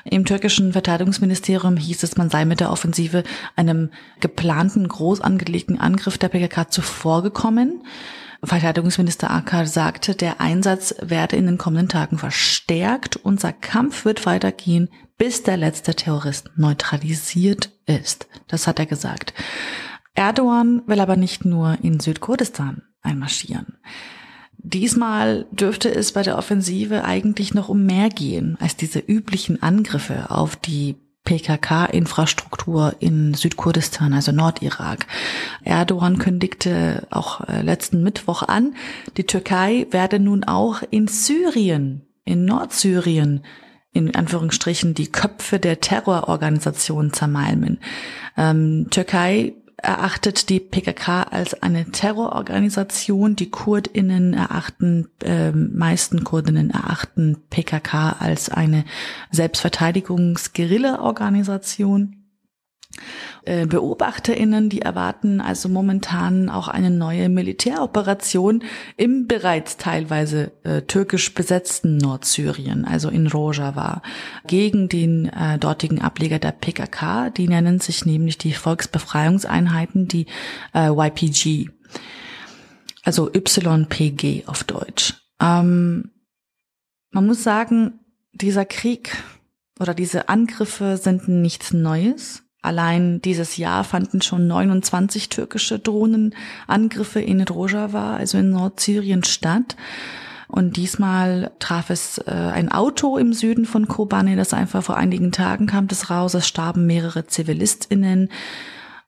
Im 0.04 0.26
türkischen 0.26 0.74
Verteidigungsministerium 0.74 1.78
hieß 1.78 2.04
es, 2.04 2.18
man 2.18 2.30
sei 2.30 2.44
mit 2.44 2.60
der 2.60 2.70
Offensive 2.70 3.24
einem 3.56 3.92
geplanten, 4.20 4.90
groß 4.90 5.22
angelegten 5.22 5.80
Angriff 5.80 6.18
der 6.18 6.28
PKK 6.28 6.70
zuvorgekommen. 6.70 7.84
Verteidigungsminister 8.44 9.32
Akar 9.32 9.66
sagte, 9.66 10.16
der 10.16 10.42
Einsatz 10.42 10.96
werde 11.02 11.36
in 11.38 11.46
den 11.46 11.58
kommenden 11.58 11.90
Tagen 11.90 12.18
verstärkt. 12.18 13.16
Unser 13.16 13.54
Kampf 13.54 14.06
wird 14.06 14.26
weitergehen, 14.26 14.90
bis 15.18 15.44
der 15.44 15.58
letzte 15.58 15.96
Terrorist 15.96 16.52
neutralisiert 16.56 17.72
ist. 17.86 18.28
Das 18.48 18.68
hat 18.68 18.80
er 18.80 18.86
gesagt. 18.86 19.34
Erdogan 20.16 20.84
will 20.88 21.00
aber 21.00 21.16
nicht 21.16 21.46
nur 21.46 21.78
in 21.82 22.00
Südkurdistan 22.00 22.84
einmarschieren. 23.02 23.78
Diesmal 24.58 25.46
dürfte 25.52 25.94
es 25.94 26.14
bei 26.14 26.22
der 26.22 26.38
Offensive 26.38 27.04
eigentlich 27.04 27.54
noch 27.54 27.68
um 27.70 27.86
mehr 27.86 28.10
gehen 28.10 28.58
als 28.62 28.78
diese 28.78 29.00
üblichen 29.00 29.62
Angriffe 29.62 30.32
auf 30.32 30.56
die 30.56 30.96
PKK-Infrastruktur 31.24 32.96
in 33.00 33.34
Südkurdistan, 33.34 34.14
also 34.14 34.32
Nordirak. 34.32 35.08
Erdogan 35.64 36.18
kündigte 36.18 37.08
auch 37.10 37.48
äh, 37.48 37.62
letzten 37.62 38.04
Mittwoch 38.04 38.44
an, 38.44 38.76
die 39.18 39.26
Türkei 39.26 39.88
werde 39.92 40.20
nun 40.20 40.44
auch 40.44 40.84
in 40.90 41.08
Syrien, 41.08 42.02
in 42.26 42.46
Nordsyrien, 42.46 43.44
in 43.94 44.16
Anführungsstrichen 44.16 44.96
die 44.96 45.12
Köpfe 45.12 45.60
der 45.60 45.80
Terrororganisation 45.80 47.14
zermalmen. 47.14 47.80
Ähm, 48.36 48.88
Türkei 48.90 49.54
erachtet 49.84 50.50
die 50.50 50.60
PKK 50.60 51.22
als 51.24 51.62
eine 51.62 51.92
Terrororganisation. 51.92 53.36
Die 53.36 53.52
Kurdinnen 53.52 54.34
erachten, 54.34 55.10
äh, 55.24 55.52
meisten 55.52 56.24
Kurdinnen 56.24 56.72
erachten 56.72 57.38
PKK 57.50 58.16
als 58.20 58.50
eine 58.50 58.86
Selbstverteidigungs-Guerilla-Organisation. 59.32 62.23
Äh, 63.46 63.66
BeobachterInnen, 63.66 64.70
die 64.70 64.82
erwarten 64.82 65.42
also 65.42 65.68
momentan 65.68 66.50
auch 66.50 66.70
eine 66.70 66.90
neue 66.90 67.28
Militäroperation 67.28 68.64
im 68.96 69.28
bereits 69.28 69.76
teilweise 69.76 70.52
äh, 70.64 70.84
türkisch 70.84 71.34
besetzten 71.34 71.98
Nordsyrien, 71.98 72.86
also 72.86 73.10
in 73.10 73.28
Rojava, 73.28 74.02
gegen 74.48 74.88
den 74.88 75.26
äh, 75.26 75.60
dortigen 75.60 76.02
Ableger 76.02 76.40
der 76.40 76.54
PKK. 76.54 77.32
Die 77.32 77.48
nennen 77.48 77.80
sich 77.80 78.06
nämlich 78.06 78.38
die 78.38 78.54
Volksbefreiungseinheiten, 78.54 80.08
die 80.08 80.28
äh, 80.74 80.90
YPG, 80.90 81.70
also 83.04 83.30
YPG 83.34 84.44
auf 84.46 84.64
Deutsch. 84.64 85.16
Ähm, 85.42 86.12
man 87.12 87.26
muss 87.26 87.44
sagen, 87.44 88.00
dieser 88.32 88.66
Krieg 88.66 89.22
oder 89.80 89.94
diese 89.94 90.30
Angriffe 90.30 90.96
sind 90.96 91.28
nichts 91.28 91.74
Neues. 91.74 92.44
Allein 92.64 93.22
dieses 93.22 93.58
Jahr 93.58 93.84
fanden 93.84 94.22
schon 94.22 94.48
29 94.48 95.28
türkische 95.28 95.80
Drohnenangriffe 95.80 97.20
in 97.20 97.42
Rojava, 97.42 98.16
also 98.16 98.38
in 98.38 98.52
Nordsyrien, 98.52 99.26
statt. 99.26 99.76
Und 100.48 100.78
diesmal 100.78 101.52
traf 101.60 101.90
es 101.90 102.20
äh, 102.20 102.32
ein 102.32 102.72
Auto 102.72 103.18
im 103.18 103.34
Süden 103.34 103.66
von 103.66 103.90
Kobane, 103.90 104.38
das 104.38 104.54
einfach 104.54 104.82
vor 104.82 104.96
einigen 104.96 105.34
Tagen 105.34 105.68
kam 105.68 105.90
das 105.90 106.10
raus. 106.10 106.36
Es 106.36 106.48
starben 106.48 106.86
mehrere 106.86 107.28
ZivilistInnen. 107.28 108.30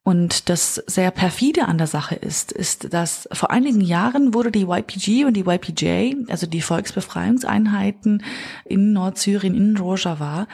Und 0.04 0.50
das 0.50 0.76
sehr 0.86 1.12
perfide 1.12 1.68
an 1.68 1.78
der 1.78 1.88
Sache 1.88 2.16
ist, 2.16 2.52
ist, 2.52 2.94
dass 2.94 3.30
vor 3.32 3.52
einigen 3.52 3.82
Jahren 3.82 4.34
wurde 4.34 4.52
die 4.52 4.68
YPG 4.68 5.24
und 5.24 5.34
die 5.34 5.46
YPJ, 5.48 6.16
also 6.28 6.46
die 6.46 6.62
Volksbefreiungseinheiten 6.62 8.22
in 8.66 8.92
Nordsyrien, 8.92 9.56
in 9.56 9.78
Rojava, 9.78 10.48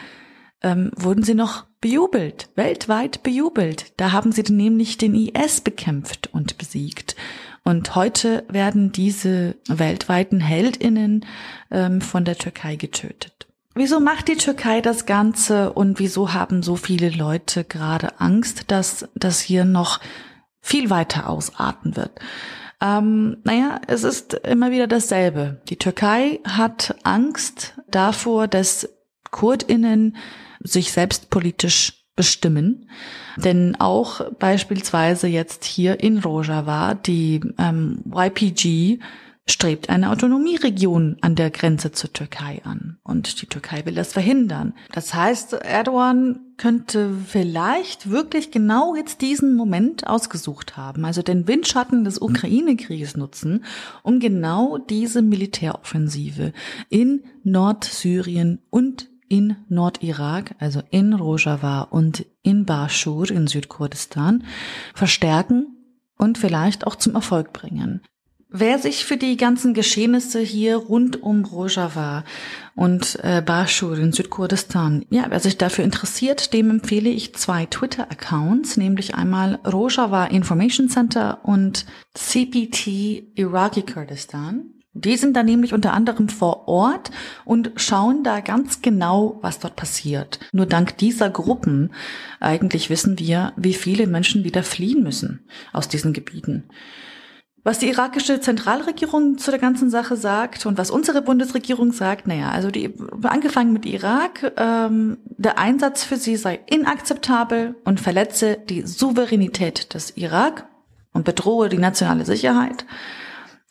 ähm, 0.61 0.91
wurden 0.95 1.23
sie 1.23 1.33
noch 1.33 1.65
bejubelt, 1.81 2.49
weltweit 2.55 3.23
bejubelt. 3.23 3.93
Da 3.97 4.11
haben 4.11 4.31
sie 4.31 4.43
nämlich 4.43 4.97
den 4.97 5.15
IS 5.15 5.61
bekämpft 5.61 6.29
und 6.31 6.57
besiegt. 6.57 7.15
Und 7.63 7.95
heute 7.95 8.43
werden 8.49 8.91
diese 8.91 9.55
weltweiten 9.67 10.39
Heldinnen 10.39 11.25
ähm, 11.69 12.01
von 12.01 12.25
der 12.25 12.37
Türkei 12.37 12.75
getötet. 12.75 13.47
Wieso 13.73 13.99
macht 13.99 14.27
die 14.27 14.35
Türkei 14.35 14.81
das 14.81 15.05
Ganze 15.05 15.71
und 15.71 15.99
wieso 15.99 16.33
haben 16.33 16.61
so 16.61 16.75
viele 16.75 17.09
Leute 17.09 17.63
gerade 17.63 18.19
Angst, 18.19 18.65
dass 18.67 19.07
das 19.15 19.39
hier 19.39 19.63
noch 19.63 19.99
viel 20.59 20.89
weiter 20.89 21.29
ausarten 21.29 21.95
wird? 21.95 22.19
Ähm, 22.81 23.37
naja, 23.43 23.79
es 23.87 24.03
ist 24.03 24.33
immer 24.33 24.71
wieder 24.71 24.87
dasselbe. 24.87 25.61
Die 25.69 25.77
Türkei 25.77 26.41
hat 26.45 26.95
Angst 27.03 27.75
davor, 27.87 28.47
dass 28.47 28.89
Kurdinnen 29.29 30.17
sich 30.63 30.91
selbst 30.91 31.29
politisch 31.29 32.05
bestimmen. 32.15 32.89
Denn 33.37 33.75
auch 33.79 34.31
beispielsweise 34.33 35.27
jetzt 35.27 35.63
hier 35.63 36.01
in 36.01 36.19
Rojava, 36.19 36.93
die 36.93 37.41
ähm, 37.57 38.03
YPG 38.13 38.99
strebt 39.47 39.89
eine 39.89 40.11
Autonomieregion 40.11 41.17
an 41.21 41.35
der 41.35 41.49
Grenze 41.49 41.91
zur 41.91 42.13
Türkei 42.13 42.61
an. 42.63 42.97
Und 43.03 43.41
die 43.41 43.47
Türkei 43.47 43.85
will 43.85 43.95
das 43.95 44.13
verhindern. 44.13 44.73
Das 44.91 45.13
heißt, 45.13 45.53
Erdogan 45.53 46.39
könnte 46.57 47.11
vielleicht 47.27 48.09
wirklich 48.11 48.51
genau 48.51 48.95
jetzt 48.95 49.21
diesen 49.21 49.55
Moment 49.55 50.05
ausgesucht 50.05 50.77
haben, 50.77 51.05
also 51.05 51.23
den 51.23 51.47
Windschatten 51.47 52.03
des 52.03 52.21
Ukraine-Krieges 52.21 53.17
nutzen, 53.17 53.65
um 54.03 54.19
genau 54.19 54.77
diese 54.77 55.21
Militäroffensive 55.21 56.53
in 56.89 57.23
Nordsyrien 57.43 58.59
und 58.69 59.10
in 59.31 59.55
Nordirak, 59.69 60.55
also 60.59 60.83
in 60.91 61.13
Rojava 61.13 61.83
und 61.83 62.25
in 62.43 62.65
Bashur 62.65 63.31
in 63.31 63.47
Südkurdistan, 63.47 64.43
verstärken 64.93 65.77
und 66.17 66.37
vielleicht 66.37 66.85
auch 66.85 66.97
zum 66.97 67.15
Erfolg 67.15 67.53
bringen. 67.53 68.01
Wer 68.49 68.77
sich 68.77 69.05
für 69.05 69.15
die 69.15 69.37
ganzen 69.37 69.73
Geschehnisse 69.73 70.41
hier 70.41 70.75
rund 70.75 71.23
um 71.23 71.45
Rojava 71.45 72.25
und 72.75 73.17
äh, 73.23 73.41
Bashur 73.41 73.97
in 73.97 74.11
Südkurdistan, 74.11 75.05
ja, 75.09 75.27
wer 75.29 75.39
sich 75.39 75.57
dafür 75.57 75.85
interessiert, 75.85 76.51
dem 76.51 76.69
empfehle 76.69 77.09
ich 77.09 77.33
zwei 77.35 77.65
Twitter-Accounts, 77.65 78.75
nämlich 78.75 79.15
einmal 79.15 79.61
Rojava 79.65 80.25
Information 80.25 80.89
Center 80.89 81.39
und 81.43 81.85
CPT 82.13 83.31
Iraqi 83.35 83.83
Kurdistan. 83.83 84.80
Die 84.93 85.15
sind 85.15 85.35
dann 85.37 85.45
nämlich 85.45 85.73
unter 85.73 85.93
anderem 85.93 86.27
vor 86.27 86.67
Ort 86.67 87.11
und 87.45 87.71
schauen 87.77 88.23
da 88.23 88.41
ganz 88.41 88.81
genau, 88.81 89.39
was 89.41 89.59
dort 89.59 89.77
passiert. 89.77 90.39
Nur 90.51 90.65
dank 90.65 90.97
dieser 90.97 91.29
Gruppen 91.29 91.93
eigentlich 92.41 92.89
wissen 92.89 93.17
wir, 93.17 93.53
wie 93.55 93.73
viele 93.73 94.05
Menschen 94.05 94.43
wieder 94.43 94.63
fliehen 94.63 95.01
müssen 95.01 95.47
aus 95.71 95.87
diesen 95.87 96.11
Gebieten. 96.11 96.65
Was 97.63 97.77
die 97.77 97.89
irakische 97.89 98.41
Zentralregierung 98.41 99.37
zu 99.37 99.51
der 99.51 99.59
ganzen 99.59 99.91
Sache 99.91 100.17
sagt 100.17 100.65
und 100.65 100.79
was 100.79 100.89
unsere 100.89 101.21
Bundesregierung 101.21 101.93
sagt, 101.93 102.27
naja, 102.27 102.49
also 102.49 102.71
die 102.71 102.95
angefangen 103.21 103.71
mit 103.71 103.85
Irak, 103.85 104.51
ähm, 104.57 105.19
der 105.25 105.59
Einsatz 105.59 106.03
für 106.03 106.17
sie 106.17 106.37
sei 106.37 106.59
inakzeptabel 106.65 107.75
und 107.85 108.01
verletze 108.01 108.57
die 108.57 108.81
Souveränität 108.81 109.93
des 109.93 110.17
Irak 110.17 110.67
und 111.13 111.23
bedrohe 111.23 111.69
die 111.69 111.77
nationale 111.77 112.25
Sicherheit. 112.25 112.85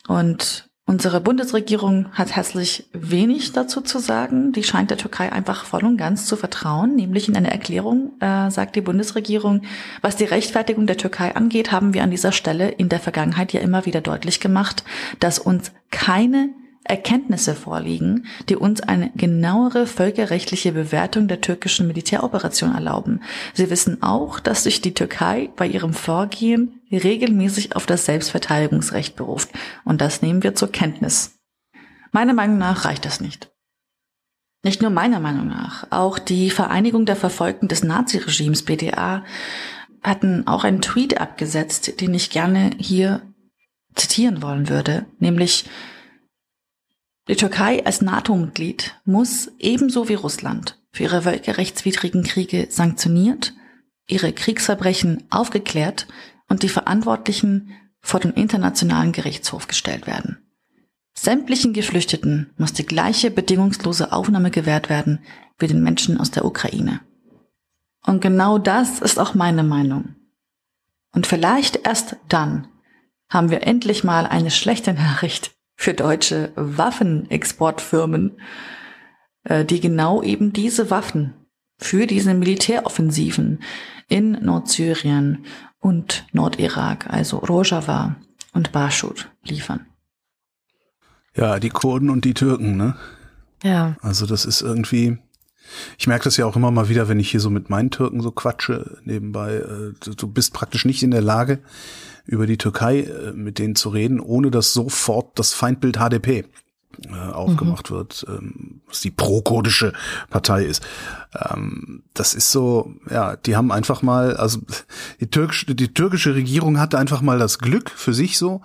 Und 0.06 0.69
Unsere 0.90 1.20
Bundesregierung 1.20 2.06
hat 2.14 2.34
herzlich 2.34 2.84
wenig 2.92 3.52
dazu 3.52 3.80
zu 3.80 4.00
sagen. 4.00 4.50
Die 4.50 4.64
scheint 4.64 4.90
der 4.90 4.98
Türkei 4.98 5.30
einfach 5.30 5.64
voll 5.64 5.84
und 5.84 5.96
ganz 5.96 6.26
zu 6.26 6.34
vertrauen. 6.34 6.96
Nämlich 6.96 7.28
in 7.28 7.36
einer 7.36 7.52
Erklärung 7.52 8.14
äh, 8.18 8.50
sagt 8.50 8.74
die 8.74 8.80
Bundesregierung, 8.80 9.62
was 10.02 10.16
die 10.16 10.24
Rechtfertigung 10.24 10.88
der 10.88 10.96
Türkei 10.96 11.36
angeht, 11.36 11.70
haben 11.70 11.94
wir 11.94 12.02
an 12.02 12.10
dieser 12.10 12.32
Stelle 12.32 12.70
in 12.70 12.88
der 12.88 12.98
Vergangenheit 12.98 13.52
ja 13.52 13.60
immer 13.60 13.86
wieder 13.86 14.00
deutlich 14.00 14.40
gemacht, 14.40 14.82
dass 15.20 15.38
uns 15.38 15.70
keine 15.92 16.48
Erkenntnisse 16.84 17.54
vorliegen, 17.54 18.26
die 18.48 18.56
uns 18.56 18.80
eine 18.80 19.10
genauere 19.14 19.86
völkerrechtliche 19.86 20.72
Bewertung 20.72 21.28
der 21.28 21.40
türkischen 21.40 21.86
Militäroperation 21.86 22.74
erlauben. 22.74 23.20
Sie 23.54 23.70
wissen 23.70 24.02
auch, 24.02 24.40
dass 24.40 24.64
sich 24.64 24.80
die 24.80 24.94
Türkei 24.94 25.50
bei 25.56 25.66
ihrem 25.66 25.92
Vorgehen 25.92 26.80
regelmäßig 26.90 27.76
auf 27.76 27.86
das 27.86 28.06
Selbstverteidigungsrecht 28.06 29.14
beruft. 29.14 29.50
Und 29.84 30.00
das 30.00 30.22
nehmen 30.22 30.42
wir 30.42 30.54
zur 30.54 30.72
Kenntnis. 30.72 31.38
Meiner 32.12 32.34
Meinung 32.34 32.58
nach 32.58 32.84
reicht 32.86 33.04
das 33.04 33.20
nicht. 33.20 33.50
Nicht 34.62 34.82
nur 34.82 34.90
meiner 34.90 35.20
Meinung 35.20 35.48
nach, 35.48 35.86
auch 35.90 36.18
die 36.18 36.50
Vereinigung 36.50 37.06
der 37.06 37.16
Verfolgten 37.16 37.68
des 37.68 37.82
Naziregimes 37.82 38.64
BDA 38.64 39.24
hatten 40.02 40.46
auch 40.46 40.64
einen 40.64 40.82
Tweet 40.82 41.20
abgesetzt, 41.20 42.00
den 42.00 42.12
ich 42.12 42.30
gerne 42.30 42.70
hier 42.78 43.22
zitieren 43.94 44.42
wollen 44.42 44.68
würde, 44.68 45.06
nämlich 45.18 45.64
die 47.28 47.36
Türkei 47.36 47.84
als 47.84 48.00
NATO-Mitglied 48.00 48.96
muss 49.04 49.50
ebenso 49.58 50.08
wie 50.08 50.14
Russland 50.14 50.78
für 50.92 51.04
ihre 51.04 51.22
völkerrechtswidrigen 51.22 52.24
Kriege 52.24 52.66
sanktioniert, 52.70 53.54
ihre 54.08 54.32
Kriegsverbrechen 54.32 55.24
aufgeklärt 55.30 56.06
und 56.48 56.62
die 56.62 56.68
Verantwortlichen 56.68 57.72
vor 58.00 58.20
den 58.20 58.32
Internationalen 58.32 59.12
Gerichtshof 59.12 59.68
gestellt 59.68 60.06
werden. 60.06 60.38
Sämtlichen 61.14 61.72
Geflüchteten 61.72 62.52
muss 62.56 62.72
die 62.72 62.86
gleiche 62.86 63.30
bedingungslose 63.30 64.12
Aufnahme 64.12 64.50
gewährt 64.50 64.88
werden 64.88 65.20
wie 65.58 65.66
den 65.66 65.82
Menschen 65.82 66.18
aus 66.18 66.30
der 66.30 66.44
Ukraine. 66.44 67.00
Und 68.06 68.22
genau 68.22 68.58
das 68.58 69.00
ist 69.00 69.18
auch 69.18 69.34
meine 69.34 69.62
Meinung. 69.62 70.14
Und 71.12 71.26
vielleicht 71.26 71.86
erst 71.86 72.16
dann 72.28 72.68
haben 73.28 73.50
wir 73.50 73.62
endlich 73.64 74.02
mal 74.02 74.26
eine 74.26 74.50
schlechte 74.50 74.94
Nachricht 74.94 75.52
für 75.80 75.94
deutsche 75.94 76.52
Waffenexportfirmen, 76.56 78.32
äh, 79.44 79.64
die 79.64 79.80
genau 79.80 80.22
eben 80.22 80.52
diese 80.52 80.90
Waffen 80.90 81.32
für 81.78 82.06
diese 82.06 82.34
Militäroffensiven 82.34 83.60
in 84.06 84.32
Nordsyrien 84.32 85.46
und 85.78 86.26
Nordirak, 86.32 87.06
also 87.08 87.38
Rojava 87.38 88.16
und 88.52 88.72
Bashur 88.72 89.14
liefern. 89.42 89.86
Ja, 91.34 91.58
die 91.58 91.70
Kurden 91.70 92.10
und 92.10 92.26
die 92.26 92.34
Türken, 92.34 92.76
ne? 92.76 92.96
Ja. 93.62 93.96
Also 94.02 94.26
das 94.26 94.44
ist 94.44 94.60
irgendwie, 94.60 95.16
ich 95.96 96.06
merke 96.06 96.24
das 96.24 96.36
ja 96.36 96.44
auch 96.44 96.56
immer 96.56 96.70
mal 96.70 96.90
wieder, 96.90 97.08
wenn 97.08 97.20
ich 97.20 97.30
hier 97.30 97.40
so 97.40 97.48
mit 97.48 97.70
meinen 97.70 97.90
Türken 97.90 98.20
so 98.20 98.32
quatsche 98.32 98.98
nebenbei. 99.04 99.54
Äh, 99.54 99.92
du 100.14 100.26
bist 100.26 100.52
praktisch 100.52 100.84
nicht 100.84 101.02
in 101.02 101.10
der 101.10 101.22
Lage, 101.22 101.60
über 102.30 102.46
die 102.46 102.58
Türkei 102.58 103.00
äh, 103.00 103.32
mit 103.32 103.58
denen 103.58 103.74
zu 103.74 103.88
reden, 103.88 104.20
ohne 104.20 104.52
dass 104.52 104.72
sofort 104.72 105.36
das 105.38 105.52
Feindbild 105.52 105.96
HDP 105.96 106.44
äh, 107.08 107.16
aufgemacht 107.32 107.90
mhm. 107.90 107.94
wird, 107.94 108.24
ähm, 108.28 108.80
was 108.86 109.00
die 109.00 109.10
pro-kurdische 109.10 109.92
Partei 110.30 110.64
ist. 110.64 110.86
Ähm, 111.34 112.04
das 112.14 112.34
ist 112.34 112.52
so, 112.52 112.94
ja, 113.10 113.34
die 113.34 113.56
haben 113.56 113.72
einfach 113.72 114.02
mal, 114.02 114.36
also 114.36 114.60
die 115.20 115.28
türkische, 115.28 115.74
die 115.74 115.92
türkische 115.92 116.36
Regierung 116.36 116.78
hatte 116.78 116.98
einfach 116.98 117.20
mal 117.20 117.38
das 117.38 117.58
Glück 117.58 117.90
für 117.90 118.14
sich 118.14 118.38
so, 118.38 118.62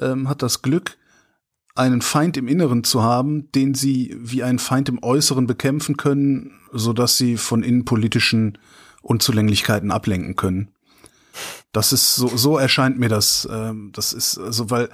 ähm, 0.00 0.28
hat 0.28 0.42
das 0.42 0.62
Glück, 0.62 0.96
einen 1.76 2.02
Feind 2.02 2.36
im 2.36 2.48
Inneren 2.48 2.82
zu 2.82 3.02
haben, 3.02 3.50
den 3.52 3.74
sie 3.74 4.16
wie 4.18 4.42
einen 4.42 4.58
Feind 4.58 4.88
im 4.88 5.02
Äußeren 5.02 5.46
bekämpfen 5.46 5.96
können, 5.96 6.52
so 6.72 6.92
dass 6.92 7.16
sie 7.16 7.36
von 7.36 7.62
innenpolitischen 7.62 8.58
Unzulänglichkeiten 9.02 9.92
ablenken 9.92 10.34
können. 10.34 10.73
Das 11.74 11.92
ist 11.92 12.14
so, 12.14 12.28
so 12.28 12.56
erscheint 12.56 12.98
mir 12.98 13.10
das. 13.10 13.46
Ähm, 13.50 13.90
das 13.92 14.14
ist 14.14 14.38
also, 14.38 14.70
weil 14.70 14.88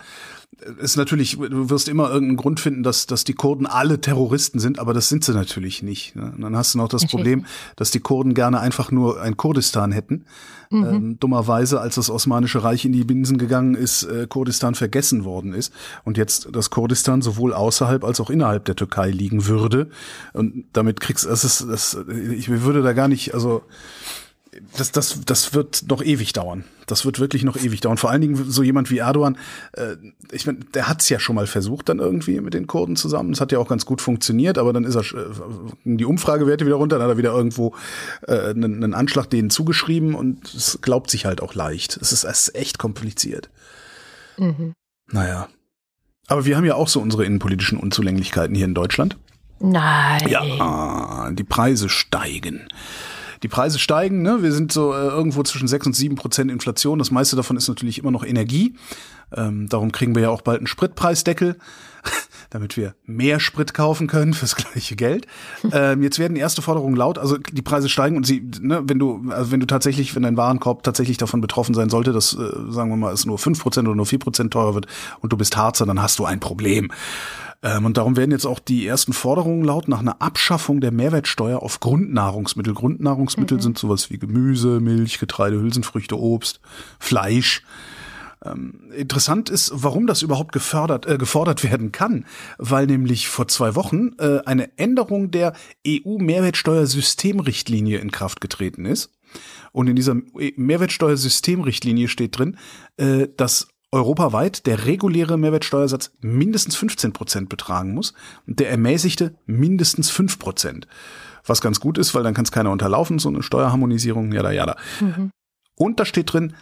es 0.82 0.96
natürlich, 0.96 1.38
du 1.38 1.70
wirst 1.70 1.88
immer 1.88 2.10
irgendeinen 2.10 2.36
Grund 2.36 2.60
finden, 2.60 2.82
dass, 2.82 3.06
dass 3.06 3.24
die 3.24 3.34
Kurden 3.34 3.66
alle 3.66 4.00
Terroristen 4.00 4.58
sind, 4.58 4.78
aber 4.78 4.92
das 4.92 5.08
sind 5.08 5.24
sie 5.24 5.32
natürlich 5.32 5.82
nicht. 5.82 6.16
Ne? 6.16 6.32
Und 6.34 6.40
dann 6.40 6.56
hast 6.56 6.74
du 6.74 6.78
noch 6.78 6.88
das 6.88 7.06
Problem, 7.06 7.46
dass 7.76 7.90
die 7.90 8.00
Kurden 8.00 8.34
gerne 8.34 8.60
einfach 8.60 8.90
nur 8.90 9.20
ein 9.22 9.36
Kurdistan 9.36 9.92
hätten. 9.92 10.24
Mhm. 10.70 10.84
Ähm, 10.84 11.16
dummerweise, 11.20 11.80
als 11.80 11.96
das 11.96 12.10
Osmanische 12.10 12.62
Reich 12.62 12.84
in 12.84 12.92
die 12.92 13.04
Binsen 13.04 13.38
gegangen 13.38 13.74
ist, 13.74 14.04
äh, 14.04 14.26
Kurdistan 14.28 14.74
vergessen 14.74 15.24
worden 15.24 15.52
ist 15.52 15.72
und 16.04 16.16
jetzt 16.16 16.48
das 16.52 16.70
Kurdistan 16.70 17.22
sowohl 17.22 17.52
außerhalb 17.52 18.04
als 18.04 18.20
auch 18.20 18.30
innerhalb 18.30 18.64
der 18.66 18.76
Türkei 18.76 19.10
liegen 19.10 19.46
würde. 19.46 19.88
Und 20.32 20.64
damit 20.72 21.00
kriegst 21.00 21.24
du, 21.24 21.28
das 21.28 21.44
ist, 21.44 21.66
das, 21.68 21.96
ich 22.32 22.48
würde 22.48 22.82
da 22.82 22.92
gar 22.92 23.08
nicht, 23.08 23.34
also 23.34 23.62
das, 24.76 24.90
das, 24.90 25.20
das 25.24 25.54
wird 25.54 25.84
noch 25.88 26.02
ewig 26.02 26.32
dauern. 26.32 26.64
Das 26.86 27.04
wird 27.04 27.20
wirklich 27.20 27.44
noch 27.44 27.56
ewig 27.56 27.80
dauern. 27.80 27.98
Vor 27.98 28.10
allen 28.10 28.20
Dingen 28.20 28.50
so 28.50 28.64
jemand 28.64 28.90
wie 28.90 28.98
Erdogan, 28.98 29.38
äh, 29.72 29.96
ich 30.32 30.46
meine, 30.46 30.58
der 30.74 30.88
hat's 30.88 31.08
ja 31.08 31.20
schon 31.20 31.36
mal 31.36 31.46
versucht 31.46 31.88
dann 31.88 32.00
irgendwie 32.00 32.40
mit 32.40 32.54
den 32.54 32.66
Kurden 32.66 32.96
zusammen. 32.96 33.30
Das 33.30 33.40
hat 33.40 33.52
ja 33.52 33.58
auch 33.58 33.68
ganz 33.68 33.86
gut 33.86 34.00
funktioniert, 34.00 34.58
aber 34.58 34.72
dann 34.72 34.84
ist 34.84 34.96
er 34.96 35.02
äh, 35.02 35.30
die 35.84 36.04
Umfragewerte 36.04 36.66
wieder 36.66 36.76
runter, 36.76 36.98
dann 36.98 37.04
hat 37.04 37.14
er 37.14 37.18
wieder 37.18 37.32
irgendwo 37.32 37.74
äh, 38.26 38.50
einen, 38.50 38.82
einen 38.82 38.94
Anschlag 38.94 39.30
denen 39.30 39.50
zugeschrieben 39.50 40.14
und 40.14 40.52
es 40.52 40.80
glaubt 40.82 41.10
sich 41.10 41.26
halt 41.26 41.42
auch 41.42 41.54
leicht. 41.54 41.96
Es 42.00 42.10
ist, 42.10 42.24
es 42.24 42.48
ist 42.48 42.54
echt 42.56 42.78
kompliziert. 42.78 43.50
Mhm. 44.36 44.74
Naja. 45.12 45.48
Aber 46.26 46.44
wir 46.44 46.56
haben 46.56 46.64
ja 46.64 46.74
auch 46.74 46.88
so 46.88 47.00
unsere 47.00 47.24
innenpolitischen 47.24 47.78
Unzulänglichkeiten 47.78 48.54
hier 48.54 48.64
in 48.64 48.74
Deutschland. 48.74 49.16
Nein. 49.60 50.26
Ja, 50.28 51.30
die 51.32 51.44
Preise 51.44 51.88
steigen 51.88 52.66
die 53.42 53.48
Preise 53.48 53.78
steigen. 53.78 54.22
Ne? 54.22 54.42
Wir 54.42 54.52
sind 54.52 54.72
so 54.72 54.92
äh, 54.92 55.08
irgendwo 55.08 55.42
zwischen 55.42 55.68
sechs 55.68 55.86
und 55.86 55.94
sieben 55.94 56.16
Prozent 56.16 56.50
Inflation. 56.50 56.98
Das 56.98 57.10
meiste 57.10 57.36
davon 57.36 57.56
ist 57.56 57.68
natürlich 57.68 57.98
immer 57.98 58.10
noch 58.10 58.24
Energie. 58.24 58.74
Ähm, 59.34 59.68
darum 59.68 59.92
kriegen 59.92 60.14
wir 60.14 60.22
ja 60.22 60.30
auch 60.30 60.42
bald 60.42 60.58
einen 60.58 60.66
Spritpreisdeckel, 60.66 61.56
damit 62.50 62.76
wir 62.76 62.94
mehr 63.06 63.40
Sprit 63.40 63.74
kaufen 63.74 64.08
können 64.08 64.34
fürs 64.34 64.56
gleiche 64.56 64.96
Geld. 64.96 65.26
Ähm, 65.72 66.02
jetzt 66.02 66.18
werden 66.18 66.36
erste 66.36 66.62
Forderungen 66.62 66.96
laut. 66.96 67.18
Also 67.18 67.38
die 67.38 67.62
Preise 67.62 67.88
steigen 67.88 68.16
und 68.16 68.26
sie, 68.26 68.48
ne, 68.60 68.82
wenn 68.84 68.98
du, 68.98 69.30
also 69.30 69.52
wenn 69.52 69.60
du 69.60 69.66
tatsächlich, 69.66 70.14
wenn 70.14 70.22
dein 70.22 70.36
Warenkorb 70.36 70.82
tatsächlich 70.82 71.16
davon 71.16 71.40
betroffen 71.40 71.74
sein 71.74 71.90
sollte, 71.90 72.12
dass, 72.12 72.34
äh, 72.34 72.50
sagen 72.68 72.90
wir 72.90 72.96
mal, 72.96 73.12
es 73.12 73.24
nur 73.24 73.38
fünf 73.38 73.60
Prozent 73.60 73.86
oder 73.86 73.96
nur 73.96 74.06
vier 74.06 74.18
Prozent 74.18 74.52
teurer 74.52 74.74
wird 74.74 74.86
und 75.20 75.32
du 75.32 75.36
bist 75.36 75.56
Harzer, 75.56 75.86
dann 75.86 76.02
hast 76.02 76.18
du 76.18 76.24
ein 76.24 76.40
Problem. 76.40 76.90
Ähm, 77.62 77.84
und 77.84 77.96
darum 77.96 78.16
werden 78.16 78.30
jetzt 78.30 78.46
auch 78.46 78.58
die 78.58 78.86
ersten 78.86 79.12
Forderungen 79.12 79.64
laut 79.64 79.88
nach 79.88 80.00
einer 80.00 80.22
Abschaffung 80.22 80.80
der 80.80 80.92
Mehrwertsteuer 80.92 81.62
auf 81.62 81.80
Grundnahrungsmittel. 81.80 82.72
Grundnahrungsmittel 82.74 83.58
mhm. 83.58 83.62
sind 83.62 83.78
sowas 83.78 84.10
wie 84.10 84.18
Gemüse, 84.18 84.80
Milch, 84.80 85.18
Getreide, 85.18 85.60
Hülsenfrüchte, 85.60 86.18
Obst, 86.18 86.60
Fleisch. 86.98 87.62
Ähm, 88.42 88.90
interessant 88.96 89.50
ist, 89.50 89.70
warum 89.74 90.06
das 90.06 90.22
überhaupt 90.22 90.52
gefördert, 90.52 91.04
äh, 91.04 91.18
gefordert 91.18 91.62
werden 91.62 91.92
kann, 91.92 92.24
weil 92.56 92.86
nämlich 92.86 93.28
vor 93.28 93.48
zwei 93.48 93.74
Wochen 93.74 94.12
äh, 94.18 94.40
eine 94.46 94.78
Änderung 94.78 95.30
der 95.30 95.52
EU-Mehrwertsteuersystemrichtlinie 95.86 97.98
in 97.98 98.10
Kraft 98.10 98.40
getreten 98.40 98.86
ist. 98.86 99.10
Und 99.72 99.88
in 99.88 99.96
dieser 99.96 100.16
Mehrwertsteuersystemrichtlinie 100.56 102.08
steht 102.08 102.38
drin, 102.38 102.56
äh, 102.96 103.28
dass 103.36 103.68
europaweit 103.92 104.66
der 104.66 104.86
reguläre 104.86 105.36
Mehrwertsteuersatz 105.36 106.12
mindestens 106.20 106.76
15 106.76 107.12
Prozent 107.12 107.48
betragen 107.48 107.92
muss 107.92 108.14
und 108.46 108.60
der 108.60 108.70
ermäßigte 108.70 109.34
mindestens 109.46 110.10
5 110.10 110.38
Prozent. 110.38 110.86
Was 111.44 111.60
ganz 111.60 111.80
gut 111.80 111.98
ist, 111.98 112.14
weil 112.14 112.22
dann 112.22 112.34
kann 112.34 112.44
es 112.44 112.52
keiner 112.52 112.70
unterlaufen, 112.70 113.18
so 113.18 113.28
eine 113.28 113.42
Steuerharmonisierung, 113.42 114.32
jada, 114.32 114.52
jada. 114.52 114.76
Mhm. 115.00 115.30
Und 115.74 115.98
da 115.98 116.04
steht 116.04 116.32
drin, 116.32 116.54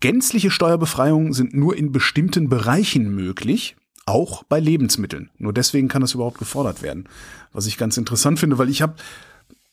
gänzliche 0.00 0.50
Steuerbefreiungen 0.50 1.32
sind 1.34 1.54
nur 1.54 1.76
in 1.76 1.92
bestimmten 1.92 2.48
Bereichen 2.48 3.14
möglich, 3.14 3.76
auch 4.06 4.42
bei 4.44 4.58
Lebensmitteln. 4.58 5.30
Nur 5.38 5.52
deswegen 5.52 5.88
kann 5.88 6.00
das 6.00 6.14
überhaupt 6.14 6.38
gefordert 6.38 6.82
werden. 6.82 7.08
Was 7.52 7.66
ich 7.66 7.76
ganz 7.76 7.96
interessant 7.96 8.40
finde, 8.40 8.58
weil 8.58 8.70
ich 8.70 8.82
habe 8.82 8.94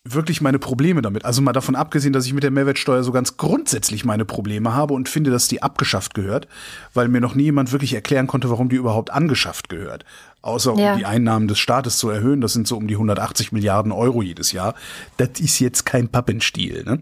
wirklich 0.06 0.42
meine 0.42 0.60
Probleme 0.60 1.02
damit. 1.02 1.26
Also 1.26 1.42
mal 1.42 1.54
davon 1.54 1.76
abgesehen, 1.76 2.14
dass 2.14 2.26
ich 2.26 2.34
mit 2.34 2.44
der 2.44 2.52
Mehrwertsteuer 2.52 3.04
so 3.04 3.12
ganz 3.12 3.38
grundsätzlich 3.38 4.06
meine 4.06 4.26
Probleme 4.26 4.74
habe 4.74 4.94
und 4.94 5.10
finde, 5.10 5.30
dass 5.30 5.48
die 5.48 5.62
abgeschafft 5.62 6.14
gehört, 6.14 6.48
weil 6.94 7.10
mir 7.10 7.22
noch 7.22 7.36
nie 7.36 7.44
jemand 7.44 7.72
wirklich 7.72 7.94
erklären 7.94 8.28
konnte, 8.28 8.50
warum 8.50 8.70
die 8.70 8.78
überhaupt 8.78 9.12
angeschafft 9.12 9.70
gehört. 9.70 10.06
Außer 10.42 10.74
um 10.74 10.98
die 10.98 11.06
Einnahmen 11.06 11.50
des 11.50 11.60
Staates 11.60 11.98
zu 11.98 12.10
erhöhen. 12.10 12.40
Das 12.40 12.54
sind 12.54 12.66
so 12.66 12.78
um 12.78 12.88
die 12.88 12.96
180 12.96 13.52
Milliarden 13.52 13.92
Euro 13.92 14.22
jedes 14.22 14.54
Jahr. 14.54 14.74
Das 15.18 15.32
ist 15.40 15.60
jetzt 15.60 15.86
kein 15.86 16.08
Pappenstiel. 16.08 16.84
Ne? 16.86 17.02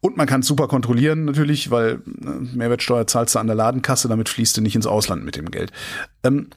Und 0.00 0.16
man 0.16 0.28
kann 0.28 0.40
es 0.40 0.46
super 0.46 0.68
kontrollieren 0.68 1.24
natürlich, 1.24 1.72
weil 1.72 2.00
ne, 2.04 2.46
Mehrwertsteuer 2.54 3.08
zahlst 3.08 3.34
du 3.34 3.40
an 3.40 3.48
der 3.48 3.56
Ladenkasse, 3.56 4.06
damit 4.06 4.28
fließt 4.28 4.56
du 4.56 4.60
nicht 4.60 4.76
ins 4.76 4.86
Ausland 4.86 5.24
mit 5.24 5.34
dem 5.34 5.50
Geld. 5.50 5.72
Ähm, 6.22 6.48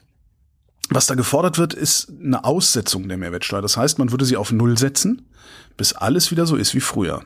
was 0.90 1.06
da 1.06 1.14
gefordert 1.14 1.58
wird, 1.58 1.74
ist 1.74 2.10
eine 2.10 2.44
Aussetzung 2.44 3.08
der 3.08 3.18
Mehrwertsteuer. 3.18 3.62
Das 3.62 3.76
heißt, 3.76 3.98
man 3.98 4.10
würde 4.10 4.24
sie 4.24 4.36
auf 4.36 4.52
Null 4.52 4.78
setzen, 4.78 5.28
bis 5.76 5.92
alles 5.92 6.30
wieder 6.30 6.46
so 6.46 6.56
ist 6.56 6.74
wie 6.74 6.80
früher. 6.80 7.24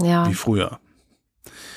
Ja. 0.00 0.28
Wie 0.28 0.34
früher. 0.34 0.80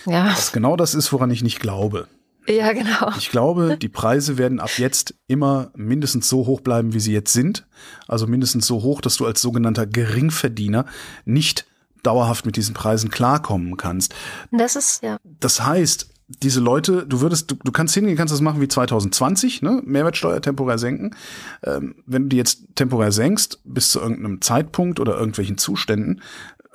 Ja. 0.05 0.27
Was 0.31 0.51
genau 0.51 0.75
das 0.75 0.95
ist, 0.95 1.11
woran 1.13 1.31
ich 1.31 1.43
nicht 1.43 1.59
glaube. 1.59 2.07
Ja, 2.47 2.73
genau. 2.73 3.11
Ich 3.17 3.29
glaube, 3.29 3.77
die 3.77 3.89
Preise 3.89 4.37
werden 4.37 4.59
ab 4.59 4.71
jetzt 4.77 5.13
immer 5.27 5.71
mindestens 5.75 6.27
so 6.27 6.47
hoch 6.47 6.61
bleiben, 6.61 6.93
wie 6.93 6.99
sie 6.99 7.13
jetzt 7.13 7.33
sind. 7.33 7.67
Also 8.07 8.25
mindestens 8.25 8.65
so 8.65 8.81
hoch, 8.81 9.01
dass 9.01 9.15
du 9.17 9.25
als 9.25 9.41
sogenannter 9.41 9.85
Geringverdiener 9.85 10.85
nicht 11.23 11.67
dauerhaft 12.01 12.47
mit 12.47 12.55
diesen 12.55 12.73
Preisen 12.73 13.11
klarkommen 13.11 13.77
kannst. 13.77 14.15
Das 14.51 14.75
ist, 14.75 15.03
ja. 15.03 15.17
Das 15.39 15.63
heißt, 15.63 16.10
diese 16.43 16.59
Leute, 16.59 17.05
du 17.07 17.21
würdest, 17.21 17.51
du, 17.51 17.55
du 17.63 17.71
kannst 17.71 17.93
hingehen, 17.93 18.15
kannst 18.17 18.33
das 18.33 18.41
machen 18.41 18.61
wie 18.61 18.67
2020, 18.67 19.61
ne? 19.61 19.81
Mehrwertsteuer 19.85 20.41
temporär 20.41 20.77
senken. 20.77 21.15
Ähm, 21.63 21.95
wenn 22.05 22.23
du 22.23 22.29
die 22.29 22.37
jetzt 22.37 22.63
temporär 22.75 23.11
senkst, 23.11 23.59
bis 23.65 23.89
zu 23.91 23.99
irgendeinem 23.99 24.41
Zeitpunkt 24.41 24.99
oder 24.99 25.17
irgendwelchen 25.17 25.57
Zuständen, 25.57 26.21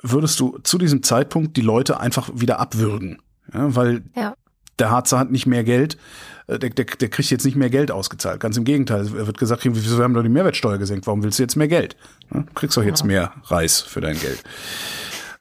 würdest 0.01 0.39
du 0.39 0.57
zu 0.63 0.77
diesem 0.77 1.03
Zeitpunkt 1.03 1.57
die 1.57 1.61
Leute 1.61 1.99
einfach 1.99 2.29
wieder 2.33 2.59
abwürgen. 2.59 3.19
Ja, 3.53 3.75
weil 3.75 4.03
Ja. 4.15 4.35
der 4.79 4.91
Harzer 4.91 5.17
hat 5.19 5.31
nicht 5.31 5.47
mehr 5.47 5.63
Geld, 5.63 5.97
äh, 6.47 6.59
der, 6.59 6.69
der, 6.69 6.85
der 6.85 7.09
kriegt 7.09 7.29
jetzt 7.31 7.45
nicht 7.45 7.55
mehr 7.57 7.69
Geld 7.69 7.89
ausgezahlt. 7.91 8.39
Ganz 8.39 8.57
im 8.57 8.63
Gegenteil. 8.63 9.07
Er 9.17 9.25
wird 9.27 9.37
gesagt, 9.37 9.63
wieso 9.65 9.97
wir 9.97 10.03
haben 10.03 10.13
doch 10.13 10.23
die 10.23 10.29
Mehrwertsteuer 10.29 10.77
gesenkt, 10.77 11.07
warum 11.07 11.23
willst 11.23 11.39
du 11.39 11.43
jetzt 11.43 11.55
mehr 11.55 11.67
Geld? 11.67 11.95
Ja, 12.33 12.41
du 12.41 12.53
kriegst 12.53 12.77
doch 12.77 12.83
jetzt 12.83 13.03
mehr 13.05 13.33
Reis 13.45 13.81
für 13.81 14.01
dein 14.01 14.19
Geld. 14.19 14.43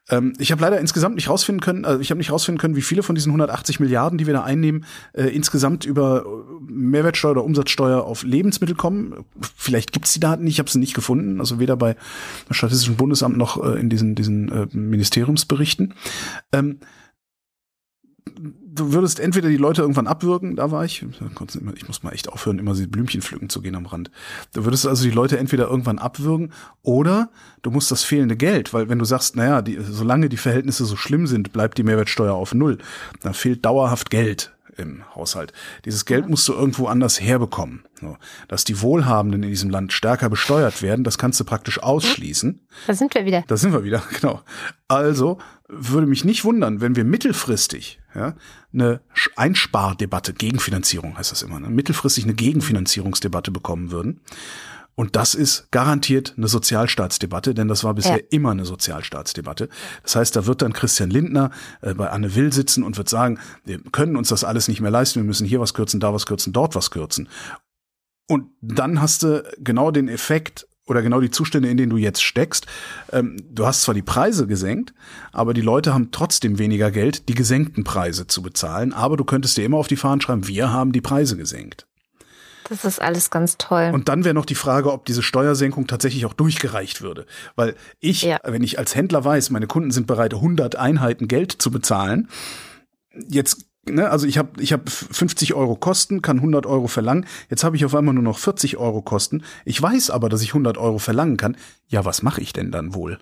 Ähm, 0.09 0.35
ich 0.39 0.53
habe 0.53 0.63
leider 0.63 0.79
insgesamt 0.79 1.17
nicht 1.17 1.29
rausfinden 1.29 1.61
können, 1.61 1.85
also 1.85 2.01
ich 2.01 2.11
habe 2.11 2.19
nicht 2.19 2.31
rausfinden 2.31 2.61
können, 2.61 2.77
wie 2.77 2.83
viele 2.83 3.03
von 3.03 3.15
diesen 3.15 3.31
180 3.31 3.81
Milliarden, 3.81 4.19
die 4.19 4.27
wir 4.27 4.35
da 4.35 4.45
einnehmen, 4.45 4.85
äh, 5.13 5.25
insgesamt 5.25 5.85
über 5.85 6.25
äh, 6.25 6.73
Mehrwertsteuer 6.73 7.33
oder 7.33 7.45
Umsatzsteuer 7.45 8.05
auf 8.05 8.23
Lebensmittel 8.23 8.77
kommen. 8.77 9.25
Vielleicht 9.57 9.93
gibt's 9.93 10.13
die 10.13 10.21
Daten 10.21 10.45
nicht, 10.45 10.55
ich 10.55 10.59
habe 10.59 10.71
sie 10.71 10.79
nicht 10.79 10.95
gefunden, 10.95 11.41
also 11.41 11.59
weder 11.59 11.77
bei 11.77 11.97
Statistischen 12.51 12.97
Bundesamt 12.97 13.37
noch 13.37 13.63
äh, 13.63 13.79
in 13.79 13.91
diesen, 13.91 14.15
diesen 14.15 14.51
äh, 14.51 14.67
Ministeriumsberichten. 14.73 15.95
Ähm, 16.53 16.79
du 18.77 18.93
würdest 18.93 19.21
entweder 19.21 19.49
die 19.49 19.57
Leute 19.57 19.83
irgendwann 19.83 20.07
abwürgen, 20.07 20.57
da 20.57 20.71
war 20.71 20.85
ich, 20.85 21.05
ich 21.75 21.89
muss 21.89 22.03
mal 22.03 22.13
echt 22.13 22.29
aufhören, 22.29 22.59
immer 22.59 22.75
die 22.75 22.87
Blümchen 22.87 23.23
pflücken 23.23 23.49
zu 23.49 23.61
gehen 23.61 23.75
am 23.75 23.87
Rand. 23.87 24.11
Du 24.53 24.65
würdest 24.65 24.87
also 24.87 25.05
die 25.05 25.11
Leute 25.11 25.39
entweder 25.39 25.69
irgendwann 25.69 25.99
abwürgen 25.99 26.53
oder 26.83 27.31
du 27.63 27.71
musst 27.71 27.91
das 27.91 28.05
fehlende 28.05 28.37
Geld, 28.37 28.73
weil 28.73 28.89
wenn 28.89 28.99
du 28.99 29.05
sagst, 29.05 29.37
naja, 29.37 29.63
die, 29.63 29.79
solange 29.81 30.29
die 30.29 30.37
Verhältnisse 30.37 30.85
so 30.85 30.97
schlimm 30.97 31.27
sind, 31.27 31.53
bleibt 31.53 31.79
die 31.79 31.83
Mehrwertsteuer 31.83 32.35
auf 32.35 32.55
Null, 32.55 32.79
dann 33.21 33.35
fehlt 33.35 33.65
dauerhaft 33.65 34.11
Geld 34.11 34.56
im 34.77 35.03
Haushalt. 35.15 35.53
Dieses 35.85 36.05
Geld 36.05 36.29
musst 36.29 36.47
du 36.49 36.53
irgendwo 36.53 36.87
anders 36.87 37.21
herbekommen. 37.21 37.85
So. 38.01 38.17
Dass 38.49 38.65
die 38.65 38.81
Wohlhabenden 38.81 39.43
in 39.43 39.51
diesem 39.51 39.71
Land 39.71 39.93
stärker 39.93 40.29
besteuert 40.29 40.83
werden, 40.83 41.05
das 41.05 41.19
kannst 41.19 41.41
du 41.41 41.45
praktisch 41.45 41.83
ausschließen. 41.83 42.67
Da 42.87 42.95
sind 42.95 43.15
wir 43.15 43.25
wieder. 43.25 43.45
Da 43.47 43.57
sind 43.57 43.73
wir 43.73 43.85
wieder, 43.85 44.03
genau. 44.21 44.43
Also 44.89 45.39
würde 45.69 46.07
mich 46.07 46.25
nicht 46.25 46.45
wundern, 46.45 46.81
wenn 46.81 46.97
wir 46.97 47.05
mittelfristig 47.05 48.01
ja, 48.15 48.35
eine 48.73 49.01
Einspardebatte, 49.35 50.33
Gegenfinanzierung 50.33 51.19
heißt 51.19 51.33
das 51.33 51.43
immer, 51.43 51.61
ne? 51.61 51.69
mittelfristig 51.69 52.25
eine 52.25 52.35
Gegenfinanzierungsdebatte 52.35 53.51
bekommen 53.51 53.91
würden. 53.91 54.21
Und 54.97 55.15
das 55.15 55.35
ist 55.35 55.71
garantiert 55.71 56.35
eine 56.37 56.49
Sozialstaatsdebatte, 56.49 57.53
denn 57.55 57.69
das 57.69 57.85
war 57.85 57.93
bisher 57.95 58.17
Ja. 58.17 58.25
immer 58.31 58.51
eine 58.51 58.65
Sozialstaatsdebatte. 58.65 59.69
Das 60.03 60.17
heißt, 60.17 60.35
da 60.35 60.47
wird 60.47 60.63
dann 60.63 60.73
Christian 60.73 61.11
Lindner 61.11 61.51
äh, 61.83 61.93
bei 61.95 62.09
Anne 62.11 62.35
Will 62.35 62.51
sitzen 62.53 62.83
und 62.83 62.97
wird 62.97 63.11
sagen, 63.11 63.39
wir 63.65 63.79
können 63.93 64.17
uns 64.17 64.31
das 64.31 64.43
alles 64.43 64.69
nicht 64.69 64.81
mehr 64.81 64.91
leisten, 64.91 65.21
wir 65.21 65.27
müssen 65.27 65.47
hier 65.47 65.61
was 65.61 65.75
kürzen, 65.75 66.01
da 66.01 66.15
was 66.15 66.25
kürzen, 66.25 66.55
dort 66.55 66.75
was 66.75 66.91
kürzen. 66.91 67.29
Und 68.27 68.47
dann 68.63 69.01
hast 69.01 69.23
du 69.23 69.45
genau 69.59 69.91
den 69.91 70.09
Effekt 70.09 70.67
oder 70.87 71.03
genau 71.03 71.21
die 71.21 71.31
Zustände, 71.31 71.69
in 71.69 71.77
denen 71.77 71.91
du 71.91 71.99
jetzt 71.99 72.23
steckst. 72.23 72.67
Ähm, 73.13 73.37
du 73.51 73.67
hast 73.67 73.83
zwar 73.83 73.95
die 73.95 74.03
Preise 74.03 74.47
gesenkt, 74.47 74.95
aber 75.33 75.53
die 75.53 75.61
Leute 75.61 75.93
haben 75.93 76.11
trotzdem 76.11 76.59
weniger 76.59 76.91
Geld, 76.91 77.29
die 77.29 77.35
gesenkten 77.35 77.85
Preise 77.85 78.29
zu 78.29 78.41
bezahlen. 78.41 78.93
Aber 78.95 79.17
du 79.17 79.25
könntest 79.25 79.57
dir 79.59 79.65
immer 79.65 79.77
auf 79.77 79.89
die 79.89 79.97
Fahnen 79.97 80.21
schreiben, 80.23 80.49
wir 80.49 80.73
haben 80.73 80.93
die 80.93 81.01
Preise 81.03 81.37
gesenkt. 81.37 81.87
Das 82.69 82.85
ist 82.85 83.01
alles 83.01 83.31
ganz 83.31 83.59
toll. 83.59 83.91
Und 83.95 84.09
dann 84.09 84.25
wäre 84.25 84.35
noch 84.35 84.47
die 84.47 84.55
Frage, 84.55 84.93
ob 84.93 85.05
diese 85.05 85.23
Steuersenkung 85.23 85.87
tatsächlich 85.87 86.27
auch 86.27 86.35
durchgereicht 86.35 87.03
würde. 87.03 87.27
Weil 87.55 87.75
ich, 88.01 88.23
Ja. 88.23 88.39
wenn 88.45 88.63
ich 88.63 88.79
als 88.79 88.95
Händler 88.95 89.25
weiß, 89.25 89.51
meine 89.51 89.67
Kunden 89.67 89.91
sind 89.91 90.07
bereit, 90.07 90.35
100 90.35 90.77
Einheiten 90.77 91.29
Geld 91.29 91.53
zu 91.53 91.71
bezahlen, 91.71 92.29
jetzt, 93.29 93.67
ne, 93.89 94.11
also 94.11 94.27
ich 94.27 94.39
habe 94.39 94.61
ich 94.61 94.73
hab 94.73 94.89
50 94.89 95.55
Euro 95.55 95.77
Kosten, 95.77 96.23
kann 96.23 96.39
100 96.39 96.67
Euro 96.67 96.89
verlangen, 96.89 97.27
jetzt 97.51 97.65
habe 97.65 97.77
ich 97.77 97.85
auf 97.85 97.95
einmal 97.95 98.15
nur 98.15 98.25
noch 98.25 98.39
40 98.39 98.77
Euro 98.77 99.03
Kosten. 99.03 99.43
Ich 99.65 99.81
weiß 99.81 100.11
aber, 100.11 100.29
dass 100.29 100.43
ich 100.43 100.51
100 100.51 100.77
Euro 100.79 100.99
verlangen 100.99 101.37
kann. 101.37 101.57
Ja, 101.89 102.05
was 102.05 102.23
mache 102.23 102.41
ich 102.41 102.53
denn 102.53 102.71
dann 102.73 102.95
wohl? 102.95 103.19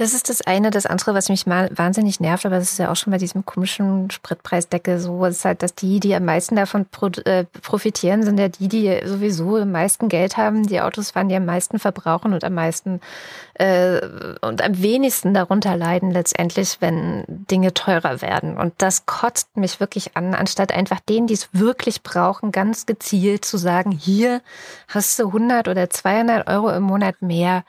Das 0.00 0.14
ist 0.14 0.30
das 0.30 0.40
eine. 0.40 0.70
Das 0.70 0.86
andere, 0.86 1.12
was 1.12 1.28
mich 1.28 1.46
mal 1.46 1.68
wahnsinnig 1.74 2.20
nervt, 2.20 2.46
aber 2.46 2.56
das 2.56 2.72
ist 2.72 2.78
ja 2.78 2.90
auch 2.90 2.96
schon 2.96 3.10
bei 3.10 3.18
diesem 3.18 3.44
komischen 3.44 4.10
Spritpreisdeckel 4.10 4.98
so, 4.98 5.26
ist 5.26 5.44
halt, 5.44 5.62
dass 5.62 5.74
die, 5.74 6.00
die 6.00 6.14
am 6.14 6.24
meisten 6.24 6.56
davon 6.56 6.86
äh, 7.26 7.44
profitieren, 7.60 8.22
sind 8.22 8.40
ja 8.40 8.48
die, 8.48 8.68
die 8.68 8.98
sowieso 9.04 9.56
am 9.56 9.72
meisten 9.72 10.08
Geld 10.08 10.38
haben, 10.38 10.66
die 10.66 10.80
Autos 10.80 11.10
fahren, 11.10 11.28
die 11.28 11.34
am 11.34 11.44
meisten 11.44 11.78
verbrauchen 11.78 12.32
und 12.32 12.44
am 12.44 12.54
meisten 12.54 13.02
äh, 13.52 14.00
und 14.40 14.62
am 14.62 14.80
wenigsten 14.80 15.34
darunter 15.34 15.76
leiden 15.76 16.12
letztendlich, 16.12 16.78
wenn 16.80 17.24
Dinge 17.28 17.74
teurer 17.74 18.22
werden. 18.22 18.56
Und 18.56 18.72
das 18.78 19.04
kotzt 19.04 19.54
mich 19.58 19.80
wirklich 19.80 20.16
an, 20.16 20.32
anstatt 20.32 20.72
einfach 20.72 21.00
denen, 21.00 21.26
die 21.26 21.34
es 21.34 21.50
wirklich 21.52 22.02
brauchen, 22.02 22.52
ganz 22.52 22.86
gezielt 22.86 23.44
zu 23.44 23.58
sagen, 23.58 23.90
hier 23.90 24.40
hast 24.88 25.18
du 25.18 25.26
100 25.26 25.68
oder 25.68 25.90
200 25.90 26.48
Euro 26.48 26.70
im 26.70 26.84
Monat 26.84 27.20
mehr. 27.20 27.64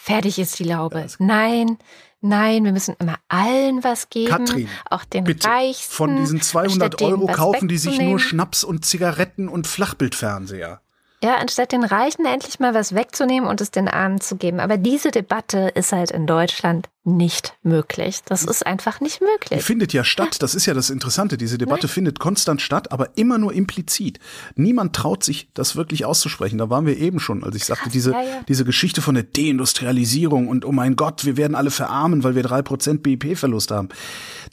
Fertig 0.00 0.38
ist 0.38 0.58
die 0.60 0.64
Laube. 0.64 1.06
Nein, 1.18 1.76
nein, 2.20 2.64
wir 2.64 2.72
müssen 2.72 2.94
immer 3.00 3.16
allen 3.26 3.82
was 3.82 4.08
geben. 4.08 4.30
Katrin, 4.30 4.68
auch 4.88 5.04
den 5.04 5.24
Bitte, 5.24 5.48
Reichsten. 5.48 5.92
von 5.92 6.16
diesen 6.16 6.40
200 6.40 6.72
anstatt 6.72 7.00
denen 7.00 7.12
Euro 7.14 7.26
kaufen 7.26 7.68
die 7.68 7.76
sich 7.76 8.00
nur. 8.00 8.20
Schnaps 8.20 8.62
und 8.62 8.84
Zigaretten 8.86 9.48
und 9.48 9.66
Flachbildfernseher. 9.66 10.80
Ja, 11.22 11.36
anstatt 11.36 11.72
den 11.72 11.82
Reichen 11.82 12.24
endlich 12.26 12.60
mal 12.60 12.74
was 12.74 12.94
wegzunehmen 12.94 13.48
und 13.48 13.60
es 13.60 13.72
den 13.72 13.88
Armen 13.88 14.20
zu 14.20 14.36
geben. 14.36 14.60
Aber 14.60 14.76
diese 14.76 15.10
Debatte 15.10 15.72
ist 15.74 15.90
halt 15.90 16.12
in 16.12 16.28
Deutschland 16.28 16.88
nicht 17.04 17.54
möglich. 17.62 18.20
Das 18.26 18.44
ist 18.44 18.64
einfach 18.66 19.00
nicht 19.00 19.20
Die 19.20 19.24
möglich. 19.24 19.62
findet 19.64 19.92
ja 19.92 20.04
statt, 20.04 20.36
das 20.42 20.54
ist 20.54 20.66
ja 20.66 20.74
das 20.74 20.90
Interessante. 20.90 21.36
Diese 21.36 21.58
Debatte 21.58 21.88
findet 21.88 22.20
konstant 22.20 22.62
statt, 22.62 22.92
aber 22.92 23.16
immer 23.16 23.38
nur 23.38 23.52
implizit. 23.52 24.20
Niemand 24.54 24.94
traut 24.94 25.24
sich, 25.24 25.48
das 25.54 25.74
wirklich 25.74 26.04
auszusprechen. 26.04 26.58
Da 26.58 26.70
waren 26.70 26.86
wir 26.86 26.96
eben 26.98 27.18
schon, 27.18 27.42
als 27.42 27.56
ich 27.56 27.64
sagte, 27.64 27.90
diese, 27.90 28.12
ja, 28.12 28.22
ja. 28.22 28.40
diese 28.46 28.64
Geschichte 28.64 29.02
von 29.02 29.14
der 29.14 29.24
Deindustrialisierung 29.24 30.46
und 30.46 30.64
oh 30.64 30.72
mein 30.72 30.94
Gott, 30.94 31.24
wir 31.24 31.36
werden 31.36 31.56
alle 31.56 31.70
verarmen, 31.70 32.22
weil 32.22 32.36
wir 32.36 32.42
drei 32.42 32.62
Prozent 32.62 33.02
BIP-Verlust 33.02 33.70
haben. 33.70 33.88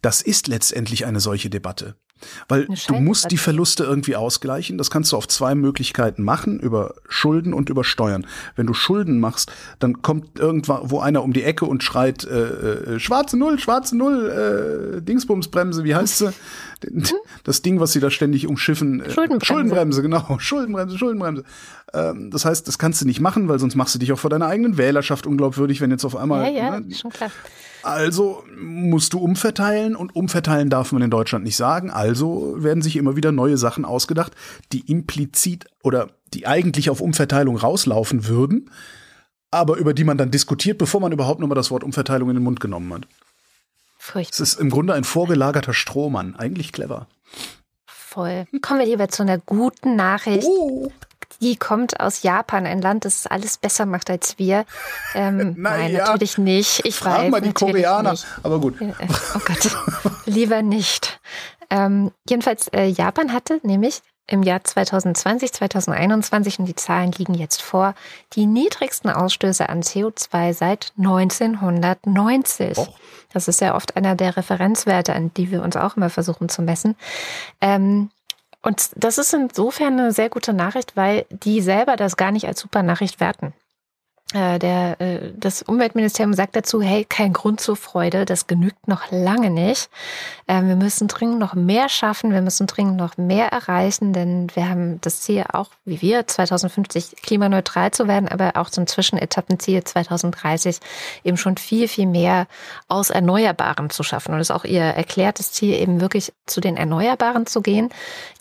Das 0.01 0.21
ist 0.21 0.47
letztendlich 0.47 1.05
eine 1.05 1.19
solche 1.19 1.49
Debatte. 1.49 1.95
Weil 2.47 2.67
du 2.87 2.95
musst 2.95 3.31
die. 3.31 3.37
Verluste 3.37 3.83
irgendwie 3.83 4.15
ausgleichen. 4.15 4.77
Das 4.77 4.89
kannst 4.89 5.11
du 5.11 5.17
auf 5.17 5.27
zwei 5.27 5.53
Möglichkeiten 5.53 6.23
machen, 6.23 6.59
über 6.59 6.95
Schulden 7.07 7.53
und 7.53 7.69
über 7.69 7.83
Steuern. 7.83 8.25
Wenn 8.55 8.65
du 8.65 8.73
Schulden 8.73 9.19
machst, 9.19 9.51
dann 9.79 10.01
kommt 10.01 10.39
irgendwann 10.39 10.89
wo 10.89 10.99
einer 10.99 11.23
um 11.23 11.33
die 11.33 11.43
Ecke 11.43 11.65
und 11.65 11.83
schreit, 11.83 12.23
äh, 12.23 12.95
äh, 12.95 12.99
schwarze 12.99 13.37
Null, 13.37 13.59
schwarze 13.59 13.97
Null, 13.97 14.97
äh, 14.97 15.01
Dingsbumsbremse, 15.01 15.83
wie 15.83 15.95
heißt 15.95 16.17
sie? 16.19 16.33
Das 17.43 17.61
Ding, 17.61 17.79
was 17.79 17.93
sie 17.93 17.99
da 17.99 18.11
ständig 18.11 18.47
umschiffen. 18.47 19.01
Äh. 19.01 19.09
Schuldenbremse. 19.09 19.45
Schuldenbremse, 19.45 20.01
genau. 20.01 20.37
Schuldenbremse, 20.39 20.97
Schuldenbremse. 20.97 21.43
Ähm, 21.93 22.29
das 22.31 22.45
heißt, 22.45 22.67
das 22.67 22.77
kannst 22.77 23.01
du 23.01 23.05
nicht 23.05 23.19
machen, 23.19 23.47
weil 23.47 23.59
sonst 23.59 23.75
machst 23.75 23.95
du 23.95 23.99
dich 23.99 24.11
auch 24.11 24.19
vor 24.19 24.29
deiner 24.29 24.47
eigenen 24.47 24.77
Wählerschaft 24.77 25.25
unglaubwürdig, 25.25 25.81
wenn 25.81 25.91
jetzt 25.91 26.05
auf 26.05 26.15
einmal. 26.15 26.43
Ja, 26.43 26.49
ja, 26.49 26.79
ne, 26.79 26.93
schon 26.93 27.11
klar. 27.11 27.31
Also 27.85 28.43
musst 28.57 29.13
du 29.13 29.19
umverteilen 29.19 29.95
und 29.95 30.15
umverteilen 30.15 30.69
darf 30.69 30.91
man 30.91 31.03
in 31.03 31.11
Deutschland 31.11 31.45
nicht 31.45 31.55
sagen. 31.55 31.91
Also 31.91 32.55
werden 32.57 32.81
sich 32.81 32.95
immer 32.95 33.15
wieder 33.15 33.31
neue 33.31 33.57
Sachen 33.57 33.85
ausgedacht, 33.85 34.33
die 34.71 34.91
implizit 34.91 35.67
oder 35.83 36.09
die 36.33 36.47
eigentlich 36.47 36.89
auf 36.89 36.99
Umverteilung 36.99 37.57
rauslaufen 37.57 38.27
würden, 38.27 38.71
aber 39.51 39.77
über 39.77 39.93
die 39.93 40.03
man 40.03 40.17
dann 40.17 40.31
diskutiert, 40.31 40.79
bevor 40.79 40.99
man 40.99 41.11
überhaupt 41.11 41.39
nur 41.39 41.47
mal 41.47 41.55
das 41.55 41.69
Wort 41.69 41.83
Umverteilung 41.83 42.29
in 42.29 42.35
den 42.35 42.43
Mund 42.43 42.59
genommen 42.59 42.91
hat. 42.93 43.07
Es 43.99 44.05
Furchtbar. 44.11 44.43
ist 44.43 44.59
im 44.59 44.69
Grunde 44.69 44.93
ein 44.93 45.03
vorgelagerter 45.03 45.73
Strohmann. 45.73 46.35
Eigentlich 46.35 46.71
clever. 46.71 47.07
Voll. 47.85 48.47
Kommen 48.61 48.79
wir 48.79 48.87
lieber 48.87 49.09
zu 49.09 49.23
einer 49.23 49.37
guten 49.37 49.95
Nachricht. 49.95 50.47
Oh, 50.47 50.91
Die 51.41 51.55
kommt 51.55 51.99
aus 51.99 52.23
Japan, 52.23 52.65
ein 52.65 52.81
Land, 52.81 53.05
das 53.05 53.27
alles 53.27 53.57
besser 53.57 53.85
macht 53.85 54.09
als 54.09 54.37
wir. 54.37 54.65
Ähm, 55.13 55.55
Na 55.57 55.71
nein, 55.71 55.91
ja. 55.91 56.05
natürlich 56.05 56.37
nicht. 56.37 56.85
Ich 56.85 56.95
frag 56.95 57.23
weiß, 57.23 57.31
mal 57.31 57.41
die 57.41 57.53
Koreaner. 57.53 58.11
Nicht. 58.11 58.25
Aber 58.43 58.59
gut. 58.59 58.79
Äh, 58.81 58.93
Oh 59.35 59.39
Gott, 59.45 59.77
lieber 60.25 60.61
nicht. 60.61 61.19
Ähm, 61.69 62.11
jedenfalls, 62.29 62.67
äh, 62.69 62.85
Japan 62.85 63.33
hatte 63.33 63.59
nämlich 63.63 64.01
im 64.27 64.43
Jahr 64.43 64.63
2020, 64.63 65.53
2021, 65.53 66.59
und 66.59 66.65
die 66.65 66.75
Zahlen 66.75 67.11
liegen 67.11 67.35
jetzt 67.35 67.61
vor, 67.61 67.93
die 68.33 68.47
niedrigsten 68.47 69.11
Ausstöße 69.11 69.69
an 69.69 69.81
CO2 69.81 70.53
seit 70.53 70.93
1990. 70.97 72.77
Och. 72.77 72.89
Das 73.33 73.47
ist 73.47 73.61
ja 73.61 73.75
oft 73.75 73.95
einer 73.97 74.15
der 74.15 74.37
Referenzwerte, 74.37 75.13
an 75.13 75.31
die 75.35 75.51
wir 75.51 75.61
uns 75.61 75.75
auch 75.75 75.97
immer 75.97 76.09
versuchen 76.09 76.49
zu 76.49 76.61
messen. 76.61 76.95
Ähm, 77.61 78.09
und 78.65 78.89
das 78.95 79.19
ist 79.19 79.31
insofern 79.33 79.99
eine 79.99 80.11
sehr 80.11 80.29
gute 80.29 80.51
Nachricht, 80.51 80.97
weil 80.97 81.25
die 81.29 81.61
selber 81.61 81.95
das 81.95 82.17
gar 82.17 82.31
nicht 82.31 82.47
als 82.47 82.59
super 82.59 82.81
Nachricht 82.81 83.19
werten. 83.19 83.53
Äh, 84.33 84.57
der, 84.57 84.99
äh, 84.99 85.33
das 85.37 85.61
Umweltministerium 85.61 86.33
sagt 86.33 86.55
dazu, 86.55 86.81
hey, 86.81 87.05
kein 87.05 87.31
Grund 87.31 87.61
zur 87.61 87.75
Freude, 87.75 88.25
das 88.25 88.47
genügt 88.47 88.87
noch 88.87 89.11
lange 89.11 89.51
nicht. 89.51 89.87
Äh, 90.47 90.63
wir 90.63 90.75
müssen 90.75 91.07
dringend 91.07 91.37
noch 91.37 91.53
mehr 91.53 91.89
schaffen, 91.89 92.33
wir 92.33 92.41
müssen 92.41 92.65
dringend 92.65 92.97
noch 92.97 93.17
mehr 93.17 93.49
erreichen, 93.49 94.13
denn 94.13 94.47
wir 94.55 94.67
haben 94.67 94.99
das 95.01 95.21
Ziel 95.21 95.45
auch, 95.53 95.69
wie 95.85 96.01
wir, 96.01 96.25
2050 96.25 97.17
klimaneutral 97.21 97.91
zu 97.91 98.07
werden, 98.07 98.27
aber 98.27 98.53
auch 98.55 98.71
zum 98.71 98.87
Zwischenetappenziel 98.87 99.83
2030 99.83 100.79
eben 101.23 101.37
schon 101.37 101.57
viel, 101.57 101.87
viel 101.87 102.07
mehr 102.07 102.47
aus 102.87 103.11
Erneuerbaren 103.11 103.91
zu 103.91 104.01
schaffen. 104.01 104.31
Und 104.31 104.39
das 104.39 104.49
ist 104.49 104.55
auch 104.55 104.65
ihr 104.65 104.81
erklärtes 104.81 105.51
Ziel, 105.51 105.75
eben 105.75 106.01
wirklich 106.01 106.33
zu 106.47 106.61
den 106.61 106.77
Erneuerbaren 106.77 107.45
zu 107.45 107.61
gehen. 107.61 107.89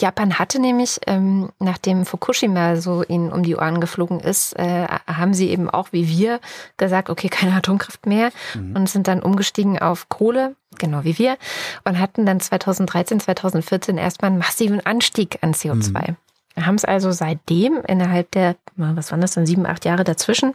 Japan 0.00 0.38
hatte 0.38 0.58
nämlich, 0.60 0.98
ähm, 1.06 1.50
nachdem 1.58 2.06
Fukushima 2.06 2.76
so 2.76 3.02
ihnen 3.02 3.30
um 3.30 3.42
die 3.42 3.54
Ohren 3.54 3.82
geflogen 3.82 4.20
ist, 4.20 4.58
äh, 4.58 4.86
haben 5.06 5.34
sie 5.34 5.50
eben 5.50 5.73
auch 5.74 5.92
wie 5.92 6.08
wir 6.08 6.40
gesagt, 6.76 7.10
okay, 7.10 7.28
keine 7.28 7.54
Atomkraft 7.56 8.06
mehr 8.06 8.30
mhm. 8.54 8.76
und 8.76 8.88
sind 8.88 9.08
dann 9.08 9.22
umgestiegen 9.22 9.78
auf 9.78 10.08
Kohle, 10.08 10.56
genau 10.78 11.04
wie 11.04 11.18
wir, 11.18 11.36
und 11.84 11.98
hatten 11.98 12.26
dann 12.26 12.40
2013, 12.40 13.20
2014 13.20 13.98
erstmal 13.98 14.30
einen 14.30 14.38
massiven 14.38 14.84
Anstieg 14.84 15.38
an 15.42 15.52
CO2. 15.52 16.10
Mhm. 16.10 16.16
Wir 16.54 16.66
haben 16.66 16.76
es 16.76 16.84
also 16.84 17.10
seitdem 17.10 17.82
innerhalb 17.86 18.30
der, 18.30 18.56
was 18.76 19.10
waren 19.10 19.20
das 19.20 19.32
dann, 19.32 19.46
sieben, 19.46 19.66
acht 19.66 19.84
Jahre 19.84 20.04
dazwischen, 20.04 20.54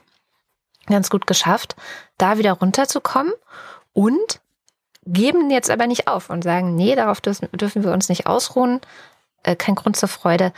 ganz 0.88 1.10
gut 1.10 1.28
geschafft, 1.28 1.76
da 2.18 2.38
wieder 2.38 2.54
runterzukommen 2.54 3.34
und 3.94 4.40
geben 5.06 5.50
jetzt 5.50 5.70
aber 5.70 5.88
nicht 5.88 6.08
auf 6.08 6.30
und 6.30 6.44
sagen, 6.44 6.76
nee, 6.76 6.96
darauf 6.96 7.22
dürfen, 7.22 7.50
dürfen 7.54 7.84
wir 7.84 7.92
uns 7.92 8.10
nicht 8.10 8.28
ausruhen, 8.28 8.80
äh, 9.44 9.56
kein 9.56 9.76
Grund 9.76 9.96
zur 9.96 10.10
Freude 10.10 10.54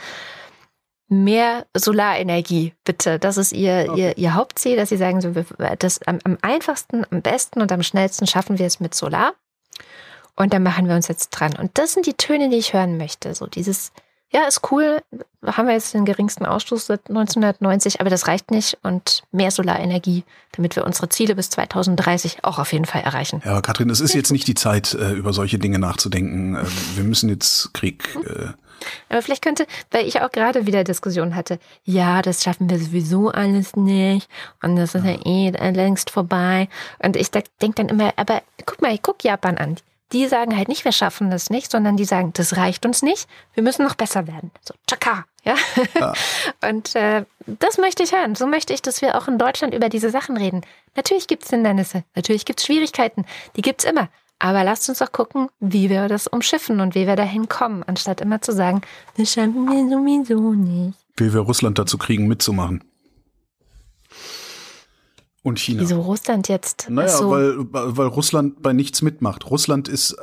mehr 1.08 1.66
Solarenergie, 1.76 2.74
bitte. 2.84 3.18
Das 3.18 3.36
ist 3.36 3.52
ihr, 3.52 3.86
okay. 3.88 4.00
ihr, 4.00 4.18
ihr 4.18 4.34
Hauptziel, 4.34 4.76
dass 4.76 4.88
sie 4.88 4.96
sagen, 4.96 5.20
so, 5.20 5.32
das 5.78 6.02
am, 6.06 6.18
am 6.24 6.38
einfachsten, 6.42 7.04
am 7.10 7.22
besten 7.22 7.60
und 7.60 7.70
am 7.70 7.82
schnellsten 7.82 8.26
schaffen 8.26 8.58
wir 8.58 8.66
es 8.66 8.80
mit 8.80 8.94
Solar. 8.94 9.34
Und 10.34 10.54
dann 10.54 10.62
machen 10.62 10.88
wir 10.88 10.94
uns 10.94 11.08
jetzt 11.08 11.30
dran. 11.30 11.54
Und 11.58 11.76
das 11.76 11.92
sind 11.92 12.06
die 12.06 12.14
Töne, 12.14 12.48
die 12.48 12.56
ich 12.56 12.72
hören 12.72 12.96
möchte. 12.96 13.34
So 13.34 13.46
dieses, 13.46 13.92
ja, 14.32 14.46
ist 14.46 14.62
cool, 14.70 15.02
haben 15.44 15.68
wir 15.68 15.74
jetzt 15.74 15.92
den 15.92 16.06
geringsten 16.06 16.46
Ausstoß 16.46 16.86
seit 16.86 17.10
1990, 17.10 18.00
aber 18.00 18.08
das 18.08 18.28
reicht 18.28 18.50
nicht 18.50 18.78
und 18.82 19.24
mehr 19.30 19.50
Solarenergie, 19.50 20.24
damit 20.52 20.74
wir 20.74 20.86
unsere 20.86 21.10
Ziele 21.10 21.34
bis 21.34 21.50
2030 21.50 22.38
auch 22.42 22.58
auf 22.58 22.72
jeden 22.72 22.86
Fall 22.86 23.02
erreichen. 23.02 23.42
Ja, 23.44 23.60
Katrin, 23.60 23.90
es 23.90 24.00
ist 24.00 24.14
jetzt 24.14 24.32
nicht 24.32 24.48
die 24.48 24.54
Zeit, 24.54 24.94
äh, 24.94 25.12
über 25.12 25.34
solche 25.34 25.58
Dinge 25.58 25.78
nachzudenken. 25.78 26.56
Ähm, 26.56 26.66
wir 26.94 27.04
müssen 27.04 27.28
jetzt 27.28 27.74
Krieg 27.74 28.16
äh, 28.24 28.52
aber 29.08 29.22
vielleicht 29.22 29.42
könnte, 29.42 29.66
weil 29.90 30.06
ich 30.06 30.20
auch 30.20 30.30
gerade 30.30 30.66
wieder 30.66 30.84
Diskussion 30.84 31.34
hatte, 31.34 31.58
ja, 31.84 32.22
das 32.22 32.42
schaffen 32.42 32.68
wir 32.70 32.78
sowieso 32.78 33.30
alles 33.30 33.76
nicht 33.76 34.28
und 34.62 34.76
das 34.76 34.94
ist 34.94 35.04
ja, 35.04 35.18
eh 35.24 35.50
längst 35.50 36.10
vorbei. 36.10 36.68
Und 37.02 37.16
ich 37.16 37.30
denke 37.30 37.74
dann 37.76 37.88
immer, 37.88 38.12
aber 38.16 38.42
guck 38.66 38.82
mal, 38.82 38.92
ich 38.92 39.02
guck 39.02 39.24
Japan 39.24 39.58
an. 39.58 39.76
Die 40.12 40.26
sagen 40.26 40.56
halt 40.56 40.68
nicht, 40.68 40.84
wir 40.84 40.92
schaffen 40.92 41.30
das 41.30 41.48
nicht, 41.48 41.70
sondern 41.70 41.96
die 41.96 42.04
sagen, 42.04 42.32
das 42.34 42.58
reicht 42.58 42.84
uns 42.84 43.00
nicht, 43.00 43.26
wir 43.54 43.62
müssen 43.62 43.82
noch 43.82 43.94
besser 43.94 44.26
werden. 44.26 44.50
So, 44.62 44.74
tschakka, 44.86 45.24
ja. 45.42 45.54
ja. 45.98 46.12
Und 46.68 46.94
äh, 46.94 47.24
das 47.46 47.78
möchte 47.78 48.02
ich 48.02 48.12
hören. 48.12 48.34
So 48.34 48.46
möchte 48.46 48.74
ich, 48.74 48.82
dass 48.82 49.00
wir 49.00 49.16
auch 49.16 49.26
in 49.26 49.38
Deutschland 49.38 49.72
über 49.72 49.88
diese 49.88 50.10
Sachen 50.10 50.36
reden. 50.36 50.60
Natürlich 50.96 51.28
gibt 51.28 51.44
es 51.44 51.50
Hindernisse, 51.50 52.04
natürlich 52.14 52.44
gibt 52.44 52.60
es 52.60 52.66
Schwierigkeiten, 52.66 53.24
die 53.56 53.62
gibt's 53.62 53.84
immer. 53.84 54.08
Aber 54.42 54.64
lasst 54.64 54.88
uns 54.88 54.98
doch 54.98 55.12
gucken, 55.12 55.50
wie 55.60 55.88
wir 55.88 56.08
das 56.08 56.26
umschiffen 56.26 56.80
und 56.80 56.96
wie 56.96 57.06
wir 57.06 57.14
dahin 57.14 57.48
kommen, 57.48 57.84
anstatt 57.84 58.20
immer 58.20 58.42
zu 58.42 58.52
sagen, 58.52 58.80
das 59.16 59.32
schaffen 59.32 59.66
wir 59.66 59.88
sowieso 59.88 60.52
nicht. 60.54 60.98
Wie 61.16 61.32
wir 61.32 61.42
Russland 61.42 61.78
dazu 61.78 61.96
kriegen, 61.96 62.26
mitzumachen. 62.26 62.82
Und 65.44 65.60
China. 65.60 65.82
Wieso 65.82 66.00
Russland 66.00 66.48
jetzt? 66.48 66.90
Naja, 66.90 67.08
so. 67.08 67.30
weil, 67.30 67.54
weil 67.70 68.08
Russland 68.08 68.60
bei 68.62 68.72
nichts 68.72 69.00
mitmacht. 69.00 69.48
Russland 69.48 69.86
ist, 69.86 70.16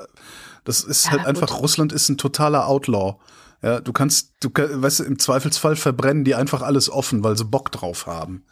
das 0.66 0.84
ist 0.84 1.06
ja, 1.06 1.12
halt 1.12 1.26
einfach, 1.26 1.52
gut. 1.52 1.62
Russland 1.62 1.94
ist 1.94 2.10
ein 2.10 2.18
totaler 2.18 2.68
Outlaw. 2.68 3.16
Ja, 3.62 3.80
du 3.80 3.94
kannst, 3.94 4.34
du 4.42 4.50
weißt, 4.54 5.00
im 5.00 5.18
Zweifelsfall 5.18 5.78
verbrennen 5.78 6.26
die 6.26 6.36
einfach 6.36 6.62
alles 6.62 6.90
offen, 6.90 7.24
weil 7.24 7.38
sie 7.38 7.46
Bock 7.46 7.72
drauf 7.72 8.06
haben. 8.06 8.44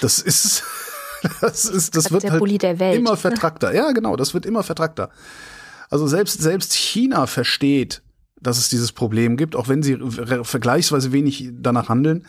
Das 0.00 0.20
ist, 0.20 0.62
Das 1.40 1.64
ist, 1.64 1.96
das, 1.96 2.04
das 2.04 2.12
wird 2.12 2.30
halt 2.30 2.96
immer 2.96 3.16
vertrackter. 3.16 3.74
Ja, 3.74 3.92
genau, 3.92 4.16
das 4.16 4.34
wird 4.34 4.46
immer 4.46 4.62
vertrackter. 4.62 5.10
Also 5.90 6.06
selbst, 6.06 6.40
selbst 6.40 6.72
China 6.74 7.26
versteht, 7.26 8.02
dass 8.40 8.58
es 8.58 8.68
dieses 8.68 8.92
Problem 8.92 9.36
gibt, 9.36 9.54
auch 9.54 9.68
wenn 9.68 9.82
sie 9.82 9.98
vergleichsweise 10.42 11.12
wenig 11.12 11.50
danach 11.52 11.88
handeln 11.88 12.26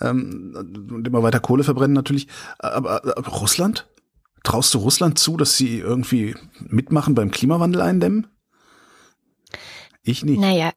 ähm, 0.00 0.54
und 0.90 1.06
immer 1.06 1.22
weiter 1.22 1.40
Kohle 1.40 1.64
verbrennen 1.64 1.94
natürlich. 1.94 2.28
Aber, 2.58 3.02
aber 3.16 3.28
Russland? 3.28 3.86
Traust 4.42 4.74
du 4.74 4.78
Russland 4.78 5.18
zu, 5.18 5.38
dass 5.38 5.56
sie 5.56 5.78
irgendwie 5.78 6.36
mitmachen 6.60 7.14
beim 7.14 7.30
Klimawandel 7.30 7.80
eindämmen? 7.80 8.26
Ich 10.02 10.22
nicht. 10.22 10.38
Naja, 10.38 10.72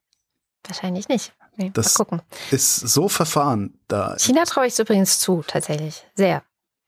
wahrscheinlich 0.66 1.10
nicht. 1.10 1.34
Nee, 1.58 1.72
das 1.74 1.96
gucken. 1.96 2.22
ist 2.52 2.76
so 2.76 3.10
verfahren. 3.10 3.80
Da 3.88 4.16
China 4.20 4.44
traue 4.44 4.68
ich 4.68 4.74
es 4.74 4.80
übrigens 4.80 5.20
zu, 5.20 5.44
tatsächlich. 5.46 6.06
Sehr. 6.16 6.44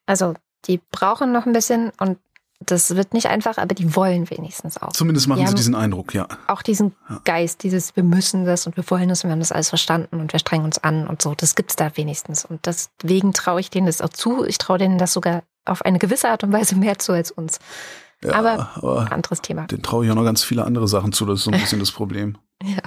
Also 0.06 0.36
die 0.68 0.80
brauchen 0.92 1.32
noch 1.32 1.46
ein 1.46 1.54
bisschen 1.54 1.92
und 2.00 2.18
das 2.66 2.96
wird 2.96 3.14
nicht 3.14 3.28
einfach, 3.28 3.58
aber 3.58 3.74
die 3.74 3.96
wollen 3.96 4.30
wenigstens 4.30 4.82
auch. 4.82 4.92
Zumindest 4.92 5.28
machen 5.28 5.48
sie 5.48 5.56
diesen 5.56 5.76
Eindruck, 5.76 6.14
ja. 6.14 6.28
Auch 6.48 6.62
diesen 6.62 6.94
ja. 7.10 7.22
Geist, 7.24 7.64
dieses 7.64 7.96
wir 7.96 8.04
müssen 8.04 8.44
das 8.44 8.68
und 8.68 8.76
wir 8.76 8.90
wollen 8.90 9.08
das 9.08 9.24
und 9.24 9.30
wir 9.30 9.32
haben 9.32 9.40
das 9.40 9.54
alles 9.54 9.70
verstanden 9.70 10.20
und 10.20 10.34
wir 10.34 10.40
strengen 10.40 10.66
uns 10.66 10.78
an 10.78 11.08
und 11.08 11.22
so. 11.22 11.34
Das 11.36 11.56
gibt's 11.56 11.78
da 11.78 11.96
wenigstens. 11.96 12.44
Und 12.44 12.66
deswegen 12.66 13.32
traue 13.32 13.62
ich 13.62 13.70
denen 13.70 13.88
das 13.88 14.02
auch 14.02 14.10
zu. 14.10 14.44
Ich 14.44 14.58
traue 14.58 14.78
denen 14.78 14.98
das 14.98 15.14
sogar 15.14 15.44
auf 15.64 15.84
eine 15.84 16.00
gewisse 16.00 16.30
Art 16.30 16.44
und 16.44 16.52
Weise 16.52 16.76
mehr 16.76 17.00
zu 17.00 17.14
als 17.14 17.32
uns. 17.32 17.60
Ja, 18.24 18.34
aber, 18.34 18.72
aber 18.76 19.12
anderes 19.12 19.42
Thema. 19.42 19.66
Den 19.68 19.82
traue 19.82 20.06
ich 20.06 20.12
auch 20.12 20.16
noch 20.16 20.26
ganz 20.26 20.44
viele 20.44 20.66
andere 20.66 20.90
Sachen 20.90 21.14
zu. 21.14 21.26
Das 21.26 21.40
ist 21.40 21.46
so 21.46 21.52
ein 21.52 21.60
bisschen 21.62 21.80
das 21.80 21.92
Problem. 21.92 22.38
Ja. 22.62 22.82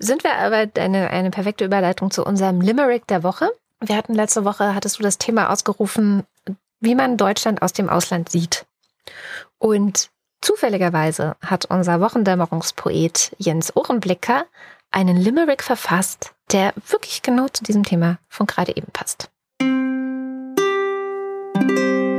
Sind 0.00 0.24
wir 0.24 0.34
aber 0.38 0.66
eine, 0.80 1.10
eine 1.10 1.30
perfekte 1.30 1.64
Überleitung 1.64 2.10
zu 2.10 2.24
unserem 2.24 2.60
Limerick 2.60 3.06
der 3.06 3.22
Woche. 3.22 3.50
Wir 3.80 3.96
hatten 3.96 4.14
letzte 4.14 4.44
Woche, 4.44 4.74
hattest 4.74 4.98
du 4.98 5.02
das 5.04 5.18
Thema 5.18 5.50
ausgerufen, 5.50 6.24
wie 6.82 6.94
man 6.94 7.16
Deutschland 7.16 7.62
aus 7.62 7.72
dem 7.72 7.88
Ausland 7.88 8.28
sieht. 8.28 8.66
Und 9.58 10.10
zufälligerweise 10.42 11.36
hat 11.40 11.64
unser 11.66 12.00
Wochendämmerungspoet 12.00 13.34
Jens 13.38 13.74
Ohrenblicker 13.74 14.44
einen 14.90 15.16
Limerick 15.16 15.62
verfasst, 15.62 16.34
der 16.50 16.74
wirklich 16.88 17.22
genau 17.22 17.48
zu 17.48 17.64
diesem 17.64 17.84
Thema 17.84 18.18
von 18.28 18.46
gerade 18.46 18.76
eben 18.76 18.88
passt. 18.92 19.30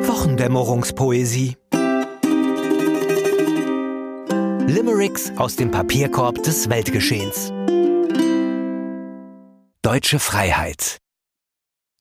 Wochendämmerungspoesie. 0.07 1.57
Limericks 4.65 5.34
aus 5.35 5.57
dem 5.57 5.69
Papierkorb 5.72 6.41
des 6.44 6.69
Weltgeschehens. 6.69 7.52
Deutsche 9.81 10.19
Freiheit. 10.19 10.99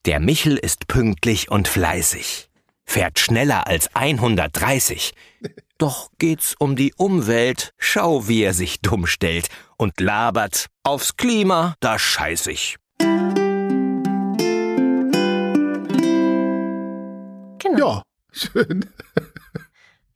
Der 0.07 0.21
Michel 0.21 0.57
ist 0.57 0.87
pünktlich 0.87 1.51
und 1.51 1.67
fleißig 1.67 2.52
fährt 2.85 3.19
schneller 3.19 3.67
als 3.67 3.95
130. 3.95 5.15
Doch 5.79 6.11
geht's 6.19 6.55
um 6.59 6.77
die 6.77 6.95
Umwelt, 6.97 7.73
schau, 7.79 8.29
wie 8.29 8.43
er 8.43 8.55
sich 8.55 8.81
dumm 8.81 9.07
stellt 9.07 9.49
und 9.77 10.01
labert. 10.01 10.67
Aufs 10.85 11.17
Klima, 11.17 11.75
da 11.81 11.99
scheiß 11.99 12.47
ich. 12.47 12.77
Genau. 17.59 17.97
Ja, 17.97 18.03
schön. 18.31 18.87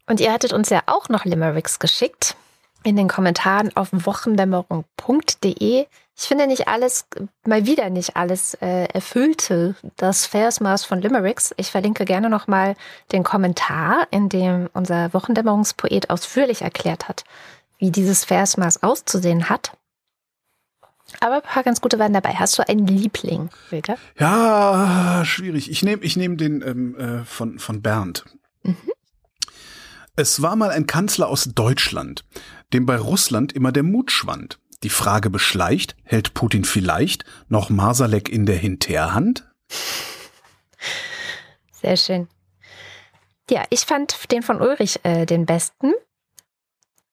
Und 0.07 0.21
ihr 0.21 0.33
hattet 0.33 0.53
uns 0.53 0.71
ja 0.71 0.83
auch 0.87 1.09
noch 1.09 1.25
Limericks 1.25 1.79
geschickt 1.79 2.37
in 2.85 2.95
den 2.97 3.09
Kommentaren 3.09 3.77
auf 3.77 3.89
wochendämmerung.de. 3.93 5.87
Ich 6.19 6.29
finde 6.29 6.47
nicht 6.47 6.67
alles, 6.67 7.07
mal 7.45 7.67
wieder 7.67 7.91
nicht 7.91 8.17
alles 8.17 8.55
äh, 8.55 8.85
erfüllte 8.85 9.75
das 9.97 10.25
Versmaß 10.25 10.85
von 10.87 11.03
Limericks. 11.03 11.55
Ich 11.59 11.71
verlinke 11.71 12.07
gerne 12.07 12.31
nochmal 12.31 12.75
den 13.13 13.23
Kommentar, 13.23 14.09
in 14.11 14.31
dem 14.31 14.71
unser 14.73 15.13
Wochendämmerungspoet 15.13 16.09
ausführlich 16.09 16.63
erklärt 16.63 17.07
hat, 17.07 17.25
wie 17.79 17.91
dieses 17.91 18.25
Versmaß 18.25 18.83
auszusehen 18.83 19.51
hat. 19.51 19.77
Aber 21.21 21.37
ein 21.37 21.43
paar 21.43 21.63
ganz 21.63 21.83
gute 21.83 21.99
waren 21.99 22.15
dabei. 22.15 22.31
Hast 22.31 22.59
du 22.59 22.67
einen 22.67 22.87
Liebling, 22.87 23.51
Wilke? 23.69 23.97
Ja, 24.19 25.23
schwierig. 25.25 25.71
Ich 25.71 25.83
nehme 25.83 26.03
ich 26.03 26.17
nehm 26.17 26.39
den 26.39 26.63
ähm, 26.63 26.97
äh, 26.99 27.25
von, 27.25 27.59
von 27.59 27.83
Bernd. 27.83 28.25
Mhm. 28.63 28.77
Es 30.17 30.41
war 30.41 30.57
mal 30.57 30.71
ein 30.71 30.87
Kanzler 30.87 31.29
aus 31.29 31.51
Deutschland, 31.55 32.25
dem 32.73 32.87
bei 32.87 32.97
Russland 32.97 33.53
immer 33.53 33.71
der 33.71 33.83
Mut 33.83 34.11
schwand. 34.11 34.59
Die 34.83 34.91
Frage 34.91 35.31
beschleicht, 35.31 35.97
hält 36.05 36.35
Putin 36.35 36.65
vielleicht 36.65 37.25
noch 37.49 37.71
Masalek 37.71 38.29
in 38.29 38.47
der 38.47 38.57
Hinterhand? 38.57 39.49
Sehr 41.73 41.97
schön. 41.97 42.29
Ja, 43.51 43.65
ich 43.71 43.81
fand 43.81 44.31
den 44.33 44.43
von 44.43 44.61
Ulrich 44.61 45.01
äh, 45.05 45.25
den 45.25 45.47
besten. 45.47 45.93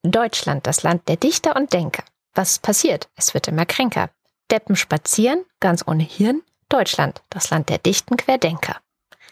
Deutschland, 0.04 0.68
das 0.68 0.84
Land 0.84 1.08
der 1.08 1.16
Dichter 1.16 1.56
und 1.56 1.74
Denker. 1.74 2.04
Was 2.34 2.60
passiert? 2.60 3.10
Es 3.16 3.34
wird 3.34 3.48
immer 3.48 3.66
kränker. 3.66 4.10
Deppen 4.52 4.76
spazieren, 4.76 5.46
ganz 5.60 5.84
ohne 5.88 6.04
Hirn. 6.04 6.42
Deutschland, 6.70 7.22
das 7.30 7.50
Land 7.52 7.70
der 7.70 7.78
dichten 7.78 8.18
Querdenker. 8.18 8.78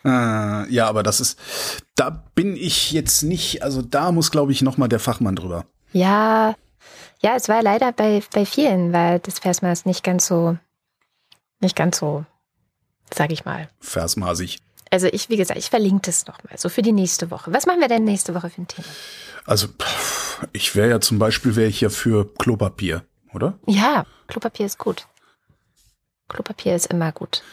Äh, 0.05 0.71
ja, 0.71 0.87
aber 0.87 1.03
das 1.03 1.19
ist, 1.19 1.39
da 1.95 2.09
bin 2.09 2.55
ich 2.55 2.91
jetzt 2.91 3.23
nicht, 3.23 3.63
also 3.63 3.81
da 3.81 4.11
muss, 4.11 4.31
glaube 4.31 4.51
ich, 4.51 4.61
nochmal 4.61 4.89
der 4.89 4.99
Fachmann 4.99 5.35
drüber. 5.35 5.65
Ja, 5.91 6.55
ja, 7.21 7.35
es 7.35 7.49
war 7.49 7.61
leider 7.61 7.91
bei, 7.91 8.21
bei 8.33 8.45
vielen, 8.45 8.93
weil 8.93 9.19
das 9.19 9.39
Versmaß 9.39 9.85
nicht 9.85 10.03
ganz 10.03 10.25
so, 10.25 10.57
nicht 11.59 11.75
ganz 11.75 11.99
so, 11.99 12.25
sag 13.13 13.31
ich 13.31 13.45
mal. 13.45 13.69
Versmaßig. 13.79 14.59
Also 14.89 15.07
ich, 15.07 15.29
wie 15.29 15.37
gesagt, 15.37 15.57
ich 15.57 15.69
verlinke 15.69 16.07
das 16.07 16.27
nochmal, 16.27 16.57
so 16.57 16.67
für 16.67 16.81
die 16.81 16.91
nächste 16.91 17.31
Woche. 17.31 17.53
Was 17.53 17.65
machen 17.65 17.79
wir 17.79 17.87
denn 17.87 18.03
nächste 18.03 18.35
Woche 18.35 18.49
für 18.49 18.61
ein 18.61 18.67
Thema? 18.67 18.87
Also, 19.45 19.67
ich 20.51 20.75
wäre 20.75 20.89
ja 20.89 20.99
zum 20.99 21.17
Beispiel, 21.17 21.55
wäre 21.55 21.69
ich 21.69 21.81
ja 21.81 21.89
für 21.89 22.31
Klopapier, 22.35 23.03
oder? 23.33 23.57
Ja, 23.67 24.05
Klopapier 24.27 24.65
ist 24.65 24.77
gut. 24.77 25.07
Klopapier 26.27 26.75
ist 26.75 26.87
immer 26.87 27.11
gut. 27.11 27.43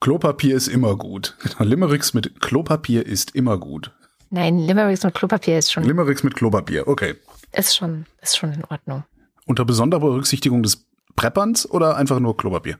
Klopapier 0.00 0.54
ist 0.54 0.68
immer 0.68 0.96
gut. 0.96 1.36
Limericks 1.58 2.14
mit 2.14 2.40
Klopapier 2.40 3.04
ist 3.04 3.34
immer 3.34 3.58
gut. 3.58 3.90
Nein, 4.30 4.58
Limericks 4.58 5.02
mit 5.02 5.14
Klopapier 5.14 5.58
ist 5.58 5.72
schon, 5.72 5.84
Limericks 5.84 6.22
mit 6.22 6.34
Klopapier, 6.34 6.86
okay. 6.88 7.14
ist 7.52 7.76
schon, 7.76 8.06
ist 8.20 8.36
schon 8.36 8.52
in 8.52 8.64
Ordnung. 8.64 9.04
Unter 9.44 9.64
besonderer 9.64 10.00
Berücksichtigung 10.00 10.62
des 10.62 10.86
Prepperns 11.16 11.68
oder 11.68 11.96
einfach 11.96 12.18
nur 12.18 12.36
Klopapier? 12.36 12.78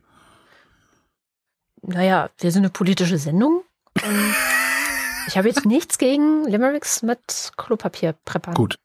Naja, 1.82 2.31
wir 2.39 2.51
sind 2.51 2.62
eine 2.62 2.70
politische 2.70 3.19
Sendung. 3.19 3.62
Ich 5.27 5.39
habe 5.39 5.49
jetzt 5.49 5.65
nichts 5.65 5.97
gegen 5.97 6.45
Limericks 6.45 7.03
mit 7.03 7.53
Klopapier 7.57 8.15
preppern. 8.27 8.53
Gut. 8.53 8.78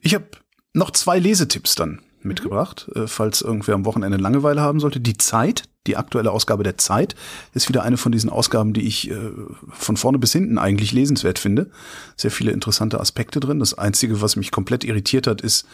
Ich 0.00 0.12
habe 0.12 0.26
noch 0.72 0.90
zwei 0.90 1.20
Lesetipps 1.20 1.76
dann 1.76 2.02
mitgebracht, 2.24 2.90
äh, 2.94 3.06
falls 3.06 3.42
irgendwer 3.42 3.74
am 3.74 3.84
Wochenende 3.84 4.18
Langeweile 4.18 4.60
haben 4.60 4.80
sollte. 4.80 5.00
Die 5.00 5.16
Zeit, 5.16 5.64
die 5.86 5.96
aktuelle 5.96 6.30
Ausgabe 6.30 6.62
der 6.62 6.78
Zeit, 6.78 7.16
ist 7.54 7.68
wieder 7.68 7.82
eine 7.82 7.96
von 7.96 8.12
diesen 8.12 8.30
Ausgaben, 8.30 8.72
die 8.72 8.86
ich 8.86 9.10
äh, 9.10 9.16
von 9.70 9.96
vorne 9.96 10.18
bis 10.18 10.32
hinten 10.32 10.58
eigentlich 10.58 10.92
lesenswert 10.92 11.38
finde. 11.38 11.70
Sehr 12.16 12.30
viele 12.30 12.52
interessante 12.52 13.00
Aspekte 13.00 13.40
drin. 13.40 13.58
Das 13.58 13.76
Einzige, 13.76 14.20
was 14.20 14.36
mich 14.36 14.52
komplett 14.52 14.84
irritiert 14.84 15.26
hat, 15.26 15.40
ist 15.40 15.66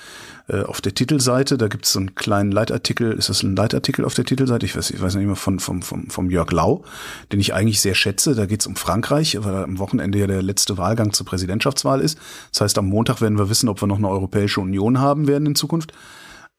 äh, 0.49 0.63
auf 0.63 0.81
der 0.81 0.95
Titelseite, 0.95 1.59
da 1.59 1.69
gibt 1.69 1.85
es 1.85 1.93
so 1.93 1.99
einen 1.99 2.15
kleinen 2.15 2.53
Leitartikel, 2.53 3.13
ist 3.13 3.29
das 3.29 3.43
ein 3.43 3.55
Leitartikel 3.55 4.05
auf 4.05 4.15
der 4.15 4.25
Titelseite? 4.25 4.65
Ich 4.65 4.77
weiß, 4.77 4.91
ich 4.91 5.01
weiß 5.01 5.15
nicht 5.17 5.27
mehr, 5.27 5.37
von, 5.37 5.59
vom, 5.59 5.83
vom, 5.83 6.09
vom 6.09 6.31
Jörg 6.31 6.51
Lau, 6.53 6.85
den 7.33 7.41
ich 7.41 7.53
eigentlich 7.53 7.81
sehr 7.81 7.95
schätze. 7.95 8.35
Da 8.35 8.47
geht 8.47 8.61
es 8.61 8.67
um 8.67 8.77
Frankreich, 8.77 9.37
weil 9.41 9.57
am 9.57 9.79
Wochenende 9.79 10.19
ja 10.19 10.27
der 10.27 10.43
letzte 10.43 10.79
Wahlgang 10.79 11.13
zur 11.13 11.27
Präsidentschaftswahl 11.27 12.01
ist. 12.01 12.19
Das 12.53 12.63
heißt, 12.63 12.79
am 12.79 12.87
Montag 12.87 13.21
werden 13.21 13.37
wir 13.37 13.51
wissen, 13.51 13.69
ob 13.69 13.83
wir 13.83 13.87
noch 13.87 13.99
eine 13.99 14.09
Europäische 14.09 14.61
Union 14.61 15.01
haben 15.01 15.27
werden 15.27 15.47
in 15.47 15.55
Zukunft. 15.55 15.93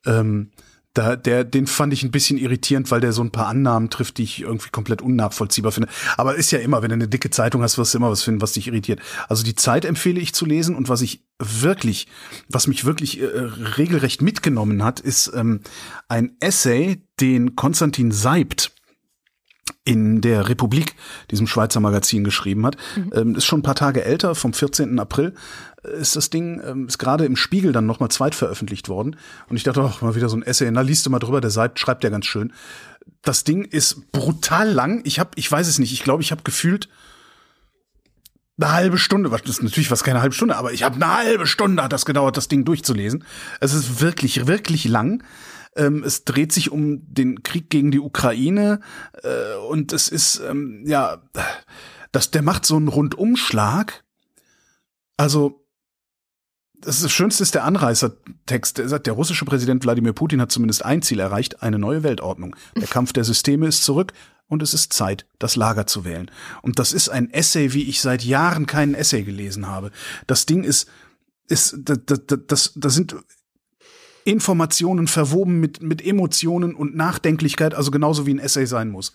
Ähm, 0.06 0.52
da, 0.94 1.16
der, 1.16 1.44
den 1.44 1.68
fand 1.68 1.94
ich 1.94 2.04
ein 2.04 2.12
bisschen 2.12 2.38
irritierend, 2.38 2.90
weil 2.90 3.00
der 3.00 3.14
so 3.14 3.22
ein 3.22 3.32
paar 3.32 3.48
Annahmen 3.48 3.90
trifft, 3.90 4.18
die 4.18 4.24
ich 4.24 4.42
irgendwie 4.42 4.70
komplett 4.70 5.02
unnachvollziehbar 5.02 5.72
finde. 5.72 5.88
Aber 6.18 6.36
ist 6.36 6.52
ja 6.52 6.60
immer, 6.60 6.82
wenn 6.82 6.90
du 6.90 6.96
eine 6.96 7.08
dicke 7.08 7.30
Zeitung 7.30 7.62
hast, 7.62 7.78
wirst 7.78 7.94
du 7.94 8.00
immer 8.00 8.10
was 8.10 8.24
finden, 8.24 8.42
was 8.42 8.54
dich 8.54 8.68
irritiert. 8.68 9.00
Also 9.28 9.44
die 9.44 9.56
Zeit 9.56 9.86
empfehle 9.86 10.20
ich 10.20 10.34
zu 10.34 10.46
lesen 10.46 10.76
und 10.76 10.90
was 10.90 11.02
ich 11.02 11.24
wirklich, 11.38 12.08
was 12.50 12.68
mich 12.68 12.86
wirklich 12.86 13.22
äh, 13.22 13.26
regelrecht 13.26 14.22
mitgenommen 14.22 14.84
hat, 14.84 15.00
ist 15.00 15.32
ähm, 15.36 15.62
ein 16.08 16.36
Essay, 16.40 17.04
den 17.20 17.56
Konstantin 17.56 18.12
Seibt 18.12 18.72
in 19.90 20.22
der 20.22 20.48
Republik, 20.50 20.96
diesem 21.32 21.48
Schweizer 21.48 21.80
Magazin, 21.80 22.24
geschrieben 22.24 22.66
hat. 22.66 22.78
Ähm, 23.14 23.36
ist 23.36 23.46
schon 23.46 23.60
ein 23.60 23.64
paar 23.64 23.76
Tage 23.76 24.04
älter, 24.04 24.36
vom 24.36 24.54
14. 24.54 25.00
April 25.00 25.34
äh, 25.84 26.00
ist 26.00 26.16
das 26.16 26.30
Ding, 26.30 26.62
ähm, 26.64 26.88
ist 26.88 27.00
gerade 27.00 27.26
im 27.26 27.36
Spiegel 27.36 27.72
dann 27.72 27.86
nochmal 27.88 28.10
zweitveröffentlicht 28.10 28.88
worden. 28.88 29.16
Und 29.50 29.58
ich 29.58 29.64
dachte, 29.64 29.82
ach, 29.82 30.02
mal 30.02 30.14
wieder 30.16 30.30
so 30.30 30.38
ein 30.38 30.44
Essay, 30.44 30.70
na, 30.72 30.82
liest 30.82 31.06
du 31.06 31.10
mal 31.10 31.20
drüber, 31.20 31.42
der 31.42 31.50
Seid 31.50 31.80
schreibt 31.80 32.04
ja 32.04 32.10
ganz 32.12 32.28
schön. 32.28 32.54
Das 33.24 33.44
Ding 33.44 33.64
ist 33.66 34.12
brutal 34.12 34.70
lang. 34.70 35.02
Ich 35.06 35.20
habe, 35.20 35.32
ich 35.36 35.52
weiß 35.52 35.68
es 35.68 35.80
nicht, 35.80 35.92
ich 35.92 36.04
glaube, 36.04 36.22
ich 36.22 36.32
habe 36.32 36.44
gefühlt 36.44 36.88
eine 38.62 38.72
halbe 38.74 38.98
Stunde, 38.98 39.32
was- 39.32 39.42
das 39.42 39.52
ist 39.52 39.64
natürlich 39.64 39.90
was 39.90 40.04
keine 40.04 40.22
halbe 40.22 40.36
Stunde, 40.36 40.56
aber 40.58 40.74
ich 40.74 40.84
habe 40.84 40.96
eine 40.96 41.14
halbe 41.16 41.48
Stunde 41.48 41.82
hat 41.82 41.94
das 41.94 42.06
gedauert, 42.06 42.36
das 42.38 42.48
Ding 42.50 42.66
durchzulesen. 42.66 43.24
Es 43.62 43.74
ist 43.74 44.02
wirklich, 44.02 44.46
wirklich 44.48 44.86
lang. 44.86 45.24
Ähm, 45.76 46.04
es 46.04 46.24
dreht 46.26 46.52
sich 46.52 46.72
um 46.72 47.14
den 47.14 47.44
Krieg 47.44 47.70
gegen 47.70 47.92
die 47.92 48.00
Ukraine 48.00 48.80
äh, 49.24 49.56
und 49.70 49.94
es 49.94 50.10
ist 50.10 50.42
ähm, 50.48 50.84
ja, 50.86 51.22
das, 52.12 52.32
der 52.32 52.42
macht 52.42 52.66
so 52.66 52.76
einen 52.76 52.88
Rundumschlag. 52.88 54.04
Also 55.18 55.66
das, 56.82 57.02
das 57.02 57.12
Schönste 57.12 57.44
ist 57.44 57.56
der 57.56 57.66
Anreißertext. 57.66 58.78
Der 58.78 58.90
sagt, 58.90 59.08
der 59.08 59.14
russische 59.14 59.46
Präsident 59.46 59.84
Wladimir 59.84 60.14
Putin 60.14 60.42
hat 60.42 60.52
zumindest 60.52 60.86
ein 60.86 61.02
Ziel 61.02 61.20
erreicht, 61.20 61.62
eine 61.62 61.78
neue 61.78 62.04
Weltordnung. 62.04 62.56
Der 62.76 62.88
Kampf 62.88 63.14
der 63.14 63.24
Systeme 63.24 63.68
ist 63.68 63.84
zurück 63.84 64.14
und 64.48 64.64
es 64.64 64.74
ist 64.74 64.94
Zeit, 64.94 65.28
das 65.38 65.56
Lager 65.56 65.86
zu 65.88 66.06
wählen. 66.06 66.32
Und 66.62 66.80
das 66.80 66.94
ist 66.94 67.10
ein 67.10 67.32
Essay, 67.32 67.74
wie 67.74 67.84
ich 67.84 68.02
seit 68.02 68.24
Jahren 68.24 68.66
keinen 68.66 68.96
Essay 68.96 69.24
gelesen 69.24 69.68
habe. 69.68 69.92
Das 70.26 70.46
Ding 70.46 70.64
ist, 70.64 70.90
ist, 71.48 71.76
das, 71.84 72.00
das, 72.06 72.40
das, 72.48 72.74
das 72.76 72.94
sind 72.94 73.16
Informationen 74.30 75.08
verwoben 75.08 75.60
mit, 75.60 75.82
mit 75.82 76.06
Emotionen 76.06 76.76
und 76.76 76.96
Nachdenklichkeit, 76.96 77.74
also 77.74 77.90
genauso 77.90 78.26
wie 78.26 78.34
ein 78.36 78.40
Essay 78.40 78.66
sein 78.66 78.90
muss. 78.90 79.14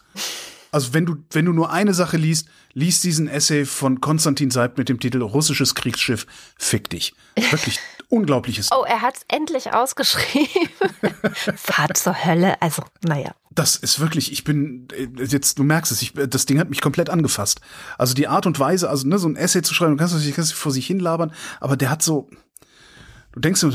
Also 0.72 0.92
wenn 0.92 1.06
du, 1.06 1.14
wenn 1.30 1.44
du 1.44 1.52
nur 1.52 1.70
eine 1.70 1.94
Sache 1.94 2.16
liest, 2.16 2.48
liest 2.72 3.04
diesen 3.04 3.28
Essay 3.28 3.64
von 3.64 4.00
Konstantin 4.00 4.50
Seibt 4.50 4.76
mit 4.76 4.88
dem 4.88 4.98
Titel 4.98 5.22
Russisches 5.22 5.76
Kriegsschiff, 5.76 6.26
fick 6.58 6.90
dich. 6.90 7.14
Wirklich 7.36 7.78
unglaubliches. 8.08 8.70
Oh, 8.72 8.82
er 8.82 9.00
hat 9.00 9.18
es 9.18 9.24
endlich 9.28 9.72
ausgeschrieben. 9.72 10.68
Fahrt 11.54 11.96
zur 11.96 12.24
Hölle. 12.24 12.60
Also, 12.60 12.82
naja. 13.04 13.36
Das 13.52 13.76
ist 13.76 14.00
wirklich, 14.00 14.32
ich 14.32 14.42
bin, 14.42 14.88
äh, 14.96 15.06
jetzt, 15.24 15.60
du 15.60 15.62
merkst 15.62 15.92
es, 15.92 16.02
ich, 16.02 16.12
das 16.12 16.44
Ding 16.46 16.58
hat 16.58 16.70
mich 16.70 16.80
komplett 16.80 17.08
angefasst. 17.08 17.60
Also 17.96 18.14
die 18.14 18.26
Art 18.26 18.46
und 18.46 18.58
Weise, 18.58 18.90
also 18.90 19.06
ne, 19.06 19.20
so 19.20 19.28
ein 19.28 19.36
Essay 19.36 19.62
zu 19.62 19.74
schreiben, 19.74 19.92
du 19.92 19.98
kannst 19.98 20.14
es 20.14 20.52
vor 20.52 20.72
sich 20.72 20.88
hinlabern, 20.88 21.32
aber 21.60 21.76
der 21.76 21.90
hat 21.90 22.02
so, 22.02 22.28
du 23.34 23.40
denkst 23.40 23.62
und 23.64 23.74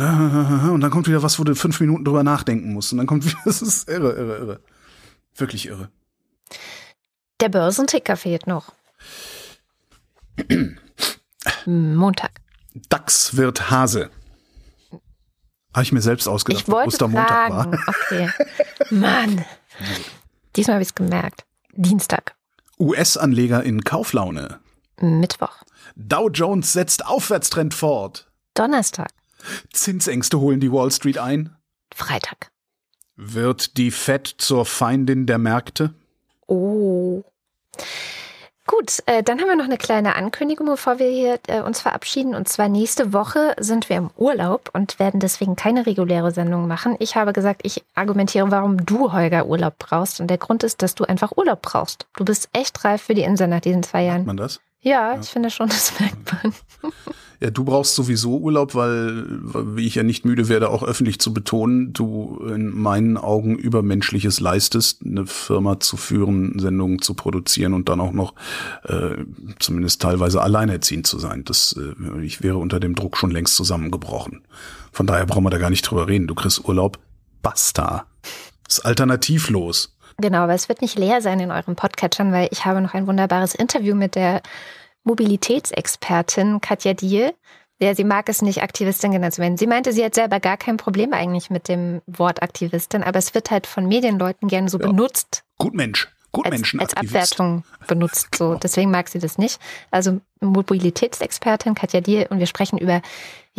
dann 0.82 0.90
kommt 0.92 1.08
wieder 1.08 1.24
was, 1.24 1.40
wo 1.40 1.44
du 1.44 1.56
fünf 1.56 1.80
Minuten 1.80 2.06
drüber 2.06 2.24
nachdenken 2.24 2.74
musst. 2.74 2.92
Und 2.92 2.98
dann 2.98 3.08
kommt 3.08 3.26
wieder, 3.30 3.38
das 3.46 3.62
ist 3.62 3.90
irre, 3.90 4.12
irre, 4.14 4.38
irre. 4.38 4.60
Wirklich 5.36 5.68
irre. 5.68 5.90
Der 7.40 7.50
Börsenticker 7.50 8.18
fehlt 8.18 8.48
noch. 8.48 8.74
Montag. 11.66 12.32
DAX 12.90 13.36
wird 13.38 13.70
Hase. 13.70 14.10
Habe 15.74 15.84
ich 15.84 15.92
mir 15.92 16.02
selbst 16.02 16.28
ausgedacht, 16.28 16.64
Ich 16.64 16.72
wollte 16.72 16.88
Ostermontag 16.88 17.52
war. 17.52 17.64
fragen. 17.64 17.78
Okay. 17.88 18.30
Mann. 18.90 19.46
Diesmal 20.56 20.76
habe 20.76 20.84
ich 20.84 20.90
es 20.90 20.96
gemerkt. 20.96 21.46
Dienstag. 21.74 22.36
US-Anleger 22.80 23.64
in 23.64 23.84
Kauflaune. 23.84 24.60
Mittwoch. 25.00 25.64
Dow 25.96 26.30
Jones 26.30 26.74
setzt 26.74 27.06
Aufwärtstrend 27.06 27.74
fort. 27.74 28.30
Donnerstag. 28.56 29.10
Zinsängste 29.74 30.40
holen 30.40 30.60
die 30.60 30.72
Wall 30.72 30.92
Street 30.92 31.18
ein. 31.18 31.56
Freitag. 31.94 32.52
Wird 33.16 33.78
die 33.78 33.92
Fed 33.92 34.28
zur 34.28 34.66
Feindin 34.66 35.26
der 35.26 35.38
Märkte? 35.38 35.94
Oh. 36.48 37.24
Gut, 38.66 39.02
äh, 39.08 39.24
dann 39.24 39.42
haben 39.42 39.48
wir 39.48 39.56
noch 39.56 39.66
eine 39.66 39.80
kleine 39.80 40.16
Ankündigung, 40.16 40.68
bevor 40.68 41.00
wir 41.00 41.10
hier 41.10 41.40
äh, 41.48 41.62
uns 41.62 41.82
verabschieden. 41.82 42.36
Und 42.36 42.48
zwar 42.48 42.70
nächste 42.70 43.14
Woche 43.14 43.56
sind 43.60 43.90
wir 43.90 43.98
im 43.98 44.12
Urlaub 44.16 44.70
und 44.74 45.00
werden 45.00 45.20
deswegen 45.20 45.56
keine 45.56 45.88
reguläre 45.88 46.32
Sendung 46.32 46.68
machen. 46.68 46.96
Ich 47.00 47.16
habe 47.16 47.34
gesagt, 47.34 47.62
ich 47.64 47.84
argumentiere, 47.96 48.52
warum 48.52 48.86
du, 48.86 49.12
Holger, 49.12 49.48
Urlaub 49.48 49.80
brauchst. 49.80 50.22
Und 50.22 50.28
der 50.28 50.38
Grund 50.38 50.64
ist, 50.64 50.84
dass 50.84 50.94
du 50.94 51.04
einfach 51.04 51.36
Urlaub 51.36 51.64
brauchst. 51.64 52.06
Du 52.16 52.24
bist 52.24 52.48
echt 52.54 52.86
reif 52.86 53.02
für 53.02 53.16
die 53.16 53.24
Insel 53.24 53.48
nach 53.48 53.60
diesen 53.60 53.82
zwei 53.82 54.04
Jahren. 54.04 54.26
Man 54.26 54.38
das? 54.38 54.62
Ja, 54.82 55.20
ich 55.20 55.28
finde 55.28 55.50
schon, 55.50 55.68
das 55.68 56.00
merkt 56.00 56.32
man. 56.32 56.54
Ja, 57.42 57.52
du 57.52 57.64
brauchst 57.64 57.96
sowieso 57.96 58.38
Urlaub, 58.38 58.76
weil, 58.76 59.24
weil, 59.42 59.78
wie 59.78 59.88
ich 59.88 59.96
ja 59.96 60.04
nicht 60.04 60.26
müde 60.26 60.50
werde, 60.50 60.70
auch 60.70 60.84
öffentlich 60.84 61.20
zu 61.20 61.34
betonen, 61.34 61.94
du 61.94 62.38
in 62.54 62.78
meinen 62.78 63.16
Augen 63.16 63.58
Übermenschliches 63.58 64.42
leistest, 64.42 65.06
eine 65.06 65.26
Firma 65.26 65.80
zu 65.80 65.96
führen, 65.96 66.60
Sendungen 66.60 67.02
zu 67.02 67.14
produzieren 67.14 67.74
und 67.74 67.88
dann 67.88 68.02
auch 68.02 68.12
noch 68.12 68.34
äh, 68.84 69.24
zumindest 69.60 70.02
teilweise 70.02 70.42
alleinerziehend 70.42 71.08
zu 71.08 71.18
sein. 71.18 71.46
Das, 71.46 71.78
äh, 71.78 72.22
ich 72.22 72.44
wäre 72.44 72.58
unter 72.58 72.82
dem 72.82 72.96
Druck 72.96 73.16
schon 73.16 73.32
längst 73.32 73.56
zusammengebrochen. 73.56 74.42
Von 74.92 75.08
daher 75.08 75.26
brauchen 75.26 75.46
wir 75.46 75.50
da 75.50 75.60
gar 75.60 75.70
nicht 75.70 75.84
drüber 75.84 76.10
reden. 76.10 76.28
Du 76.28 76.36
kriegst 76.36 76.68
Urlaub, 76.68 77.00
basta. 77.42 78.06
ist 78.68 78.86
alternativlos. 78.86 79.96
Genau, 80.22 80.40
aber 80.40 80.54
es 80.54 80.68
wird 80.70 80.82
nicht 80.82 80.98
leer 80.98 81.22
sein 81.22 81.40
in 81.40 81.52
euren 81.52 81.76
Podcatchern, 81.76 82.32
weil 82.32 82.50
ich 82.52 82.66
habe 82.66 82.82
noch 82.82 82.94
ein 82.94 83.08
wunderbares 83.08 83.56
Interview 83.56 83.96
mit 83.96 84.16
der 84.16 84.42
Mobilitätsexpertin 85.04 86.62
Katja 86.62 86.94
Diel. 86.94 87.34
Ja, 87.82 87.96
sie 87.96 88.04
mag 88.04 88.28
es 88.28 88.42
nicht, 88.42 88.62
Aktivistin 88.62 89.12
genannt 89.14 89.34
zu 89.36 89.42
werden. 89.42 89.58
Sie 89.58 89.68
meinte, 89.68 89.94
sie 89.94 90.04
hat 90.04 90.14
selber 90.14 90.42
gar 90.42 90.58
kein 90.58 90.76
Problem 90.76 91.14
eigentlich 91.14 91.50
mit 91.50 91.70
dem 91.70 92.02
Wort 92.08 92.44
Aktivistin, 92.44 93.04
aber 93.04 93.20
es 93.20 93.34
wird 93.34 93.52
halt 93.52 93.66
von 93.68 93.88
Medienleuten 93.88 94.50
gerne 94.50 94.68
so 94.68 94.78
Ja. 94.80 94.88
benutzt, 94.88 95.44
Gutmensch. 95.58 96.08
als, 96.08 96.32
Gutmenschen. 96.32 96.80
als 96.82 96.94
Abwertung 96.98 97.64
benutzt. 97.88 98.36
So, 98.36 98.56
deswegen 98.56 98.92
mag 98.92 99.08
sie 99.08 99.20
das 99.20 99.38
nicht. 99.38 99.60
Also 99.92 100.20
Mobilitätsexpertin 100.42 101.74
Katja 101.74 102.02
Diel 102.02 102.28
und 102.30 102.40
wir 102.40 102.48
sprechen 102.48 102.78
über 102.78 103.02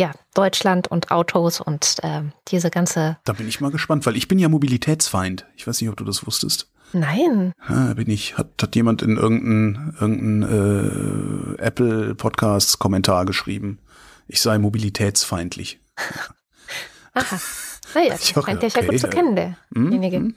ja 0.00 0.12
Deutschland 0.34 0.88
und 0.88 1.10
Autos 1.10 1.60
und 1.60 1.96
äh, 2.02 2.22
diese 2.48 2.70
ganze 2.70 3.18
Da 3.24 3.32
bin 3.32 3.46
ich 3.46 3.60
mal 3.60 3.70
gespannt, 3.70 4.06
weil 4.06 4.16
ich 4.16 4.26
bin 4.26 4.38
ja 4.38 4.48
Mobilitätsfeind. 4.48 5.46
Ich 5.54 5.66
weiß 5.66 5.80
nicht, 5.80 5.90
ob 5.90 5.96
du 5.96 6.04
das 6.04 6.26
wusstest. 6.26 6.70
Nein. 6.92 7.52
Ah, 7.64 7.94
bin 7.94 8.10
ich. 8.10 8.36
Hat, 8.36 8.50
hat 8.60 8.74
jemand 8.74 9.02
in 9.02 9.16
irgendeinen 9.16 9.94
irgendein, 10.00 11.56
äh, 11.58 11.62
Apple 11.62 12.14
Podcasts 12.16 12.80
Kommentar 12.80 13.26
geschrieben? 13.26 13.78
Ich 14.26 14.40
sei 14.40 14.58
mobilitätsfeindlich. 14.58 15.80
Aha. 17.14 17.40
Naja, 17.94 18.10
das 18.10 18.28
scheint 18.44 18.62
dich 18.62 18.74
ja 18.74 18.80
okay, 18.80 18.90
gut 18.90 19.00
zu 19.00 19.08
kennen, 19.08 19.36
derjenige. 19.36 20.16
Hm? 20.16 20.34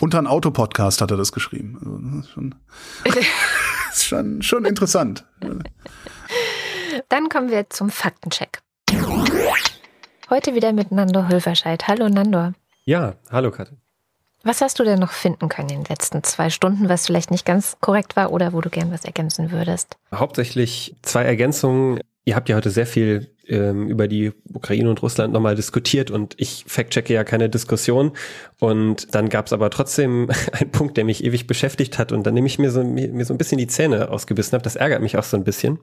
Unter 0.00 0.18
einen 0.18 0.26
Autopodcast 0.26 1.00
hat 1.00 1.10
er 1.10 1.16
das 1.16 1.32
geschrieben. 1.32 1.78
Also, 1.80 1.98
das 1.98 2.24
ist 2.24 2.32
schon, 2.32 2.54
ist 3.92 4.04
schon, 4.04 4.42
schon 4.42 4.64
interessant. 4.64 5.24
Dann 7.08 7.28
kommen 7.28 7.50
wir 7.50 7.68
zum 7.70 7.90
Faktencheck. 7.90 8.63
Heute 10.30 10.54
wieder 10.54 10.72
mit 10.72 10.90
Nando 10.90 11.28
Hülverscheid. 11.28 11.86
Hallo 11.86 12.08
Nando. 12.08 12.52
Ja, 12.84 13.14
hallo 13.30 13.50
Katrin. 13.50 13.78
Was 14.42 14.60
hast 14.60 14.78
du 14.78 14.84
denn 14.84 14.98
noch 14.98 15.12
finden 15.12 15.48
können 15.48 15.70
in 15.70 15.84
den 15.84 15.88
letzten 15.88 16.22
zwei 16.22 16.50
Stunden, 16.50 16.88
was 16.88 17.06
vielleicht 17.06 17.30
nicht 17.30 17.46
ganz 17.46 17.76
korrekt 17.80 18.14
war 18.16 18.30
oder 18.30 18.52
wo 18.52 18.60
du 18.60 18.68
gern 18.68 18.92
was 18.92 19.04
ergänzen 19.04 19.50
würdest? 19.50 19.96
Hauptsächlich 20.14 20.96
zwei 21.02 21.24
Ergänzungen. 21.24 22.00
Ihr 22.24 22.36
habt 22.36 22.48
ja 22.48 22.56
heute 22.56 22.70
sehr 22.70 22.86
viel 22.86 23.33
ähm, 23.48 23.88
über 23.88 24.08
die 24.08 24.32
Ukraine 24.52 24.90
und 24.90 25.02
Russland 25.02 25.32
nochmal 25.32 25.54
diskutiert 25.54 26.10
und 26.10 26.34
ich 26.38 26.64
fact-checke 26.66 27.12
ja 27.12 27.24
keine 27.24 27.48
Diskussion. 27.48 28.12
Und 28.60 29.14
dann 29.14 29.28
gab 29.28 29.46
es 29.46 29.52
aber 29.52 29.70
trotzdem 29.70 30.30
einen 30.52 30.70
Punkt, 30.70 30.96
der 30.96 31.04
mich 31.04 31.24
ewig 31.24 31.46
beschäftigt 31.46 31.98
hat 31.98 32.12
und 32.12 32.26
dann 32.26 32.34
nehme 32.34 32.46
ich 32.46 32.58
mir 32.58 32.70
so, 32.70 32.84
mir, 32.84 33.08
mir 33.08 33.24
so 33.24 33.34
ein 33.34 33.38
bisschen 33.38 33.58
die 33.58 33.66
Zähne 33.66 34.10
ausgebissen 34.10 34.52
habe. 34.52 34.64
Das 34.64 34.76
ärgert 34.76 35.02
mich 35.02 35.16
auch 35.16 35.24
so 35.24 35.36
ein 35.36 35.44
bisschen. 35.44 35.78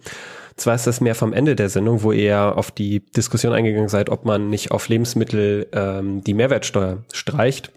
Zwar 0.55 0.75
ist 0.75 0.87
das 0.87 1.01
mehr 1.01 1.15
vom 1.15 1.33
Ende 1.33 1.55
der 1.55 1.69
Sendung, 1.69 2.03
wo 2.03 2.11
ihr 2.11 2.57
auf 2.57 2.71
die 2.71 2.99
Diskussion 2.99 3.53
eingegangen 3.53 3.89
seid, 3.89 4.09
ob 4.09 4.25
man 4.25 4.49
nicht 4.49 4.71
auf 4.71 4.89
Lebensmittel 4.89 5.67
ähm, 5.71 6.23
die 6.23 6.33
Mehrwertsteuer 6.33 7.03
streicht. 7.13 7.71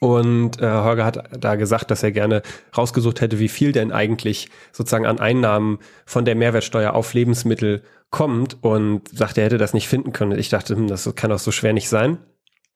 Und 0.00 0.60
äh, 0.60 0.66
Holger 0.66 1.04
hat 1.04 1.30
da 1.38 1.54
gesagt, 1.54 1.90
dass 1.90 2.02
er 2.02 2.12
gerne 2.12 2.42
rausgesucht 2.76 3.20
hätte, 3.20 3.38
wie 3.38 3.48
viel 3.48 3.72
denn 3.72 3.92
eigentlich 3.92 4.48
sozusagen 4.72 5.06
an 5.06 5.18
Einnahmen 5.18 5.78
von 6.04 6.24
der 6.24 6.34
Mehrwertsteuer 6.34 6.92
auf 6.92 7.14
Lebensmittel 7.14 7.82
kommt 8.14 8.62
und 8.62 9.08
sagte, 9.08 9.40
er 9.40 9.46
hätte 9.46 9.58
das 9.58 9.74
nicht 9.74 9.88
finden 9.88 10.12
können. 10.12 10.38
Ich 10.38 10.48
dachte, 10.48 10.76
hm, 10.76 10.86
das 10.86 11.12
kann 11.16 11.30
doch 11.30 11.40
so 11.40 11.50
schwer 11.50 11.72
nicht 11.72 11.88
sein. 11.88 12.18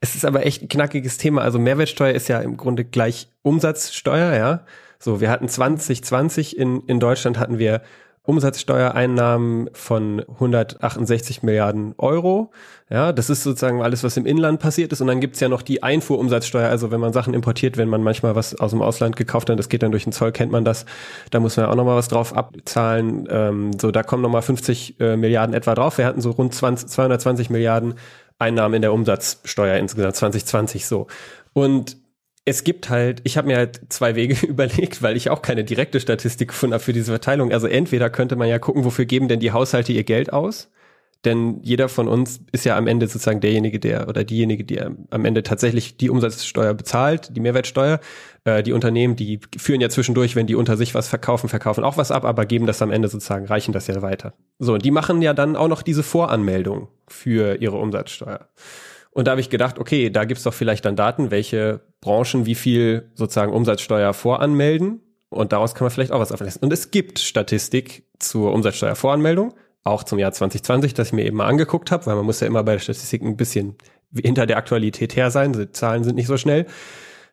Es 0.00 0.16
ist 0.16 0.24
aber 0.24 0.44
echt 0.44 0.62
ein 0.62 0.68
knackiges 0.68 1.16
Thema. 1.16 1.42
Also 1.42 1.60
Mehrwertsteuer 1.60 2.12
ist 2.12 2.26
ja 2.26 2.40
im 2.40 2.56
Grunde 2.56 2.84
gleich 2.84 3.28
Umsatzsteuer, 3.42 4.36
ja. 4.36 4.66
So, 4.98 5.20
wir 5.20 5.30
hatten 5.30 5.48
2020 5.48 6.58
in, 6.58 6.80
in 6.88 6.98
Deutschland 6.98 7.38
hatten 7.38 7.60
wir 7.60 7.82
Umsatzsteuereinnahmen 8.28 9.70
von 9.72 10.20
168 10.20 11.42
Milliarden 11.42 11.94
Euro. 11.96 12.50
Ja, 12.90 13.10
das 13.10 13.30
ist 13.30 13.42
sozusagen 13.42 13.80
alles, 13.80 14.04
was 14.04 14.18
im 14.18 14.26
Inland 14.26 14.60
passiert 14.60 14.92
ist. 14.92 15.00
Und 15.00 15.06
dann 15.06 15.20
gibt's 15.20 15.40
ja 15.40 15.48
noch 15.48 15.62
die 15.62 15.82
Einfuhrumsatzsteuer. 15.82 16.68
Also 16.68 16.90
wenn 16.90 17.00
man 17.00 17.14
Sachen 17.14 17.32
importiert, 17.32 17.78
wenn 17.78 17.88
man 17.88 18.02
manchmal 18.02 18.36
was 18.36 18.54
aus 18.54 18.72
dem 18.72 18.82
Ausland 18.82 19.16
gekauft 19.16 19.48
hat, 19.48 19.58
das 19.58 19.70
geht 19.70 19.82
dann 19.82 19.92
durch 19.92 20.04
den 20.04 20.12
Zoll, 20.12 20.30
kennt 20.32 20.52
man 20.52 20.62
das. 20.62 20.84
Da 21.30 21.40
muss 21.40 21.56
man 21.56 21.64
ja 21.64 21.72
auch 21.72 21.76
nochmal 21.76 21.96
was 21.96 22.08
drauf 22.08 22.36
abzahlen. 22.36 23.26
Ähm, 23.30 23.70
so, 23.80 23.90
da 23.90 24.02
kommen 24.02 24.22
nochmal 24.22 24.42
50 24.42 25.00
äh, 25.00 25.16
Milliarden 25.16 25.54
etwa 25.54 25.74
drauf. 25.74 25.96
Wir 25.96 26.04
hatten 26.04 26.20
so 26.20 26.30
rund 26.30 26.54
20, 26.54 26.86
220 26.86 27.48
Milliarden 27.48 27.94
Einnahmen 28.38 28.74
in 28.74 28.82
der 28.82 28.92
Umsatzsteuer 28.92 29.78
insgesamt 29.78 30.16
2020 30.16 30.86
so. 30.86 31.06
Und 31.54 31.96
es 32.48 32.64
gibt 32.64 32.88
halt, 32.88 33.20
ich 33.24 33.36
habe 33.36 33.46
mir 33.46 33.56
halt 33.56 33.80
zwei 33.90 34.14
Wege 34.14 34.34
überlegt, 34.46 35.02
weil 35.02 35.16
ich 35.16 35.30
auch 35.30 35.42
keine 35.42 35.64
direkte 35.64 36.00
Statistik 36.00 36.48
gefunden 36.48 36.74
habe 36.74 36.82
für 36.82 36.92
diese 36.92 37.12
Verteilung. 37.12 37.52
Also 37.52 37.66
entweder 37.66 38.10
könnte 38.10 38.36
man 38.36 38.48
ja 38.48 38.58
gucken, 38.58 38.84
wofür 38.84 39.04
geben 39.04 39.28
denn 39.28 39.40
die 39.40 39.52
Haushalte 39.52 39.92
ihr 39.92 40.04
Geld 40.04 40.32
aus? 40.32 40.70
Denn 41.24 41.60
jeder 41.62 41.88
von 41.88 42.06
uns 42.06 42.40
ist 42.52 42.64
ja 42.64 42.76
am 42.76 42.86
Ende 42.86 43.08
sozusagen 43.08 43.40
derjenige, 43.40 43.80
der 43.80 44.08
oder 44.08 44.22
diejenige, 44.22 44.64
die 44.64 44.80
am 44.80 45.24
Ende 45.24 45.42
tatsächlich 45.42 45.96
die 45.96 46.10
Umsatzsteuer 46.10 46.74
bezahlt, 46.74 47.34
die 47.36 47.40
Mehrwertsteuer. 47.40 47.98
Äh, 48.44 48.62
die 48.62 48.72
Unternehmen, 48.72 49.16
die 49.16 49.40
führen 49.56 49.80
ja 49.80 49.88
zwischendurch, 49.88 50.36
wenn 50.36 50.46
die 50.46 50.54
unter 50.54 50.76
sich 50.76 50.94
was 50.94 51.08
verkaufen, 51.08 51.48
verkaufen 51.48 51.82
auch 51.82 51.96
was 51.96 52.12
ab, 52.12 52.24
aber 52.24 52.46
geben 52.46 52.66
das 52.66 52.80
am 52.82 52.92
Ende 52.92 53.08
sozusagen, 53.08 53.46
reichen 53.46 53.72
das 53.72 53.88
ja 53.88 54.00
weiter. 54.00 54.34
So, 54.60 54.74
und 54.74 54.84
die 54.84 54.92
machen 54.92 55.20
ja 55.20 55.34
dann 55.34 55.56
auch 55.56 55.68
noch 55.68 55.82
diese 55.82 56.04
Voranmeldung 56.04 56.86
für 57.08 57.56
ihre 57.56 57.78
Umsatzsteuer. 57.78 58.48
Und 59.18 59.26
da 59.26 59.32
habe 59.32 59.40
ich 59.40 59.50
gedacht, 59.50 59.80
okay, 59.80 60.10
da 60.10 60.24
gibt's 60.24 60.44
doch 60.44 60.54
vielleicht 60.54 60.84
dann 60.84 60.94
Daten, 60.94 61.32
welche 61.32 61.80
Branchen 62.00 62.46
wie 62.46 62.54
viel 62.54 63.10
sozusagen 63.14 63.52
Umsatzsteuer 63.52 64.14
voranmelden. 64.14 65.00
Und 65.28 65.52
daraus 65.52 65.74
kann 65.74 65.86
man 65.86 65.90
vielleicht 65.90 66.12
auch 66.12 66.20
was 66.20 66.30
ableiten. 66.30 66.60
Und 66.60 66.72
es 66.72 66.92
gibt 66.92 67.18
Statistik 67.18 68.04
zur 68.20 68.52
Umsatzsteuervoranmeldung, 68.52 69.54
auch 69.82 70.04
zum 70.04 70.20
Jahr 70.20 70.30
2020, 70.30 70.94
das 70.94 71.08
ich 71.08 71.14
mir 71.14 71.26
eben 71.26 71.36
mal 71.36 71.48
angeguckt 71.48 71.90
habe, 71.90 72.06
weil 72.06 72.14
man 72.14 72.26
muss 72.26 72.38
ja 72.38 72.46
immer 72.46 72.62
bei 72.62 72.74
der 72.74 72.78
Statistik 72.78 73.22
ein 73.22 73.36
bisschen 73.36 73.74
hinter 74.14 74.46
der 74.46 74.56
Aktualität 74.56 75.16
her 75.16 75.32
sein. 75.32 75.52
Die 75.52 75.72
Zahlen 75.72 76.04
sind 76.04 76.14
nicht 76.14 76.28
so 76.28 76.36
schnell. 76.36 76.66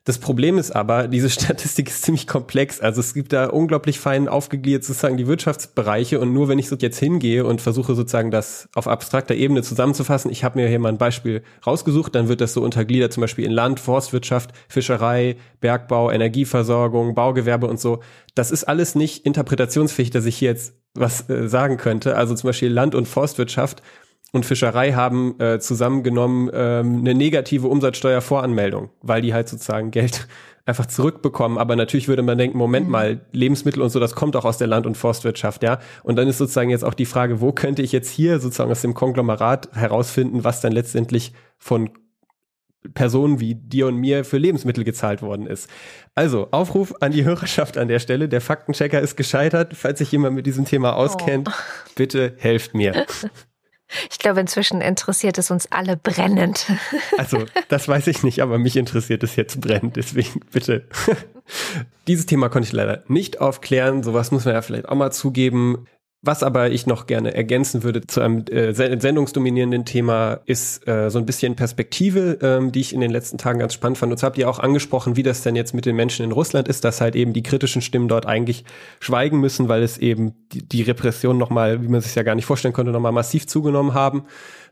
Das 0.06 0.20
Problem 0.20 0.60
ist 0.60 0.72
aber, 0.72 1.08
diese 1.08 1.30
Statistik 1.32 1.90
ist 1.90 2.04
ziemlich 2.04 2.28
komplex. 2.28 2.80
Also 2.80 3.02
es 3.02 3.14
gibt 3.14 3.34
da 3.34 3.48
unglaublich 3.48 4.00
fein 4.00 4.28
aufgegliedert 4.28 4.84
sozusagen 4.84 5.18
die 5.18 5.28
Wirtschaftsbereiche 5.28 6.20
und 6.20 6.32
nur 6.32 6.48
wenn 6.48 6.60
ich 6.60 6.70
so 6.70 6.76
jetzt 6.76 7.00
hingehe 7.00 7.44
und 7.44 7.60
versuche 7.60 7.96
sozusagen 7.96 8.32
das 8.32 8.70
auf 8.76 8.88
abstrakter 8.88 9.34
Ebene 9.34 9.64
zusammenzufassen, 9.64 10.32
ich 10.32 10.44
habe 10.44 10.60
mir 10.60 10.70
hier 10.70 10.80
mal 10.80 10.90
ein 10.90 11.00
Beispiel 11.00 11.42
rausgesucht, 11.66 12.14
dann 12.14 12.28
wird 12.28 12.40
das 12.40 12.54
so 12.54 12.62
untergliedert 12.62 13.12
zum 13.14 13.22
Beispiel 13.22 13.46
in 13.46 13.52
Land, 13.52 13.80
Forstwirtschaft, 13.80 14.52
Fischerei, 14.70 15.38
Bergbau, 15.60 16.12
Energieversorgung, 16.12 17.16
Baugewerbe 17.16 17.68
und 17.68 17.80
so. 17.80 18.02
Das 18.36 18.52
ist 18.52 18.66
alles 18.66 18.94
nicht 18.94 19.26
interpretationsfähig, 19.26 20.12
dass 20.12 20.26
ich 20.26 20.38
hier 20.38 20.50
jetzt 20.50 20.76
was 20.94 21.30
äh, 21.30 21.48
sagen 21.48 21.78
könnte. 21.78 22.16
Also 22.16 22.36
zum 22.36 22.50
Beispiel 22.50 22.72
Land- 22.72 22.96
und 22.96 23.08
Forstwirtschaft 23.08 23.82
und 24.36 24.46
Fischerei 24.46 24.92
haben 24.92 25.40
äh, 25.40 25.60
zusammengenommen 25.60 26.50
ähm, 26.54 27.00
eine 27.00 27.16
negative 27.16 27.68
Umsatzsteuervoranmeldung, 27.68 28.90
weil 29.02 29.22
die 29.22 29.34
halt 29.34 29.48
sozusagen 29.48 29.92
Geld 29.92 30.28
einfach 30.66 30.88
zurückbekommen. 30.88 31.58
Aber 31.58 31.78
natürlich 31.78 32.10
würde 32.10 32.22
man 32.22 32.38
denken, 32.38 32.58
Moment 32.58 32.90
mal, 32.90 33.22
Lebensmittel 33.32 33.82
und 33.82 33.92
so, 33.92 34.00
das 34.02 34.14
kommt 34.14 34.36
auch 34.36 34.44
aus 34.44 34.58
der 34.58 34.68
Land- 34.68 34.86
und 34.86 34.98
Forstwirtschaft, 34.98 35.64
ja. 35.64 35.80
Und 36.04 36.18
dann 36.18 36.28
ist 36.28 36.38
sozusagen 36.38 36.70
jetzt 36.70 36.84
auch 36.84 36.94
die 36.94 37.06
Frage, 37.06 37.40
wo 37.40 37.54
könnte 37.54 37.82
ich 37.82 37.94
jetzt 37.94 38.10
hier 38.10 38.40
sozusagen 38.40 38.72
aus 38.72 38.82
dem 38.82 38.94
Konglomerat 38.94 39.70
herausfinden, 39.74 40.44
was 40.44 40.60
dann 40.60 40.74
letztendlich 40.74 41.32
von 41.58 41.92
Personen 42.94 43.40
wie 43.40 43.56
dir 43.56 43.88
und 43.88 43.96
mir 43.96 44.26
für 44.26 44.38
Lebensmittel 44.38 44.84
gezahlt 44.84 45.22
worden 45.22 45.48
ist. 45.48 45.70
Also, 46.14 46.50
Aufruf 46.52 46.94
an 47.00 47.14
die 47.14 47.24
Hörerschaft 47.24 47.78
an 47.78 47.88
der 47.88 48.00
Stelle. 48.00 48.28
Der 48.28 48.42
Faktenchecker 48.42 49.00
ist 49.00 49.16
gescheitert. 49.16 49.76
Falls 49.76 50.00
sich 50.00 50.12
jemand 50.12 50.36
mit 50.36 50.46
diesem 50.46 50.66
Thema 50.66 50.96
auskennt, 50.96 51.50
bitte 51.96 52.36
helft 52.38 52.76
mir. 52.76 53.06
Ich 54.12 54.20
glaube, 54.20 54.40
inzwischen 54.40 54.82
interessiert 54.82 55.38
es 55.38 55.52
uns 55.52 55.72
alle 55.72 55.98
brennend. 55.98 56.66
Also, 57.18 57.46
das 57.70 57.88
weiß 57.88 58.08
ich 58.08 58.24
nicht, 58.24 58.42
aber 58.42 58.58
mich 58.58 58.76
interessiert 58.76 59.24
es 59.24 59.36
jetzt 59.36 59.62
brennend, 59.62 59.96
deswegen 59.96 60.42
bitte. 60.52 60.86
Dieses 62.08 62.26
Thema 62.26 62.50
konnte 62.50 62.68
ich 62.68 62.74
leider 62.74 63.04
nicht 63.08 63.42
aufklären. 63.42 64.04
Sowas 64.04 64.32
muss 64.32 64.46
man 64.46 64.54
ja 64.54 64.62
vielleicht 64.62 64.90
auch 64.90 64.96
mal 64.96 65.12
zugeben. 65.12 65.88
Was 66.26 66.42
aber 66.42 66.72
ich 66.72 66.88
noch 66.88 67.06
gerne 67.06 67.36
ergänzen 67.36 67.84
würde 67.84 68.02
zu 68.02 68.20
einem 68.20 68.46
äh, 68.48 68.74
sendungsdominierenden 68.74 69.86
Thema, 69.86 70.40
ist 70.46 70.88
äh, 70.88 71.12
so 71.12 71.20
ein 71.20 71.28
bisschen 71.28 71.56
Perspektive, 71.56 72.40
ähm, 72.42 72.72
die 72.72 72.82
ich 72.82 72.94
in 72.94 73.00
den 73.00 73.12
letzten 73.12 73.38
Tagen 73.38 73.60
ganz 73.60 73.76
spannend 73.76 74.00
fand. 74.00 74.12
Und 74.12 74.18
zwar 74.18 74.30
habt 74.30 74.40
ihr 74.40 74.50
auch 74.50 74.58
angesprochen, 74.58 75.16
wie 75.18 75.22
das 75.22 75.44
denn 75.44 75.56
jetzt 75.56 75.76
mit 75.76 75.86
den 75.86 75.96
Menschen 75.96 76.26
in 76.26 76.32
Russland 76.32 76.68
ist, 76.68 76.84
dass 76.84 77.00
halt 77.00 77.16
eben 77.16 77.34
die 77.34 77.44
kritischen 77.44 77.84
Stimmen 77.84 78.08
dort 78.08 78.26
eigentlich 78.26 78.66
schweigen 79.00 79.40
müssen, 79.40 79.70
weil 79.70 79.84
es 79.84 80.00
eben 80.00 80.34
die, 80.52 80.68
die 80.68 80.82
Repression 80.82 81.38
nochmal, 81.38 81.84
wie 81.84 81.90
man 81.90 82.02
sich 82.02 82.16
ja 82.16 82.24
gar 82.24 82.34
nicht 82.34 82.46
vorstellen 82.46 82.74
konnte, 82.74 82.92
nochmal 82.92 83.12
massiv 83.12 83.46
zugenommen 83.46 83.94
haben. 83.94 84.24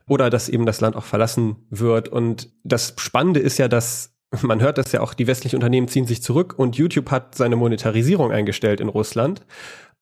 Oder 0.08 0.30
dass 0.30 0.48
eben 0.48 0.66
das 0.66 0.80
Land 0.80 0.96
auch 0.96 1.04
verlassen 1.04 1.56
wird. 1.70 2.08
Und 2.08 2.50
das 2.64 2.94
Spannende 2.98 3.38
ist 3.38 3.58
ja, 3.58 3.68
dass 3.68 4.14
man 4.42 4.60
hört 4.60 4.78
das 4.78 4.92
ja 4.92 5.00
auch, 5.00 5.14
die 5.14 5.26
westlichen 5.26 5.56
Unternehmen 5.56 5.88
ziehen 5.88 6.06
sich 6.06 6.22
zurück 6.22 6.54
und 6.56 6.76
YouTube 6.76 7.10
hat 7.10 7.34
seine 7.34 7.56
Monetarisierung 7.56 8.32
eingestellt 8.32 8.80
in 8.80 8.88
Russland. 8.88 9.42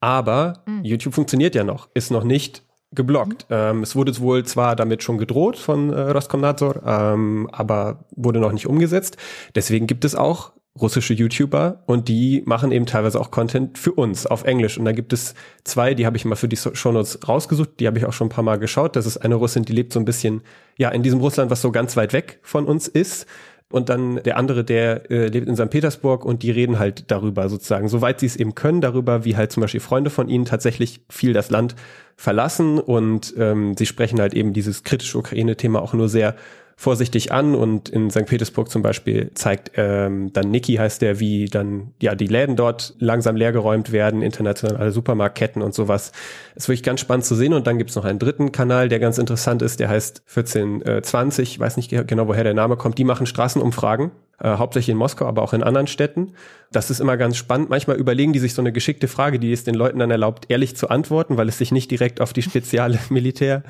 Aber 0.03 0.55
Mhm. 0.67 0.85
YouTube 0.85 1.15
funktioniert 1.15 1.55
ja 1.55 1.65
noch, 1.65 1.89
ist 1.95 2.11
noch 2.11 2.25
nicht 2.25 2.65
geblockt. 2.95 3.47
Ähm, 3.49 3.83
es 3.83 3.97
wurde 3.97 4.19
wohl 4.19 4.45
zwar 4.45 4.77
damit 4.77 5.03
schon 5.03 5.17
gedroht 5.17 5.57
von 5.57 5.91
äh, 5.91 6.11
Roskomnadzor, 6.11 6.83
ähm, 6.85 7.49
aber 7.53 8.05
wurde 8.15 8.41
noch 8.41 8.53
nicht 8.53 8.67
umgesetzt. 8.67 9.17
Deswegen 9.55 9.87
gibt 9.87 10.05
es 10.05 10.15
auch 10.15 10.53
russische 10.81 11.13
YouTuber 11.15 11.83
und 11.87 12.09
die 12.09 12.43
machen 12.47 12.73
eben 12.73 12.87
teilweise 12.87 13.21
auch 13.21 13.31
Content 13.31 13.79
für 13.79 13.93
uns 13.93 14.27
auf 14.27 14.45
Englisch. 14.45 14.79
Und 14.79 14.87
da 14.87 14.93
gibt 14.93 15.13
es 15.13 15.35
zwei, 15.65 15.95
die 15.95 16.07
habe 16.07 16.17
ich 16.17 16.25
mal 16.25 16.35
für 16.35 16.49
die 16.49 16.57
Shownotes 16.57 17.29
rausgesucht, 17.29 17.79
die 17.79 17.87
habe 17.87 17.99
ich 17.99 18.07
auch 18.07 18.13
schon 18.13 18.27
ein 18.27 18.31
paar 18.31 18.45
Mal 18.45 18.59
geschaut. 18.59 18.97
Das 18.97 19.07
ist 19.07 19.19
eine 19.19 19.35
Russin, 19.37 19.65
die 19.65 19.73
lebt 19.75 19.93
so 19.93 20.01
ein 20.01 20.07
bisschen, 20.07 20.43
ja, 20.79 20.89
in 20.89 21.03
diesem 21.03 21.21
Russland, 21.21 21.51
was 21.51 21.61
so 21.61 21.73
ganz 21.73 21.97
weit 21.97 22.13
weg 22.13 22.41
von 22.43 22.67
uns 22.67 22.89
ist. 22.89 23.27
Und 23.73 23.89
dann 23.89 24.23
der 24.23 24.37
andere, 24.37 24.65
der 24.65 25.11
äh, 25.11 25.29
lebt 25.29 25.49
in 25.49 25.57
St. 25.57 25.71
Petersburg 25.71 26.27
und 26.27 26.43
die 26.43 26.51
reden 26.51 26.79
halt 26.79 27.11
darüber 27.11 27.49
sozusagen, 27.49 27.89
soweit 27.89 28.21
sie 28.21 28.27
es 28.27 28.37
eben 28.37 28.55
können, 28.55 28.83
darüber, 28.83 29.25
wie 29.25 29.35
halt 29.35 29.51
zum 29.51 29.63
Beispiel 29.63 29.81
Freunde 29.81 30.11
von 30.11 30.29
ihnen 30.29 30.45
tatsächlich 30.45 31.01
viel 31.09 31.33
das 31.33 31.49
Land 31.49 31.75
verlassen 32.15 32.79
und 32.79 33.33
ähm, 33.39 33.75
sie 33.77 33.87
sprechen 33.87 34.21
halt 34.21 34.35
eben 34.35 34.53
dieses 34.53 34.85
kritische 34.85 35.17
Ukraine-Thema 35.17 35.81
auch 35.81 35.95
nur 35.95 36.11
sehr 36.11 36.37
vorsichtig 36.83 37.31
an 37.31 37.55
und 37.55 37.89
in 37.89 38.11
St. 38.11 38.27
Petersburg 38.27 38.69
zum 38.69 38.83
Beispiel 38.83 39.31
zeigt 39.35 39.71
ähm, 39.77 40.33
dann 40.33 40.51
Niki 40.51 40.75
heißt 40.75 41.01
der, 41.01 41.21
wie 41.21 41.45
dann 41.45 41.93
ja 42.03 42.17
die 42.17 42.27
Läden 42.27 42.57
dort 42.57 42.95
langsam 42.99 43.37
leergeräumt 43.37 43.93
werden, 43.93 44.21
internationale 44.21 44.91
Supermarktketten 44.91 45.63
und 45.63 45.75
sowas. 45.75 46.11
Ist 46.57 46.69
wirklich 46.69 46.83
ganz 46.83 46.99
spannend 46.99 47.25
zu 47.25 47.37
sehen 47.37 47.55
und 47.55 47.69
dann 47.69 47.79
gibt's 47.79 47.95
noch 47.95 48.05
einen 48.05 48.19
dritten 48.19 48.51
Kanal, 48.51 48.89
der 48.89 48.99
ganz 48.99 49.19
interessant 49.19 49.63
ist, 49.63 49.79
der 49.79 49.89
heißt 49.91 50.23
1420, 50.27 51.61
weiß 51.61 51.77
nicht 51.77 51.91
genau 52.09 52.27
woher 52.27 52.43
der 52.43 52.55
Name 52.55 52.77
kommt, 52.77 52.99
die 52.99 53.05
machen 53.05 53.27
Straßenumfragen 53.27 54.11
äh, 54.41 54.57
hauptsächlich 54.57 54.91
in 54.91 54.99
Moskau, 54.99 55.27
aber 55.27 55.43
auch 55.43 55.53
in 55.53 55.63
anderen 55.63 55.87
Städten. 55.87 56.33
Das 56.73 56.91
ist 56.91 56.99
immer 56.99 57.17
ganz 57.17 57.37
spannend. 57.37 57.71
Manchmal 57.71 57.97
überlegen 57.97 58.33
die 58.33 58.41
sich 58.41 58.55
so 58.55 58.63
eine 58.63 58.73
geschickte 58.73 59.07
Frage, 59.07 59.39
die 59.39 59.53
es 59.53 59.63
den 59.63 59.77
Leuten 59.77 60.01
dann 60.01 60.11
erlaubt, 60.11 60.47
ehrlich 60.49 60.75
zu 60.75 60.89
antworten, 60.91 61.37
weil 61.37 61.49
es 61.49 61.59
sich 61.59 61.71
nicht 61.71 61.93
direkt 61.93 62.21
auf 62.21 62.33
die 62.33 62.43
spezielle 62.43 62.99
Militär 63.09 63.63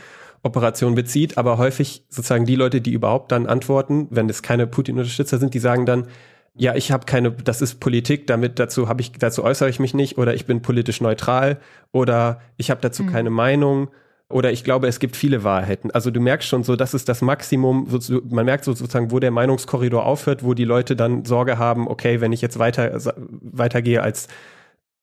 Operation 0.43 0.95
bezieht, 0.95 1.39
aber 1.39 1.59
häufig 1.59 2.05
sozusagen 2.09 2.47
die 2.47 2.57
Leute, 2.57 2.81
die 2.81 2.93
überhaupt 2.93 3.31
dann 3.31 3.47
antworten, 3.47 4.09
wenn 4.11 4.29
es 4.29 4.43
keine 4.43 4.67
Putin-Unterstützer 4.67 5.39
sind, 5.39 5.55
die 5.55 5.61
sagen 5.61 5.87
dann, 5.87 6.09
ja, 6.55 6.75
ich 6.75 6.93
habe 6.93 7.07
keine, 7.07 7.31
das 7.31 7.63
ist 7.63 7.81
Politik, 7.81 8.27
damit 8.27 8.59
dazu 8.59 8.89
habe 8.89 9.01
ich, 9.01 9.13
dazu 9.13 9.43
äußere 9.43 9.71
ich 9.71 9.81
mich 9.81 9.95
nicht 9.95 10.19
oder 10.19 10.35
ich 10.35 10.45
bin 10.45 10.61
politisch 10.61 11.01
neutral 11.01 11.59
oder 11.93 12.41
ich 12.57 12.71
habe 12.71 12.81
dazu 12.81 13.05
mhm. 13.05 13.13
keine 13.13 13.31
Meinung 13.31 13.89
oder 14.29 14.51
ich 14.51 14.65
glaube, 14.65 14.89
es 14.89 14.99
gibt 14.99 15.17
viele 15.17 15.45
Wahrheiten. 15.45 15.91
Also 15.91 16.11
du 16.11 16.21
merkst 16.21 16.49
schon 16.49 16.63
so, 16.63 16.77
das 16.77 16.95
ist 16.95 17.09
das 17.09 17.23
Maximum, 17.23 17.89
man 18.29 18.45
merkt 18.45 18.65
so 18.65 18.73
sozusagen, 18.73 19.11
wo 19.11 19.19
der 19.19 19.31
Meinungskorridor 19.31 20.05
aufhört, 20.05 20.43
wo 20.43 20.55
die 20.55 20.65
Leute 20.65 20.97
dann 20.97 21.25
Sorge 21.25 21.59
haben, 21.59 21.87
okay, 21.87 22.21
wenn 22.21 22.33
ich 22.33 22.41
jetzt 22.41 22.59
weiter, 22.59 22.99
weitergehe 23.41 24.03
als 24.03 24.29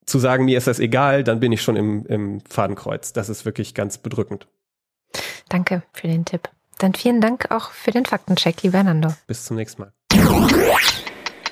zu 0.05 0.19
sagen, 0.19 0.45
mir 0.45 0.57
ist 0.57 0.67
das 0.67 0.79
egal, 0.79 1.23
dann 1.23 1.39
bin 1.39 1.51
ich 1.51 1.61
schon 1.61 1.75
im, 1.75 2.05
im 2.07 2.41
Fadenkreuz. 2.41 3.13
Das 3.13 3.29
ist 3.29 3.45
wirklich 3.45 3.73
ganz 3.75 3.99
bedrückend. 3.99 4.47
Danke 5.49 5.83
für 5.93 6.07
den 6.07 6.25
Tipp. 6.25 6.49
Dann 6.77 6.93
vielen 6.93 7.19
Dank 7.19 7.51
auch 7.51 7.71
für 7.71 7.91
den 7.91 8.05
Faktencheck, 8.05 8.63
lieber 8.63 8.81
Nando. 8.81 9.13
Bis 9.27 9.45
zum 9.45 9.57
nächsten 9.57 9.81
Mal. 9.81 9.93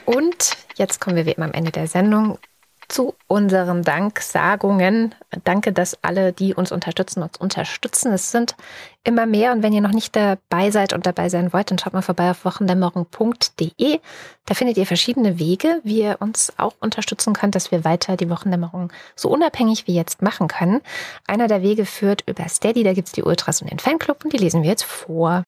Und 0.05 0.57
jetzt 0.75 1.01
kommen 1.01 1.17
wir 1.17 1.25
wie 1.25 1.31
immer 1.31 1.45
am 1.45 1.53
Ende 1.53 1.71
der 1.71 1.87
Sendung 1.87 2.39
zu 2.87 3.15
unseren 3.27 3.83
Danksagungen. 3.83 5.13
Danke, 5.43 5.73
dass 5.73 5.97
alle, 6.03 6.31
die 6.31 6.53
uns 6.53 6.71
unterstützen, 6.71 7.21
uns 7.21 7.37
unterstützen. 7.37 8.13
Es 8.13 8.31
sind 8.31 8.55
immer 9.03 9.25
mehr 9.25 9.51
und 9.51 9.63
wenn 9.63 9.73
ihr 9.73 9.81
noch 9.81 9.91
nicht 9.91 10.15
dabei 10.15 10.71
seid 10.71 10.93
und 10.93 11.05
dabei 11.05 11.29
sein 11.29 11.51
wollt, 11.53 11.71
dann 11.71 11.77
schaut 11.77 11.93
mal 11.93 12.01
vorbei 12.01 12.31
auf 12.31 12.45
wochendämmerung.de. 12.45 13.99
Da 14.45 14.53
findet 14.53 14.77
ihr 14.77 14.85
verschiedene 14.85 15.39
Wege, 15.39 15.81
wie 15.83 16.01
ihr 16.01 16.17
uns 16.19 16.53
auch 16.57 16.73
unterstützen 16.79 17.33
könnt, 17.33 17.55
dass 17.55 17.71
wir 17.71 17.83
weiter 17.83 18.15
die 18.17 18.29
Wochendämmerung 18.29 18.91
so 19.15 19.29
unabhängig 19.29 19.87
wie 19.87 19.95
jetzt 19.95 20.21
machen 20.21 20.47
können. 20.47 20.81
Einer 21.27 21.47
der 21.47 21.61
Wege 21.61 21.85
führt 21.85 22.23
über 22.25 22.47
Steady, 22.47 22.83
da 22.83 22.93
gibt's 22.93 23.11
die 23.11 23.23
Ultras 23.23 23.61
und 23.61 23.69
den 23.69 23.79
Fanclub 23.79 24.23
und 24.23 24.33
die 24.33 24.37
lesen 24.37 24.63
wir 24.63 24.69
jetzt 24.69 24.85
vor. 24.85 25.43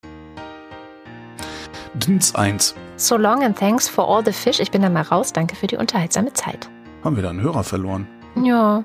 Dins 1.94 2.34
1. 2.34 2.74
So 2.96 3.16
long 3.16 3.42
and 3.42 3.58
thanks 3.58 3.88
for 3.88 4.06
all 4.08 4.24
the 4.24 4.32
fish. 4.32 4.60
Ich 4.60 4.70
bin 4.70 4.82
da 4.82 4.90
mal 4.90 5.02
raus. 5.02 5.32
Danke 5.32 5.56
für 5.56 5.66
die 5.66 5.76
unterhaltsame 5.76 6.32
Zeit. 6.32 6.68
Haben 7.02 7.16
wir 7.16 7.22
da 7.22 7.30
einen 7.30 7.40
Hörer 7.40 7.64
verloren? 7.64 8.06
Ja. 8.42 8.84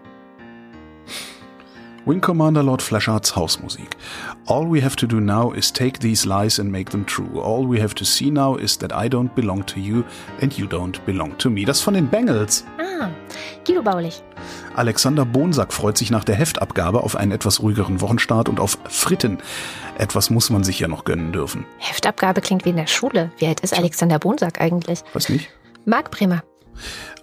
Wing 2.06 2.22
Commander 2.22 2.62
Lord 2.62 2.84
Flashards 2.84 3.36
Hausmusik. 3.36 3.98
All 4.46 4.72
we 4.72 4.82
have 4.82 4.96
to 4.96 5.08
do 5.08 5.20
now 5.20 5.52
is 5.52 5.74
take 5.74 6.00
these 6.00 6.28
lies 6.28 6.60
and 6.60 6.72
make 6.72 6.92
them 6.92 7.06
true. 7.06 7.42
All 7.42 7.68
we 7.68 7.82
have 7.82 7.96
to 7.96 8.06
see 8.06 8.30
now 8.30 8.56
is 8.58 8.78
that 8.78 8.94
I 8.94 9.10
don't 9.10 9.34
belong 9.34 9.66
to 9.66 9.80
you 9.80 10.04
and 10.40 10.56
you 10.56 10.68
don't 10.68 11.04
belong 11.06 11.36
to 11.40 11.50
me. 11.50 11.66
Das 11.66 11.82
von 11.82 11.96
den 11.96 12.08
Bengals. 12.08 12.64
Ah, 12.78 13.10
Guido 13.66 13.82
Baulich. 13.82 14.22
Alexander 14.76 15.26
Bonsack 15.26 15.74
freut 15.74 15.98
sich 15.98 16.12
nach 16.12 16.24
der 16.24 16.36
Heftabgabe 16.36 17.02
auf 17.02 17.16
einen 17.16 17.32
etwas 17.32 17.62
ruhigeren 17.64 18.02
Wochenstart 18.02 18.50
und 18.50 18.60
auf 18.60 18.78
Fritten. 18.88 19.40
Etwas 19.98 20.30
muss 20.30 20.52
man 20.52 20.64
sich 20.64 20.80
ja 20.80 20.88
noch 20.88 21.06
gönnen 21.06 21.32
dürfen. 21.34 21.66
Heftabgabe 21.80 22.42
klingt 22.42 22.66
wie 22.66 22.70
in 22.70 22.78
der 22.78 22.88
Schule. 22.88 23.32
Wie 23.40 23.48
alt 23.48 23.62
ist 23.62 23.76
Alexander 23.76 24.20
Bonsack 24.20 24.62
eigentlich? 24.62 25.04
Was 25.14 25.28
nicht? 25.28 25.50
Marc 25.86 26.12
Bremer. 26.12 26.44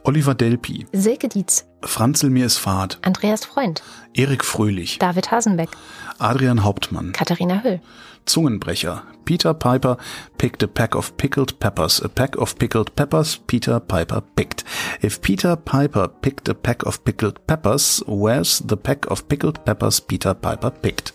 Oliver 0.04 0.34
Delpi. 0.34 0.86
Silke 0.92 1.28
Dietz. 1.28 1.66
Franzl 1.82 2.30
mir 2.30 2.46
ist 2.46 2.58
Fahrt. 2.58 2.98
Andreas 3.02 3.44
Freund. 3.44 3.82
Erik 4.14 4.44
Fröhlich. 4.44 4.98
David 4.98 5.30
Hasenbeck. 5.30 5.70
Adrian 6.18 6.64
Hauptmann. 6.64 7.12
Katharina 7.12 7.62
Höll. 7.62 7.80
Zungenbrecher. 8.24 9.02
Peter 9.24 9.54
Piper 9.54 9.96
picked 10.38 10.62
a 10.62 10.66
pack 10.66 10.94
of 10.94 11.16
pickled 11.16 11.58
peppers. 11.58 12.00
A 12.00 12.08
pack 12.08 12.36
of 12.36 12.58
pickled 12.58 12.94
peppers 12.94 13.40
Peter 13.46 13.80
Piper 13.80 14.22
picked. 14.36 14.64
If 15.00 15.20
Peter 15.22 15.56
Piper 15.56 16.08
picked 16.08 16.48
a 16.48 16.54
pack 16.54 16.84
of 16.84 17.04
pickled 17.04 17.46
peppers, 17.46 18.02
where's 18.06 18.60
the 18.60 18.76
pack 18.76 19.06
of 19.06 19.28
pickled 19.28 19.64
peppers 19.64 20.00
Peter 20.00 20.34
Piper 20.34 20.70
picked? 20.70 21.12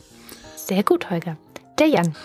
Sehr 0.55 0.83
gut, 0.83 1.09
Holger. 1.09 1.37
Der 1.79 1.87
Jan. 1.87 2.15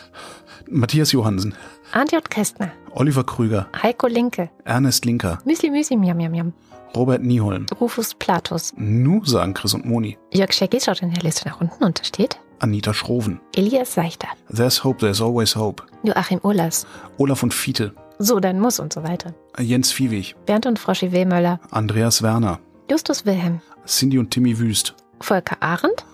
Matthias 0.68 1.12
Johansen. 1.12 1.54
Arndt 1.92 2.12
J. 2.12 2.28
Kästner. 2.28 2.72
Oliver 2.94 3.24
Krüger. 3.24 3.66
Heiko 3.82 4.06
Linke. 4.06 4.50
Ernest 4.64 5.04
Linker. 5.04 5.38
Müsli 5.44 5.70
Müsli 5.70 5.96
Miam 5.96 6.16
Miam 6.16 6.32
Miam. 6.32 6.52
Robert 6.94 7.22
Nieholm. 7.22 7.66
Rufus 7.80 8.14
Platus. 8.14 8.72
Nu, 8.76 9.24
sagen 9.24 9.54
Chris 9.54 9.74
und 9.74 9.86
Moni. 9.86 10.18
Jörg 10.32 10.52
Schecki 10.52 10.80
schaut 10.80 11.00
in 11.02 11.12
der 11.12 11.22
Liste 11.22 11.48
nach 11.48 11.60
unten 11.60 11.82
und 11.84 11.98
da 12.00 12.04
steht 12.04 12.38
Anita 12.58 12.94
Schroven. 12.94 13.40
Elias 13.56 13.94
Seichter. 13.94 14.28
There's 14.54 14.84
hope, 14.84 14.98
there's 14.98 15.20
always 15.20 15.56
hope. 15.56 15.82
Joachim 16.04 16.38
Urlas. 16.42 16.86
Olaf 17.18 17.42
und 17.42 17.52
Fiete. 17.52 17.92
So, 18.18 18.38
dann 18.40 18.60
muss 18.60 18.78
und 18.78 18.92
so 18.92 19.02
weiter. 19.02 19.34
Jens 19.58 19.90
Viehweg. 19.90 20.36
Bernd 20.46 20.66
und 20.66 20.78
Froschi 20.78 21.10
Wehmöller. 21.12 21.58
Andreas 21.70 22.22
Werner. 22.22 22.60
Justus 22.90 23.26
Wilhelm. 23.26 23.60
Cindy 23.86 24.18
und 24.18 24.30
Timmy 24.30 24.58
Wüst. 24.58 24.94
Volker 25.20 25.56
Arendt. 25.60 26.04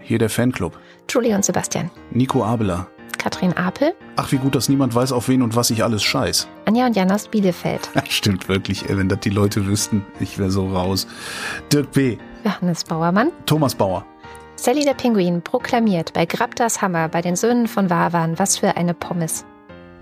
Hier 0.00 0.18
der 0.18 0.28
Fanclub. 0.28 0.78
Julie 1.08 1.34
und 1.34 1.44
Sebastian. 1.44 1.90
Nico 2.10 2.44
Abeler. 2.44 2.86
Katrin 3.24 3.56
Apel. 3.56 3.94
Ach, 4.16 4.30
wie 4.32 4.36
gut, 4.36 4.54
dass 4.54 4.68
niemand 4.68 4.94
weiß, 4.94 5.10
auf 5.12 5.28
wen 5.28 5.40
und 5.40 5.56
was 5.56 5.70
ich 5.70 5.82
alles 5.82 6.02
scheiß. 6.02 6.46
Anja 6.66 6.84
und 6.84 6.94
Jan 6.94 7.10
aus 7.10 7.28
Bielefeld. 7.28 7.88
Stimmt 8.10 8.50
wirklich, 8.50 8.90
ey, 8.90 8.98
wenn 8.98 9.08
das 9.08 9.20
die 9.20 9.30
Leute 9.30 9.64
wüssten. 9.64 10.04
Ich 10.20 10.38
wäre 10.38 10.50
so 10.50 10.68
raus. 10.68 11.06
Dirk 11.72 11.92
B. 11.92 12.18
Johannes 12.44 12.84
Bauermann. 12.84 13.32
Thomas 13.46 13.74
Bauer. 13.74 14.04
Sally 14.56 14.84
der 14.84 14.92
Pinguin 14.92 15.40
proklamiert 15.40 16.12
bei 16.12 16.26
Grabdas 16.26 16.82
Hammer 16.82 17.08
bei 17.08 17.22
den 17.22 17.34
Söhnen 17.34 17.66
von 17.66 17.88
Wawan, 17.88 18.38
was 18.38 18.58
für 18.58 18.76
eine 18.76 18.92
Pommes. 18.92 19.46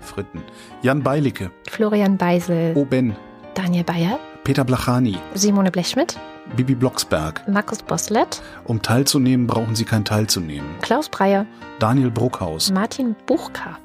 Fritten. 0.01 0.43
Jan 0.81 1.01
Beilicke. 1.01 1.49
Florian 1.69 2.17
Beisel. 2.17 2.73
Oben. 2.75 3.15
Daniel 3.53 3.85
Bayer. 3.85 4.19
Peter 4.43 4.65
Blachani. 4.65 5.17
Simone 5.33 5.71
Blechschmidt. 5.71 6.19
Bibi 6.55 6.75
Blocksberg. 6.75 7.47
Markus 7.47 7.81
Boslett. 7.81 8.41
Um 8.65 8.81
teilzunehmen, 8.81 9.47
brauchen 9.47 9.75
Sie 9.75 9.85
kein 9.85 10.05
Teilzunehmen. 10.05 10.69
Klaus 10.81 11.09
Breyer. 11.09 11.45
Daniel 11.79 12.11
Bruckhaus. 12.11 12.71
Martin 12.71 13.15
Buchka. 13.25 13.77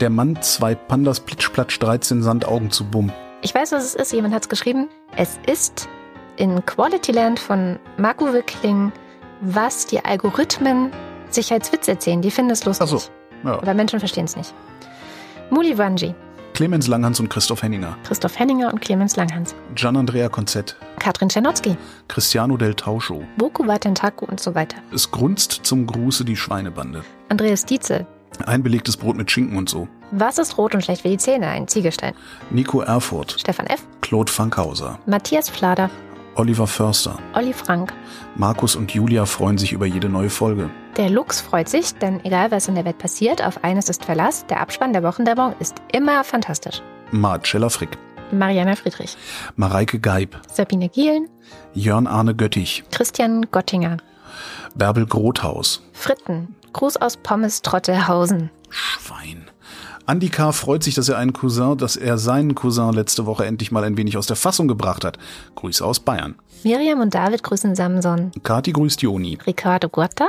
Der 0.00 0.10
Mann, 0.10 0.40
zwei 0.42 0.74
Pandas, 0.74 1.20
Plitschplatsch, 1.20 1.78
13 1.80 2.22
Sandaugen 2.22 2.70
zu 2.70 2.84
Bumm. 2.84 3.12
Ich 3.42 3.54
weiß, 3.54 3.72
was 3.72 3.84
es 3.84 3.94
ist. 3.94 4.12
Jemand 4.12 4.34
hat 4.34 4.42
es 4.42 4.48
geschrieben. 4.48 4.88
Es 5.16 5.38
ist 5.46 5.88
in 6.36 6.64
Quality 6.66 7.12
Land 7.12 7.38
von 7.38 7.78
Marco 7.96 8.32
Wickling, 8.32 8.92
was 9.40 9.86
die 9.86 10.04
Algorithmen 10.04 10.90
sich 11.30 11.52
als 11.52 11.72
Witz 11.72 11.88
erzählen. 11.88 12.22
Die 12.22 12.30
finden 12.30 12.50
es 12.50 12.64
lustig. 12.64 12.88
Ach 12.92 12.98
so, 12.98 13.00
ja. 13.44 13.58
Aber 13.58 13.74
Menschen 13.74 13.98
verstehen 13.98 14.24
es 14.24 14.36
nicht. 14.36 14.52
Muli 15.50 15.76
Wanji. 15.78 16.14
Clemens 16.60 16.88
Langhans 16.88 17.18
und 17.18 17.30
Christoph 17.30 17.62
Henninger. 17.62 17.96
Christoph 18.04 18.38
Henninger 18.38 18.70
und 18.70 18.82
Clemens 18.82 19.16
Langhans. 19.16 19.54
Gian 19.74 19.96
Andrea 19.96 20.28
Konzett. 20.28 20.76
Katrin 20.98 21.30
Czernotzki. 21.30 21.74
Cristiano 22.06 22.58
del 22.58 22.74
Tauscho. 22.74 23.22
Boku 23.38 23.66
Watentaku 23.66 24.26
und 24.26 24.40
so 24.40 24.54
weiter. 24.54 24.76
Es 24.92 25.10
grunzt 25.10 25.60
zum 25.62 25.86
Gruße 25.86 26.22
die 26.22 26.36
Schweinebande. 26.36 27.02
Andreas 27.30 27.64
Dietzel. 27.64 28.06
Ein 28.44 28.62
belegtes 28.62 28.98
Brot 28.98 29.16
mit 29.16 29.30
Schinken 29.30 29.56
und 29.56 29.70
so. 29.70 29.88
Was 30.10 30.36
ist 30.36 30.58
rot 30.58 30.74
und 30.74 30.84
schlecht 30.84 31.00
für 31.00 31.08
die 31.08 31.16
Zähne? 31.16 31.46
Ein 31.48 31.66
Ziegelstein. 31.66 32.12
Nico 32.50 32.82
Erfurt. 32.82 33.36
Stefan 33.40 33.66
F. 33.66 33.82
Claude 34.02 34.30
Fankhauser. 34.30 34.98
Matthias 35.06 35.48
Flader. 35.48 35.88
Oliver 36.40 36.66
Förster. 36.66 37.18
Olli 37.34 37.52
Frank. 37.52 37.92
Markus 38.34 38.74
und 38.74 38.90
Julia 38.92 39.26
freuen 39.26 39.58
sich 39.58 39.72
über 39.72 39.84
jede 39.84 40.08
neue 40.08 40.30
Folge. 40.30 40.70
Der 40.96 41.10
Lux 41.10 41.38
freut 41.38 41.68
sich, 41.68 41.92
denn 41.96 42.24
egal 42.24 42.50
was 42.50 42.66
in 42.66 42.76
der 42.76 42.86
Welt 42.86 42.96
passiert, 42.96 43.44
auf 43.44 43.62
eines 43.62 43.90
ist 43.90 44.06
Verlass. 44.06 44.46
Der 44.46 44.60
Abspann 44.62 44.94
der 44.94 45.02
Wochendämmerung 45.02 45.54
ist 45.58 45.76
immer 45.92 46.24
fantastisch. 46.24 46.80
Marcella 47.10 47.68
Frick. 47.68 47.90
Mariana 48.32 48.74
Friedrich. 48.74 49.18
Mareike 49.56 50.00
Geib. 50.00 50.34
Sabine 50.50 50.88
Gielen. 50.88 51.28
Jörn 51.74 52.06
Arne 52.06 52.34
Göttich. 52.34 52.84
Christian 52.90 53.46
Gottinger. 53.50 53.98
Bärbel 54.74 55.04
Grothaus. 55.04 55.82
Fritten. 55.92 56.56
Gruß 56.72 56.96
aus 56.96 57.18
Pommes 57.18 57.60
Trottelhausen. 57.60 58.48
Schwein. 58.70 59.50
Andy 60.10 60.28
K. 60.28 60.50
freut 60.50 60.82
sich, 60.82 60.96
dass 60.96 61.08
er 61.08 61.18
einen 61.18 61.32
Cousin, 61.32 61.78
dass 61.78 61.94
er 61.94 62.18
seinen 62.18 62.56
Cousin 62.56 62.92
letzte 62.94 63.26
Woche 63.26 63.46
endlich 63.46 63.70
mal 63.70 63.84
ein 63.84 63.96
wenig 63.96 64.16
aus 64.16 64.26
der 64.26 64.34
Fassung 64.34 64.66
gebracht 64.66 65.04
hat. 65.04 65.18
Grüße 65.54 65.84
aus 65.84 66.00
Bayern. 66.00 66.34
Miriam 66.64 67.00
und 67.00 67.14
David 67.14 67.44
grüßen 67.44 67.76
Samson. 67.76 68.32
Kati 68.42 68.72
grüßt 68.72 69.02
Joni. 69.02 69.38
Ricardo 69.46 69.88
Guatta. 69.88 70.26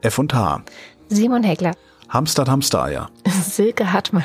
F 0.00 0.18
und 0.18 0.32
H. 0.32 0.62
Simon 1.10 1.42
Heckler. 1.42 1.72
Hamstad 2.08 2.48
Hamstereier. 2.48 3.10
Silke 3.42 3.92
Hartmann. 3.92 4.24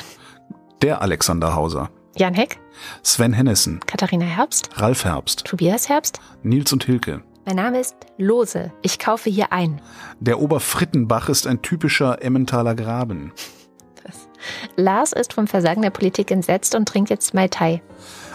Der 0.80 1.02
Alexander 1.02 1.54
Hauser. 1.54 1.90
Jan 2.16 2.32
Heck. 2.32 2.58
Sven 3.02 3.34
Hennessen. 3.34 3.80
Katharina 3.80 4.24
Herbst. 4.24 4.70
Ralf 4.76 5.04
Herbst. 5.04 5.44
Tobias 5.44 5.90
Herbst. 5.90 6.18
Nils 6.42 6.72
und 6.72 6.84
Hilke. 6.84 7.22
Mein 7.44 7.56
Name 7.56 7.78
ist 7.80 7.94
Lose. 8.16 8.72
Ich 8.80 8.98
kaufe 8.98 9.28
hier 9.28 9.52
ein. 9.52 9.82
Der 10.18 10.40
Oberfrittenbach 10.40 11.28
ist 11.28 11.46
ein 11.46 11.60
typischer 11.60 12.22
Emmentaler 12.22 12.74
Graben. 12.74 13.32
Lars. 14.76 15.12
Ist 15.12 15.32
vom 15.32 15.46
Versagen 15.46 15.82
der 15.82 15.90
Politik 15.90 16.30
entsetzt 16.30 16.74
und 16.74 16.86
trinkt 16.88 17.10
jetzt 17.10 17.34
Mai 17.34 17.48
Tai. 17.48 17.82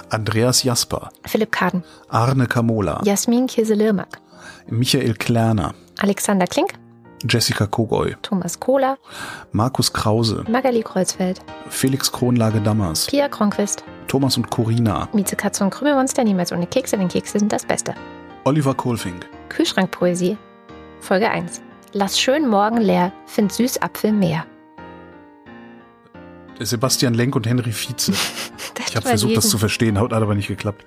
Andreas 0.10 0.64
Jasper, 0.64 1.10
Philipp 1.26 1.52
Kaden, 1.52 1.84
Arne 2.10 2.46
Kamola, 2.46 3.02
Jasmin 3.04 3.48
Kirse-Lirmack, 3.48 4.20
Michael 4.68 5.16
Klerner, 5.16 5.74
Alexander 6.00 6.46
Klink, 6.46 6.74
Jessica 7.28 7.66
Kogoy, 7.66 8.16
Thomas 8.22 8.60
Kohler, 8.60 8.98
Markus 9.52 9.92
Krause, 9.92 10.44
Magali 10.48 10.84
Kreuzfeld, 10.84 11.40
Felix 11.70 12.12
Kronlage-Dammers, 12.12 13.08
Pia 13.08 13.30
Kronquist, 13.30 13.84
Thomas 14.08 14.38
und 14.38 14.50
Corina, 14.50 15.08
Mieze 15.14 15.36
Katze 15.36 15.64
und 15.64 15.72
Krümelmonster 15.72 16.24
niemals 16.24 16.52
ohne 16.52 16.68
Kekse, 16.68 16.98
denn 16.98 17.08
Kekse 17.08 17.40
sind 17.40 17.52
das 17.52 17.66
Beste. 17.66 17.96
Oliver 18.44 18.76
Kohlfink, 18.76 19.28
Kühlschrankpoesie. 19.50 20.38
Folge 21.00 21.30
1. 21.30 21.62
Lass 21.94 22.20
schön 22.20 22.48
morgen 22.48 22.78
leer, 22.78 23.12
find 23.26 23.52
süß 23.52 23.82
Apfel 23.82 24.12
mehr. 24.12 24.46
Sebastian 26.60 27.14
Lenk 27.14 27.36
und 27.36 27.48
Henry 27.48 27.72
Vize. 27.72 28.14
Das 28.76 28.90
Ich 28.90 28.96
habe 28.96 29.08
versucht, 29.08 29.38
das 29.38 29.44
lesen. 29.44 29.52
zu 29.52 29.58
verstehen, 29.60 30.00
hat 30.00 30.14
aber 30.14 30.34
nicht 30.34 30.48
geklappt. 30.48 30.84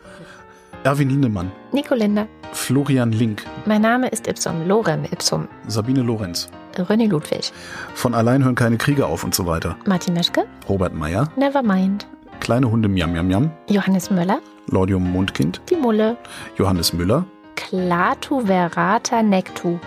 Erwin 0.82 1.08
Lindemann, 1.08 1.52
Nico 1.72 1.94
Linder. 1.94 2.26
Florian 2.52 3.12
Link, 3.12 3.44
Mein 3.64 3.82
Name 3.82 4.08
ist 4.08 4.26
Ipsum, 4.26 4.66
Lorem 4.66 5.04
Ipsum. 5.04 5.46
Sabine 5.68 6.02
Lorenz. 6.02 6.48
René 6.76 7.08
Ludwig. 7.08 7.52
Von 7.94 8.14
allein 8.14 8.44
hören 8.44 8.54
keine 8.56 8.76
Kriege 8.76 9.06
auf 9.06 9.24
und 9.24 9.34
so 9.34 9.46
weiter. 9.46 9.76
Martin 9.86 10.14
Meschke. 10.14 10.44
Robert 10.68 10.94
Meyer, 10.94 11.28
Nevermind. 11.36 12.06
Kleine 12.40 12.70
Hunde 12.70 12.88
Miam 12.88 13.12
Miam 13.12 13.26
Miam, 13.28 13.50
Johannes 13.68 14.10
Möller. 14.10 14.40
Lordium 14.68 15.10
Mondkind, 15.10 15.60
Die 15.70 15.76
Mulle. 15.76 16.16
Johannes 16.58 16.92
Müller. 16.92 17.24
Klatu 17.54 18.46
Verata 18.46 19.22
Nectu. 19.22 19.78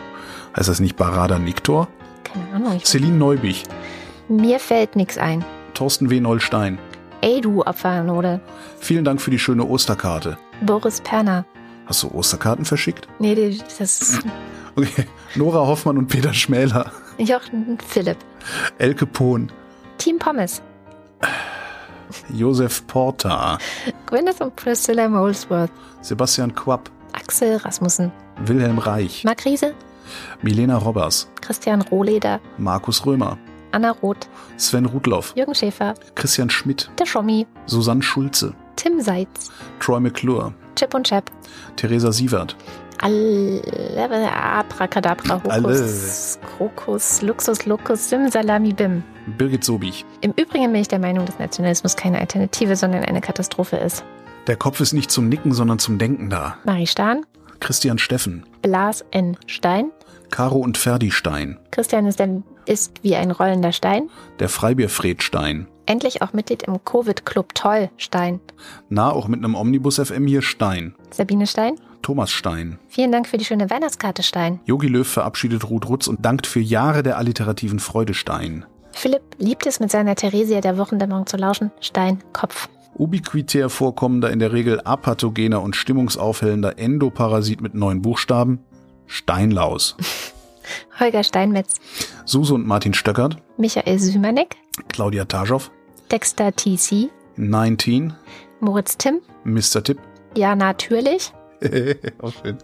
Heißt 0.56 0.70
das 0.70 0.80
nicht 0.80 0.96
Barada 0.96 1.38
Niktor? 1.38 1.88
Keine 2.24 2.46
Ahnung. 2.56 2.80
Celine 2.84 3.18
Neubich, 3.18 3.64
Mir 4.30 4.60
fällt 4.60 4.96
nix 4.96 5.18
ein. 5.18 5.44
Thorsten 5.80 6.10
W. 6.10 6.20
Nollstein. 6.20 6.78
Ey 7.22 7.40
du 7.40 7.62
Opfernode. 7.64 8.42
Vielen 8.82 9.06
Dank 9.06 9.22
für 9.22 9.32
die 9.32 9.40
schöne 9.40 9.64
Osterkarte. 9.64 10.38
Boris 10.60 11.00
Perner. 11.00 11.46
Hast 11.86 12.04
du 12.04 12.10
Osterkarten 12.10 12.66
verschickt? 12.66 13.08
Nee, 13.20 13.58
das 13.58 13.80
ist 13.80 14.20
Okay. 14.76 15.06
Nora 15.36 15.60
Hoffmann 15.60 15.98
und 15.98 16.08
Peter 16.08 16.34
Schmäler. 16.34 16.92
Jochen 17.18 17.78
Philipp. 17.88 18.18
Elke 18.78 19.06
Pohn. 19.06 19.54
Team 19.98 20.20
Pommes. 20.20 20.62
Josef 22.34 22.86
Porta. 22.88 23.58
Gwyneth 24.06 24.42
und 24.42 24.58
Priscilla 24.58 25.08
Molesworth. 25.08 25.72
Sebastian 26.02 26.54
Quapp. 26.54 26.90
Axel 27.14 27.56
Rasmussen. 27.56 28.12
Wilhelm 28.46 28.80
Reich. 28.80 29.24
Marc 29.24 29.46
Riese. 29.46 29.74
Milena 30.42 30.76
Robbers. 30.78 31.30
Christian 31.40 31.82
Rohleder. 31.84 32.42
Markus 32.58 33.06
Römer. 33.06 33.38
Anna 33.72 33.92
Roth. 33.92 34.28
Sven 34.58 34.86
Rudloff. 34.86 35.34
Jürgen 35.36 35.56
Schäfer. 35.56 35.94
Christian 36.16 36.50
Schmidt. 36.50 36.90
Der 37.00 37.06
Schommi. 37.06 37.48
Susanne 37.66 38.02
Schulze. 38.02 38.54
Tim 38.76 39.02
Seitz. 39.02 39.52
Troy 39.80 40.00
McClure. 40.00 40.54
Chip 40.76 40.94
und 40.94 41.08
Chap. 41.08 41.30
Theresa 41.76 42.12
Sievert. 42.12 42.56
Alle, 43.02 43.62
Abracadabra, 44.34 45.42
Hokus, 45.42 46.38
Krokus, 46.58 47.22
Luxus, 47.22 47.66
Locus, 47.66 48.10
Sim, 48.10 48.30
Salami, 48.30 48.74
Bim. 48.74 49.04
Birgit 49.38 49.64
Sobich. 49.64 50.06
Im 50.20 50.34
Übrigen 50.34 50.72
bin 50.72 50.82
ich 50.82 50.90
der 50.90 51.00
Meinung, 51.00 51.26
dass 51.26 51.40
Nationalismus 51.40 51.96
keine 51.96 52.20
Alternative, 52.20 52.76
sondern 52.76 53.06
eine 53.06 53.22
Katastrophe 53.22 53.78
ist. 53.78 54.04
Der 54.48 54.58
Kopf 54.58 54.82
ist 54.82 54.92
nicht 54.94 55.12
zum 55.12 55.30
Nicken, 55.30 55.54
sondern 55.54 55.80
zum 55.80 55.98
Denken 55.98 56.30
da. 56.30 56.58
Marie 56.66 56.88
Stahn, 56.88 57.26
Christian 57.62 58.00
Steffen. 58.00 58.46
Blas 58.62 59.06
N. 59.12 59.38
Stein. 59.46 59.92
Caro 60.32 60.58
und 60.58 60.78
Ferdi 60.78 61.12
Stein. 61.12 61.58
Christian 61.72 62.06
ist, 62.06 62.20
ein, 62.22 62.44
ist 62.66 63.04
wie 63.04 63.16
ein 63.16 63.32
rollender 63.32 63.72
Stein. 63.72 64.10
Der 64.40 64.50
Freibierfred 64.50 65.24
Stein. 65.24 65.68
Endlich 65.86 66.22
auch 66.22 66.34
Mitglied 66.34 66.64
im 66.64 66.84
Covid-Club 66.84 67.56
Toll 67.56 67.90
Stein. 67.98 68.40
Na, 68.90 69.12
auch 69.12 69.28
mit 69.28 69.40
einem 69.40 69.56
Omnibus 69.56 70.00
FM 70.00 70.28
hier 70.28 70.42
Stein. 70.42 70.94
Sabine 71.10 71.48
Stein. 71.48 71.76
Thomas 72.02 72.32
Stein. 72.32 72.80
Vielen 72.88 73.12
Dank 73.12 73.28
für 73.28 73.38
die 73.38 73.46
schöne 73.46 73.70
Weihnachtskarte 73.70 74.24
Stein. 74.24 74.60
Yogi 74.66 74.88
Löw 74.88 75.08
verabschiedet 75.08 75.70
Ruth 75.70 75.90
Rutz 75.90 76.08
und 76.08 76.24
dankt 76.24 76.48
für 76.48 76.60
Jahre 76.60 77.04
der 77.04 77.18
alliterativen 77.18 77.80
Freude 77.80 78.14
Stein. 78.14 78.66
Philipp 78.92 79.22
liebt 79.38 79.66
es, 79.66 79.80
mit 79.80 79.92
seiner 79.92 80.16
Theresia 80.16 80.62
der 80.62 80.78
Wochendämmerung 80.78 81.26
zu 81.26 81.38
lauschen. 81.38 81.72
Stein, 81.80 82.24
Kopf. 82.34 82.70
Ubiquitär 82.96 83.70
vorkommender, 83.70 84.32
in 84.32 84.40
der 84.40 84.52
Regel 84.52 84.82
apathogener 84.82 85.62
und 85.62 85.76
stimmungsaufhellender 85.76 86.78
Endoparasit 86.78 87.62
mit 87.62 87.74
neun 87.74 88.02
Buchstaben. 88.02 88.60
Steinlaus. 89.08 89.96
Holger 91.00 91.24
Steinmetz. 91.24 91.76
Suse 92.26 92.54
und 92.54 92.66
Martin 92.66 92.94
Stöckert. 92.94 93.38
Michael 93.58 94.00
Sümanek. 94.00 94.58
Claudia 94.90 95.26
Taschow. 95.26 95.72
Dexter 96.12 96.56
TC. 96.56 97.10
19. 97.38 98.14
Moritz 98.60 98.98
Tim. 98.98 99.22
Mr. 99.44 99.84
Tipp. 99.84 100.00
Ja, 100.36 100.56
natürlich. 100.56 101.34
Auch 102.22 102.32
schön. 102.32 102.58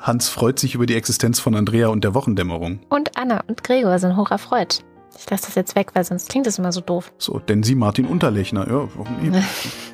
Hans 0.00 0.28
freut 0.28 0.58
sich 0.58 0.74
über 0.74 0.86
die 0.86 0.94
Existenz 0.94 1.40
von 1.40 1.54
Andrea 1.54 1.88
und 1.88 2.04
der 2.04 2.14
Wochendämmerung. 2.14 2.80
Und 2.88 3.16
Anna 3.16 3.42
und 3.46 3.64
Gregor 3.64 3.98
sind 3.98 4.16
hoch 4.16 4.30
erfreut. 4.30 4.82
Ich 5.18 5.28
lasse 5.28 5.46
das 5.46 5.54
jetzt 5.54 5.76
weg, 5.76 5.90
weil 5.94 6.04
sonst 6.04 6.28
klingt 6.28 6.46
das 6.46 6.58
immer 6.58 6.72
so 6.72 6.80
doof. 6.80 7.12
So, 7.18 7.38
denn 7.38 7.62
sie 7.62 7.74
Martin 7.74 8.06
Unterlechner. 8.06 8.66
Ja, 8.66 8.88
warum 8.94 9.30
nicht? 9.30 9.48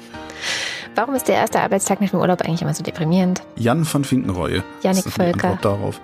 Warum 0.94 1.14
ist 1.14 1.28
der 1.28 1.34
erste 1.34 1.60
Arbeitstag 1.60 2.00
nach 2.00 2.08
dem 2.08 2.20
Urlaub 2.20 2.40
eigentlich 2.40 2.62
immer 2.62 2.72
so 2.72 2.82
deprimierend? 2.82 3.42
Jan 3.56 3.86
van 3.92 4.02
Finkenreue. 4.02 4.64
Die 4.82 5.02
Völker. 5.02 5.50
Antwort 5.50 5.64
darauf. 5.64 6.00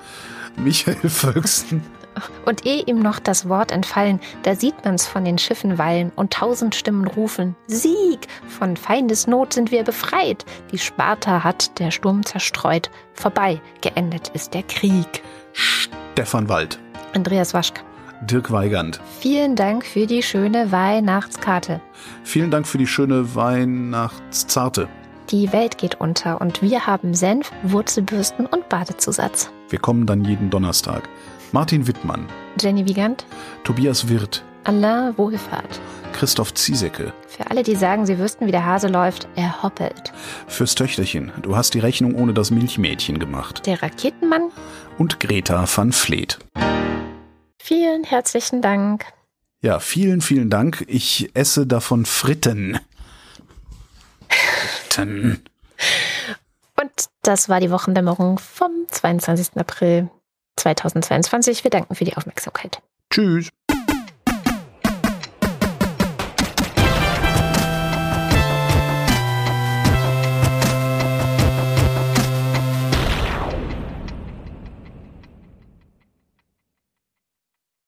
Michael 0.57 1.09
Völksen. 1.09 1.83
Und 2.45 2.67
ehe 2.67 2.83
ihm 2.83 3.01
noch 3.01 3.19
das 3.19 3.49
Wort 3.49 3.73
entfallen, 3.73 4.21
da 4.43 4.55
sieht 4.55 4.85
man's 4.85 5.07
von 5.07 5.25
den 5.25 5.39
Schiffen 5.39 5.79
wallen 5.79 6.13
und 6.15 6.33
tausend 6.33 6.75
Stimmen 6.75 7.07
rufen: 7.07 7.57
Sieg! 7.67 8.29
Von 8.47 8.77
Feindesnot 8.77 9.55
sind 9.55 9.71
wir 9.71 9.83
befreit. 9.83 10.45
Die 10.73 10.79
Sparta 10.79 11.43
hat 11.43 11.79
der 11.79 11.91
Sturm 11.91 12.25
zerstreut. 12.25 12.91
Vorbei, 13.15 13.61
geendet 13.81 14.29
ist 14.35 14.55
der 14.55 14.63
Krieg. 14.63 15.23
Stefan 15.55 16.49
Wald. 16.49 16.79
Andreas 17.15 17.55
Waschk. 17.55 17.83
Dirk 18.23 18.53
Weigand. 18.53 19.01
Vielen 19.19 19.57
Dank 19.57 19.85
für 19.85 20.07
die 20.07 20.23
schöne 20.23 20.71
Weihnachtskarte. 20.71 21.81
Vielen 22.23 22.51
Dank 22.51 22.69
für 22.69 22.79
die 22.79 22.87
schöne 22.87 23.35
Weihnachtszarte. 23.35 24.89
Die 25.31 25.53
Welt 25.53 25.79
geht 25.79 26.01
unter 26.01 26.41
und 26.41 26.63
wir 26.63 26.87
haben 26.87 27.15
Senf, 27.15 27.51
Wurzelbürsten 27.63 28.47
und 28.47 28.69
Badezusatz. 28.69 29.51
Wir 29.71 29.79
kommen 29.79 30.07
dann 30.07 30.25
jeden 30.25 30.51
Donnerstag. 30.51 31.09
Martin 31.53 31.87
Wittmann. 31.87 32.27
Jenny 32.61 32.87
Wiegand, 32.87 33.25
Tobias 33.65 34.09
Wirth. 34.09 34.43
Alain 34.65 35.17
Wohlfahrt. 35.19 35.81
Christoph 36.13 36.53
Ziesecke. 36.55 37.13
Für 37.27 37.51
alle, 37.51 37.63
die 37.63 37.75
sagen, 37.75 38.05
sie 38.07 38.19
wüssten, 38.19 38.47
wie 38.47 38.53
der 38.53 38.65
Hase 38.67 38.89
läuft, 38.89 39.27
er 39.35 39.63
hoppelt. 39.63 40.13
Fürs 40.47 40.75
Töchterchen. 40.75 41.33
Du 41.41 41.57
hast 41.57 41.73
die 41.75 41.79
Rechnung 41.81 42.15
ohne 42.15 42.35
das 42.35 42.51
Milchmädchen 42.51 43.19
gemacht. 43.19 43.67
Der 43.67 43.83
Raketenmann, 43.83 44.51
Und 44.99 45.19
Greta 45.21 45.65
van 45.75 45.93
Vleet. 45.93 46.39
vielen 47.59 48.05
herzlichen 48.05 48.61
Dank. 48.61 49.07
Ja, 49.63 49.79
vielen, 49.81 50.21
vielen 50.21 50.51
Dank. 50.51 50.85
Ich 50.89 51.31
esse 51.35 51.67
davon 51.67 52.05
Fritten. 52.05 52.79
Fritten. 54.93 55.43
Und 56.81 56.93
das 57.23 57.49
war 57.49 57.61
die 57.61 57.71
Wochendämmerung 57.71 58.39
vom 58.39 58.87
22. 58.91 59.57
April 59.57 60.11
2022. 60.57 61.65
Wir 61.65 61.71
danken 61.71 61.95
für 61.95 62.05
die 62.05 62.17
Aufmerksamkeit. 62.17 62.83
Tschüss. 63.11 63.49